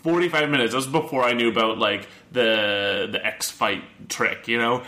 45 0.02 0.50
minutes. 0.50 0.72
That 0.72 0.76
was 0.76 0.86
before 0.86 1.24
I 1.24 1.32
knew 1.32 1.48
about 1.48 1.78
like 1.78 2.06
the 2.34 3.08
the 3.10 3.24
X 3.24 3.50
fight 3.50 3.82
trick, 4.08 4.46
you 4.48 4.58
know. 4.58 4.82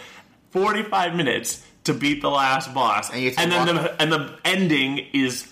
45 0.51 1.15
minutes 1.15 1.65
to 1.85 1.95
beat 1.95 2.21
the 2.23 2.31
last 2.31 2.73
boss. 2.75 3.11
And 3.11 3.21
you 3.21 3.27
have 3.31 3.37
to 3.37 3.43
and 3.43 3.53
then 3.53 3.77
walk- 3.77 3.97
the 3.97 4.03
and 4.03 4.13
the 4.13 4.39
ending 4.45 4.99
is 5.13 5.51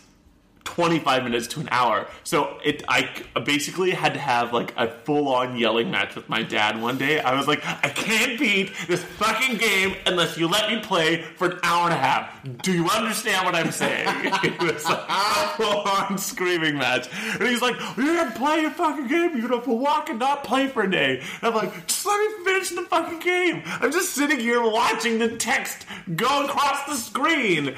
25 0.65 1.25
minutes 1.25 1.47
to 1.47 1.61
an 1.61 1.69
hour. 1.71 2.09
So 2.25 2.59
it 2.65 2.83
I 2.89 3.09
basically 3.45 3.91
had 3.91 4.15
to 4.15 4.21
have 4.21 4.53
like 4.53 4.73
a 4.77 4.89
full-on 4.89 5.57
yelling 5.57 5.91
match 5.91 6.15
with 6.15 6.29
my 6.29 6.43
dad 6.43 6.81
one 6.81 6.99
day. 6.99 7.21
I 7.21 7.35
was 7.35 7.47
like, 7.47 7.65
I 7.65 7.89
can't 7.89 8.39
beat 8.39 8.73
this 8.89 9.05
fucking 9.05 9.59
game 9.59 9.97
unless 10.07 10.37
you 10.37 10.49
let 10.49 10.71
me 10.71 10.81
play 10.81 11.23
for 11.23 11.51
an 11.51 11.61
hour 11.63 11.85
and 11.85 11.95
a 11.95 11.99
half. 11.99 12.41
Do 12.63 12.73
you 12.73 12.89
understand 12.89 13.45
what 13.45 13.55
I'm 13.55 13.71
saying? 13.71 14.07
it 14.43 14.61
was 14.61 14.85
like 14.85 15.05
a 15.09 15.49
full-on 15.57 16.19
screaming 16.19 16.77
match. 16.77 17.09
And 17.39 17.49
he's 17.49 17.63
like, 17.63 17.77
You're 17.97 18.17
gonna 18.17 18.35
play 18.37 18.63
your 18.63 18.71
fucking 18.71 19.07
game, 19.07 19.37
you're 19.37 19.49
gonna 19.49 19.73
walk 19.73 20.09
and 20.09 20.19
not 20.19 20.45
play 20.45 20.67
for 20.69 20.83
a 20.83 20.91
day. 20.91 21.19
And 21.43 21.43
I'm 21.43 21.55
like, 21.55 21.87
just 21.87 22.07
let 22.07 22.19
me 22.19 22.45
finish 22.45 22.71
the 22.71 22.83
fucking 22.83 23.21
game. 23.21 23.63
I'm 23.67 23.93
just 23.93 24.15
sitting 24.15 24.41
here 24.41 24.63
watching 24.63 25.19
the 25.19 25.37
text 25.37 25.87
go 26.17 26.45
across 26.45 26.85
the 26.87 26.97
screen. 26.97 27.69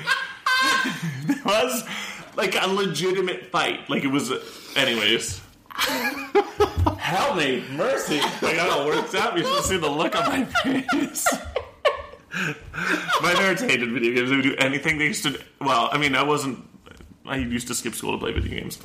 it 1.29 1.45
was 1.45 1.85
like 2.37 2.61
a 2.61 2.69
legitimate 2.69 3.47
fight. 3.47 3.89
Like 3.89 4.05
it 4.05 4.09
was. 4.09 4.31
Anyways. 4.77 5.41
Help 6.99 7.37
me, 7.37 7.63
mercy! 7.73 8.19
Like 8.43 8.57
how 8.57 8.83
it 8.83 8.87
works 8.87 9.15
out. 9.15 9.37
You 9.37 9.45
should 9.45 9.65
see 9.65 9.77
the 9.77 9.89
look 9.89 10.17
on 10.17 10.29
my 10.29 10.45
face. 10.45 11.27
my 13.23 13.35
parents 13.35 13.63
hated 13.63 13.93
video 13.93 14.15
games. 14.15 14.31
They 14.31 14.37
would 14.37 14.43
do 14.43 14.57
anything. 14.57 14.99
They 14.99 15.07
used 15.07 15.23
to. 15.25 15.39
Well, 15.61 15.89
I 15.93 15.99
mean, 15.99 16.15
I 16.15 16.23
wasn't. 16.23 16.67
I 17.25 17.37
used 17.37 17.69
to 17.69 17.75
skip 17.75 17.95
school 17.95 18.13
to 18.13 18.19
play 18.19 18.33
video 18.33 18.59
games. 18.59 18.79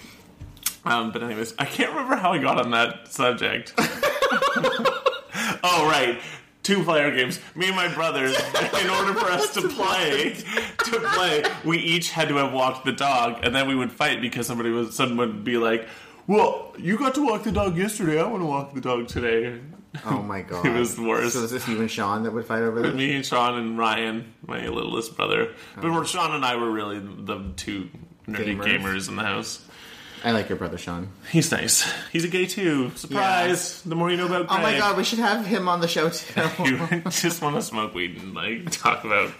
Um, 0.83 1.11
but 1.11 1.23
anyways, 1.23 1.53
I 1.59 1.65
can't 1.65 1.91
remember 1.91 2.15
how 2.15 2.33
I 2.33 2.39
got 2.39 2.59
on 2.59 2.71
that 2.71 3.07
subject. 3.07 3.73
oh 3.77 5.87
right, 5.89 6.19
two 6.63 6.83
player 6.83 7.15
games. 7.15 7.39
Me 7.55 7.67
and 7.67 7.75
my 7.75 7.93
brothers. 7.93 8.35
In 8.81 8.89
order 8.89 9.13
for 9.13 9.31
us 9.31 9.53
to 9.53 9.67
play, 9.67 10.37
play, 10.99 11.43
we 11.63 11.77
each 11.77 12.11
had 12.11 12.27
to 12.29 12.35
have 12.35 12.51
walked 12.53 12.85
the 12.85 12.91
dog, 12.91 13.39
and 13.43 13.53
then 13.55 13.67
we 13.67 13.75
would 13.75 13.91
fight 13.91 14.21
because 14.21 14.47
somebody 14.47 14.69
was 14.69 14.95
someone 14.95 15.17
would 15.17 15.43
be 15.43 15.57
like, 15.57 15.87
"Well, 16.27 16.73
you 16.77 16.97
got 16.97 17.15
to 17.15 17.25
walk 17.25 17.43
the 17.43 17.51
dog 17.51 17.77
yesterday. 17.77 18.19
I 18.19 18.25
want 18.27 18.41
to 18.41 18.47
walk 18.47 18.73
the 18.73 18.81
dog 18.81 19.07
today." 19.07 19.59
oh 20.05 20.21
my 20.21 20.41
god, 20.51 20.65
It 20.65 20.73
was 20.73 20.95
the 20.95 21.03
worst. 21.03 21.33
So 21.33 21.43
is 21.43 21.51
this 21.51 21.67
you 21.67 21.79
and 21.79 21.91
Sean 21.91 22.23
that 22.23 22.31
would 22.31 22.45
fight 22.45 22.61
over 22.63 22.81
this? 22.81 22.93
Me 22.95 23.15
and 23.15 23.25
Sean 23.25 23.57
and 23.57 23.77
Ryan, 23.77 24.33
my 24.45 24.67
littlest 24.67 25.15
brother. 25.17 25.53
But 25.75 26.05
Sean 26.05 26.33
and 26.33 26.45
I 26.45 26.55
were 26.55 26.71
really 26.71 26.99
the 26.99 27.51
two 27.57 27.89
nerdy 28.27 28.57
Gamers. 28.57 28.63
gamers 28.65 29.09
in 29.09 29.15
the 29.15 29.23
house. 29.23 29.65
I 30.23 30.31
like 30.31 30.49
your 30.49 30.57
brother 30.57 30.77
Sean. 30.77 31.09
He's 31.31 31.51
nice. 31.51 31.91
He's 32.11 32.23
a 32.23 32.27
gay 32.27 32.45
too. 32.45 32.91
Surprise! 32.95 33.81
The 33.81 33.95
more 33.95 34.11
you 34.11 34.17
know 34.17 34.27
about 34.27 34.45
Oh 34.49 34.61
my 34.61 34.77
god, 34.77 34.95
we 34.95 35.03
should 35.03 35.17
have 35.19 35.45
him 35.45 35.67
on 35.67 35.81
the 35.81 35.87
show 35.87 36.09
too. 36.09 36.41
You 36.63 37.01
just 37.09 37.41
want 37.41 37.55
to 37.55 37.61
smoke 37.61 37.93
weed 37.95 38.17
and 38.17 38.33
like 38.35 38.69
talk 38.71 39.03
about. 39.03 39.31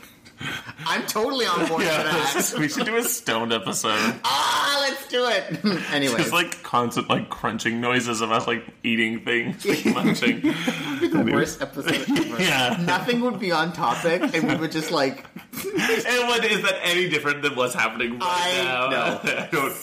I'm 0.85 1.05
totally 1.05 1.45
on 1.45 1.68
board 1.68 1.84
Yeah, 1.84 1.97
for 2.34 2.39
that. 2.53 2.55
we 2.59 2.68
should 2.68 2.85
do 2.85 2.95
a 2.97 3.03
stoned 3.03 3.53
episode. 3.53 4.15
ah, 4.23 4.77
let's 4.81 5.07
do 5.07 5.26
it. 5.27 5.63
anyway, 5.93 6.18
Just 6.18 6.34
like 6.34 6.61
constant 6.63 7.09
like 7.09 7.30
crunching 7.30 7.80
noises 7.81 8.22
of 8.22 8.31
us 8.31 8.47
like 8.47 8.65
eating 8.84 9.19
things, 9.23 9.65
like 9.65 9.85
munching. 9.85 10.41
the 10.41 11.30
worst 11.31 11.61
episode 11.61 12.09
ever. 12.09 12.41
Yeah. 12.41 12.77
Nothing 12.85 13.22
would 13.22 13.39
be 13.39 13.51
on 13.51 13.73
topic, 13.73 14.22
and 14.34 14.47
we 14.47 14.55
would 14.55 14.72
just 14.72 14.91
like. 14.91 15.26
And 15.53 16.27
what 16.27 16.43
is 16.45 16.61
that 16.63 16.80
any 16.84 17.09
different 17.09 17.41
than 17.43 17.55
what's 17.55 17.73
happening 17.73 18.19
right 18.19 18.22
I 18.22 18.63
now? 18.63 18.89
know. 18.89 19.19
I 19.23 19.49
don't. 19.51 19.76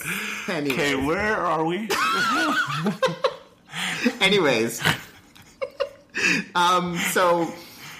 Anyway. 0.48 0.74
Okay, 0.74 0.94
where 0.96 1.36
are 1.36 1.64
we? 1.64 1.88
Anyways, 4.20 4.82
um, 6.54 6.96
so 6.96 7.52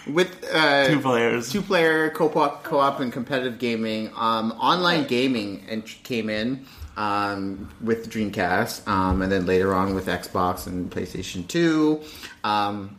with 0.09 0.45
uh, 0.53 0.89
Two 0.89 1.01
players. 1.01 1.53
two 1.53 1.63
player 1.63 2.11
co-op, 2.11 2.65
co-op 2.65 3.01
and 3.01 3.13
competitive 3.13 3.59
gaming, 3.59 4.11
um, 4.17 4.53
online 4.53 5.07
gaming 5.07 5.65
and 5.69 5.85
came 6.03 6.31
in 6.31 6.67
um, 6.97 7.69
with 7.81 8.11
Dreamcast, 8.11 8.87
um, 8.89 9.23
and 9.23 9.31
then 9.31 9.47
later 9.47 9.75
on 9.75 9.95
with 9.95 10.07
Xbox 10.07 10.67
and 10.67 10.91
PlayStation 10.91 11.47
Two, 11.47 12.03
um, 12.45 12.99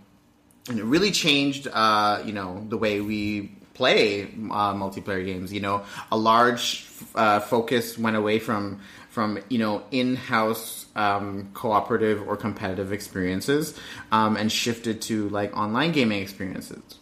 and 0.69 0.79
it 0.79 0.83
really 0.85 1.11
changed, 1.11 1.67
uh, 1.71 2.21
you 2.23 2.31
know, 2.31 2.65
the 2.69 2.77
way 2.77 3.01
we 3.01 3.51
play 3.73 4.23
uh, 4.23 4.73
multiplayer 4.73 5.25
games. 5.25 5.51
You 5.51 5.61
know, 5.61 5.83
a 6.11 6.17
large 6.17 6.85
uh, 7.15 7.39
focus 7.39 7.97
went 7.97 8.15
away 8.15 8.39
from 8.39 8.79
from 9.09 9.39
you 9.49 9.57
know 9.57 9.83
in-house 9.91 10.85
um, 10.95 11.49
cooperative 11.53 12.25
or 12.27 12.37
competitive 12.37 12.93
experiences 12.93 13.77
um, 14.11 14.37
and 14.37 14.51
shifted 14.51 15.01
to 15.01 15.27
like 15.29 15.55
online 15.57 15.91
gaming 15.91 16.21
experiences. 16.21 16.98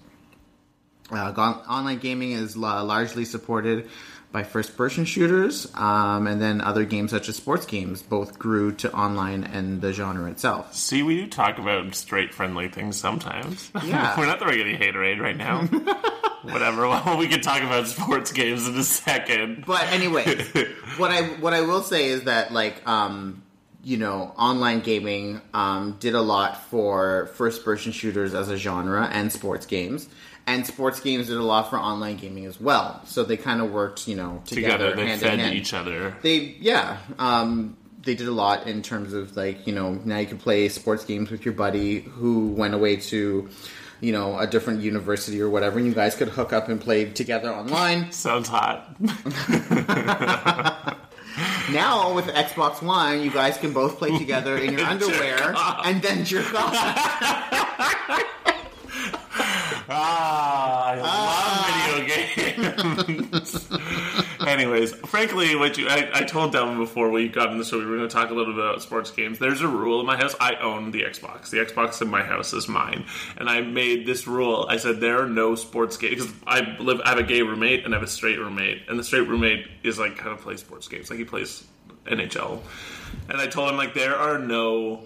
Uh, 1.11 1.31
online 1.69 1.99
gaming 1.99 2.31
is 2.31 2.57
la- 2.57 2.81
largely 2.81 3.25
supported 3.25 3.89
by 4.31 4.43
first-person 4.43 5.05
shooters, 5.05 5.71
um, 5.75 6.27
and 6.27 6.41
then 6.41 6.59
other 6.59 6.83
games 6.83 7.11
such 7.11 7.29
as 7.29 7.37
sports 7.37 7.65
games 7.65 8.01
both 8.01 8.37
grew 8.37 8.73
to 8.73 8.91
online 8.93 9.45
and 9.45 9.79
the 9.81 9.93
genre 9.93 10.29
itself. 10.29 10.73
See, 10.75 11.01
we 11.01 11.15
do 11.15 11.27
talk 11.27 11.57
about 11.57 11.95
straight 11.95 12.33
friendly 12.33 12.67
things 12.67 12.97
sometimes. 12.97 13.71
Yeah. 13.85 14.19
We're 14.19 14.25
not 14.25 14.39
throwing 14.39 14.59
any 14.59 14.75
haterade 14.75 15.19
right 15.21 15.37
now. 15.37 15.61
Whatever. 16.43 16.87
Well, 16.87 17.17
we 17.17 17.27
can 17.27 17.41
talk 17.41 17.61
about 17.61 17.87
sports 17.87 18.31
games 18.33 18.67
in 18.67 18.75
a 18.75 18.83
second. 18.83 19.63
But 19.65 19.83
anyway, 19.93 20.25
what 20.97 21.11
I 21.11 21.23
what 21.39 21.53
I 21.53 21.61
will 21.61 21.81
say 21.81 22.07
is 22.07 22.23
that 22.23 22.51
like 22.51 22.85
um, 22.87 23.43
you 23.83 23.97
know 23.97 24.33
online 24.37 24.81
gaming 24.81 25.41
um, 25.53 25.97
did 25.99 26.15
a 26.15 26.21
lot 26.21 26.63
for 26.69 27.27
first 27.35 27.63
person 27.65 27.91
shooters 27.91 28.33
as 28.33 28.49
a 28.49 28.57
genre 28.57 29.07
and 29.11 29.31
sports 29.31 29.65
games. 29.65 30.07
And 30.47 30.65
sports 30.65 31.01
games 31.01 31.27
did 31.27 31.37
a 31.37 31.43
lot 31.43 31.69
for 31.69 31.77
online 31.77 32.15
gaming 32.15 32.45
as 32.45 32.59
well. 32.59 33.01
So 33.05 33.23
they 33.23 33.35
kind 33.37 33.61
of 33.61 33.69
worked, 33.71 34.07
you 34.07 34.15
know, 34.15 34.41
together, 34.45 34.91
Together, 34.91 34.95
they 34.95 35.17
fed 35.17 35.53
each 35.53 35.73
other. 35.73 36.15
They 36.21 36.55
yeah, 36.59 36.97
um, 37.19 37.75
they 38.01 38.15
did 38.15 38.27
a 38.27 38.31
lot 38.31 38.65
in 38.65 38.81
terms 38.81 39.13
of 39.13 39.35
like 39.35 39.67
you 39.67 39.73
know 39.73 39.99
now 40.05 40.17
you 40.19 40.25
can 40.25 40.37
play 40.37 40.69
sports 40.69 41.03
games 41.03 41.29
with 41.29 41.43
your 41.43 41.53
buddy 41.53 41.99
who 41.99 42.47
went 42.47 42.73
away 42.73 42.95
to 42.95 43.49
you 43.99 44.11
know 44.13 44.39
a 44.39 44.47
different 44.47 44.81
university 44.81 45.41
or 45.41 45.49
whatever, 45.49 45.77
and 45.77 45.85
you 45.87 45.93
guys 45.93 46.15
could 46.15 46.29
hook 46.29 46.53
up 46.53 46.69
and 46.69 46.79
play 46.79 47.11
together 47.11 47.53
online. 47.53 48.11
Sounds 48.13 48.47
hot. 48.47 48.95
Now 51.71 52.13
with 52.13 52.25
Xbox 52.27 52.81
One, 52.81 53.21
you 53.21 53.29
guys 53.29 53.57
can 53.57 53.73
both 53.73 53.97
play 53.97 54.17
together 54.17 54.57
in 54.57 54.73
your 54.73 54.87
underwear 54.87 55.53
and 55.83 56.01
then 56.01 56.23
jerk 56.23 56.51
off. 56.55 56.73
Ah, 59.89 60.89
I 60.89 61.95
love 61.95 62.05
video 62.05 63.23
games. 63.27 63.69
Anyways, 64.47 64.93
frankly, 64.93 65.55
what 65.55 65.77
you 65.77 65.87
I, 65.87 66.09
I 66.13 66.23
told 66.23 66.51
Devin 66.51 66.77
before 66.77 67.09
we 67.09 67.29
got 67.29 67.51
in 67.51 67.57
the 67.57 67.63
show 67.63 67.77
we 67.77 67.85
were 67.85 67.97
going 67.97 68.09
to 68.09 68.13
talk 68.13 68.29
a 68.29 68.33
little 68.33 68.53
bit 68.53 68.63
about 68.63 68.81
sports 68.81 69.11
games. 69.11 69.39
There's 69.39 69.61
a 69.61 69.67
rule 69.67 69.99
in 70.01 70.05
my 70.05 70.17
house. 70.17 70.35
I 70.41 70.55
own 70.55 70.91
the 70.91 71.03
Xbox. 71.03 71.49
The 71.49 71.57
Xbox 71.57 72.01
in 72.01 72.09
my 72.09 72.21
house 72.21 72.53
is 72.53 72.67
mine, 72.67 73.05
and 73.37 73.49
I 73.49 73.61
made 73.61 74.05
this 74.05 74.27
rule. 74.27 74.65
I 74.69 74.77
said 74.77 74.99
there 74.99 75.21
are 75.21 75.29
no 75.29 75.55
sports 75.55 75.95
games 75.95 76.15
because 76.15 76.33
I 76.45 76.75
live. 76.79 76.99
I 77.05 77.09
have 77.09 77.19
a 77.19 77.23
gay 77.23 77.41
roommate 77.41 77.85
and 77.85 77.93
I 77.93 77.97
have 77.97 78.07
a 78.07 78.11
straight 78.11 78.39
roommate, 78.39 78.83
and 78.89 78.99
the 78.99 79.03
straight 79.05 79.27
roommate 79.27 79.67
is 79.83 79.97
like 79.97 80.17
kind 80.17 80.31
of 80.31 80.41
plays 80.41 80.59
sports 80.59 80.87
games. 80.89 81.09
Like 81.09 81.19
he 81.19 81.25
plays 81.25 81.63
NHL, 82.05 82.59
and 83.29 83.39
I 83.39 83.47
told 83.47 83.69
him 83.69 83.77
like 83.77 83.93
there 83.93 84.15
are 84.17 84.37
no 84.37 85.03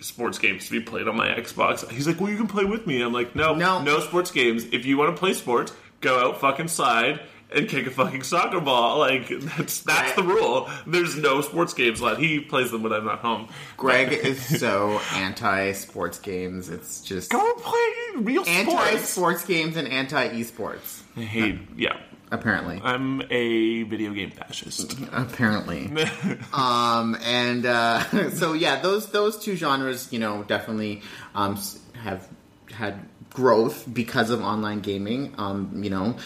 sports 0.00 0.38
games 0.38 0.66
to 0.66 0.70
be 0.72 0.80
played 0.80 1.08
on 1.08 1.16
my 1.16 1.28
Xbox. 1.28 1.88
He's 1.90 2.06
like, 2.06 2.20
"Well, 2.20 2.30
you 2.30 2.36
can 2.36 2.46
play 2.46 2.64
with 2.64 2.86
me." 2.86 3.02
I'm 3.02 3.12
like, 3.12 3.34
"No, 3.36 3.54
No. 3.54 3.82
no 3.82 4.00
sports 4.00 4.30
games. 4.30 4.64
If 4.72 4.84
you 4.86 4.96
want 4.96 5.14
to 5.14 5.18
play 5.20 5.32
sports, 5.34 5.72
go 6.00 6.18
out 6.18 6.40
fucking 6.40 6.68
side 6.68 7.20
and 7.52 7.68
kick 7.68 7.84
a 7.86 7.90
fucking 7.90 8.22
soccer 8.22 8.60
ball. 8.60 8.98
Like 9.00 9.28
that's 9.28 9.80
that's 9.82 10.14
the 10.14 10.22
rule. 10.22 10.68
There's 10.86 11.16
no 11.16 11.40
sports 11.40 11.74
games 11.74 12.00
left. 12.00 12.20
He 12.20 12.38
plays 12.40 12.70
them 12.70 12.82
when 12.82 12.92
I'm 12.92 13.04
not 13.04 13.18
home. 13.18 13.48
Greg 13.76 14.12
is 14.24 14.60
so 14.60 15.00
anti 15.14 15.72
sports 15.72 16.18
games. 16.18 16.68
It's 16.68 17.00
just 17.02 17.30
Go 17.30 17.54
play 17.54 17.88
real 18.22 18.44
anti 18.46 18.70
sports. 18.70 19.08
sports 19.08 19.44
games 19.44 19.76
and 19.76 19.88
anti 19.88 20.28
esports. 20.30 21.02
I 21.16 21.22
hate. 21.22 21.58
Yeah, 21.76 21.96
Apparently, 22.32 22.80
I'm 22.82 23.22
a 23.30 23.82
video 23.84 24.12
game 24.12 24.30
fascist. 24.30 24.96
apparently. 25.12 25.90
um, 26.52 27.16
and 27.22 27.66
uh, 27.66 28.30
so 28.30 28.52
yeah, 28.52 28.80
those 28.80 29.10
those 29.10 29.38
two 29.38 29.56
genres, 29.56 30.12
you 30.12 30.20
know, 30.20 30.44
definitely 30.44 31.02
um, 31.34 31.58
have 32.02 32.28
had 32.72 33.00
growth 33.30 33.84
because 33.92 34.30
of 34.30 34.42
online 34.42 34.80
gaming. 34.80 35.34
Um, 35.38 35.82
you 35.82 35.90
know, 35.90 36.16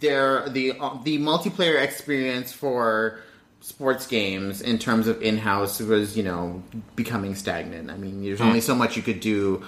they're 0.00 0.48
the 0.48 0.72
uh, 0.80 0.98
the 1.04 1.18
multiplayer 1.18 1.80
experience 1.80 2.52
for 2.52 3.20
sports 3.60 4.06
games 4.06 4.60
in 4.62 4.78
terms 4.78 5.08
of 5.08 5.20
in-house 5.22 5.80
was 5.80 6.16
you 6.16 6.22
know 6.24 6.62
becoming 6.96 7.36
stagnant. 7.36 7.90
I 7.90 7.96
mean, 7.96 8.24
there's 8.24 8.40
only 8.40 8.60
so 8.60 8.74
much 8.74 8.96
you 8.96 9.02
could 9.02 9.20
do 9.20 9.64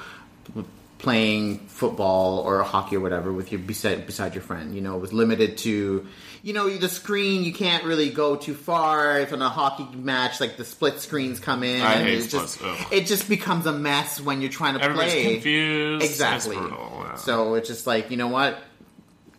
playing 0.99 1.59
football 1.69 2.41
or 2.41 2.63
hockey 2.65 2.97
or 2.97 3.01
whatever 3.01 3.33
with 3.33 3.53
your 3.53 3.61
beside 3.61 4.05
beside 4.07 4.35
your 4.35 4.43
friend. 4.43 4.75
You 4.75 4.81
know, 4.81 4.97
it 4.97 5.01
was 5.01 5.13
limited 5.13 5.59
to 5.59 6.07
you 6.43 6.53
know 6.53 6.69
the 6.69 6.89
screen. 6.89 7.45
You 7.45 7.53
can't 7.53 7.85
really 7.85 8.11
go 8.11 8.37
too 8.37 8.55
far. 8.55 9.19
If 9.21 9.33
in 9.33 9.41
a 9.41 9.49
hockey 9.49 9.87
match, 9.97 10.41
like 10.41 10.57
the 10.57 10.65
split 10.65 11.01
screens 11.01 11.41
come 11.41 11.63
in, 11.63 11.83
I 11.83 11.95
and 11.95 12.03
hate 12.05 12.25
it 12.25 12.29
just 12.29 12.61
it 12.93 13.07
just 13.07 13.29
becomes 13.29 13.67
a 13.67 13.73
mess 13.73 14.21
when 14.21 14.41
you're 14.41 14.51
trying 14.51 14.75
to 14.75 14.83
Everybody's 14.83 15.13
play. 15.13 15.33
confused. 15.35 16.05
Exactly. 16.05 16.57
Brutal, 16.57 17.03
yeah. 17.05 17.15
So 17.15 17.55
it's 17.55 17.69
just 17.69 17.87
like 17.87 18.11
you 18.11 18.17
know 18.17 18.29
what. 18.29 18.59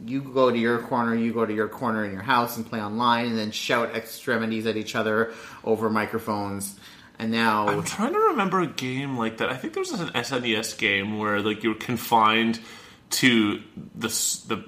You 0.06 0.22
go 0.22 0.50
to 0.50 0.58
your 0.58 0.80
corner, 0.80 1.14
you 1.14 1.34
go 1.34 1.46
to 1.46 1.54
your 1.54 1.68
corner 1.68 2.06
in 2.06 2.14
your 2.14 2.22
house 2.22 2.56
and 2.56 2.66
play 2.66 2.82
online, 2.82 3.26
and 3.26 3.38
then 3.38 3.52
shout 3.52 3.98
extremities 3.98 4.66
at 4.66 4.78
each 4.78 4.96
other 4.96 5.34
over 5.66 5.90
microphones. 5.90 6.80
And 7.20 7.32
now, 7.32 7.68
I'm 7.68 7.84
trying 7.84 8.14
to 8.14 8.20
remember 8.20 8.62
a 8.62 8.68
game 8.68 9.18
like 9.18 9.38
that. 9.38 9.50
I 9.50 9.58
think 9.58 9.74
there 9.74 9.82
was 9.82 9.92
an 9.92 10.08
SNES 10.10 10.78
game 10.78 11.20
where 11.20 11.42
like 11.42 11.64
you 11.64 11.70
were 11.70 11.76
confined 11.76 12.62
to 13.10 13.62
the 13.94 14.08
the 14.48 14.64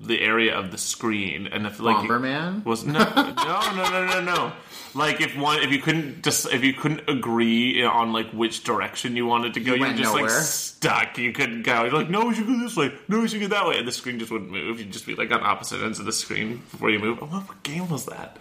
the 0.00 0.20
area 0.20 0.56
of 0.58 0.72
the 0.72 0.78
screen, 0.78 1.46
and 1.46 1.66
if 1.66 1.78
like 1.78 1.96
Bomberman? 1.96 2.64
was 2.64 2.84
no 2.84 2.98
no 2.98 3.76
no 3.76 3.90
no 3.90 4.06
no 4.06 4.20
no. 4.20 4.52
Like 4.94 5.20
if 5.20 5.36
one 5.36 5.62
if 5.62 5.70
you 5.70 5.80
couldn't 5.80 6.24
just 6.24 6.52
if 6.52 6.64
you 6.64 6.72
couldn't 6.72 7.08
agree 7.08 7.84
on 7.84 8.12
like 8.12 8.30
which 8.32 8.64
direction 8.64 9.14
you 9.14 9.26
wanted 9.26 9.54
to 9.54 9.60
go, 9.60 9.74
you, 9.74 9.80
were 9.80 9.86
went 9.86 9.98
just 9.98 10.14
like 10.14 10.30
stuck. 10.30 11.16
You 11.16 11.32
couldn't 11.32 11.62
go. 11.62 11.84
You're 11.84 11.92
like, 11.92 12.10
no, 12.10 12.26
we 12.26 12.34
should 12.34 12.46
go 12.46 12.58
this 12.58 12.76
way. 12.76 12.92
No, 13.06 13.20
we 13.20 13.28
should 13.28 13.40
go 13.40 13.48
that 13.48 13.66
way, 13.66 13.78
and 13.78 13.86
the 13.86 13.92
screen 13.92 14.18
just 14.18 14.32
wouldn't 14.32 14.50
move. 14.50 14.80
You'd 14.80 14.92
just 14.92 15.06
be 15.06 15.14
like 15.14 15.30
on 15.30 15.42
opposite 15.42 15.80
ends 15.80 16.00
of 16.00 16.06
the 16.06 16.12
screen 16.12 16.62
before 16.70 16.90
you 16.90 16.98
move. 16.98 17.20
What 17.20 17.62
game 17.62 17.88
was 17.88 18.06
that? 18.06 18.36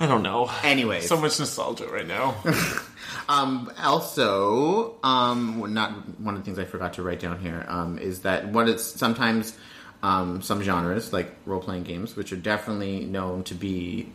I 0.00 0.06
don't 0.06 0.22
know. 0.22 0.50
Anyways. 0.62 1.08
so 1.08 1.16
much 1.16 1.38
nostalgia 1.38 1.86
right 1.88 2.06
now. 2.06 2.36
Um, 3.30 3.70
also, 3.82 4.94
um, 5.02 5.74
not 5.74 6.18
one 6.18 6.34
of 6.34 6.40
the 6.40 6.44
things 6.46 6.58
I 6.58 6.64
forgot 6.64 6.94
to 6.94 7.02
write 7.02 7.20
down 7.20 7.38
here 7.40 7.62
um, 7.68 7.98
is 7.98 8.20
that 8.20 8.48
what 8.48 8.68
it's 8.70 8.82
sometimes 8.84 9.54
um, 10.02 10.40
some 10.40 10.62
genres 10.62 11.12
like 11.12 11.34
role 11.44 11.60
playing 11.60 11.82
games, 11.82 12.16
which 12.16 12.32
are 12.32 12.36
definitely 12.36 13.04
known 13.04 13.44
to 13.44 13.54
be 13.54 14.10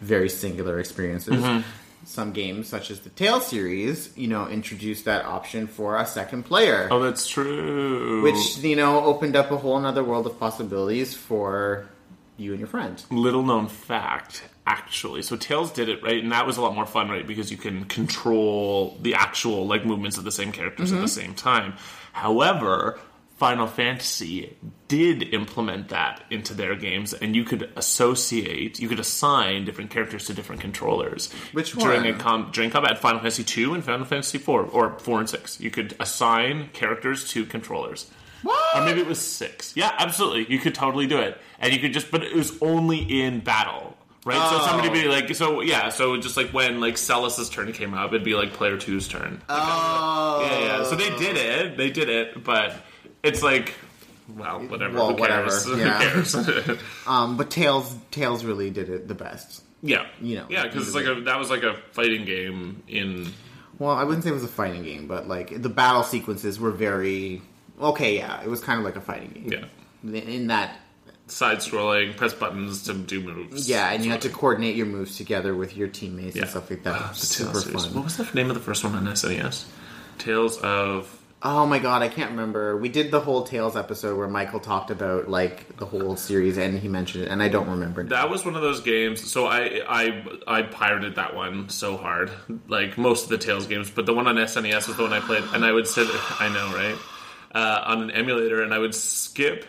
very 0.00 0.28
singular 0.28 0.78
experiences. 0.78 1.42
Some 2.04 2.32
games, 2.32 2.68
such 2.68 2.90
as 2.90 3.00
the 3.00 3.08
Tale 3.10 3.40
series, 3.40 4.14
you 4.18 4.28
know, 4.28 4.46
introduced 4.48 5.06
that 5.06 5.24
option 5.24 5.66
for 5.66 5.96
a 5.96 6.04
second 6.06 6.42
player, 6.44 6.88
Oh, 6.90 7.00
that's 7.02 7.26
true. 7.26 8.22
which 8.22 8.58
you 8.58 8.76
know 8.76 9.02
opened 9.04 9.34
up 9.34 9.50
a 9.50 9.56
whole 9.56 9.82
other 9.84 10.04
world 10.04 10.26
of 10.26 10.38
possibilities 10.38 11.14
for 11.14 11.88
you 12.36 12.50
and 12.52 12.60
your 12.60 12.68
friend. 12.68 13.02
little 13.10 13.42
known 13.42 13.66
fact, 13.68 14.42
actually. 14.66 15.22
So 15.22 15.36
Tales 15.36 15.72
did 15.72 15.88
it 15.88 16.02
right, 16.02 16.22
and 16.22 16.32
that 16.32 16.46
was 16.46 16.56
a 16.56 16.62
lot 16.62 16.74
more 16.74 16.86
fun, 16.86 17.08
right? 17.08 17.26
Because 17.26 17.50
you 17.50 17.56
can 17.56 17.84
control 17.84 18.98
the 19.00 19.14
actual 19.14 19.66
like 19.66 19.84
movements 19.84 20.18
of 20.18 20.24
the 20.24 20.32
same 20.32 20.52
characters 20.52 20.92
at 20.92 20.96
the 20.96 21.04
mm-hmm. 21.04 21.06
same 21.06 21.34
time. 21.34 21.74
However, 22.12 22.98
Final 23.36 23.66
Fantasy 23.66 24.56
did 24.88 25.34
implement 25.34 25.90
that 25.90 26.24
into 26.30 26.54
their 26.54 26.74
games, 26.74 27.12
and 27.12 27.36
you 27.36 27.44
could 27.44 27.70
associate, 27.76 28.80
you 28.80 28.88
could 28.88 28.98
assign 28.98 29.66
different 29.66 29.90
characters 29.90 30.24
to 30.26 30.32
different 30.32 30.62
controllers. 30.62 31.30
Which 31.52 31.72
during 31.72 32.04
one? 32.04 32.14
a 32.14 32.18
com- 32.18 32.50
during 32.50 32.70
combat, 32.70 32.98
Final 32.98 33.18
Fantasy 33.18 33.44
two 33.44 33.74
and 33.74 33.84
Final 33.84 34.06
Fantasy 34.06 34.38
four, 34.38 34.62
or 34.62 34.98
four 34.98 35.20
and 35.20 35.28
six, 35.28 35.60
you 35.60 35.70
could 35.70 35.94
assign 36.00 36.70
characters 36.72 37.28
to 37.30 37.44
controllers. 37.44 38.10
What? 38.42 38.76
Or 38.76 38.84
maybe 38.84 39.00
it 39.00 39.06
was 39.06 39.20
six. 39.20 39.76
Yeah, 39.76 39.92
absolutely. 39.98 40.50
You 40.50 40.58
could 40.58 40.74
totally 40.74 41.06
do 41.06 41.18
it, 41.18 41.38
and 41.58 41.74
you 41.74 41.80
could 41.80 41.92
just, 41.92 42.10
but 42.10 42.22
it 42.22 42.34
was 42.34 42.56
only 42.62 42.98
in 43.00 43.40
battle, 43.40 43.95
right? 44.26 44.36
So 44.50 44.58
Oh. 44.60 44.66
somebody 44.66 44.90
be 44.90 45.08
like, 45.08 45.34
so 45.34 45.62
yeah, 45.62 45.88
so 45.88 46.18
just 46.18 46.36
like 46.36 46.50
when 46.50 46.80
like 46.80 46.98
Celes's 46.98 47.48
turn 47.48 47.72
came 47.72 47.94
up, 47.94 48.08
it'd 48.12 48.24
be 48.24 48.34
like 48.34 48.52
player 48.52 48.76
two's 48.76 49.08
turn. 49.08 49.40
Oh, 49.48 50.46
yeah, 50.50 50.58
yeah. 50.60 50.84
So 50.84 50.96
they 50.96 51.08
did 51.16 51.36
it. 51.38 51.76
They 51.78 51.88
did 51.90 52.10
it, 52.10 52.44
but 52.44 52.74
it's 53.22 53.42
like, 53.42 53.72
well, 54.28 54.60
whatever. 54.60 54.94
Well, 54.98 55.16
Who 55.16 55.24
cares? 55.24 55.66
whatever, 55.66 55.80
yeah. 55.86 56.00
Who 56.10 56.22
cares? 56.64 56.82
Um, 57.06 57.36
but 57.38 57.50
Tales, 57.50 57.96
Tales 58.10 58.44
really 58.44 58.70
did 58.70 58.88
it 58.90 59.06
the 59.08 59.14
best. 59.14 59.62
yeah, 59.82 60.06
You 60.20 60.36
know, 60.36 60.46
yeah, 60.50 60.64
because 60.64 60.86
it's 60.88 60.96
like 60.96 61.06
a 61.06 61.20
that 61.22 61.38
was 61.38 61.48
like 61.48 61.62
a 61.62 61.76
fighting 61.92 62.24
game 62.24 62.82
in 62.88 63.32
Well, 63.78 63.92
I 63.92 64.02
wouldn't 64.02 64.24
say 64.24 64.30
it 64.30 64.32
was 64.34 64.42
a 64.42 64.48
fighting 64.48 64.82
game, 64.82 65.06
but 65.06 65.28
like 65.28 65.62
the 65.62 65.68
battle 65.68 66.02
sequences 66.02 66.58
were 66.58 66.72
very 66.72 67.42
okay. 67.80 68.16
Yeah, 68.16 68.42
it 68.42 68.48
was 68.48 68.60
kind 68.60 68.78
of 68.80 68.84
like 68.84 68.96
a 68.96 69.00
fighting 69.00 69.30
game. 69.48 69.68
yeah 70.02 70.20
In 70.20 70.48
that, 70.48 70.76
side 71.26 71.58
scrolling, 71.58 72.16
press 72.16 72.32
buttons 72.34 72.84
to 72.84 72.94
do 72.94 73.20
moves. 73.20 73.68
yeah, 73.68 73.90
and 73.92 74.04
you 74.04 74.10
had 74.10 74.22
to 74.22 74.28
coordinate 74.28 74.76
your 74.76 74.86
moves 74.86 75.16
together 75.16 75.54
with 75.54 75.76
your 75.76 75.88
teammates 75.88 76.36
Yeah. 76.36 76.42
and 76.42 76.50
stuff 76.50 76.70
like 76.70 76.82
that. 76.84 76.94
Ah, 76.94 77.10
Super 77.14 77.60
fun. 77.60 77.94
What 77.94 78.04
was 78.04 78.16
the 78.16 78.28
name 78.34 78.48
of 78.50 78.54
the 78.54 78.62
first 78.62 78.84
one 78.84 78.94
on 78.94 79.04
SNES? 79.06 79.64
Tales 80.18 80.58
of 80.58 81.12
Oh 81.42 81.66
my 81.66 81.78
god, 81.78 82.02
I 82.02 82.08
can't 82.08 82.30
remember. 82.30 82.76
We 82.78 82.88
did 82.88 83.10
the 83.10 83.20
whole 83.20 83.42
Tales 83.44 83.76
episode 83.76 84.16
where 84.16 84.26
Michael 84.26 84.58
talked 84.58 84.90
about 84.90 85.28
like 85.28 85.76
the 85.76 85.84
whole 85.84 86.16
series, 86.16 86.56
and 86.56 86.78
he 86.78 86.88
mentioned 86.88 87.24
it, 87.24 87.30
and 87.30 87.42
I 87.42 87.48
don't 87.48 87.68
remember. 87.68 88.02
now. 88.02 88.08
That 88.08 88.30
was 88.30 88.44
one 88.44 88.56
of 88.56 88.62
those 88.62 88.80
games. 88.80 89.30
So 89.30 89.46
I 89.46 89.82
I 89.86 90.24
I 90.46 90.62
pirated 90.62 91.16
that 91.16 91.36
one 91.36 91.68
so 91.68 91.98
hard, 91.98 92.30
like 92.68 92.96
most 92.96 93.24
of 93.24 93.28
the 93.28 93.38
Tales 93.38 93.66
games. 93.66 93.90
But 93.90 94.06
the 94.06 94.14
one 94.14 94.26
on 94.26 94.36
SNES 94.36 94.88
was 94.88 94.96
the 94.96 95.02
one 95.02 95.12
I 95.12 95.20
played, 95.20 95.44
and 95.52 95.64
I 95.64 95.72
would 95.72 95.86
sit. 95.86 96.08
I 96.40 96.48
know, 96.48 96.74
right? 96.74 96.96
Uh, 97.54 97.82
on 97.86 98.02
an 98.02 98.10
emulator, 98.12 98.62
and 98.62 98.72
I 98.72 98.78
would 98.78 98.94
skip 98.94 99.66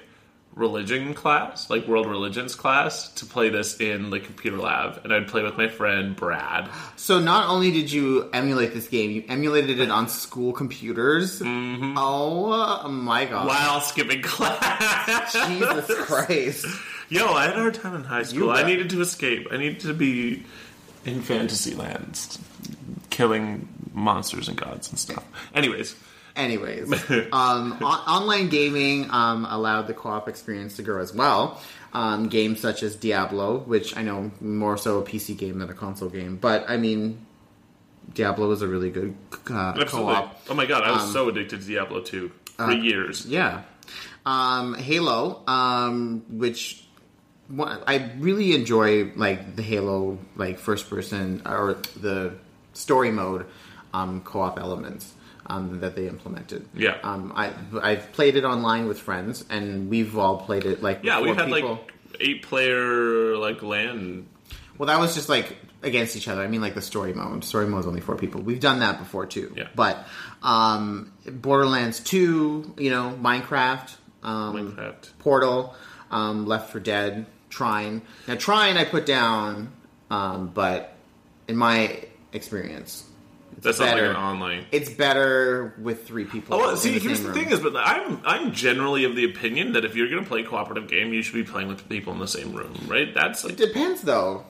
religion 0.58 1.14
class, 1.14 1.70
like 1.70 1.88
world 1.88 2.08
religions 2.08 2.56
class, 2.56 3.10
to 3.14 3.26
play 3.26 3.50
this 3.50 3.80
in 3.80 4.10
the 4.10 4.20
computer 4.20 4.58
lab, 4.58 5.02
and 5.04 5.14
I'd 5.14 5.28
play 5.28 5.44
with 5.44 5.56
my 5.56 5.68
friend 5.68 6.16
Brad. 6.16 6.70
So 6.96 7.20
not 7.20 7.50
only 7.50 7.72
did 7.72 7.92
you 7.92 8.30
emulate 8.34 8.74
this 8.74 8.88
game, 8.88 9.12
you 9.12 9.24
emulated 9.30 9.80
it 9.80 9.92
on 9.92 10.10
school 10.10 10.52
computers. 10.52 11.40
Mm-hmm. 11.40 11.96
Oh 11.98 12.88
my 12.90 13.26
god! 13.26 13.48
While 13.48 13.82
skipping 13.82 14.22
class. 14.24 15.34
Jesus 15.48 15.86
Christ! 16.06 16.66
Yo, 17.10 17.28
I 17.28 17.46
had 17.46 17.56
a 17.56 17.60
hard 17.60 17.76
time 17.76 17.96
in 17.96 18.04
high 18.04 18.24
school. 18.24 18.50
I 18.50 18.64
needed 18.64 18.90
to 18.90 19.02
escape. 19.02 19.48
I 19.52 19.58
needed 19.58 19.80
to 19.82 19.94
be 19.94 20.44
in 21.06 21.22
fantasy 21.22 21.74
lands, 21.74 22.38
killing 23.10 23.70
monsters 23.94 24.50
and 24.50 24.58
gods 24.58 24.90
and 24.90 25.00
stuff. 25.00 25.24
Anyways, 25.54 25.96
Anyways, 26.38 26.92
um, 27.34 27.74
on- 27.74 27.82
online 27.82 28.50
gaming 28.50 29.10
um, 29.12 29.46
allowed 29.50 29.88
the 29.88 29.94
co-op 29.94 30.28
experience 30.30 30.76
to 30.78 30.84
grow 30.84 31.02
as 31.02 31.14
well. 31.14 31.60
Um, 31.94 32.30
games 32.30 32.60
such 32.60 32.84
as 32.84 32.96
Diablo, 32.96 33.60
which 33.60 33.98
I 33.98 34.04
know 34.04 34.32
more 34.40 34.78
so 34.78 35.00
a 35.00 35.04
PC 35.04 35.36
game 35.38 35.60
than 35.60 35.70
a 35.70 35.74
console 35.74 36.10
game, 36.10 36.38
but 36.38 36.70
I 36.70 36.78
mean, 36.78 37.26
Diablo 38.14 38.52
is 38.52 38.62
a 38.62 38.68
really 38.68 38.92
good 38.92 39.16
uh, 39.50 39.74
co-op. 39.86 40.40
Oh 40.50 40.54
my 40.54 40.66
god, 40.66 40.84
I 40.84 40.92
was 40.92 41.12
so 41.12 41.28
addicted 41.30 41.62
to 41.62 41.68
Diablo 41.68 42.02
2 42.02 42.32
for 42.58 42.72
years. 42.72 43.26
Yeah. 43.26 43.64
Um, 44.26 44.76
Halo, 44.76 45.42
um, 45.48 46.24
which 46.30 46.86
one, 47.48 47.82
I 47.88 48.12
really 48.20 48.54
enjoy, 48.54 49.12
like 49.16 49.56
the 49.56 49.64
Halo, 49.64 50.20
like 50.36 50.60
first 50.60 50.90
person 50.90 51.42
or 51.46 51.78
the 52.00 52.34
story 52.74 53.12
mode 53.12 53.46
um, 53.94 54.22
co-op 54.22 54.60
elements 54.60 55.14
um, 55.48 55.80
that 55.80 55.96
they 55.96 56.08
implemented. 56.08 56.68
Yeah. 56.76 56.98
Um, 57.04 57.34
I 57.36 57.54
I've 57.82 58.12
played 58.14 58.36
it 58.36 58.44
online 58.44 58.88
with 58.88 59.00
friends, 59.00 59.44
and 59.50 59.90
we've 59.90 60.18
all 60.18 60.38
played 60.42 60.66
it 60.66 60.82
like 60.84 61.00
Yeah, 61.04 61.22
we 61.22 61.30
before 61.30 61.44
had 61.46 61.54
people. 61.54 61.70
like 61.72 61.94
eight 62.20 62.44
player 62.44 63.36
like 63.38 63.62
LAN. 63.62 64.28
Well, 64.78 64.88
that 64.88 65.00
was 65.00 65.16
just 65.16 65.30
like 65.30 65.58
against 65.84 66.16
each 66.16 66.28
other. 66.28 66.42
I 66.42 66.48
mean, 66.48 66.62
like 66.62 66.76
the 66.76 66.82
story 66.82 67.14
mode. 67.14 67.44
Story 67.44 67.66
mode 67.68 67.80
is 67.82 67.88
only 67.88 68.02
four 68.02 68.16
people. 68.16 68.42
We've 68.42 68.60
done 68.60 68.80
that 68.80 69.00
before 69.00 69.26
too. 69.26 69.54
Yeah. 69.56 69.68
But 69.76 70.06
um, 70.44 71.14
Borderlands 71.26 72.00
Two, 72.00 72.74
you 72.78 72.90
know, 72.92 73.18
Minecraft, 73.22 73.96
um, 74.24 74.56
Minecraft. 74.76 75.10
Portal, 75.20 75.76
um, 76.12 76.46
Left 76.46 76.72
4 76.72 76.82
Dead, 76.82 77.26
Trine. 77.50 78.02
Now, 78.28 78.36
Trine 78.36 78.78
I 78.78 78.86
put 78.86 79.06
down, 79.06 79.72
um, 80.12 80.48
but 80.54 80.94
in 81.48 81.56
my 81.58 82.04
experience, 82.34 83.04
That's 83.60 83.80
not 83.80 83.94
like 83.94 84.04
an 84.04 84.16
online. 84.16 84.66
it's 84.72 84.90
better 84.90 85.74
with 85.80 86.08
three 86.08 86.26
people. 86.26 86.56
Oh, 86.56 86.60
well, 86.60 86.78
see, 86.78 86.92
the 86.92 87.00
here's 87.00 87.22
the 87.22 87.30
room. 87.30 87.34
thing 87.34 87.50
is, 87.52 87.60
but 87.60 87.76
I'm 87.76 88.22
I'm 88.26 88.52
generally 88.52 89.04
of 89.04 89.16
the 89.16 89.26
opinion 89.26 89.74
that 89.74 89.84
if 89.84 89.96
you're 89.96 90.10
going 90.10 90.24
to 90.24 90.28
play 90.28 90.42
a 90.42 90.44
cooperative 90.44 90.88
game, 90.88 91.12
you 91.14 91.24
should 91.24 91.34
be 91.34 91.44
playing 91.44 91.68
with 91.68 91.88
people 91.90 92.14
in 92.14 92.20
the 92.20 92.28
same 92.28 92.54
room, 92.54 92.74
right? 92.88 93.14
That's 93.14 93.44
like 93.44 93.54
it 93.54 93.58
Depends 93.58 94.02
though, 94.04 94.46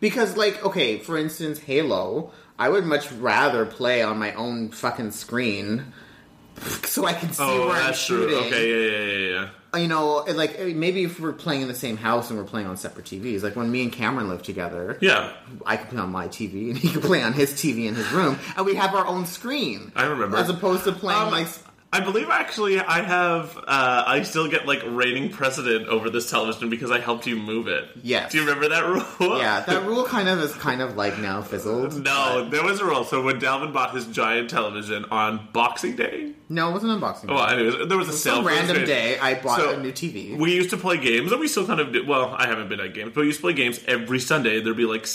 because 0.00 0.36
like 0.36 0.64
okay, 0.64 0.98
for 0.98 1.18
instance, 1.18 1.58
Halo, 1.58 2.30
I 2.58 2.68
would 2.68 2.84
much 2.84 3.10
rather 3.12 3.66
play 3.66 4.02
on 4.02 4.18
my 4.18 4.32
own 4.34 4.70
fucking 4.70 5.10
screen, 5.10 5.92
so 6.84 7.04
I 7.04 7.14
can 7.14 7.32
see 7.32 7.42
oh, 7.42 7.66
where 7.66 7.76
I'm 7.76 7.86
that's 7.86 8.06
true. 8.06 8.28
shooting. 8.28 8.46
Okay, 8.46 8.70
yeah, 8.70 8.96
yeah, 8.96 9.12
yeah, 9.12 9.40
yeah. 9.40 9.48
You 9.74 9.88
know, 9.88 10.24
like 10.34 10.58
maybe 10.60 11.04
if 11.04 11.18
we're 11.18 11.32
playing 11.32 11.62
in 11.62 11.68
the 11.68 11.74
same 11.74 11.96
house 11.96 12.28
and 12.28 12.38
we're 12.38 12.44
playing 12.44 12.66
on 12.66 12.76
separate 12.76 13.06
TVs, 13.06 13.42
like 13.42 13.56
when 13.56 13.70
me 13.70 13.82
and 13.82 13.90
Cameron 13.92 14.28
lived 14.28 14.44
together, 14.44 14.98
Yeah, 15.00 15.32
I 15.64 15.78
could 15.78 15.88
play 15.88 15.98
on 15.98 16.10
my 16.12 16.28
TV 16.28 16.68
and 16.70 16.76
he 16.78 16.90
could 16.90 17.02
play 17.02 17.22
on 17.22 17.32
his 17.32 17.52
TV 17.52 17.86
in 17.86 17.94
his 17.94 18.10
room, 18.12 18.38
and 18.56 18.66
we 18.66 18.74
have 18.74 18.94
our 18.94 19.06
own 19.06 19.24
screen. 19.24 19.90
I 19.96 20.04
remember. 20.04 20.36
as 20.36 20.50
opposed 20.50 20.84
to 20.84 20.92
playing 20.92 21.22
Um, 21.22 21.30
like 21.30 21.48
I 21.94 22.00
believe 22.00 22.30
actually 22.30 22.80
I 22.80 23.02
have 23.02 23.56
uh, 23.58 24.04
I 24.06 24.22
still 24.22 24.48
get 24.48 24.66
like 24.66 24.82
reigning 24.86 25.28
precedent 25.30 25.88
over 25.88 26.08
this 26.08 26.30
television 26.30 26.70
because 26.70 26.90
I 26.90 27.00
helped 27.00 27.26
you 27.26 27.36
move 27.36 27.68
it. 27.68 27.86
Yes. 28.02 28.32
Do 28.32 28.38
you 28.38 28.44
remember 28.46 28.70
that 28.70 28.86
rule? 28.86 29.38
yeah, 29.38 29.60
that 29.60 29.82
rule 29.86 30.04
kind 30.04 30.26
of 30.28 30.40
is 30.40 30.54
kind 30.54 30.80
of 30.80 30.96
like 30.96 31.18
now 31.18 31.42
fizzled. 31.42 32.02
No, 32.02 32.48
there 32.48 32.64
was 32.64 32.80
a 32.80 32.84
rule. 32.86 33.04
So 33.04 33.22
when 33.22 33.38
Delvin 33.38 33.72
bought 33.72 33.94
his 33.94 34.06
giant 34.06 34.48
television 34.48 35.04
on 35.10 35.48
Boxing 35.52 35.96
Day, 35.96 36.32
No, 36.48 36.70
it 36.70 36.72
wasn't 36.72 36.98
unboxing. 36.98 37.28
well, 37.28 37.46
anyways, 37.46 37.88
there 37.88 37.98
was 37.98 38.08
a 38.08 38.12
sale. 38.12 38.36
Some 38.36 38.46
random 38.46 38.84
day, 38.86 39.18
I 39.18 39.34
bought 39.34 39.58
So, 39.60 39.74
a 39.74 39.76
new 39.82 39.92
TV. 39.92 40.38
We 40.38 40.54
used 40.54 40.70
to 40.70 40.78
play 40.78 40.96
games, 40.96 41.30
and 41.30 41.40
we 41.40 41.46
still 41.48 41.66
kind 41.66 41.80
of 41.80 41.92
did. 41.92 42.08
Well, 42.08 42.34
I 42.34 42.46
haven't 42.46 42.68
been 42.70 42.80
at 42.80 42.94
games, 42.94 43.12
but 43.14 43.20
we 43.20 43.26
used 43.26 43.38
to 43.40 43.42
play 43.42 43.52
games 43.52 43.78
every 43.86 44.18
Sunday. 44.18 44.62
There'd 44.62 44.76
be 44.76 44.86
like 44.86 45.06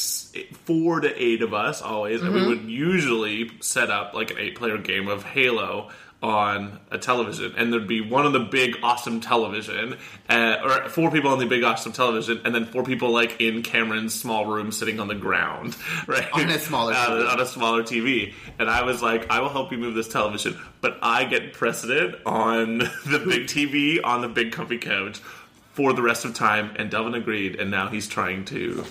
four 0.65 0.99
to 0.99 1.21
eight 1.23 1.41
of 1.41 1.53
us 1.55 1.81
always, 1.81 2.21
and 2.21 2.33
we 2.33 2.37
Mm-hmm. 2.41 2.49
would 2.49 2.69
usually 2.69 3.49
set 3.61 3.89
up 3.89 4.13
like 4.13 4.29
an 4.31 4.37
eight-player 4.37 4.77
game 4.77 5.07
of 5.07 5.23
Halo 5.23 5.89
on 6.21 6.79
a 6.89 6.97
television, 6.97 7.53
and 7.57 7.71
there'd 7.71 7.87
be 7.87 8.01
one 8.01 8.25
on 8.25 8.33
the 8.33 8.39
big 8.39 8.75
awesome 8.81 9.21
television, 9.21 9.95
uh, 10.29 10.55
or 10.63 10.89
four 10.89 11.11
people 11.11 11.29
on 11.31 11.37
the 11.37 11.45
big 11.45 11.63
awesome 11.63 11.91
television, 11.91 12.41
and 12.43 12.55
then 12.55 12.65
four 12.65 12.83
people 12.83 13.11
like 13.11 13.39
in 13.39 13.61
Cameron's 13.61 14.15
small 14.19 14.45
room 14.47 14.71
sitting 14.71 14.99
on 14.99 15.07
the 15.07 15.15
ground, 15.15 15.77
right 16.07 16.27
On 16.33 16.49
a 16.49 16.57
smaller 16.59 16.93
Uh, 16.95 17.07
TV. 17.09 17.31
on 17.33 17.39
a 17.39 17.45
smaller 17.45 17.83
TV. 17.83 18.33
And 18.57 18.67
I 18.69 18.81
was 18.83 19.01
like, 19.03 19.29
I 19.29 19.41
will 19.41 19.49
help 19.49 19.71
you 19.71 19.77
move 19.77 19.93
this 19.93 20.07
television, 20.07 20.57
but 20.81 20.97
I 21.03 21.25
get 21.25 21.53
precedent 21.53 22.15
on 22.25 22.79
the 23.05 23.19
big 23.19 23.43
TV 23.47 23.99
on 24.03 24.21
the 24.21 24.27
big 24.29 24.51
comfy 24.51 24.79
couch 24.79 25.19
for 25.73 25.93
the 25.93 26.01
rest 26.01 26.25
of 26.25 26.33
time. 26.33 26.71
And 26.77 26.89
Delvin 26.89 27.13
agreed, 27.13 27.59
and 27.59 27.69
now 27.69 27.89
he's 27.89 28.07
trying 28.07 28.45
to 28.45 28.83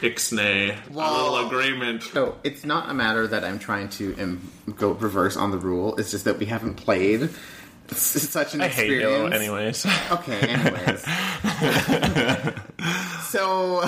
ixnay 0.00 0.76
a 0.88 0.92
little 0.92 1.46
agreement. 1.46 2.02
So 2.04 2.36
it's 2.44 2.64
not 2.64 2.90
a 2.90 2.94
matter 2.94 3.26
that 3.26 3.44
I'm 3.44 3.58
trying 3.58 3.88
to 3.90 4.14
um, 4.20 4.52
go 4.76 4.92
reverse 4.92 5.36
on 5.36 5.50
the 5.50 5.58
rule. 5.58 5.96
It's 5.96 6.10
just 6.10 6.24
that 6.24 6.38
we 6.38 6.46
haven't 6.46 6.74
played 6.74 7.30
s- 7.90 7.98
such 7.98 8.54
an 8.54 8.60
I 8.60 8.68
hate 8.68 8.92
experience. 8.92 9.12
Halo, 9.12 9.26
anyways. 9.28 9.86
Okay, 10.12 10.38
anyways. 10.40 11.02
so 13.28 13.80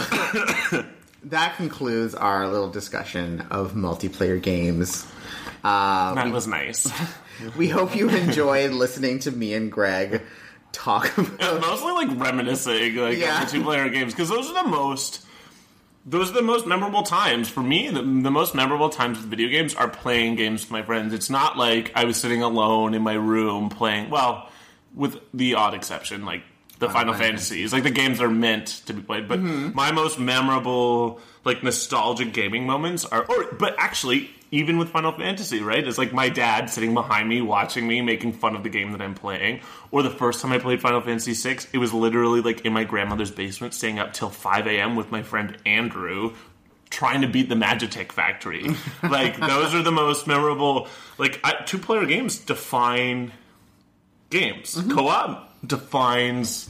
that 1.25 1.55
concludes 1.57 2.15
our 2.15 2.49
little 2.49 2.71
discussion 2.71 3.47
of 3.51 3.73
multiplayer 3.73 4.41
games. 4.41 5.07
Uh, 5.63 6.15
that 6.15 6.33
was 6.33 6.47
nice. 6.47 6.91
we 7.57 7.69
hope 7.69 7.95
you 7.95 8.09
enjoyed 8.09 8.73
listening 8.73 9.19
to 9.21 9.31
me 9.31 9.55
and 9.55 9.71
Greg 9.71 10.23
talk 10.73 11.17
about. 11.19 11.61
Mostly 11.61 11.93
like 11.93 12.19
reminiscing, 12.19 12.97
like 12.97 13.19
Yeah. 13.19 13.45
multiplayer 13.45 13.93
games, 13.93 14.13
because 14.13 14.29
those 14.29 14.51
are 14.51 14.63
the 14.65 14.69
most. 14.69 15.27
Those 16.11 16.29
are 16.31 16.35
the 16.35 16.43
most 16.43 16.67
memorable 16.67 17.05
times 17.05 17.49
for 17.49 17.61
me. 17.61 17.89
The, 17.89 18.03
the 18.03 18.33
most 18.33 18.53
memorable 18.53 18.89
times 18.89 19.19
with 19.19 19.29
video 19.29 19.49
games 19.49 19.77
are 19.77 19.89
playing 19.89 20.35
games 20.35 20.63
with 20.63 20.73
my 20.73 20.83
friends. 20.83 21.15
It's 21.15 21.31
not 21.31 21.57
like 21.57 21.93
I 21.95 22.05
was 22.05 22.17
sitting 22.17 22.43
alone 22.43 22.95
in 22.95 23.03
my 23.03 23.13
room 23.13 23.69
playing. 23.69 24.11
Well, 24.11 24.49
with 24.93 25.21
the 25.33 25.55
odd 25.55 25.73
exception, 25.73 26.25
like 26.25 26.43
the 26.81 26.89
Final 26.89 27.13
Final 27.13 27.27
Fantasies, 27.27 27.73
like 27.73 27.83
the 27.83 27.91
games 27.91 28.19
that 28.19 28.25
are 28.25 28.31
meant 28.31 28.67
to 28.87 28.95
be 28.95 29.03
played. 29.03 29.29
But 29.29 29.39
mm-hmm. 29.41 29.77
my 29.77 29.93
most 29.93 30.19
memorable, 30.19 31.21
like 31.45 31.63
nostalgic 31.63 32.33
gaming 32.33 32.67
moments 32.67 33.05
are, 33.05 33.25
or 33.25 33.53
but 33.53 33.75
actually, 33.79 34.31
even 34.51 34.79
with 34.79 34.89
Final 34.89 35.13
Fantasy, 35.13 35.61
right? 35.61 35.87
It's 35.87 35.99
like 35.99 36.13
my 36.15 36.31
dad 36.31 36.71
sitting 36.71 36.95
behind 36.95 37.29
me, 37.29 37.43
watching 37.43 37.87
me, 37.87 38.01
making 38.01 38.33
fun 38.33 38.57
of 38.57 38.63
the 38.63 38.71
game 38.71 38.93
that 38.93 39.03
I'm 39.03 39.15
playing. 39.15 39.61
Or 39.91 40.03
the 40.03 40.11
first 40.11 40.41
time 40.41 40.53
I 40.53 40.59
played 40.59 40.81
Final 40.81 41.03
Fantasy 41.03 41.35
VI, 41.35 41.61
it 41.75 41.79
was 41.79 41.93
literally 41.93 42.41
like 42.41 42.65
in 42.65 42.73
my 42.73 42.85
grandmother's 42.85 43.31
basement, 43.31 43.75
staying 43.75 43.99
up 43.99 44.15
till 44.15 44.31
5 44.31 44.67
a.m. 44.67 44.97
with 44.97 45.11
my 45.11 45.23
friend 45.23 45.57
Andrew. 45.67 46.35
Trying 46.89 47.21
to 47.21 47.29
beat 47.29 47.49
the 47.49 47.55
Magitek 47.55 48.11
factory, 48.11 48.67
like 49.05 49.39
those 49.39 49.77
are 49.77 49.83
the 49.83 49.93
most 49.93 50.27
memorable. 50.27 50.89
Like 51.19 51.41
two 51.65 51.79
player 51.79 52.05
games 52.05 52.39
define 52.39 53.31
games. 54.29 54.75
Mm-hmm. 54.75 54.91
Co-op 54.91 55.50
defines 55.67 56.69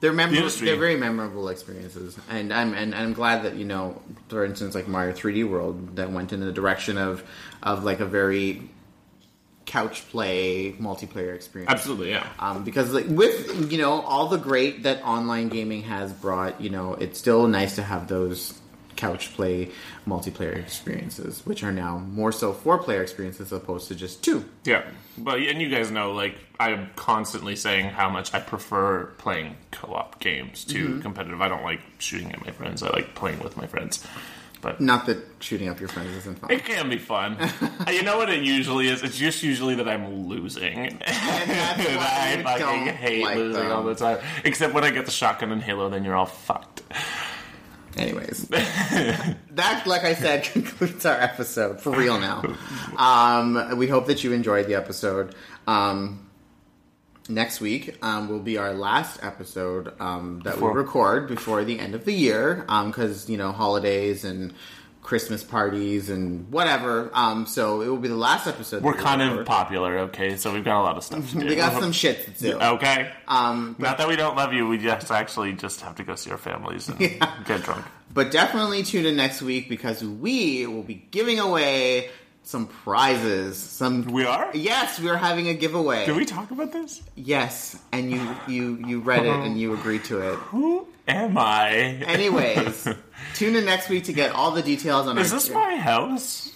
They're 0.00 0.12
memorable. 0.12 0.38
industry. 0.44 0.66
They're 0.66 0.76
very 0.76 0.96
memorable 0.96 1.48
experiences, 1.48 2.16
and 2.28 2.52
I'm 2.52 2.74
and 2.74 2.94
I'm 2.94 3.12
glad 3.12 3.44
that 3.44 3.56
you 3.56 3.64
know, 3.64 4.00
for 4.28 4.44
instance, 4.44 4.74
like 4.74 4.88
Mario 4.88 5.14
3D 5.14 5.48
World 5.48 5.96
that 5.96 6.10
went 6.10 6.32
in 6.32 6.40
the 6.40 6.52
direction 6.52 6.98
of 6.98 7.22
of 7.62 7.84
like 7.84 8.00
a 8.00 8.06
very 8.06 8.62
couch 9.64 10.06
play 10.10 10.72
multiplayer 10.72 11.34
experience. 11.34 11.72
absolutely 11.72 12.10
yeah. 12.10 12.26
Um, 12.38 12.64
because 12.64 12.92
like 12.92 13.06
with 13.06 13.70
you 13.72 13.78
know 13.78 14.00
all 14.02 14.26
the 14.28 14.36
great 14.36 14.82
that 14.82 15.02
online 15.04 15.48
gaming 15.48 15.82
has 15.84 16.12
brought, 16.12 16.60
you 16.60 16.70
know, 16.70 16.94
it's 16.94 17.18
still 17.18 17.46
nice 17.46 17.76
to 17.76 17.82
have 17.82 18.08
those 18.08 18.52
couch 18.96 19.34
play 19.34 19.70
multiplayer 20.06 20.56
experiences, 20.56 21.44
which 21.44 21.62
are 21.62 21.72
now 21.72 21.98
more 21.98 22.32
so 22.32 22.52
four 22.52 22.78
player 22.78 23.02
experiences 23.02 23.52
as 23.52 23.52
opposed 23.52 23.88
to 23.88 23.94
just 23.94 24.22
two. 24.22 24.44
Yeah, 24.64 24.84
but 25.18 25.38
and 25.38 25.60
you 25.60 25.68
guys 25.68 25.90
know, 25.90 26.12
like 26.12 26.36
I'm 26.58 26.90
constantly 26.96 27.56
saying 27.56 27.86
how 27.86 28.08
much 28.08 28.32
I 28.34 28.40
prefer 28.40 29.06
playing 29.18 29.56
co-op 29.70 30.20
games 30.20 30.64
to 30.66 30.88
mm-hmm. 30.88 31.00
competitive. 31.00 31.40
I 31.40 31.48
don't 31.48 31.64
like 31.64 31.80
shooting 31.98 32.32
at 32.32 32.44
my 32.44 32.52
friends. 32.52 32.82
I 32.82 32.90
like 32.90 33.14
playing 33.14 33.40
with 33.40 33.56
my 33.56 33.66
friends. 33.66 34.06
But 34.62 34.80
Not 34.80 35.06
that 35.06 35.18
shooting 35.40 35.68
up 35.68 35.80
your 35.80 35.88
friends 35.88 36.16
isn't 36.18 36.38
fun. 36.38 36.52
it 36.52 36.64
can 36.64 36.88
be 36.88 36.98
fun. 36.98 37.36
You 37.90 38.02
know 38.02 38.16
what 38.16 38.30
it 38.30 38.42
usually 38.44 38.88
is? 38.88 39.02
It's 39.02 39.18
just 39.18 39.42
usually 39.42 39.74
that 39.74 39.88
I'm 39.88 40.28
losing. 40.28 40.86
And 40.86 41.02
I 41.06 42.40
fucking 42.42 42.94
hate 42.94 43.24
like 43.24 43.36
losing 43.36 43.60
them. 43.60 43.72
all 43.72 43.82
the 43.82 43.96
time. 43.96 44.18
Except 44.44 44.72
when 44.72 44.84
I 44.84 44.90
get 44.90 45.04
the 45.04 45.10
shotgun 45.10 45.50
in 45.50 45.60
Halo, 45.60 45.90
then 45.90 46.04
you're 46.04 46.14
all 46.14 46.26
fucked. 46.26 46.82
Anyways, 47.96 48.48
that, 48.48 49.82
like 49.86 50.04
I 50.04 50.14
said, 50.14 50.44
concludes 50.52 51.04
our 51.06 51.20
episode 51.20 51.80
for 51.80 51.90
real 51.90 52.18
now. 52.18 52.42
Um, 52.96 53.76
we 53.76 53.86
hope 53.88 54.06
that 54.06 54.24
you 54.24 54.32
enjoyed 54.32 54.66
the 54.66 54.74
episode. 54.74 55.34
Um, 55.66 56.28
next 57.28 57.60
week 57.60 57.96
um, 58.02 58.28
will 58.28 58.40
be 58.40 58.58
our 58.58 58.74
last 58.74 59.22
episode 59.22 59.92
um, 60.00 60.40
that 60.44 60.54
Before- 60.54 60.72
we 60.72 60.78
record 60.78 61.28
before 61.28 61.64
the 61.64 61.78
end 61.78 61.94
of 61.94 62.04
the 62.04 62.12
year 62.12 62.64
because 62.86 63.28
you 63.30 63.36
know 63.36 63.52
holidays 63.52 64.24
and 64.24 64.52
Christmas 65.02 65.42
parties 65.42 66.10
and 66.10 66.50
whatever. 66.50 67.10
Um, 67.12 67.46
so 67.46 67.80
it 67.82 67.88
will 67.88 67.96
be 67.98 68.08
the 68.08 68.14
last 68.14 68.46
episode. 68.46 68.82
We're 68.82 68.94
kind 68.94 69.20
of 69.20 69.44
popular, 69.44 69.98
okay? 70.00 70.36
So 70.36 70.52
we've 70.52 70.64
got 70.64 70.80
a 70.80 70.84
lot 70.84 70.96
of 70.96 71.04
stuff 71.04 71.30
to 71.32 71.38
do. 71.40 71.46
We 71.46 71.56
got 71.56 71.80
some 71.80 71.92
shit 71.92 72.24
to 72.24 72.30
do. 72.42 72.58
Okay. 72.72 73.10
Um, 73.28 73.76
Not 73.78 73.98
that 73.98 74.08
we 74.08 74.16
don't 74.16 74.36
love 74.36 74.52
you, 74.52 74.68
we 74.68 74.78
just 74.78 75.10
actually 75.10 75.52
just 75.52 75.80
have 75.80 75.96
to 75.96 76.04
go 76.04 76.14
see 76.14 76.30
our 76.30 76.38
families 76.38 76.88
and 76.88 77.00
yeah. 77.00 77.34
get 77.44 77.62
drunk. 77.62 77.84
But 78.14 78.30
definitely 78.30 78.82
tune 78.82 79.04
in 79.04 79.16
next 79.16 79.42
week 79.42 79.68
because 79.68 80.02
we 80.04 80.66
will 80.66 80.82
be 80.82 81.06
giving 81.10 81.40
away 81.40 82.10
some 82.44 82.66
prizes. 82.66 83.56
Some 83.56 84.04
We 84.04 84.24
are? 84.24 84.50
Yes, 84.54 85.00
we 85.00 85.08
are 85.08 85.16
having 85.16 85.48
a 85.48 85.54
giveaway. 85.54 86.06
Did 86.06 86.16
we 86.16 86.24
talk 86.24 86.50
about 86.50 86.72
this? 86.72 87.02
Yes, 87.14 87.78
and 87.92 88.10
you 88.10 88.36
you 88.48 88.76
you 88.86 89.00
read 89.00 89.24
it 89.24 89.34
and 89.34 89.58
you 89.58 89.74
agreed 89.74 90.04
to 90.04 90.20
it. 90.20 90.38
Am 91.08 91.36
I? 91.36 91.70
Anyways, 92.06 92.88
tune 93.34 93.56
in 93.56 93.64
next 93.64 93.88
week 93.88 94.04
to 94.04 94.12
get 94.12 94.32
all 94.32 94.52
the 94.52 94.62
details 94.62 95.06
on 95.06 95.18
Is 95.18 95.32
our 95.32 95.38
this 95.38 95.50
my 95.50 95.76
house? 95.76 96.52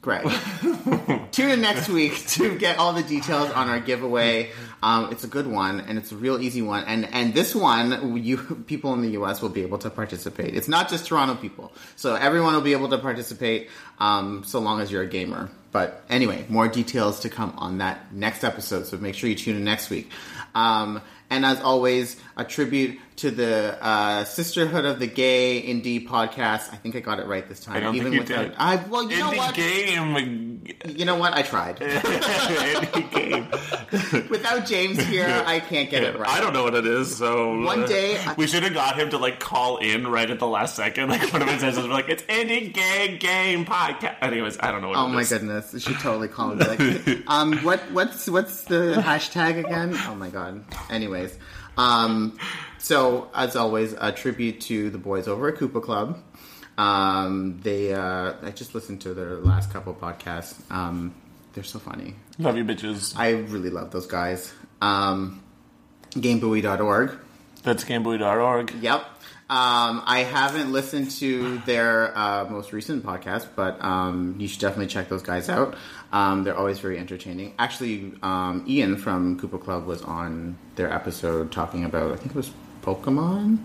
Greg. 0.00 0.24
Tune 1.32 1.50
in 1.50 1.60
next 1.60 1.88
week 1.88 2.24
to 2.28 2.56
get 2.56 2.78
all 2.78 2.92
the 2.92 3.02
details 3.02 3.50
on 3.50 3.68
our 3.68 3.80
giveaway. 3.80 4.50
Um, 4.80 5.10
it's 5.10 5.24
a 5.24 5.26
good 5.26 5.46
one 5.48 5.80
and 5.80 5.98
it's 5.98 6.12
a 6.12 6.16
real 6.16 6.40
easy 6.40 6.62
one. 6.62 6.84
And 6.84 7.12
and 7.12 7.34
this 7.34 7.52
one, 7.54 8.16
you 8.16 8.36
people 8.66 8.94
in 8.94 9.02
the 9.02 9.10
U.S. 9.10 9.42
will 9.42 9.48
be 9.48 9.62
able 9.62 9.78
to 9.78 9.90
participate. 9.90 10.54
It's 10.54 10.68
not 10.68 10.88
just 10.88 11.06
Toronto 11.06 11.34
people, 11.34 11.72
so 11.96 12.14
everyone 12.14 12.54
will 12.54 12.60
be 12.60 12.72
able 12.72 12.88
to 12.90 12.98
participate 12.98 13.70
um, 13.98 14.44
so 14.44 14.60
long 14.60 14.80
as 14.80 14.90
you're 14.92 15.02
a 15.02 15.06
gamer. 15.08 15.50
But 15.72 16.04
anyway, 16.08 16.46
more 16.48 16.68
details 16.68 17.20
to 17.20 17.28
come 17.28 17.52
on 17.58 17.78
that 17.78 18.12
next 18.14 18.44
episode. 18.44 18.86
So 18.86 18.96
make 18.98 19.14
sure 19.16 19.28
you 19.28 19.36
tune 19.36 19.56
in 19.56 19.64
next 19.64 19.90
week. 19.90 20.10
Um, 20.54 21.02
and 21.28 21.44
as 21.44 21.60
always, 21.60 22.16
a 22.38 22.44
tribute 22.44 22.98
to 23.16 23.32
the 23.32 23.76
uh, 23.84 24.24
Sisterhood 24.24 24.84
of 24.84 25.00
the 25.00 25.08
Gay 25.08 25.60
Indie 25.60 26.06
podcast. 26.06 26.72
I 26.72 26.76
think 26.76 26.94
I 26.94 27.00
got 27.00 27.18
it 27.18 27.26
right 27.26 27.46
this 27.48 27.58
time. 27.58 27.76
I 27.76 27.80
don't 27.80 27.98
think 27.98 28.14
you 28.14 28.22
did. 28.22 28.54
I 28.56 28.76
well, 28.76 29.10
you 29.10 29.18
know 29.18 29.30
Indie 29.32 29.36
what? 29.36 29.54
game. 29.56 30.64
You 30.86 31.04
know 31.04 31.16
what? 31.16 31.34
I 31.34 31.42
tried. 31.42 31.76
Indie 31.80 33.10
game. 33.10 34.28
Without 34.30 34.66
James 34.66 35.02
here, 35.02 35.42
I 35.46 35.58
can't 35.58 35.90
get 35.90 36.04
it 36.04 36.16
right. 36.16 36.28
I 36.28 36.40
don't 36.40 36.52
know 36.52 36.62
what 36.62 36.76
it 36.76 36.86
is, 36.86 37.16
so 37.16 37.60
One 37.60 37.86
day 37.86 38.24
we 38.36 38.46
should 38.46 38.62
have 38.62 38.74
got 38.74 38.96
him 38.96 39.10
to 39.10 39.18
like 39.18 39.40
call 39.40 39.78
in 39.78 40.06
right 40.06 40.30
at 40.30 40.38
the 40.38 40.46
last 40.46 40.76
second. 40.76 41.08
Like 41.18 41.32
one 41.32 41.40
of 41.40 41.48
his 41.48 41.60
says, 41.62 41.76
we're 41.78 41.88
like, 41.88 42.08
"It's 42.10 42.22
indie 42.24 42.72
gay 42.72 43.16
game 43.16 43.64
podcast." 43.64 44.16
Anyways, 44.20 44.58
I 44.60 44.70
don't 44.70 44.82
know 44.82 44.90
what. 44.90 44.98
Oh 44.98 45.08
my 45.08 45.22
is. 45.22 45.30
goodness! 45.30 45.72
You 45.72 45.80
should 45.80 45.98
totally 45.98 46.28
call 46.28 46.54
me. 46.54 46.64
Like, 46.64 47.18
um, 47.26 47.56
what 47.64 47.80
what's 47.92 48.28
what's 48.28 48.64
the 48.64 48.94
hashtag 49.02 49.58
again? 49.64 49.94
Oh 50.06 50.14
my 50.14 50.28
god. 50.28 50.64
Anyways, 50.90 51.38
um, 51.78 52.38
so 52.78 53.30
as 53.34 53.56
always, 53.56 53.94
a 53.94 54.12
tribute 54.12 54.60
to 54.62 54.90
the 54.90 54.98
boys 54.98 55.28
over 55.28 55.48
at 55.48 55.54
Koopa 55.56 55.82
Club. 55.82 56.22
Um, 56.76 57.60
they 57.62 57.92
uh, 57.92 58.34
I 58.42 58.50
just 58.50 58.74
listened 58.74 59.00
to 59.02 59.14
their 59.14 59.36
last 59.36 59.72
couple 59.72 59.94
podcasts. 59.94 60.58
Um, 60.70 61.14
they're 61.54 61.64
so 61.64 61.78
funny. 61.78 62.14
Love 62.38 62.56
you, 62.56 62.64
bitches. 62.64 63.14
I 63.16 63.30
really 63.30 63.70
love 63.70 63.90
those 63.90 64.06
guys. 64.06 64.52
Um, 64.80 65.42
GameBuoy.org. 66.12 67.18
That's 67.64 67.84
gameboy.org. 67.84 68.74
Yep. 68.80 69.04
Um, 69.50 70.02
I 70.04 70.24
haven't 70.24 70.72
listened 70.72 71.10
to 71.12 71.56
their 71.64 72.16
uh, 72.16 72.44
most 72.50 72.74
recent 72.74 73.02
podcast, 73.02 73.48
but 73.56 73.82
um, 73.82 74.36
you 74.38 74.46
should 74.46 74.60
definitely 74.60 74.88
check 74.88 75.08
those 75.08 75.22
guys 75.22 75.48
out. 75.48 75.74
Um, 76.12 76.44
they're 76.44 76.56
always 76.56 76.80
very 76.80 76.98
entertaining. 76.98 77.54
Actually, 77.58 78.12
um, 78.22 78.66
Ian 78.68 78.98
from 78.98 79.40
Koopa 79.40 79.58
Club 79.58 79.86
was 79.86 80.02
on 80.02 80.58
their 80.76 80.92
episode 80.92 81.50
talking 81.50 81.86
about, 81.86 82.12
I 82.12 82.16
think 82.16 82.32
it 82.32 82.34
was 82.34 82.50
Pokemon? 82.82 83.58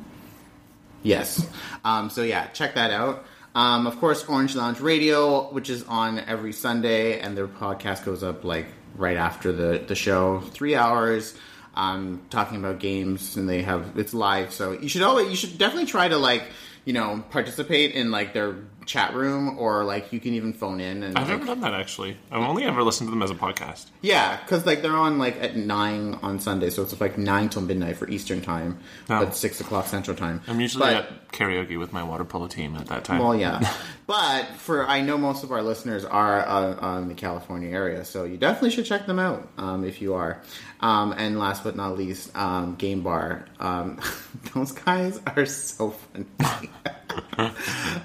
Yes. 1.04 1.46
Um, 1.84 2.10
so, 2.10 2.24
yeah, 2.24 2.48
check 2.48 2.76
that 2.76 2.92
out. 2.92 3.26
Um, 3.54 3.86
of 3.86 4.00
course, 4.00 4.24
Orange 4.24 4.56
Lounge 4.56 4.80
Radio, 4.80 5.52
which 5.52 5.70
is 5.70 5.84
on 5.84 6.18
every 6.20 6.54
Sunday, 6.54 7.20
and 7.20 7.36
their 7.36 7.48
podcast 7.48 8.06
goes 8.06 8.24
up 8.24 8.46
like 8.46 8.68
right 8.96 9.18
after 9.18 9.52
the, 9.52 9.84
the 9.86 9.96
show. 9.96 10.40
Three 10.40 10.76
hours 10.76 11.36
um, 11.76 12.22
talking 12.30 12.58
about 12.58 12.80
games, 12.80 13.38
and 13.38 13.48
they 13.48 13.62
have 13.64 13.98
it's 13.98 14.14
live. 14.14 14.54
So 14.54 14.74
you 14.74 14.90
should 14.90 15.02
always 15.02 15.30
you 15.30 15.36
should 15.36 15.58
definitely 15.58 15.88
try 15.88 16.08
to 16.08 16.18
like 16.18 16.44
you 16.86 16.94
know 16.94 17.24
participate 17.30 17.92
in 17.92 18.12
like 18.12 18.34
their 18.34 18.56
chat 18.86 19.14
room, 19.14 19.58
or 19.58 19.84
like 19.84 20.12
you 20.14 20.20
can 20.20 20.34
even 20.34 20.54
phone 20.54 20.80
in 20.82 21.04
and 21.04 21.18
I've 21.18 21.28
like, 21.30 21.40
never 21.40 21.46
done 21.46 21.62
that 21.62 21.74
actually. 21.74 22.18
I've 22.32 22.42
only 22.42 22.64
ever 22.64 22.84
listened 22.84 23.08
to 23.08 23.12
them 23.12 23.22
as 23.24 23.32
a 23.32 23.36
podcast. 23.36 23.86
yeah, 24.02 24.38
because 24.38 24.66
like 24.66 24.82
they're 24.82 24.96
on 24.96 25.18
like 25.18 25.42
at 25.42 25.56
nine 25.56 26.20
on 26.22 26.40
Sunday, 26.40 26.70
so 26.70 26.82
it's 26.84 27.00
like 27.02 27.18
nine 27.18 27.50
till 27.50 27.62
midnight 27.62 27.98
for 27.98 28.10
Eastern 28.10 28.42
time, 28.42 28.80
Oh. 29.10 29.26
but 29.26 29.36
six 29.36 29.60
o'clock 29.62 29.88
Central 29.88 30.16
time. 30.16 30.42
I'm 30.48 30.60
usually 30.60 30.84
But- 30.86 30.94
at 30.96 31.20
karaoke 31.34 31.80
with 31.80 31.92
my 31.92 32.04
water 32.04 32.24
polo 32.24 32.46
team 32.46 32.76
at 32.76 32.86
that 32.88 33.04
time. 33.04 33.18
Well, 33.20 33.34
yeah, 33.36 33.68
but 34.08 34.46
for 34.58 34.88
I 34.88 35.02
know 35.02 35.18
most 35.18 35.44
of 35.44 35.52
our 35.52 35.64
listeners 35.64 36.06
are 36.06 36.46
uh, 36.48 36.76
on 36.80 37.08
the 37.08 37.16
California 37.16 37.70
area, 37.72 38.06
so 38.06 38.24
you 38.24 38.38
definitely 38.38 38.70
should 38.70 38.86
check 38.86 39.08
them 39.08 39.18
out 39.18 39.48
um, 39.58 39.84
if 39.84 40.02
you 40.02 40.14
are. 40.14 40.42
Um, 40.80 41.14
and 41.18 41.40
last 41.40 41.64
but 41.64 41.76
not 41.76 41.98
least, 41.98 42.36
um, 42.38 42.76
Game 42.76 43.02
Bar. 43.02 43.46
Um, 43.60 44.00
those 44.54 44.72
guys 44.74 45.20
are 45.36 45.46
so 45.46 45.92
funny. 45.92 46.26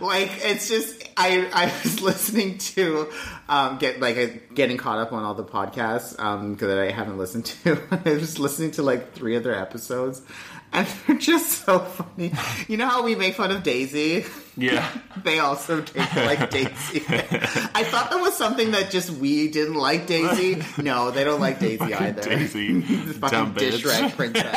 like 0.01 0.31
it's 0.45 0.69
just 0.69 1.09
I 1.17 1.49
I 1.53 1.65
was 1.83 2.01
listening 2.01 2.59
to 2.59 3.11
um, 3.49 3.79
get 3.79 4.01
like 4.01 4.17
uh, 4.17 4.27
getting 4.55 4.77
caught 4.77 4.99
up 4.99 5.13
on 5.13 5.25
all 5.25 5.35
the 5.35 5.45
podcasts 5.45 6.19
um, 6.19 6.57
that 6.57 6.79
I 6.79 6.91
haven't 6.91 7.19
listened 7.19 7.47
to. 7.47 7.81
I 8.05 8.15
was 8.15 8.39
listening 8.39 8.73
to 8.73 8.83
like 8.83 9.13
three 9.13 9.37
other 9.37 9.55
episodes. 9.55 10.23
And 10.71 10.87
they're 11.07 11.17
just 11.17 11.65
so 11.65 11.79
funny. 11.79 12.33
You 12.69 12.77
know 12.77 12.87
how 12.87 13.03
we 13.03 13.15
make 13.15 13.35
fun 13.35 13.51
of 13.51 13.63
Daisy? 13.63 14.27
yeah. 14.57 14.91
they 15.25 15.39
also 15.39 15.81
didn't 15.81 16.15
like 16.15 16.51
Daisy. 16.51 17.03
I 17.09 17.85
thought 17.85 18.11
that 18.11 18.21
was 18.21 18.37
something 18.37 18.73
that 18.73 18.91
just 18.91 19.11
we 19.11 19.49
didn't 19.51 19.77
like 19.77 20.07
Daisy. 20.07 20.63
No, 20.83 21.11
they 21.11 21.25
don't 21.25 21.41
like 21.41 21.59
Daisy 21.59 21.95
either. 21.95 22.23
Daisy, 22.23 22.81
The 22.81 23.15
fucking 23.15 23.55
dish 23.55 23.85
rag 23.85 24.15
princess. 24.15 24.55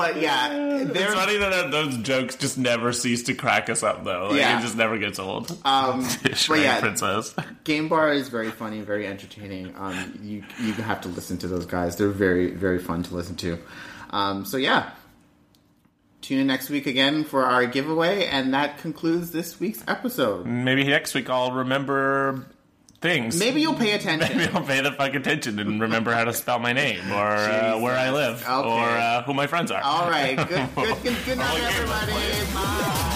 But 0.00 0.20
yeah, 0.20 0.50
It's 0.52 1.14
funny 1.14 1.36
that 1.36 1.70
those 1.70 1.96
jokes 1.98 2.36
just 2.36 2.56
never 2.56 2.92
cease 2.92 3.22
to 3.24 3.34
crack 3.34 3.68
us 3.68 3.82
up, 3.82 4.04
though. 4.04 4.28
Like, 4.28 4.38
Yeah. 4.38 4.58
It 4.58 4.62
just 4.62 4.76
never 4.76 4.96
gets 4.98 5.18
old. 5.18 5.50
um, 5.64 6.06
but 6.22 6.60
yeah, 6.60 6.80
princess. 6.80 7.34
Game 7.64 7.88
Bar 7.88 8.12
is 8.12 8.28
very 8.28 8.50
funny, 8.50 8.80
very 8.80 9.06
entertaining. 9.06 9.74
Um, 9.76 10.18
you 10.22 10.42
you 10.58 10.72
have 10.74 11.00
to 11.02 11.08
listen 11.08 11.36
to 11.38 11.48
those 11.48 11.66
guys. 11.66 11.96
They're 11.96 12.08
very 12.08 12.50
very 12.50 12.78
fun 12.78 13.02
to 13.04 13.14
listen 13.14 13.36
to. 13.36 13.58
Um, 14.10 14.44
so 14.44 14.56
yeah, 14.56 14.90
tune 16.22 16.38
in 16.40 16.46
next 16.46 16.70
week 16.70 16.86
again 16.86 17.24
for 17.24 17.44
our 17.44 17.66
giveaway, 17.66 18.26
and 18.26 18.54
that 18.54 18.78
concludes 18.78 19.30
this 19.32 19.60
week's 19.60 19.84
episode. 19.86 20.46
Maybe 20.46 20.84
next 20.84 21.14
week 21.14 21.28
I'll 21.28 21.52
remember 21.52 22.46
things. 23.00 23.38
Maybe 23.38 23.60
you'll 23.60 23.74
pay 23.74 23.92
attention. 23.96 24.36
Maybe 24.36 24.52
I'll 24.52 24.62
pay 24.64 24.80
the 24.80 24.92
fuck 24.92 25.14
attention 25.14 25.58
and 25.58 25.80
remember 25.80 26.12
how 26.12 26.24
to 26.24 26.32
spell 26.32 26.58
my 26.58 26.72
name 26.72 27.10
or 27.12 27.26
uh, 27.26 27.78
where 27.78 27.96
I 27.96 28.10
live 28.10 28.42
Okay. 28.46 28.68
or 28.68 28.80
uh, 28.88 29.22
who 29.22 29.34
my 29.34 29.46
friends 29.46 29.70
are. 29.70 29.82
All 29.82 30.08
right. 30.10 30.36
Good, 30.48 30.68
good, 30.74 31.02
good, 31.02 31.16
good 31.24 31.38
night, 31.38 31.60
everybody. 31.60 32.12
Bye. 32.54 33.06